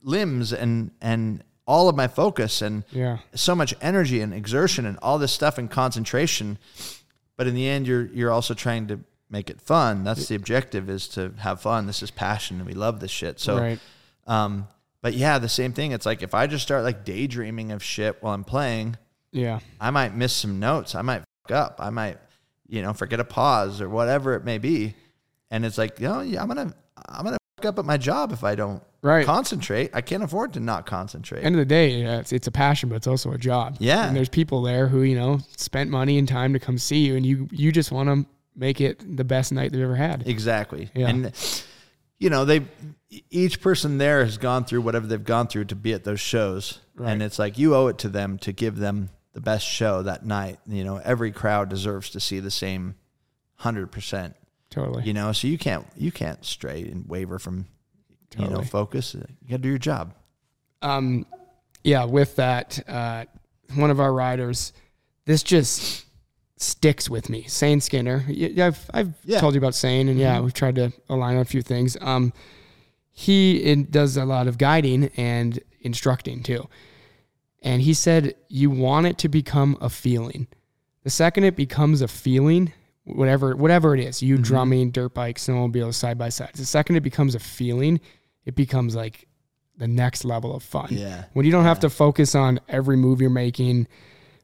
limbs 0.03 0.51
and 0.53 0.91
and 1.01 1.43
all 1.66 1.89
of 1.89 1.95
my 1.95 2.08
focus 2.08 2.62
and 2.62 2.84
Yeah. 2.91 3.18
so 3.36 3.53
much 3.55 3.74
energy 3.82 4.22
and 4.22 4.34
exertion 4.34 4.86
and 4.86 4.97
all 5.01 5.18
this 5.20 5.32
stuff 5.32 5.58
and 5.58 5.70
concentration. 5.72 6.58
But 7.38 7.47
in 7.47 7.55
the 7.55 7.68
end, 7.68 7.88
you're 7.88 8.05
you're 8.08 8.32
also 8.32 8.53
trying 8.53 8.88
to 8.88 8.99
make 9.30 9.49
it 9.49 9.62
fun. 9.62 10.03
That's 10.03 10.28
the 10.28 10.36
objective 10.36 10.89
is 10.89 11.08
to 11.10 11.34
have 11.39 11.62
fun. 11.62 11.86
This 11.88 12.01
is 12.03 12.12
passion 12.12 12.58
and 12.58 12.66
we 12.66 12.74
love 12.74 12.99
this 12.99 13.12
shit. 13.12 13.39
So 13.39 13.58
Right. 13.58 13.80
um, 14.26 14.68
but 15.01 15.14
yeah, 15.14 15.38
the 15.39 15.49
same 15.49 15.72
thing. 15.74 15.91
It's 15.91 16.05
like 16.05 16.22
if 16.24 16.34
I 16.34 16.47
just 16.47 16.64
start 16.64 16.84
like 16.84 17.05
daydreaming 17.05 17.72
of 17.72 17.84
shit 17.84 18.18
while 18.22 18.34
I'm 18.34 18.43
playing, 18.45 18.97
Yeah. 19.38 19.60
I 19.80 19.92
might 19.92 20.16
miss 20.16 20.34
some 20.34 20.60
notes. 20.60 20.96
I 20.96 21.02
might 21.02 21.24
fuck 21.44 21.52
up. 21.56 21.76
I 21.80 21.90
might, 21.90 22.18
you 22.68 22.82
know, 22.82 22.94
forget 22.94 23.20
a 23.20 23.24
pause 23.24 23.80
or 23.82 23.88
whatever 23.90 24.34
it 24.36 24.44
may 24.44 24.58
be. 24.58 24.96
And 25.52 25.66
it's 25.66 25.78
like, 25.78 26.00
you 26.00 26.08
know, 26.08 26.22
yeah, 26.22 26.42
I'm 26.42 26.48
gonna 26.48 26.74
I'm 27.08 27.24
gonna 27.24 27.38
fuck 27.58 27.66
up 27.68 27.80
at 27.80 27.86
my 27.86 27.98
job 27.98 28.32
if 28.32 28.44
I 28.44 28.56
don't 28.56 28.84
Right. 29.04 29.26
concentrate. 29.26 29.92
I 29.94 30.02
can't 30.02 30.24
afford 30.24 30.54
to 30.54 30.60
not 30.60 30.86
concentrate. 30.86 31.44
End 31.46 31.56
of 31.56 31.60
the 31.60 31.66
day, 31.66 32.02
yeah, 32.02 32.20
it's, 32.20 32.34
it's 32.34 32.48
a 32.48 32.52
passion, 32.52 32.90
but 32.90 32.96
it's 32.96 33.08
also 33.08 33.32
a 33.32 33.38
job. 33.38 33.78
Yeah. 33.80 34.08
And 34.08 34.16
there's 34.18 34.28
people 34.28 34.64
there 34.64 34.88
who, 34.88 35.04
you 35.04 35.16
know, 35.16 35.40
spent 35.56 35.90
money 35.90 36.18
and 36.18 36.28
time 36.28 36.52
to 36.54 36.60
come 36.60 36.78
see 36.78 37.06
you, 37.06 37.16
and 37.16 37.26
you 37.26 37.48
you 37.52 37.72
just 37.72 37.92
want 37.92 38.10
to 38.10 38.30
make 38.56 38.82
it 38.82 39.16
the 39.16 39.24
best 39.24 39.52
night 39.54 39.72
they've 39.72 39.82
ever 39.84 39.96
had. 39.96 40.28
Exactly. 40.28 40.90
Yeah. 40.96 41.08
And 41.10 41.64
you 42.20 42.30
know, 42.32 42.44
they 42.44 42.62
each 43.30 43.62
person 43.62 44.00
there 44.00 44.26
has 44.26 44.38
gone 44.38 44.66
through 44.66 44.82
whatever 44.82 45.08
they've 45.08 45.24
gone 45.24 45.48
through 45.48 45.66
to 45.66 45.76
be 45.76 45.94
at 45.94 46.04
those 46.04 46.20
shows. 46.20 46.80
Right. 46.96 47.12
And 47.12 47.22
it's 47.22 47.40
like 47.40 47.58
you 47.58 47.76
owe 47.76 47.88
it 47.88 48.00
to 48.00 48.10
them 48.10 48.38
to 48.40 48.52
give 48.52 48.78
them 48.78 49.10
the 49.38 49.42
best 49.42 49.68
show 49.68 50.02
that 50.02 50.26
night. 50.26 50.58
You 50.66 50.84
know, 50.84 50.98
every 50.98 51.32
crowd 51.32 51.70
deserves 51.70 52.10
to 52.10 52.20
see 52.20 52.40
the 52.40 52.50
same 52.50 52.96
100%. 53.62 54.34
Totally. 54.72 55.04
You 55.04 55.14
know, 55.14 55.32
so 55.32 55.48
you 55.48 55.60
can't 55.60 55.86
you 55.96 56.12
can't 56.12 56.44
stray 56.44 56.82
and 56.92 57.08
waver 57.08 57.38
from 57.38 57.68
you 58.36 58.48
know, 58.48 58.62
focus. 58.64 59.14
You 59.14 59.22
got 59.48 59.58
to 59.58 59.58
do 59.60 59.70
your 59.70 59.78
job. 59.78 60.14
um, 60.82 61.26
yeah, 61.84 62.04
with 62.04 62.36
that, 62.38 62.80
uh, 62.90 63.26
one 63.76 63.92
of 63.92 64.00
our 64.00 64.12
riders, 64.12 64.74
this 65.26 65.42
just 65.44 66.06
sticks 66.58 67.10
with 67.10 67.30
me. 67.30 67.44
Sane 67.44 67.80
Skinner. 67.80 68.26
Yeah, 68.28 68.66
I've, 68.68 68.90
I've 68.94 69.14
Yeah. 69.24 69.40
told 69.40 69.54
you 69.54 69.60
about 69.60 69.76
Sane, 69.76 70.10
and 70.10 70.20
yeah, 70.20 70.40
we've 70.42 70.54
tried 70.54 70.76
to 70.76 70.92
align 71.10 71.36
on 71.36 71.42
a 71.44 71.46
few 71.46 71.62
things. 71.62 71.96
Um, 72.02 72.34
he 73.12 73.58
in, 73.64 73.86
does 73.90 74.18
a 74.18 74.26
lot 74.26 74.48
of 74.48 74.58
guiding 74.58 75.12
and 75.16 75.60
instructing 75.82 76.42
too. 76.44 76.68
And 77.62 77.82
he 77.82 77.93
said, 77.93 78.36
you 78.49 78.70
want 78.70 79.08
it 79.08 79.18
to 79.20 79.30
become 79.30 79.78
a 79.82 79.89
feeling. 79.89 80.47
The 81.03 81.10
second 81.10 81.43
it 81.43 81.55
becomes 81.55 82.01
a 82.01 82.08
feeling, 82.08 82.74
whatever 83.05 83.55
whatever 83.55 83.95
it 83.95 84.01
is, 84.01 84.22
you 84.22 84.36
mm-hmm. 84.36 84.43
drumming, 84.43 84.91
dirt 84.91 85.14
bike, 85.14 85.38
snowmobile, 85.38 85.93
side 85.93 86.18
by 86.18 86.30
side. 86.30 86.51
The 86.53 86.66
second 86.66 86.97
it 86.97 87.01
becomes 87.01 87.34
a 87.34 87.39
feeling, 87.39 87.99
it 88.45 88.55
becomes 88.55 88.95
like 88.95 89.28
the 89.78 89.88
next 89.88 90.26
level 90.26 90.55
of 90.55 90.64
fun. 90.64 90.88
Yeah. 90.91 91.26
When 91.34 91.45
you 91.45 91.51
don't 91.51 91.64
have 91.64 91.80
to 91.82 91.89
focus 91.89 92.36
on 92.36 92.60
every 92.68 92.97
move 92.97 93.22
you're 93.22 93.30
making, 93.30 93.88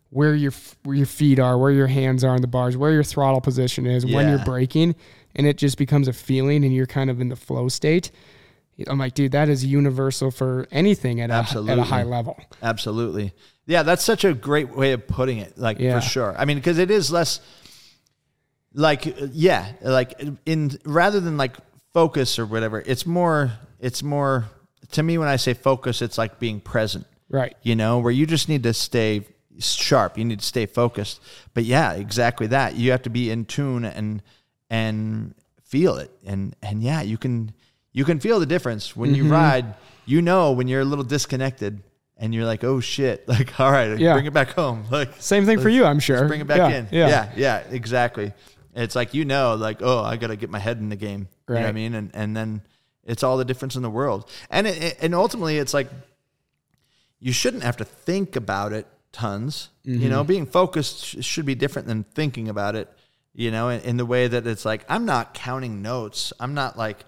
where 0.10 0.36
your 0.36 0.54
where 0.84 0.96
your 0.96 1.06
feet 1.06 1.40
are, 1.40 1.58
where 1.58 1.72
your 1.72 1.88
hands 1.88 2.24
are 2.24 2.34
on 2.34 2.42
the 2.42 2.48
bars, 2.48 2.78
where 2.78 2.92
your 2.92 3.04
throttle 3.04 3.42
position 3.42 3.86
is, 3.86 4.06
when 4.06 4.28
you're 4.30 4.38
Yeah. 4.38 4.44
braking, 4.44 4.96
and 5.36 5.48
it 5.48 5.58
just 5.58 5.78
becomes 5.78 6.08
a 6.08 6.14
feeling, 6.14 6.64
and 6.64 6.74
you're 6.74 6.86
kind 6.86 7.10
of 7.10 7.20
in 7.20 7.30
the 7.30 7.36
flow 7.36 7.68
state. 7.68 8.12
I'm 8.88 8.98
like, 8.98 9.14
dude, 9.14 9.34
that 9.34 9.50
is 9.50 9.64
universal 9.66 10.32
for 10.32 10.68
anything 10.72 11.22
at 11.22 11.30
a 11.30 11.34
at 11.70 11.78
a 11.80 11.84
high 11.84 12.04
level. 12.04 12.40
Absolutely. 12.62 13.34
Yeah, 13.66 13.84
that's 13.84 14.04
such 14.04 14.26
a 14.26 14.34
great 14.34 14.76
way 14.76 14.92
of 14.94 15.08
putting 15.08 15.38
it. 15.38 15.58
Like 15.58 15.80
Yeah. 15.80 16.00
for 16.00 16.06
sure. 16.06 16.36
I 16.38 16.46
mean, 16.46 16.58
because 16.58 16.78
it 16.80 16.92
is 16.92 17.12
less 17.12 17.40
like 18.74 19.16
yeah, 19.32 19.74
like 19.82 20.20
in 20.46 20.72
rather 20.86 21.20
than 21.20 21.38
like 21.38 21.56
focus 21.94 22.40
or 22.40 22.46
whatever. 22.46 22.82
It's 22.86 23.06
more. 23.06 23.52
It's 23.80 24.02
more 24.02 24.46
to 24.92 25.04
me 25.04 25.18
when 25.18 25.28
I 25.28 25.36
say 25.36 25.54
focus. 25.54 26.02
It's 26.02 26.18
like 26.18 26.40
being 26.40 26.60
present. 26.60 27.06
Right. 27.30 27.56
You 27.62 27.76
know, 27.76 28.00
where 28.00 28.12
you 28.12 28.26
just 28.26 28.50
need 28.50 28.64
to 28.64 28.74
stay 28.74 29.26
sharp. 29.60 30.18
You 30.18 30.26
need 30.26 30.40
to 30.40 30.46
stay 30.46 30.66
focused. 30.66 31.22
But 31.54 31.64
yeah, 31.66 31.94
exactly 31.94 32.48
that. 32.48 32.76
You 32.76 32.92
have 32.92 33.04
to 33.04 33.10
be 33.10 33.30
in 33.30 33.46
tune 33.46 33.86
and 33.86 34.22
and 34.70 35.36
feel 35.64 35.98
it. 35.98 36.12
And 36.26 36.56
and 36.64 36.82
yeah, 36.84 37.02
you 37.02 37.18
can 37.18 37.52
you 37.94 38.04
can 38.06 38.20
feel 38.20 38.40
the 38.40 38.46
difference 38.46 38.96
when 38.96 39.12
Mm-hmm. 39.12 39.26
you 39.26 39.32
ride. 39.32 39.76
You 40.06 40.22
know 40.22 40.52
when 40.52 40.68
you're 40.68 40.82
a 40.82 40.86
little 40.86 41.06
disconnected 41.06 41.82
and 42.18 42.34
you're 42.34 42.46
like, 42.46 42.64
oh 42.66 42.80
shit, 42.82 43.26
like 43.28 43.58
all 43.60 43.72
right, 43.72 43.98
Yeah. 43.98 44.14
bring 44.14 44.26
it 44.26 44.34
back 44.34 44.50
home. 44.50 44.86
Like 44.92 45.14
Same 45.22 45.46
thing 45.46 45.60
for 45.60 45.70
you, 45.70 45.86
I'm 45.86 46.00
sure. 46.00 46.28
bring 46.28 46.42
it 46.42 46.48
back 46.48 46.58
yeah, 46.58 46.78
in. 46.78 46.88
Yeah. 46.92 47.08
yeah, 47.08 47.32
yeah, 47.36 47.58
exactly. 47.70 48.34
It's 48.76 48.96
like 48.96 49.14
you 49.14 49.24
know, 49.24 49.56
like 49.56 49.82
oh, 49.82 50.04
I 50.04 50.18
got 50.18 50.28
to 50.28 50.36
get 50.36 50.50
my 50.50 50.60
head 50.60 50.78
in 50.80 50.90
the 50.90 50.96
game. 50.96 51.28
You 51.48 51.56
know 51.56 51.62
what 51.62 51.70
I 51.70 51.72
mean? 51.74 51.94
And 51.94 52.12
and 52.14 52.36
then 52.36 52.62
it's 53.06 53.22
all 53.24 53.38
the 53.38 53.46
difference 53.46 53.76
in 53.76 53.82
the 53.84 53.90
world. 53.90 54.30
And 54.50 54.66
it, 54.68 54.82
it- 54.84 54.98
and 55.02 55.14
ultimately, 55.14 55.58
it's 55.60 55.74
like 55.74 55.90
you 57.20 57.32
shouldn't 57.34 57.64
have 57.64 57.78
to 57.78 57.86
think 57.86 58.36
about 58.36 58.74
it 58.74 58.88
tons. 59.12 59.70
You 59.84 60.00
Mm-hmm. 60.00 60.10
know, 60.10 60.24
being 60.24 60.46
focused 60.46 61.06
sh- 61.06 61.18
should 61.26 61.46
be 61.46 61.56
different 61.56 61.88
than 61.88 62.04
thinking 62.04 62.50
about 62.50 62.76
it. 62.76 62.90
You 63.36 63.52
know, 63.52 63.70
in, 63.70 63.82
in 63.82 63.98
the 63.98 64.06
way 64.06 64.28
that 64.28 64.46
it's 64.48 64.66
like 64.66 64.86
I'm 64.90 65.06
not 65.06 65.34
counting 65.34 65.82
notes. 65.82 66.34
I'm 66.40 66.54
not 66.54 66.78
like 66.78 67.06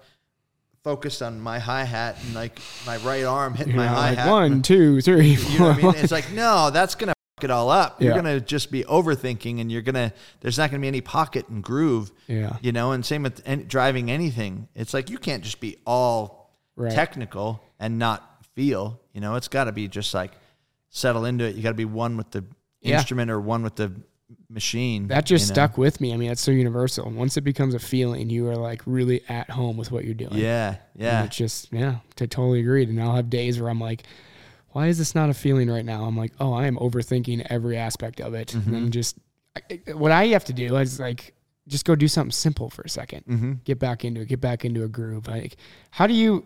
focused 0.86 1.20
on 1.20 1.40
my 1.40 1.58
hi 1.58 1.82
hat 1.82 2.16
and 2.24 2.32
like 2.32 2.60
my 2.86 2.96
right 2.98 3.24
arm 3.24 3.54
hitting 3.54 3.72
You 3.72 3.76
my 3.80 3.88
hi 3.88 4.10
like 4.10 4.18
hat. 4.18 4.30
one, 4.30 4.62
two, 4.62 5.00
three, 5.00 5.30
You 5.34 5.58
know 5.58 5.66
what 5.70 5.78
I 5.78 5.82
mean? 5.82 5.94
It's 5.96 6.12
like, 6.12 6.30
no, 6.30 6.70
that's 6.70 6.94
gonna 6.94 7.12
fuck 7.36 7.42
it 7.42 7.50
all 7.50 7.70
up. 7.70 8.00
You're 8.00 8.14
gonna 8.14 8.38
just 8.40 8.70
be 8.70 8.84
overthinking, 8.84 9.60
and 9.60 9.70
you're 9.72 9.82
gonna. 9.82 10.12
There's 10.42 10.56
not 10.58 10.70
gonna 10.70 10.80
be 10.80 10.86
any 10.86 11.00
pocket 11.00 11.48
and 11.48 11.60
groove. 11.60 12.12
Yeah. 12.28 12.58
You 12.62 12.70
know, 12.70 12.92
and 12.92 13.04
same 13.04 13.24
with 13.24 13.42
any, 13.44 13.64
driving 13.64 14.12
anything. 14.12 14.68
It's 14.76 14.94
like 14.94 15.10
you 15.10 15.18
can't 15.18 15.42
just 15.42 15.58
be 15.58 15.76
all 15.84 16.52
Right. 16.76 16.92
technical 16.92 17.64
and 17.80 17.98
not 17.98 18.44
feel. 18.54 19.00
You 19.12 19.20
know, 19.22 19.34
it's 19.34 19.48
got 19.48 19.64
to 19.64 19.72
be 19.72 19.88
just 19.88 20.14
like 20.14 20.32
settle 20.90 21.24
into 21.24 21.44
it. 21.46 21.56
You 21.56 21.62
got 21.64 21.70
to 21.70 21.74
be 21.74 21.84
one 21.86 22.16
with 22.16 22.30
the 22.30 22.44
Yeah. 22.80 22.98
instrument 22.98 23.28
or 23.30 23.40
one 23.40 23.62
with 23.64 23.74
the 23.74 23.90
machine. 24.48 25.08
That 25.08 25.26
just 25.26 25.46
you 25.46 25.50
know? 25.50 25.54
stuck 25.54 25.78
with 25.78 26.00
me. 26.00 26.12
I 26.12 26.16
mean, 26.16 26.28
that's 26.28 26.40
so 26.40 26.50
universal. 26.50 27.10
Once 27.10 27.36
it 27.36 27.42
becomes 27.42 27.74
a 27.74 27.78
feeling, 27.78 28.30
you 28.30 28.48
are 28.48 28.56
like 28.56 28.82
really 28.86 29.22
at 29.28 29.50
home 29.50 29.76
with 29.76 29.90
what 29.90 30.04
you're 30.04 30.14
doing. 30.14 30.34
Yeah, 30.34 30.76
And 30.94 31.02
yeah, 31.02 31.24
it's 31.24 31.36
just, 31.36 31.72
yeah, 31.72 31.96
to 32.16 32.26
totally 32.26 32.60
agreed. 32.60 32.88
And 32.88 33.00
I'll 33.02 33.16
have 33.16 33.30
days 33.30 33.60
where 33.60 33.70
I'm 33.70 33.80
like, 33.80 34.04
why 34.70 34.88
is 34.88 34.98
this 34.98 35.14
not 35.14 35.30
a 35.30 35.34
feeling 35.34 35.70
right 35.70 35.84
now? 35.84 36.04
I'm 36.04 36.16
like, 36.16 36.32
oh, 36.38 36.52
I 36.52 36.66
am 36.66 36.76
overthinking 36.76 37.46
every 37.48 37.76
aspect 37.76 38.20
of 38.20 38.34
it. 38.34 38.48
Mm-hmm. 38.48 38.74
And 38.74 38.92
just, 38.92 39.18
I, 39.56 39.92
what 39.92 40.12
I 40.12 40.26
have 40.28 40.44
to 40.46 40.52
do 40.52 40.76
is 40.76 41.00
like, 41.00 41.34
just 41.66 41.84
go 41.84 41.96
do 41.96 42.06
something 42.06 42.30
simple 42.30 42.70
for 42.70 42.82
a 42.82 42.88
2nd 42.88 43.24
Mm-hmm. 43.24 43.52
Get 43.64 43.78
back 43.78 44.04
into 44.04 44.20
it. 44.20 44.28
Get 44.28 44.40
back 44.40 44.64
into 44.64 44.84
a 44.84 44.88
groove. 44.88 45.26
Like, 45.26 45.56
how 45.90 46.06
do 46.06 46.14
you, 46.14 46.44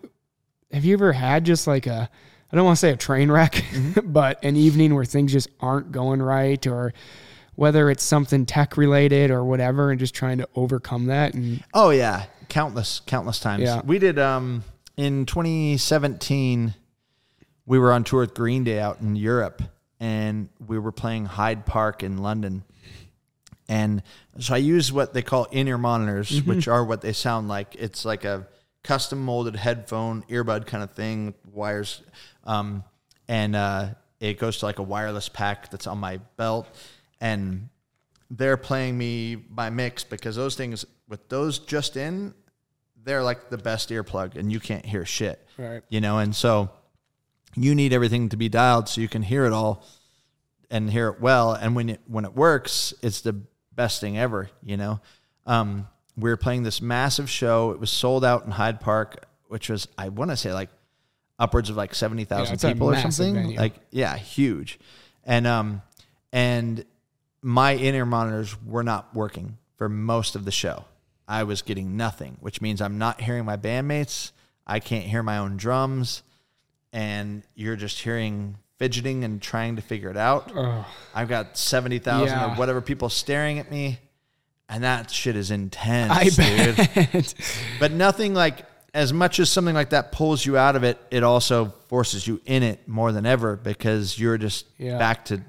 have 0.71 0.85
you 0.85 0.93
ever 0.93 1.13
had 1.13 1.43
just 1.45 1.67
like 1.67 1.87
a, 1.87 2.09
I 2.51 2.55
don't 2.55 2.65
want 2.65 2.77
to 2.77 2.79
say 2.79 2.91
a 2.91 2.97
train 2.97 3.29
wreck, 3.29 3.53
Mm-hmm. 3.53 4.11
but 4.13 4.43
an 4.43 4.55
evening 4.55 4.95
where 4.95 5.05
things 5.05 5.31
just 5.31 5.49
aren't 5.59 5.91
going 5.91 6.21
right 6.21 6.65
or 6.67 6.93
whether 7.61 7.91
it's 7.91 8.03
something 8.03 8.43
tech 8.43 8.75
related 8.75 9.29
or 9.29 9.43
whatever 9.43 9.91
and 9.91 9.99
just 9.99 10.15
trying 10.15 10.39
to 10.39 10.49
overcome 10.55 11.05
that 11.05 11.35
and 11.35 11.63
Oh 11.75 11.91
yeah, 11.91 12.25
countless 12.49 13.01
countless 13.05 13.39
times. 13.39 13.61
Yeah. 13.61 13.81
We 13.85 13.99
did 13.99 14.17
um 14.17 14.63
in 14.97 15.27
2017 15.27 16.73
we 17.67 17.77
were 17.77 17.93
on 17.93 18.03
tour 18.03 18.21
with 18.21 18.33
Green 18.33 18.63
Day 18.63 18.79
out 18.79 19.01
in 19.01 19.15
Europe 19.15 19.61
and 19.99 20.49
we 20.65 20.79
were 20.79 20.91
playing 20.91 21.27
Hyde 21.27 21.67
Park 21.67 22.01
in 22.01 22.17
London. 22.17 22.63
And 23.69 24.01
so 24.39 24.55
I 24.55 24.57
use 24.57 24.91
what 24.91 25.13
they 25.13 25.21
call 25.21 25.45
in-ear 25.51 25.77
monitors, 25.77 26.41
which 26.41 26.67
are 26.67 26.83
what 26.83 27.01
they 27.01 27.13
sound 27.13 27.47
like. 27.47 27.75
It's 27.75 28.05
like 28.05 28.25
a 28.25 28.47
custom 28.83 29.23
molded 29.23 29.55
headphone 29.55 30.23
earbud 30.23 30.65
kind 30.65 30.83
of 30.83 30.93
thing, 30.93 31.35
wires 31.53 32.01
um 32.43 32.83
and 33.27 33.55
uh 33.55 33.89
it 34.19 34.39
goes 34.39 34.57
to 34.57 34.65
like 34.65 34.79
a 34.79 34.83
wireless 34.83 35.29
pack 35.29 35.69
that's 35.69 35.85
on 35.85 35.99
my 35.99 36.17
belt 36.37 36.67
and 37.21 37.69
they're 38.29 38.57
playing 38.57 38.97
me 38.97 39.37
my 39.49 39.69
mix 39.69 40.03
because 40.03 40.35
those 40.35 40.55
things 40.55 40.83
with 41.07 41.27
those 41.29 41.59
just 41.59 41.95
in, 41.97 42.33
they're 43.03 43.23
like 43.23 43.49
the 43.49 43.57
best 43.57 43.89
earplug 43.89 44.35
and 44.35 44.51
you 44.51 44.59
can't 44.59 44.85
hear 44.85 45.05
shit. 45.05 45.45
Right. 45.57 45.83
You 45.89 46.01
know, 46.01 46.17
and 46.19 46.35
so 46.35 46.69
you 47.55 47.75
need 47.75 47.93
everything 47.93 48.29
to 48.29 48.37
be 48.37 48.47
dialed 48.49 48.87
so 48.89 49.01
you 49.01 49.07
can 49.09 49.21
hear 49.21 49.45
it 49.45 49.53
all 49.53 49.85
and 50.69 50.89
hear 50.89 51.09
it 51.09 51.19
well. 51.21 51.53
And 51.53 51.75
when 51.75 51.89
it 51.89 52.01
when 52.07 52.25
it 52.25 52.33
works, 52.35 52.93
it's 53.01 53.21
the 53.21 53.33
best 53.73 53.99
thing 54.01 54.17
ever, 54.17 54.49
you 54.63 54.77
know. 54.77 54.99
Um, 55.45 55.87
we 56.17 56.29
were 56.29 56.37
playing 56.37 56.63
this 56.63 56.81
massive 56.81 57.29
show. 57.29 57.71
It 57.71 57.79
was 57.79 57.89
sold 57.91 58.23
out 58.23 58.45
in 58.45 58.51
Hyde 58.51 58.79
Park, 58.79 59.25
which 59.47 59.69
was 59.69 59.87
I 59.97 60.09
want 60.09 60.31
to 60.31 60.37
say 60.37 60.53
like 60.53 60.69
upwards 61.39 61.69
of 61.69 61.75
like 61.75 61.93
seventy 61.95 62.23
thousand 62.23 62.61
Yeah, 62.63 62.71
people 62.73 62.89
or 62.89 62.95
something. 62.97 63.33
venue. 63.33 63.57
Like 63.57 63.73
yeah, 63.91 64.15
huge. 64.15 64.79
and 65.25 65.45
um, 65.47 65.81
and 66.31 66.85
my 67.41 67.71
in-ear 67.71 68.05
monitors 68.05 68.55
were 68.63 68.83
not 68.83 69.13
working 69.15 69.57
for 69.77 69.89
most 69.89 70.35
of 70.35 70.45
the 70.45 70.51
show. 70.51 70.85
I 71.27 71.43
was 71.43 71.61
getting 71.61 71.97
nothing, 71.97 72.37
which 72.39 72.61
means 72.61 72.81
I'm 72.81 72.97
not 72.97 73.21
hearing 73.21 73.45
my 73.45 73.57
bandmates. 73.57 74.31
I 74.67 74.79
can't 74.79 75.05
hear 75.05 75.23
my 75.23 75.37
own 75.37 75.57
drums, 75.57 76.23
and 76.93 77.43
you're 77.55 77.75
just 77.75 77.99
hearing 77.99 78.55
fidgeting 78.77 79.23
and 79.23 79.41
trying 79.41 79.75
to 79.77 79.81
figure 79.81 80.09
it 80.09 80.17
out. 80.17 80.51
Ugh. 80.55 80.85
I've 81.15 81.29
got 81.29 81.57
seventy 81.57 81.99
thousand 81.99 82.37
Yeah. 82.37 82.53
or 82.53 82.57
whatever 82.57 82.81
people 82.81 83.09
staring 83.09 83.59
at 83.59 83.71
me, 83.71 83.99
and 84.69 84.83
that 84.83 85.09
shit 85.11 85.35
is 85.35 85.51
intense, 85.51 86.11
I 86.11 86.23
dude. 86.25 86.75
bet. 87.11 87.33
But 87.79 87.91
nothing 87.91 88.33
like 88.33 88.65
as 88.93 89.13
much 89.13 89.39
as 89.39 89.49
something 89.49 89.73
like 89.75 89.91
that 89.91 90.11
pulls 90.11 90.45
you 90.45 90.57
out 90.57 90.75
of 90.75 90.83
it, 90.83 90.97
it 91.11 91.23
also 91.23 91.73
forces 91.87 92.27
you 92.27 92.41
in 92.45 92.61
it 92.61 92.87
more 92.87 93.11
than 93.13 93.25
ever 93.25 93.55
because 93.55 94.19
you're 94.19 94.37
just 94.37 94.65
Yeah. 94.77 94.97
back 94.97 95.25
to 95.25 95.41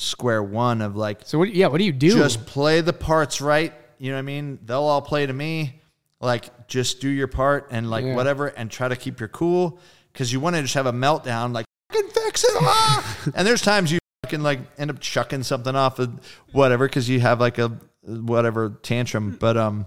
square 0.00 0.42
one 0.42 0.80
of 0.80 0.96
like 0.96 1.20
so 1.24 1.38
what? 1.38 1.54
Yeah. 1.54 1.66
What 1.66 1.78
do 1.78 1.84
you 1.84 1.92
do? 1.92 2.10
just 2.14 2.46
play 2.46 2.80
the 2.80 2.92
parts 2.92 3.40
right. 3.40 3.72
You 3.98 4.10
know 4.10 4.16
what 4.16 4.20
I 4.20 4.22
mean? 4.22 4.58
They'll 4.64 4.82
all 4.82 5.02
play 5.02 5.26
to 5.26 5.32
me. 5.32 5.80
Like 6.20 6.66
just 6.68 7.00
do 7.00 7.08
your 7.08 7.28
part 7.28 7.68
and 7.70 7.90
like 7.90 8.04
Yeah. 8.04 8.14
whatever 8.14 8.46
and 8.48 8.70
try 8.70 8.88
to 8.88 8.96
keep 8.96 9.20
your 9.20 9.28
cool 9.28 9.78
because 10.12 10.32
you 10.32 10.40
want 10.40 10.56
to 10.56 10.62
just 10.62 10.74
have 10.74 10.86
a 10.86 10.92
meltdown 10.92 11.52
like 11.52 11.66
fucking 11.92 12.10
fix 12.10 12.44
it. 12.44 12.50
Ah! 12.60 13.18
and 13.34 13.46
there's 13.46 13.62
times 13.62 13.92
you 13.92 13.98
can 14.28 14.42
like 14.42 14.60
end 14.78 14.90
up 14.90 15.00
chucking 15.00 15.42
something 15.42 15.74
off 15.76 15.98
of 15.98 16.10
whatever 16.52 16.86
because 16.86 17.08
you 17.08 17.20
have 17.20 17.40
like 17.40 17.58
a 17.58 17.68
whatever 18.02 18.70
tantrum. 18.82 19.36
But 19.38 19.56
um, 19.56 19.86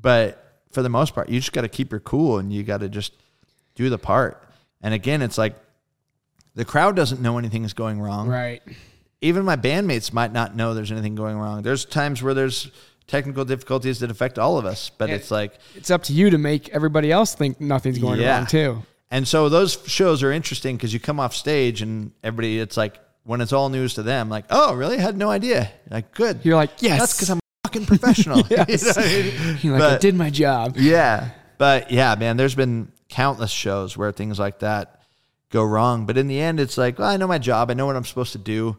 but 0.00 0.60
for 0.72 0.82
the 0.82 0.88
most 0.88 1.14
part, 1.14 1.28
you 1.28 1.38
just 1.38 1.52
got 1.52 1.62
to 1.62 1.68
keep 1.68 1.90
your 1.92 2.00
cool 2.00 2.38
and 2.38 2.52
you 2.52 2.62
got 2.62 2.80
to 2.80 2.88
just 2.88 3.14
do 3.74 3.88
the 3.90 3.98
part. 3.98 4.42
And 4.82 4.92
again, 4.92 5.22
it's 5.22 5.38
like 5.38 5.54
the 6.54 6.64
crowd 6.64 6.96
doesn't 6.96 7.20
know 7.20 7.38
anything 7.38 7.64
is 7.64 7.72
going 7.74 8.00
wrong 8.00 8.28
right. 8.28 8.62
Even 9.20 9.44
my 9.44 9.56
bandmates 9.56 10.12
might 10.12 10.32
not 10.32 10.54
know 10.54 10.74
there's 10.74 10.92
anything 10.92 11.14
going 11.14 11.36
wrong. 11.38 11.62
There's 11.62 11.84
times 11.84 12.22
where 12.22 12.34
there's 12.34 12.70
technical 13.06 13.44
difficulties 13.44 14.00
that 14.00 14.10
affect 14.10 14.38
all 14.38 14.58
of 14.58 14.64
us, 14.66 14.90
but 14.90 15.10
it's 15.10 15.30
like, 15.30 15.54
It's 15.74 15.90
up 15.90 16.02
to 16.04 16.12
you 16.12 16.30
to 16.30 16.38
make 16.38 16.68
everybody 16.70 17.12
else 17.12 17.34
think 17.34 17.60
nothing's 17.60 17.98
going 17.98 18.20
Yeah. 18.20 18.38
wrong 18.38 18.46
too. 18.46 18.82
and 19.10 19.26
so 19.26 19.48
those 19.48 19.78
shows 19.86 20.22
are 20.22 20.32
interesting 20.32 20.76
because 20.76 20.92
you 20.92 20.98
come 21.00 21.20
off 21.20 21.34
stage 21.34 21.82
and 21.82 22.10
everybody, 22.24 22.58
it's 22.58 22.76
like 22.76 22.98
when 23.24 23.40
it's 23.40 23.52
all 23.52 23.68
news 23.68 23.94
to 23.94 24.02
them, 24.02 24.28
like, 24.28 24.44
oh, 24.50 24.74
really? 24.74 24.98
I 24.98 25.00
had 25.00 25.16
no 25.16 25.30
idea. 25.30 25.70
Like, 25.90 26.12
good. 26.14 26.40
You're 26.44 26.56
like, 26.56 26.70
yes. 26.80 26.98
That's 27.00 27.14
because 27.16 27.30
I'm 27.30 27.38
a 27.38 27.68
fucking 27.68 27.86
professional. 27.86 28.42
Yes. 28.50 28.82
you 28.84 28.92
know 28.92 29.02
I 29.02 29.48
mean? 29.52 29.58
You're 29.62 29.78
like, 29.78 29.92
I 29.94 29.98
did 29.98 30.14
my 30.14 30.30
job. 30.30 30.76
Yeah. 30.76 31.30
But 31.58 31.90
yeah, 31.90 32.14
man, 32.16 32.36
there's 32.36 32.54
been 32.54 32.92
countless 33.08 33.50
shows 33.50 33.96
where 33.96 34.12
things 34.12 34.38
like 34.38 34.58
that 34.60 35.00
go 35.50 35.62
wrong. 35.64 36.06
But 36.06 36.18
in 36.18 36.26
the 36.28 36.40
end, 36.40 36.60
it's 36.60 36.76
like, 36.76 36.98
well, 36.98 37.08
I 37.08 37.16
know 37.16 37.26
my 37.28 37.38
job. 37.38 37.70
I 37.70 37.74
know 37.74 37.86
what 37.86 37.96
I'm 37.96 38.04
supposed 38.04 38.32
to 38.32 38.38
do. 38.38 38.76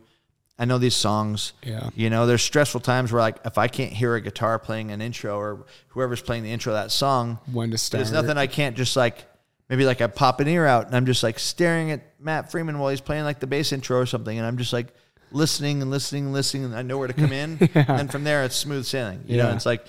I 0.59 0.65
know 0.65 0.77
these 0.79 0.95
songs. 0.95 1.53
Yeah. 1.63 1.89
You 1.95 2.09
know, 2.09 2.25
there's 2.25 2.41
stressful 2.41 2.81
times 2.81 3.11
where 3.11 3.21
like 3.21 3.37
if 3.45 3.57
I 3.57 3.67
can't 3.67 3.93
hear 3.93 4.15
a 4.15 4.21
guitar 4.21 4.57
playing 4.59 4.91
an 4.91 5.01
intro 5.01 5.37
or 5.37 5.65
whoever's 5.89 6.21
playing 6.21 6.43
the 6.43 6.51
intro 6.51 6.73
of 6.73 6.77
that 6.83 6.91
song, 6.91 7.39
When 7.51 7.71
to 7.71 7.77
start. 7.77 7.99
there's 7.99 8.11
nothing 8.11 8.37
I 8.37 8.47
can't 8.47 8.75
just 8.75 8.95
like 8.95 9.25
maybe 9.69 9.85
like 9.85 10.01
I 10.01 10.07
pop 10.07 10.39
an 10.39 10.47
ear 10.47 10.65
out 10.65 10.87
and 10.87 10.95
I'm 10.95 11.05
just 11.05 11.21
like 11.23 11.37
staring 11.39 11.91
at 11.91 12.01
Matt 12.19 12.51
Freeman 12.51 12.79
while 12.79 12.89
he's 12.89 13.01
playing 13.01 13.23
like 13.23 13.39
the 13.39 13.47
bass 13.47 13.71
intro 13.71 13.99
or 13.99 14.05
something, 14.05 14.35
and 14.37 14.47
I'm 14.47 14.57
just 14.57 14.73
like 14.73 14.87
listening 15.31 15.81
and 15.81 15.91
listening 15.91 16.23
and 16.25 16.33
listening, 16.33 16.65
and 16.65 16.75
I 16.75 16.81
know 16.81 16.97
where 16.97 17.07
to 17.07 17.13
come 17.13 17.31
in. 17.33 17.57
And 17.75 17.87
then 17.99 18.07
from 18.07 18.23
there, 18.23 18.43
it's 18.43 18.55
smooth 18.55 18.85
sailing. 18.85 19.23
You 19.27 19.37
know, 19.37 19.51
it's 19.51 19.65
like 19.65 19.85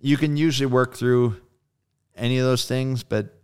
you 0.00 0.16
can 0.16 0.36
usually 0.36 0.66
work 0.66 0.96
through 0.96 1.36
any 2.16 2.38
of 2.38 2.44
those 2.46 2.66
things, 2.66 3.02
but 3.04 3.39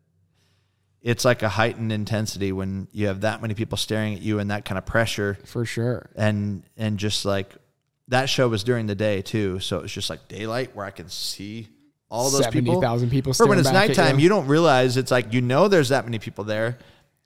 it's 1.07 1.25
like 1.25 1.45
a 1.45 1.49
heightened 1.49 1.93
intensity 1.93 2.51
when 2.51 2.89
you 2.91 3.07
have 3.07 3.21
that 3.21 3.41
many 3.41 3.55
people 3.55 3.79
staring 3.79 4.15
at 4.17 4.21
you 4.23 4.41
and 4.41 4.51
that 4.51 4.65
kind 4.65 4.77
of 4.77 4.85
pressure 4.85 5.39
For 5.45 5.65
sure. 5.65 6.11
and 6.17 6.65
and 6.77 6.99
just 6.99 7.25
like 7.25 7.55
that 8.09 8.29
show 8.29 8.49
was 8.49 8.65
during 8.65 8.87
the 8.87 8.95
day 8.97 9.23
too, 9.23 9.61
so 9.61 9.79
it 9.79 9.83
was 9.83 9.93
just 9.93 10.11
like 10.11 10.27
daylight 10.27 10.75
where 10.75 10.85
I 10.85 10.91
can 10.91 11.09
see 11.09 11.69
all 12.11 12.31
those 12.31 12.47
people. 12.49 12.75
70,000 12.75 13.11
people 13.11 13.33
Or 13.39 13.47
when 13.47 13.59
it's 13.59 13.71
nighttime, 13.71 14.19
you. 14.19 14.25
you 14.25 14.29
don't 14.29 14.49
realize 14.49 14.97
it's 14.97 15.11
like 15.13 15.33
you 15.33 15.41
know 15.41 15.69
there's 15.69 15.91
that 15.91 16.05
many 16.05 16.19
people 16.19 16.43
there, 16.43 16.77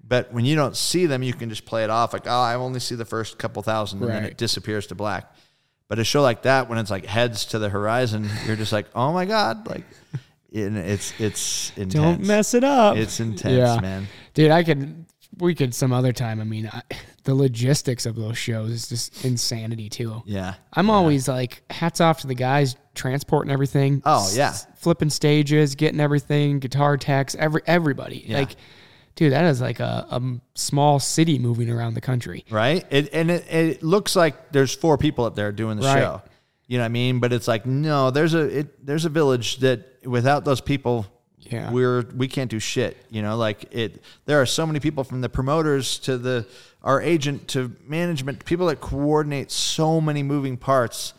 but 0.07 0.31
when 0.31 0.45
you 0.45 0.57
don't 0.57 0.77
see 0.77 1.07
them, 1.07 1.23
you 1.23 1.33
can 1.33 1.49
just 1.49 1.65
play 1.65 1.83
it 1.85 1.91
off 1.91 2.13
like, 2.13 2.27
oh, 2.27 2.31
I 2.31 2.55
only 2.57 2.81
see 2.81 2.97
the 2.97 3.05
first 3.07 3.39
couple 3.39 3.63
thousand, 3.63 4.03
and 4.03 4.11
then 4.11 4.25
it 4.25 4.37
disappears 4.37 4.87
to 4.89 4.95
black. 4.95 5.25
But 5.89 5.99
a 5.99 6.05
show 6.05 6.21
like 6.23 6.43
that, 6.43 6.69
when 6.69 6.79
it's 6.79 6.91
like 6.91 7.07
heads 7.07 7.47
to 7.47 7.59
the 7.59 7.69
horizon, 7.71 8.29
you're 8.47 8.57
just 8.57 8.73
like, 8.73 8.87
oh 8.95 9.13
my 9.13 9.25
god, 9.25 9.67
like, 9.67 9.85
and 10.53 10.77
it's 10.77 11.13
it's 11.21 11.71
intense. 11.77 11.95
Don't 11.95 12.27
mess 12.27 12.55
it 12.55 12.65
up. 12.65 12.97
It's 12.97 13.21
intense, 13.21 13.55
Yeah. 13.57 13.81
man. 13.81 14.07
Dude, 14.35 14.51
I 14.51 14.63
could, 14.65 15.05
we 15.39 15.55
could 15.55 15.75
some 15.75 15.93
other 15.93 16.13
time. 16.13 16.41
I 16.41 16.45
mean, 16.45 16.69
I, 16.73 16.83
the 17.25 17.35
logistics 17.35 18.07
of 18.07 18.17
those 18.17 18.39
shows 18.39 18.71
is 18.71 18.89
just 18.89 19.25
insanity 19.25 19.89
too. 19.89 20.23
Yeah, 20.25 20.55
I'm 20.73 20.91
always 20.91 21.29
like, 21.29 21.63
hats 21.71 22.01
off 22.01 22.21
to 22.23 22.27
the 22.27 22.35
guys 22.35 22.77
transporting 22.95 23.53
everything. 23.53 24.03
Oh, 24.05 24.29
yeah. 24.35 24.49
s- 24.51 24.67
flipping 24.77 25.11
stages, 25.11 25.75
getting 25.75 26.01
everything, 26.01 26.59
guitar 26.59 26.97
techs, 26.97 27.35
every 27.35 27.63
everybody. 27.67 28.25
Yeah. 28.27 28.39
Like, 28.39 28.57
dude, 29.17 29.33
that 29.33 29.45
is 29.45 29.61
like 29.61 29.81
a, 29.81 30.07
a 30.11 30.23
small 30.55 30.99
city 30.99 31.39
moving 31.39 31.71
around 31.71 31.95
the 31.95 32.01
country. 32.01 32.45
right? 32.51 32.85
It 32.91 33.13
and 33.13 33.31
it, 33.31 33.45
it 33.53 33.83
looks 33.83 34.17
like 34.17 34.51
there's 34.53 34.75
four 34.75 34.97
people 34.99 35.25
up 35.27 35.35
there 35.37 35.53
doing 35.53 35.77
the 35.79 35.87
Right. 35.87 35.99
show. 36.01 36.23
You 36.71 36.79
know 36.79 36.85
what 36.85 36.87
I 36.87 36.91
mean? 36.91 37.19
But 37.19 37.33
it's 37.33 37.49
like 37.49 37.67
no, 37.67 38.13
there's 38.13 38.33
a 38.33 38.61
it, 38.61 38.87
there's 38.87 39.05
a 39.05 39.09
village 39.09 39.57
that 39.57 39.81
without 40.05 40.45
those 40.45 40.61
people, 40.61 41.05
Yeah. 41.41 41.69
we're 41.73 42.03
we 42.15 42.29
can't 42.29 42.49
do 42.49 42.61
shit. 42.61 42.97
You 43.11 43.23
know, 43.23 43.37
like 43.37 43.75
it. 43.75 44.05
There 44.27 44.41
are 44.41 44.47
so 44.47 44.65
many 44.67 44.79
people 44.79 45.03
from 45.03 45.21
the 45.21 45.29
promoters 45.29 45.99
to 46.01 46.17
the 46.17 46.47
our 46.85 47.03
agent 47.03 47.49
to 47.49 47.75
management, 47.89 48.45
people 48.45 48.69
that 48.69 48.81
coordinate 48.81 49.51
so 49.51 50.01
many 50.01 50.23
moving 50.23 50.57
parts. 50.57 51.13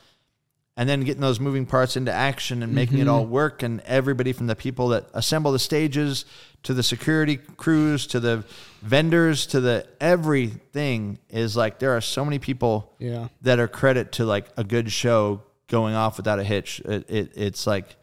And 0.78 0.88
then 0.88 1.02
getting 1.02 1.22
those 1.22 1.42
moving 1.42 1.66
parts 1.66 1.98
into 1.98 2.14
action 2.14 2.64
and 2.64 2.74
making 2.74 3.00
it 3.00 3.02
mm-hmm. 3.02 3.12
all 3.12 3.26
work, 3.26 3.62
and 3.62 3.82
everybody 3.82 4.32
from 4.32 4.48
the 4.48 4.56
people 4.56 4.88
that 4.88 5.08
assemble 5.14 5.52
the 5.52 5.60
stages 5.60 6.24
to 6.64 6.74
the 6.74 6.84
security 6.84 7.38
crews 7.38 8.06
to 8.08 8.20
the 8.20 8.44
vendors 8.82 9.48
to 9.48 9.60
the 9.60 9.86
everything 10.00 11.18
is 11.30 11.56
like 11.58 11.80
there 11.80 11.96
are 11.96 12.02
so 12.02 12.24
many 12.24 12.40
people 12.40 12.94
Yeah. 13.00 13.28
that 13.42 13.60
are 13.60 13.68
credit 13.68 14.12
to 14.14 14.26
like 14.26 14.48
a 14.58 14.64
good 14.64 14.92
show 14.92 15.42
going 15.68 15.96
off 15.96 16.18
without 16.18 16.40
a 16.40 16.44
hitch. 16.44 16.80
It, 16.82 17.10
it 17.10 17.32
it's 17.36 17.66
like 17.68 17.96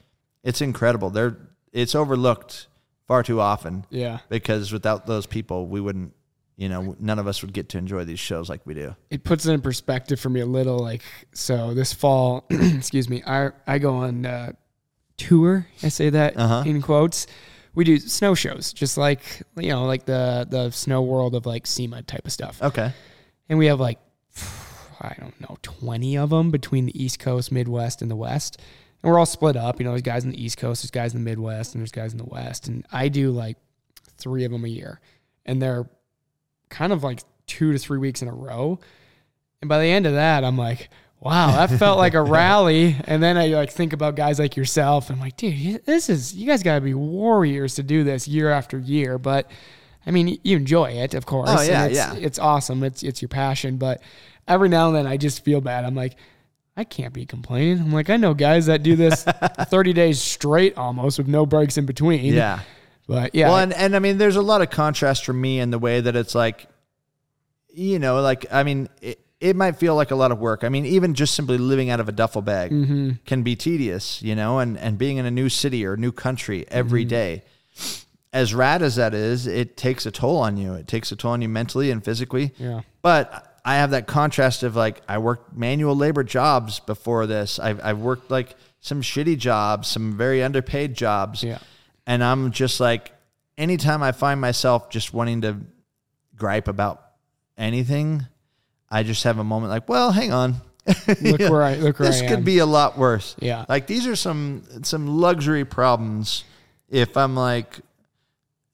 it's 0.42 0.60
incredible. 0.60 1.10
They're 1.10 1.36
it's 1.72 1.94
overlooked 1.94 2.66
far 3.06 3.22
too 3.22 3.40
often 3.40 3.84
Yeah. 3.90 4.18
because 4.28 4.72
without 4.72 5.06
those 5.06 5.26
people, 5.26 5.66
we 5.66 5.80
wouldn't. 5.80 6.12
You 6.56 6.68
know, 6.68 6.96
none 6.98 7.20
of 7.20 7.28
us 7.28 7.40
would 7.42 7.52
get 7.52 7.68
to 7.68 7.78
enjoy 7.78 8.04
these 8.04 8.18
shows 8.18 8.48
like 8.48 8.62
we 8.66 8.74
do. 8.74 8.96
it 9.10 9.22
puts 9.22 9.46
it 9.46 9.52
in 9.52 9.60
perspective 9.60 10.18
for 10.18 10.28
me 10.28 10.40
a 10.40 10.46
little. 10.46 10.80
Like, 10.80 11.02
so 11.32 11.72
this 11.72 11.92
fall, 11.92 12.46
excuse 12.50 13.08
me, 13.08 13.22
I 13.24 13.50
I 13.64 13.78
go 13.78 13.94
on 13.94 14.26
uh, 14.26 14.52
tour. 15.16 15.68
I 15.84 15.88
say 15.88 16.10
that 16.10 16.36
Uh-huh. 16.36 16.64
in 16.66 16.82
quotes. 16.82 17.28
We 17.78 17.84
do 17.84 17.96
snow 18.00 18.34
shows, 18.34 18.72
just 18.72 18.98
like 18.98 19.22
you 19.56 19.68
know, 19.68 19.84
like 19.84 20.04
the 20.04 20.48
the 20.50 20.72
snow 20.72 21.00
world 21.02 21.36
of 21.36 21.46
like 21.46 21.64
SEMA 21.64 22.02
type 22.02 22.26
of 22.26 22.32
stuff. 22.32 22.60
Okay. 22.60 22.92
And 23.48 23.56
we 23.56 23.66
have 23.66 23.78
like 23.78 24.00
I 25.00 25.14
don't 25.20 25.40
know, 25.40 25.56
twenty 25.62 26.18
of 26.18 26.30
them 26.30 26.50
between 26.50 26.86
the 26.86 27.00
East 27.00 27.20
Coast, 27.20 27.52
Midwest, 27.52 28.02
and 28.02 28.10
the 28.10 28.16
West. 28.16 28.60
And 29.00 29.12
we're 29.12 29.16
all 29.16 29.26
split 29.26 29.54
up. 29.54 29.78
You 29.78 29.84
know, 29.84 29.92
there's 29.92 30.02
guys 30.02 30.24
in 30.24 30.32
the 30.32 30.44
East 30.44 30.58
Coast, 30.58 30.82
there's 30.82 30.90
guys 30.90 31.14
in 31.14 31.22
the 31.22 31.30
Midwest, 31.30 31.74
and 31.74 31.80
there's 31.80 31.92
guys 31.92 32.10
in 32.10 32.18
the 32.18 32.24
West. 32.24 32.66
And 32.66 32.84
I 32.90 33.06
do 33.06 33.30
like 33.30 33.56
three 34.16 34.44
of 34.44 34.50
them 34.50 34.64
a 34.64 34.68
year, 34.68 35.00
and 35.46 35.62
they're 35.62 35.88
kind 36.70 36.92
of 36.92 37.04
like 37.04 37.20
two 37.46 37.72
to 37.72 37.78
three 37.78 37.98
weeks 37.98 38.22
in 38.22 38.28
a 38.28 38.34
row. 38.34 38.80
And 39.62 39.68
by 39.68 39.78
the 39.78 39.86
end 39.86 40.04
of 40.04 40.14
that, 40.14 40.42
I'm 40.42 40.58
like, 40.58 40.90
wow, 41.20 41.52
that 41.52 41.78
felt 41.78 41.98
like 41.98 42.14
a 42.14 42.22
rally. 42.22 42.96
And 43.04 43.22
then 43.22 43.36
I 43.36 43.48
like 43.48 43.70
think 43.70 43.92
about 43.92 44.14
guys 44.14 44.38
like 44.38 44.56
yourself. 44.56 45.10
And 45.10 45.16
I'm 45.16 45.20
like, 45.20 45.36
dude, 45.36 45.84
this 45.84 46.08
is 46.08 46.34
you 46.34 46.46
guys 46.46 46.62
got 46.62 46.76
to 46.76 46.80
be 46.80 46.94
warriors 46.94 47.74
to 47.76 47.82
do 47.82 48.04
this 48.04 48.28
year 48.28 48.50
after 48.50 48.78
year. 48.78 49.18
But 49.18 49.50
I 50.06 50.10
mean, 50.10 50.38
you 50.42 50.56
enjoy 50.56 50.92
it, 50.92 51.14
of 51.14 51.26
course. 51.26 51.50
Oh, 51.50 51.62
yeah, 51.62 51.86
it's, 51.86 51.96
yeah. 51.96 52.14
It's 52.14 52.38
awesome. 52.38 52.82
It's 52.82 53.02
it's 53.02 53.20
your 53.22 53.28
passion. 53.28 53.76
But 53.76 54.00
every 54.46 54.68
now 54.68 54.88
and 54.88 54.96
then, 54.96 55.06
I 55.06 55.16
just 55.16 55.44
feel 55.44 55.60
bad. 55.60 55.84
I'm 55.84 55.94
like. 55.94 56.16
I 56.76 56.84
can't 56.84 57.12
be 57.12 57.26
complaining. 57.26 57.80
I'm 57.80 57.90
like, 57.90 58.08
I 58.08 58.16
know 58.16 58.34
guys 58.34 58.66
that 58.66 58.84
do 58.84 58.94
this 58.94 59.24
30 59.62 59.92
days 59.94 60.22
straight 60.22 60.78
almost 60.78 61.18
with 61.18 61.26
no 61.26 61.44
breaks 61.44 61.76
in 61.76 61.86
between. 61.86 62.32
Yeah. 62.32 62.60
But 63.08 63.34
yeah. 63.34 63.48
Well, 63.48 63.58
and, 63.58 63.72
and 63.72 63.96
I 63.96 63.98
mean, 63.98 64.16
there's 64.16 64.36
a 64.36 64.42
lot 64.42 64.62
of 64.62 64.70
contrast 64.70 65.24
for 65.24 65.32
me 65.32 65.58
in 65.58 65.70
the 65.72 65.78
way 65.80 66.00
that 66.00 66.14
it's 66.14 66.36
like, 66.36 66.68
you 67.74 67.98
know, 67.98 68.20
like, 68.20 68.46
I 68.52 68.62
mean, 68.62 68.88
it, 69.02 69.18
it 69.40 69.54
might 69.54 69.76
feel 69.76 69.94
like 69.94 70.10
a 70.10 70.16
lot 70.16 70.32
of 70.32 70.38
work. 70.40 70.64
I 70.64 70.68
mean, 70.68 70.84
even 70.84 71.14
just 71.14 71.34
simply 71.34 71.58
living 71.58 71.90
out 71.90 72.00
of 72.00 72.08
a 72.08 72.12
duffel 72.12 72.42
bag 72.42 72.72
mm-hmm. 72.72 73.10
can 73.24 73.42
be 73.42 73.54
tedious, 73.54 74.20
you 74.20 74.34
know, 74.34 74.58
and, 74.58 74.76
and 74.78 74.98
being 74.98 75.16
in 75.16 75.26
a 75.26 75.30
new 75.30 75.48
city 75.48 75.86
or 75.86 75.94
a 75.94 75.96
new 75.96 76.12
country 76.12 76.66
every 76.68 77.02
mm-hmm. 77.02 77.10
day. 77.10 77.44
As 78.32 78.52
rad 78.52 78.82
as 78.82 78.96
that 78.96 79.14
is, 79.14 79.46
it 79.46 79.76
takes 79.76 80.06
a 80.06 80.10
toll 80.10 80.38
on 80.38 80.56
you. 80.56 80.74
It 80.74 80.88
takes 80.88 81.12
a 81.12 81.16
toll 81.16 81.32
on 81.32 81.42
you 81.42 81.48
mentally 81.48 81.90
and 81.90 82.04
physically. 82.04 82.52
Yeah. 82.58 82.80
But 83.00 83.60
I 83.64 83.76
have 83.76 83.92
that 83.92 84.06
contrast 84.06 84.64
of 84.64 84.74
like, 84.74 85.02
I 85.08 85.18
worked 85.18 85.56
manual 85.56 85.94
labor 85.94 86.24
jobs 86.24 86.80
before 86.80 87.26
this. 87.26 87.58
I've, 87.58 87.80
I've 87.82 88.00
worked 88.00 88.30
like 88.30 88.56
some 88.80 89.02
shitty 89.02 89.38
jobs, 89.38 89.88
some 89.88 90.16
very 90.16 90.42
underpaid 90.42 90.94
jobs. 90.94 91.42
Yeah. 91.44 91.58
And 92.06 92.24
I'm 92.24 92.50
just 92.50 92.80
like, 92.80 93.12
anytime 93.56 94.02
I 94.02 94.12
find 94.12 94.40
myself 94.40 94.90
just 94.90 95.14
wanting 95.14 95.42
to 95.42 95.58
gripe 96.34 96.68
about 96.68 97.02
anything, 97.56 98.26
I 98.90 99.02
just 99.02 99.24
have 99.24 99.38
a 99.38 99.44
moment 99.44 99.70
like, 99.70 99.88
well, 99.88 100.12
hang 100.12 100.32
on. 100.32 100.56
Look 101.20 101.40
where 101.40 101.62
I 101.62 101.74
look 101.74 101.98
where 101.98 102.08
this 102.08 102.22
I 102.22 102.28
could 102.28 102.46
be 102.46 102.58
a 102.58 102.66
lot 102.66 102.96
worse. 102.96 103.36
Yeah. 103.40 103.66
Like 103.68 103.86
these 103.86 104.06
are 104.06 104.16
some 104.16 104.62
some 104.84 105.06
luxury 105.06 105.66
problems. 105.66 106.44
If 106.88 107.14
I'm 107.14 107.36
like, 107.36 107.80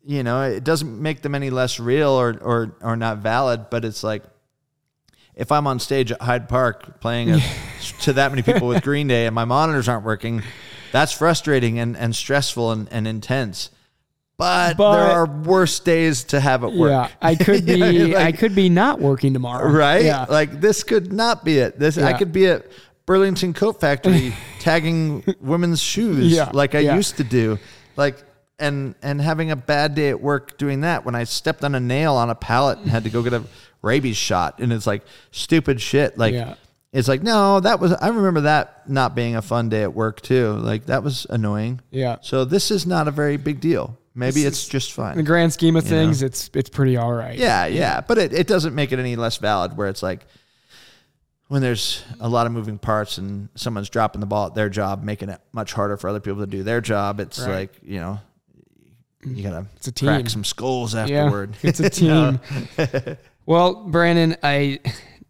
you 0.04 0.22
know, 0.22 0.42
it 0.42 0.62
doesn't 0.62 1.02
make 1.02 1.22
them 1.22 1.34
any 1.34 1.50
less 1.50 1.80
real 1.80 2.10
or 2.10 2.38
or 2.40 2.76
or 2.80 2.94
not 2.94 3.18
valid, 3.18 3.68
but 3.68 3.84
it's 3.84 4.04
like 4.04 4.22
if 5.34 5.50
I'm 5.50 5.66
on 5.66 5.80
stage 5.80 6.12
at 6.12 6.20
Hyde 6.20 6.48
Park 6.48 7.00
playing 7.00 7.30
a, 7.30 7.40
to 8.02 8.12
that 8.12 8.30
many 8.30 8.42
people 8.42 8.68
with 8.68 8.82
Green 8.82 9.08
Day 9.08 9.26
and 9.26 9.34
my 9.34 9.44
monitors 9.44 9.88
aren't 9.88 10.04
working, 10.04 10.42
that's 10.92 11.12
frustrating 11.12 11.78
and, 11.78 11.96
and 11.96 12.14
stressful 12.14 12.70
and, 12.70 12.88
and 12.92 13.08
intense. 13.08 13.70
But, 14.36 14.76
But- 14.76 14.92
there 14.96 15.04
are 15.12 15.26
worse 15.26 15.78
days 15.80 16.24
to 16.24 16.40
have 16.40 16.64
it 16.64 16.72
work. 16.72 16.90
Yeah, 16.90 17.08
I 17.22 17.34
could 17.36 17.64
be 17.66 18.16
I 18.16 18.32
could 18.32 18.54
be 18.54 18.68
not 18.68 19.00
working 19.00 19.32
tomorrow. 19.32 19.70
right? 19.70 20.04
Yeah. 20.04 20.26
Like 20.28 20.60
this 20.60 20.82
could 20.82 21.12
not 21.12 21.44
be 21.44 21.58
it. 21.58 21.78
This 21.78 21.98
I 21.98 22.12
could 22.14 22.32
be 22.32 22.46
at 22.48 22.66
Burlington 23.06 23.52
Coat 23.52 23.80
Factory 23.80 24.34
tagging 24.60 25.22
women's 25.40 25.80
shoes 25.82 26.32
Yeah, 26.32 26.50
like 26.52 26.74
I 26.74 26.80
yeah. 26.80 26.96
used 26.96 27.18
to 27.18 27.24
do. 27.24 27.58
Like 27.96 28.22
and 28.58 28.94
and 29.02 29.20
having 29.20 29.50
a 29.50 29.56
bad 29.56 29.94
day 29.94 30.08
at 30.10 30.20
work 30.20 30.58
doing 30.58 30.80
that 30.80 31.04
when 31.04 31.14
I 31.14 31.24
stepped 31.24 31.62
on 31.64 31.74
a 31.74 31.80
nail 31.80 32.14
on 32.14 32.30
a 32.30 32.34
pallet 32.34 32.78
and 32.78 32.88
had 32.90 33.04
to 33.04 33.10
go 33.10 33.22
get 33.22 33.34
a 33.34 33.42
rabies 33.82 34.16
shot 34.16 34.58
and 34.58 34.72
it's 34.72 34.86
like 34.86 35.02
stupid 35.30 35.80
shit. 35.80 36.18
Like 36.18 36.34
Yeah. 36.34 36.54
it's 36.92 37.06
like 37.06 37.22
no, 37.22 37.60
that 37.60 37.78
was 37.78 37.92
I 37.92 38.08
remember 38.08 38.40
that 38.42 38.88
not 38.90 39.14
being 39.14 39.36
a 39.36 39.42
fun 39.42 39.68
day 39.68 39.82
at 39.82 39.94
work 39.94 40.20
too. 40.22 40.52
Like 40.54 40.86
that 40.86 41.04
was 41.04 41.24
annoying. 41.30 41.80
Yeah. 41.92 42.16
So 42.20 42.44
this 42.44 42.72
is 42.72 42.84
not 42.84 43.06
a 43.06 43.12
very 43.12 43.36
big 43.36 43.60
deal. 43.60 43.96
Maybe 44.14 44.44
it's 44.44 44.68
just 44.68 44.92
fine. 44.92 45.12
In 45.12 45.16
the 45.18 45.22
grand 45.24 45.52
scheme 45.52 45.74
of 45.76 45.84
You 45.84 45.90
know? 45.90 45.96
things, 46.04 46.22
it's 46.22 46.48
it's 46.54 46.70
pretty 46.70 46.96
all 46.96 47.12
right. 47.12 47.36
Yeah, 47.38 47.66
yeah, 47.66 48.00
but 48.00 48.16
it, 48.18 48.32
it 48.32 48.46
doesn't 48.46 48.74
make 48.74 48.92
it 48.92 48.98
any 48.98 49.16
less 49.16 49.38
valid 49.38 49.76
where 49.76 49.88
it's 49.88 50.02
like 50.02 50.24
when 51.48 51.60
there's 51.62 52.02
a 52.20 52.28
lot 52.28 52.46
of 52.46 52.52
moving 52.52 52.78
parts 52.78 53.18
and 53.18 53.48
someone's 53.54 53.90
dropping 53.90 54.20
the 54.20 54.26
ball 54.26 54.46
at 54.46 54.54
their 54.54 54.68
job, 54.68 55.02
making 55.02 55.28
it 55.30 55.40
much 55.52 55.72
harder 55.72 55.96
for 55.96 56.08
other 56.08 56.20
people 56.20 56.40
to 56.40 56.46
do 56.46 56.62
their 56.62 56.80
job. 56.80 57.20
It's 57.20 57.38
Right. 57.40 57.54
like, 57.70 57.74
you 57.82 57.98
know, 58.00 58.18
you 59.24 59.42
gotta 59.42 59.66
It's 59.76 59.88
a 59.88 59.92
crack 59.92 60.28
some 60.30 60.44
skulls 60.44 60.94
Yeah, 60.94 61.00
afterward. 61.02 61.56
it's 61.62 61.80
a 61.80 61.90
team. 61.90 62.40
well, 63.46 63.84
Branden, 63.88 64.36
I, 64.42 64.80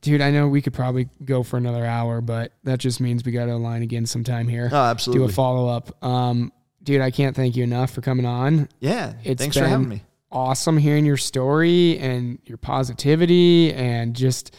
dude, 0.02 0.20
I 0.20 0.30
know 0.30 0.46
we 0.48 0.62
could 0.62 0.72
probably 0.74 1.08
go 1.24 1.42
for 1.42 1.56
another 1.56 1.84
hour, 1.86 2.20
but 2.20 2.52
that 2.64 2.78
just 2.80 3.00
means 3.00 3.24
we 3.24 3.32
got 3.32 3.46
to 3.46 3.52
align 3.52 3.82
again 3.82 4.06
sometime 4.06 4.46
here. 4.46 4.68
oh, 4.72 4.76
absolutely. 4.76 5.26
Do 5.26 5.30
a 5.30 5.34
follow 5.34 5.68
up. 5.68 6.04
Um, 6.04 6.52
dude, 6.84 7.00
I 7.00 7.10
can't 7.10 7.34
thank 7.34 7.56
you 7.56 7.64
enough 7.64 7.90
for 7.90 8.00
coming 8.00 8.26
on. 8.26 8.68
yeah. 8.80 9.14
It's 9.24 9.40
Thanks 9.40 9.56
for 9.56 9.64
having 9.66 9.88
me. 9.88 10.02
awesome 10.30 10.76
hearing 10.78 11.04
your 11.06 11.16
story 11.16 11.98
and 11.98 12.38
your 12.44 12.58
positivity 12.58 13.72
and 13.72 14.14
just. 14.14 14.54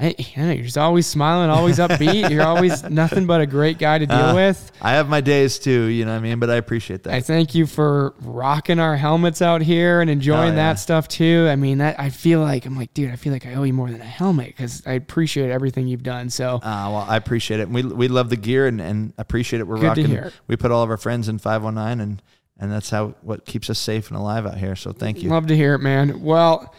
I, 0.00 0.14
I 0.36 0.40
know, 0.40 0.52
you're 0.52 0.64
just 0.64 0.78
always 0.78 1.08
smiling, 1.08 1.50
always 1.50 1.78
upbeat. 1.78 2.30
You're 2.30 2.44
always 2.46 2.82
nothing 2.88 3.26
but 3.26 3.40
a 3.40 3.46
great 3.46 3.78
guy 3.78 3.98
to 3.98 4.06
deal 4.06 4.16
Uh, 4.16 4.34
with. 4.34 4.70
I 4.80 4.92
have 4.92 5.08
my 5.08 5.20
days 5.20 5.58
too, 5.58 5.86
you 5.86 6.04
know 6.04 6.12
what 6.12 6.18
I 6.18 6.20
mean? 6.20 6.38
But 6.38 6.50
I 6.50 6.54
appreciate 6.54 7.02
that. 7.02 7.14
I 7.14 7.20
thank 7.20 7.52
you 7.56 7.66
for 7.66 8.14
rocking 8.20 8.78
our 8.78 8.96
helmets 8.96 9.42
out 9.42 9.60
here 9.60 10.00
and 10.00 10.08
enjoying 10.08 10.40
Oh, 10.40 10.46
yeah. 10.46 10.72
that 10.72 10.78
stuff 10.78 11.08
too. 11.08 11.48
I 11.50 11.56
mean, 11.56 11.78
that 11.78 11.98
I 11.98 12.10
feel 12.10 12.40
like 12.40 12.64
I'm 12.64 12.76
like, 12.76 12.94
dude, 12.94 13.10
I 13.10 13.16
feel 13.16 13.32
like 13.32 13.44
I 13.44 13.54
owe 13.54 13.64
you 13.64 13.72
more 13.72 13.90
than 13.90 14.00
a 14.00 14.04
helmet 14.04 14.46
because 14.48 14.84
I 14.86 14.92
appreciate 14.92 15.50
everything 15.50 15.88
you've 15.88 16.04
done. 16.04 16.30
So 16.30 16.56
Uh, 16.56 16.60
well, 16.62 17.06
I 17.08 17.16
appreciate 17.16 17.58
it. 17.58 17.64
And 17.64 17.74
we 17.74 17.82
we 17.82 18.06
love 18.06 18.30
the 18.30 18.36
gear 18.36 18.68
and, 18.68 18.80
and 18.80 19.12
appreciate 19.18 19.58
it. 19.58 19.66
We're 19.66 19.78
Good 19.78 19.86
rocking. 19.98 20.30
We 20.46 20.54
put 20.56 20.70
all 20.70 20.84
of 20.84 20.90
our 20.90 20.96
friends 20.96 21.28
in 21.28 21.38
509 21.38 22.00
and 22.00 22.22
and 22.60 22.70
that's 22.72 22.90
how 22.90 23.14
what 23.22 23.44
keeps 23.46 23.68
us 23.68 23.78
safe 23.80 24.08
and 24.10 24.16
alive 24.18 24.46
out 24.46 24.58
here. 24.58 24.76
So 24.76 24.92
thank 24.92 25.22
you. 25.24 25.30
love 25.30 25.48
to 25.48 25.56
hear 25.56 25.74
it, 25.74 25.78
man. 25.80 26.22
Well, 26.22 26.72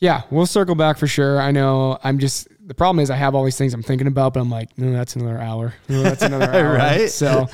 yeah, 0.00 0.22
we'll 0.30 0.46
circle 0.46 0.74
back 0.74 0.96
for 0.98 1.06
sure. 1.06 1.40
I 1.40 1.50
know 1.50 1.98
I'm 2.02 2.18
just 2.18 2.48
the 2.66 2.74
problem 2.74 3.02
is 3.02 3.10
I 3.10 3.16
have 3.16 3.34
all 3.34 3.44
these 3.44 3.58
things 3.58 3.74
I'm 3.74 3.82
thinking 3.82 4.06
about, 4.06 4.34
but 4.34 4.40
I'm 4.40 4.50
like, 4.50 4.76
no, 4.78 4.92
that's 4.92 5.16
another 5.16 5.38
hour. 5.38 5.74
No, 5.88 6.02
that's 6.02 6.22
another 6.22 6.50
hour. 6.54 6.72
Right? 6.74 7.10
So, 7.10 7.48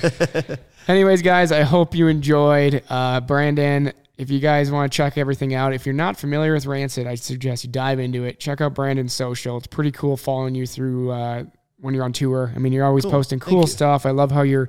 anyways, 0.89 1.23
guys, 1.23 1.53
I 1.53 1.63
hope 1.63 1.95
you 1.95 2.09
enjoyed. 2.09 2.83
Uh, 2.89 3.21
Branden, 3.21 3.93
if 4.19 4.31
you 4.31 4.41
guys 4.41 4.71
want 4.71 4.91
to 4.93 4.97
check 4.97 5.17
everything 5.19 5.55
out, 5.55 5.73
if 5.75 5.87
you're 5.87 5.95
not 5.95 6.19
familiar 6.19 6.53
with 6.55 6.67
Rancid, 6.67 7.07
I 7.07 7.15
suggest 7.15 7.65
you 7.65 7.71
dive 7.71 7.99
into 7.99 8.25
it. 8.25 8.39
Check 8.39 8.61
out 8.61 8.75
Branden's 8.75 9.13
social. 9.15 9.57
It's 9.57 9.67
pretty 9.67 9.91
cool 9.93 10.17
following 10.17 10.55
you 10.55 10.67
through 10.67 11.11
uh, 11.13 11.45
when 11.81 11.95
you're 11.95 12.05
on 12.05 12.13
tour. 12.13 12.53
I 12.55 12.59
mean, 12.59 12.73
you're 12.73 12.85
always 12.87 13.05
Cool. 13.05 13.13
posting 13.13 13.39
Thank 13.41 13.49
cool 13.51 13.61
you. 13.63 13.67
stuff. 13.67 14.07
I 14.07 14.11
love 14.11 14.31
how 14.31 14.43
you're 14.43 14.69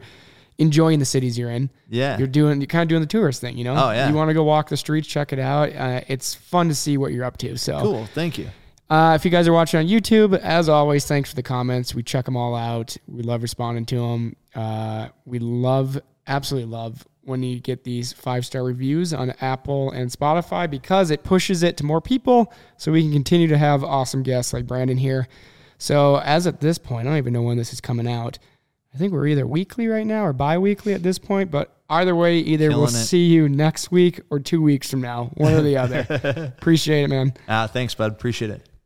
enjoying 0.57 0.99
the 0.99 1.05
cities 1.05 1.37
you're 1.37 1.51
in. 1.51 1.69
Yeah. 1.89 2.17
You're 2.17 2.27
doing, 2.27 2.59
you're 2.61 2.67
kind 2.67 2.81
of 2.83 2.89
doing 2.89 3.01
the 3.01 3.07
tourist 3.07 3.41
thing, 3.41 3.57
you 3.57 3.63
know? 3.63 3.75
Oh, 3.75 3.91
yeah. 3.91 4.09
You 4.09 4.15
want 4.15 4.29
to 4.29 4.33
go 4.33 4.43
walk 4.43 4.69
the 4.69 4.77
streets, 4.77 5.07
check 5.07 5.31
it 5.33 5.39
out. 5.39 5.75
Uh, 5.75 6.01
it's 6.07 6.33
fun 6.33 6.67
to 6.69 6.75
see 6.75 6.97
what 6.97 7.11
you're 7.11 7.25
up 7.25 7.37
to. 7.37 7.57
So, 7.57 7.79
Cool. 7.79 8.05
Thank 8.07 8.37
you. 8.37 8.49
uh, 8.89 9.13
if 9.15 9.23
you 9.25 9.31
guys 9.31 9.47
are 9.47 9.53
watching 9.53 9.79
on 9.79 9.85
YouTube, 9.87 10.37
as 10.39 10.67
always, 10.69 11.05
thanks 11.05 11.29
for 11.29 11.35
the 11.35 11.43
comments. 11.43 11.93
We 11.93 12.01
check 12.03 12.25
them 12.25 12.35
all 12.35 12.55
out. 12.55 12.97
We 13.07 13.21
love 13.21 13.43
responding 13.43 13.85
to 13.87 13.95
them. 13.97 14.35
Uh, 14.55 15.09
we 15.25 15.39
love, 15.39 15.99
absolutely 16.25 16.71
love 16.71 17.05
when 17.21 17.43
you 17.43 17.59
get 17.59 17.83
these 17.83 18.13
five 18.13 18.45
star 18.45 18.63
reviews 18.63 19.13
on 19.13 19.31
Apple 19.41 19.91
and 19.91 20.09
Spotify 20.09 20.67
because 20.69 21.11
it 21.11 21.23
pushes 21.23 21.61
it 21.61 21.75
to 21.77 21.83
more 21.85 21.99
people 22.01 22.51
so 22.77 22.91
we 22.91 23.01
can 23.03 23.11
continue 23.11 23.47
to 23.49 23.57
have 23.57 23.83
awesome 23.83 24.23
guests 24.23 24.53
like 24.53 24.65
Branden 24.65 24.97
here. 24.97 25.27
So, 25.77 26.15
as 26.21 26.47
at 26.47 26.61
this 26.61 26.77
point, 26.79 27.05
I 27.07 27.11
don't 27.11 27.17
even 27.19 27.33
know 27.33 27.41
when 27.43 27.57
this 27.57 27.73
is 27.73 27.81
coming 27.81 28.07
out. 28.07 28.39
I 28.97 28.99
think 28.99 29.13
we're 29.13 29.27
either 29.27 29.45
weekly 29.45 29.85
right 29.87 30.07
now 30.07 30.25
or 30.25 30.33
bi 30.33 30.57
weekly 30.57 30.95
at 30.95 31.03
this 31.03 31.19
point, 31.19 31.51
but 31.51 31.71
either 31.87 32.15
way, 32.15 32.39
either 32.39 32.69
we'll 32.69 32.85
it. 32.85 32.89
see 32.89 33.25
you 33.25 33.47
next 33.47 33.91
week 33.91 34.21
or 34.31 34.39
two 34.39 34.59
weeks 34.59 34.89
from 34.89 35.01
now, 35.01 35.25
one 35.35 35.53
or 35.53 35.61
the 35.61 35.77
other. 35.77 36.07
Appreciate 36.57 37.03
it, 37.03 37.09
man. 37.09 37.31
Ah, 37.47 37.67
thanks, 37.67 37.93
bud. 37.93 38.11
Appreciate 38.11 38.49
it. 38.49 38.66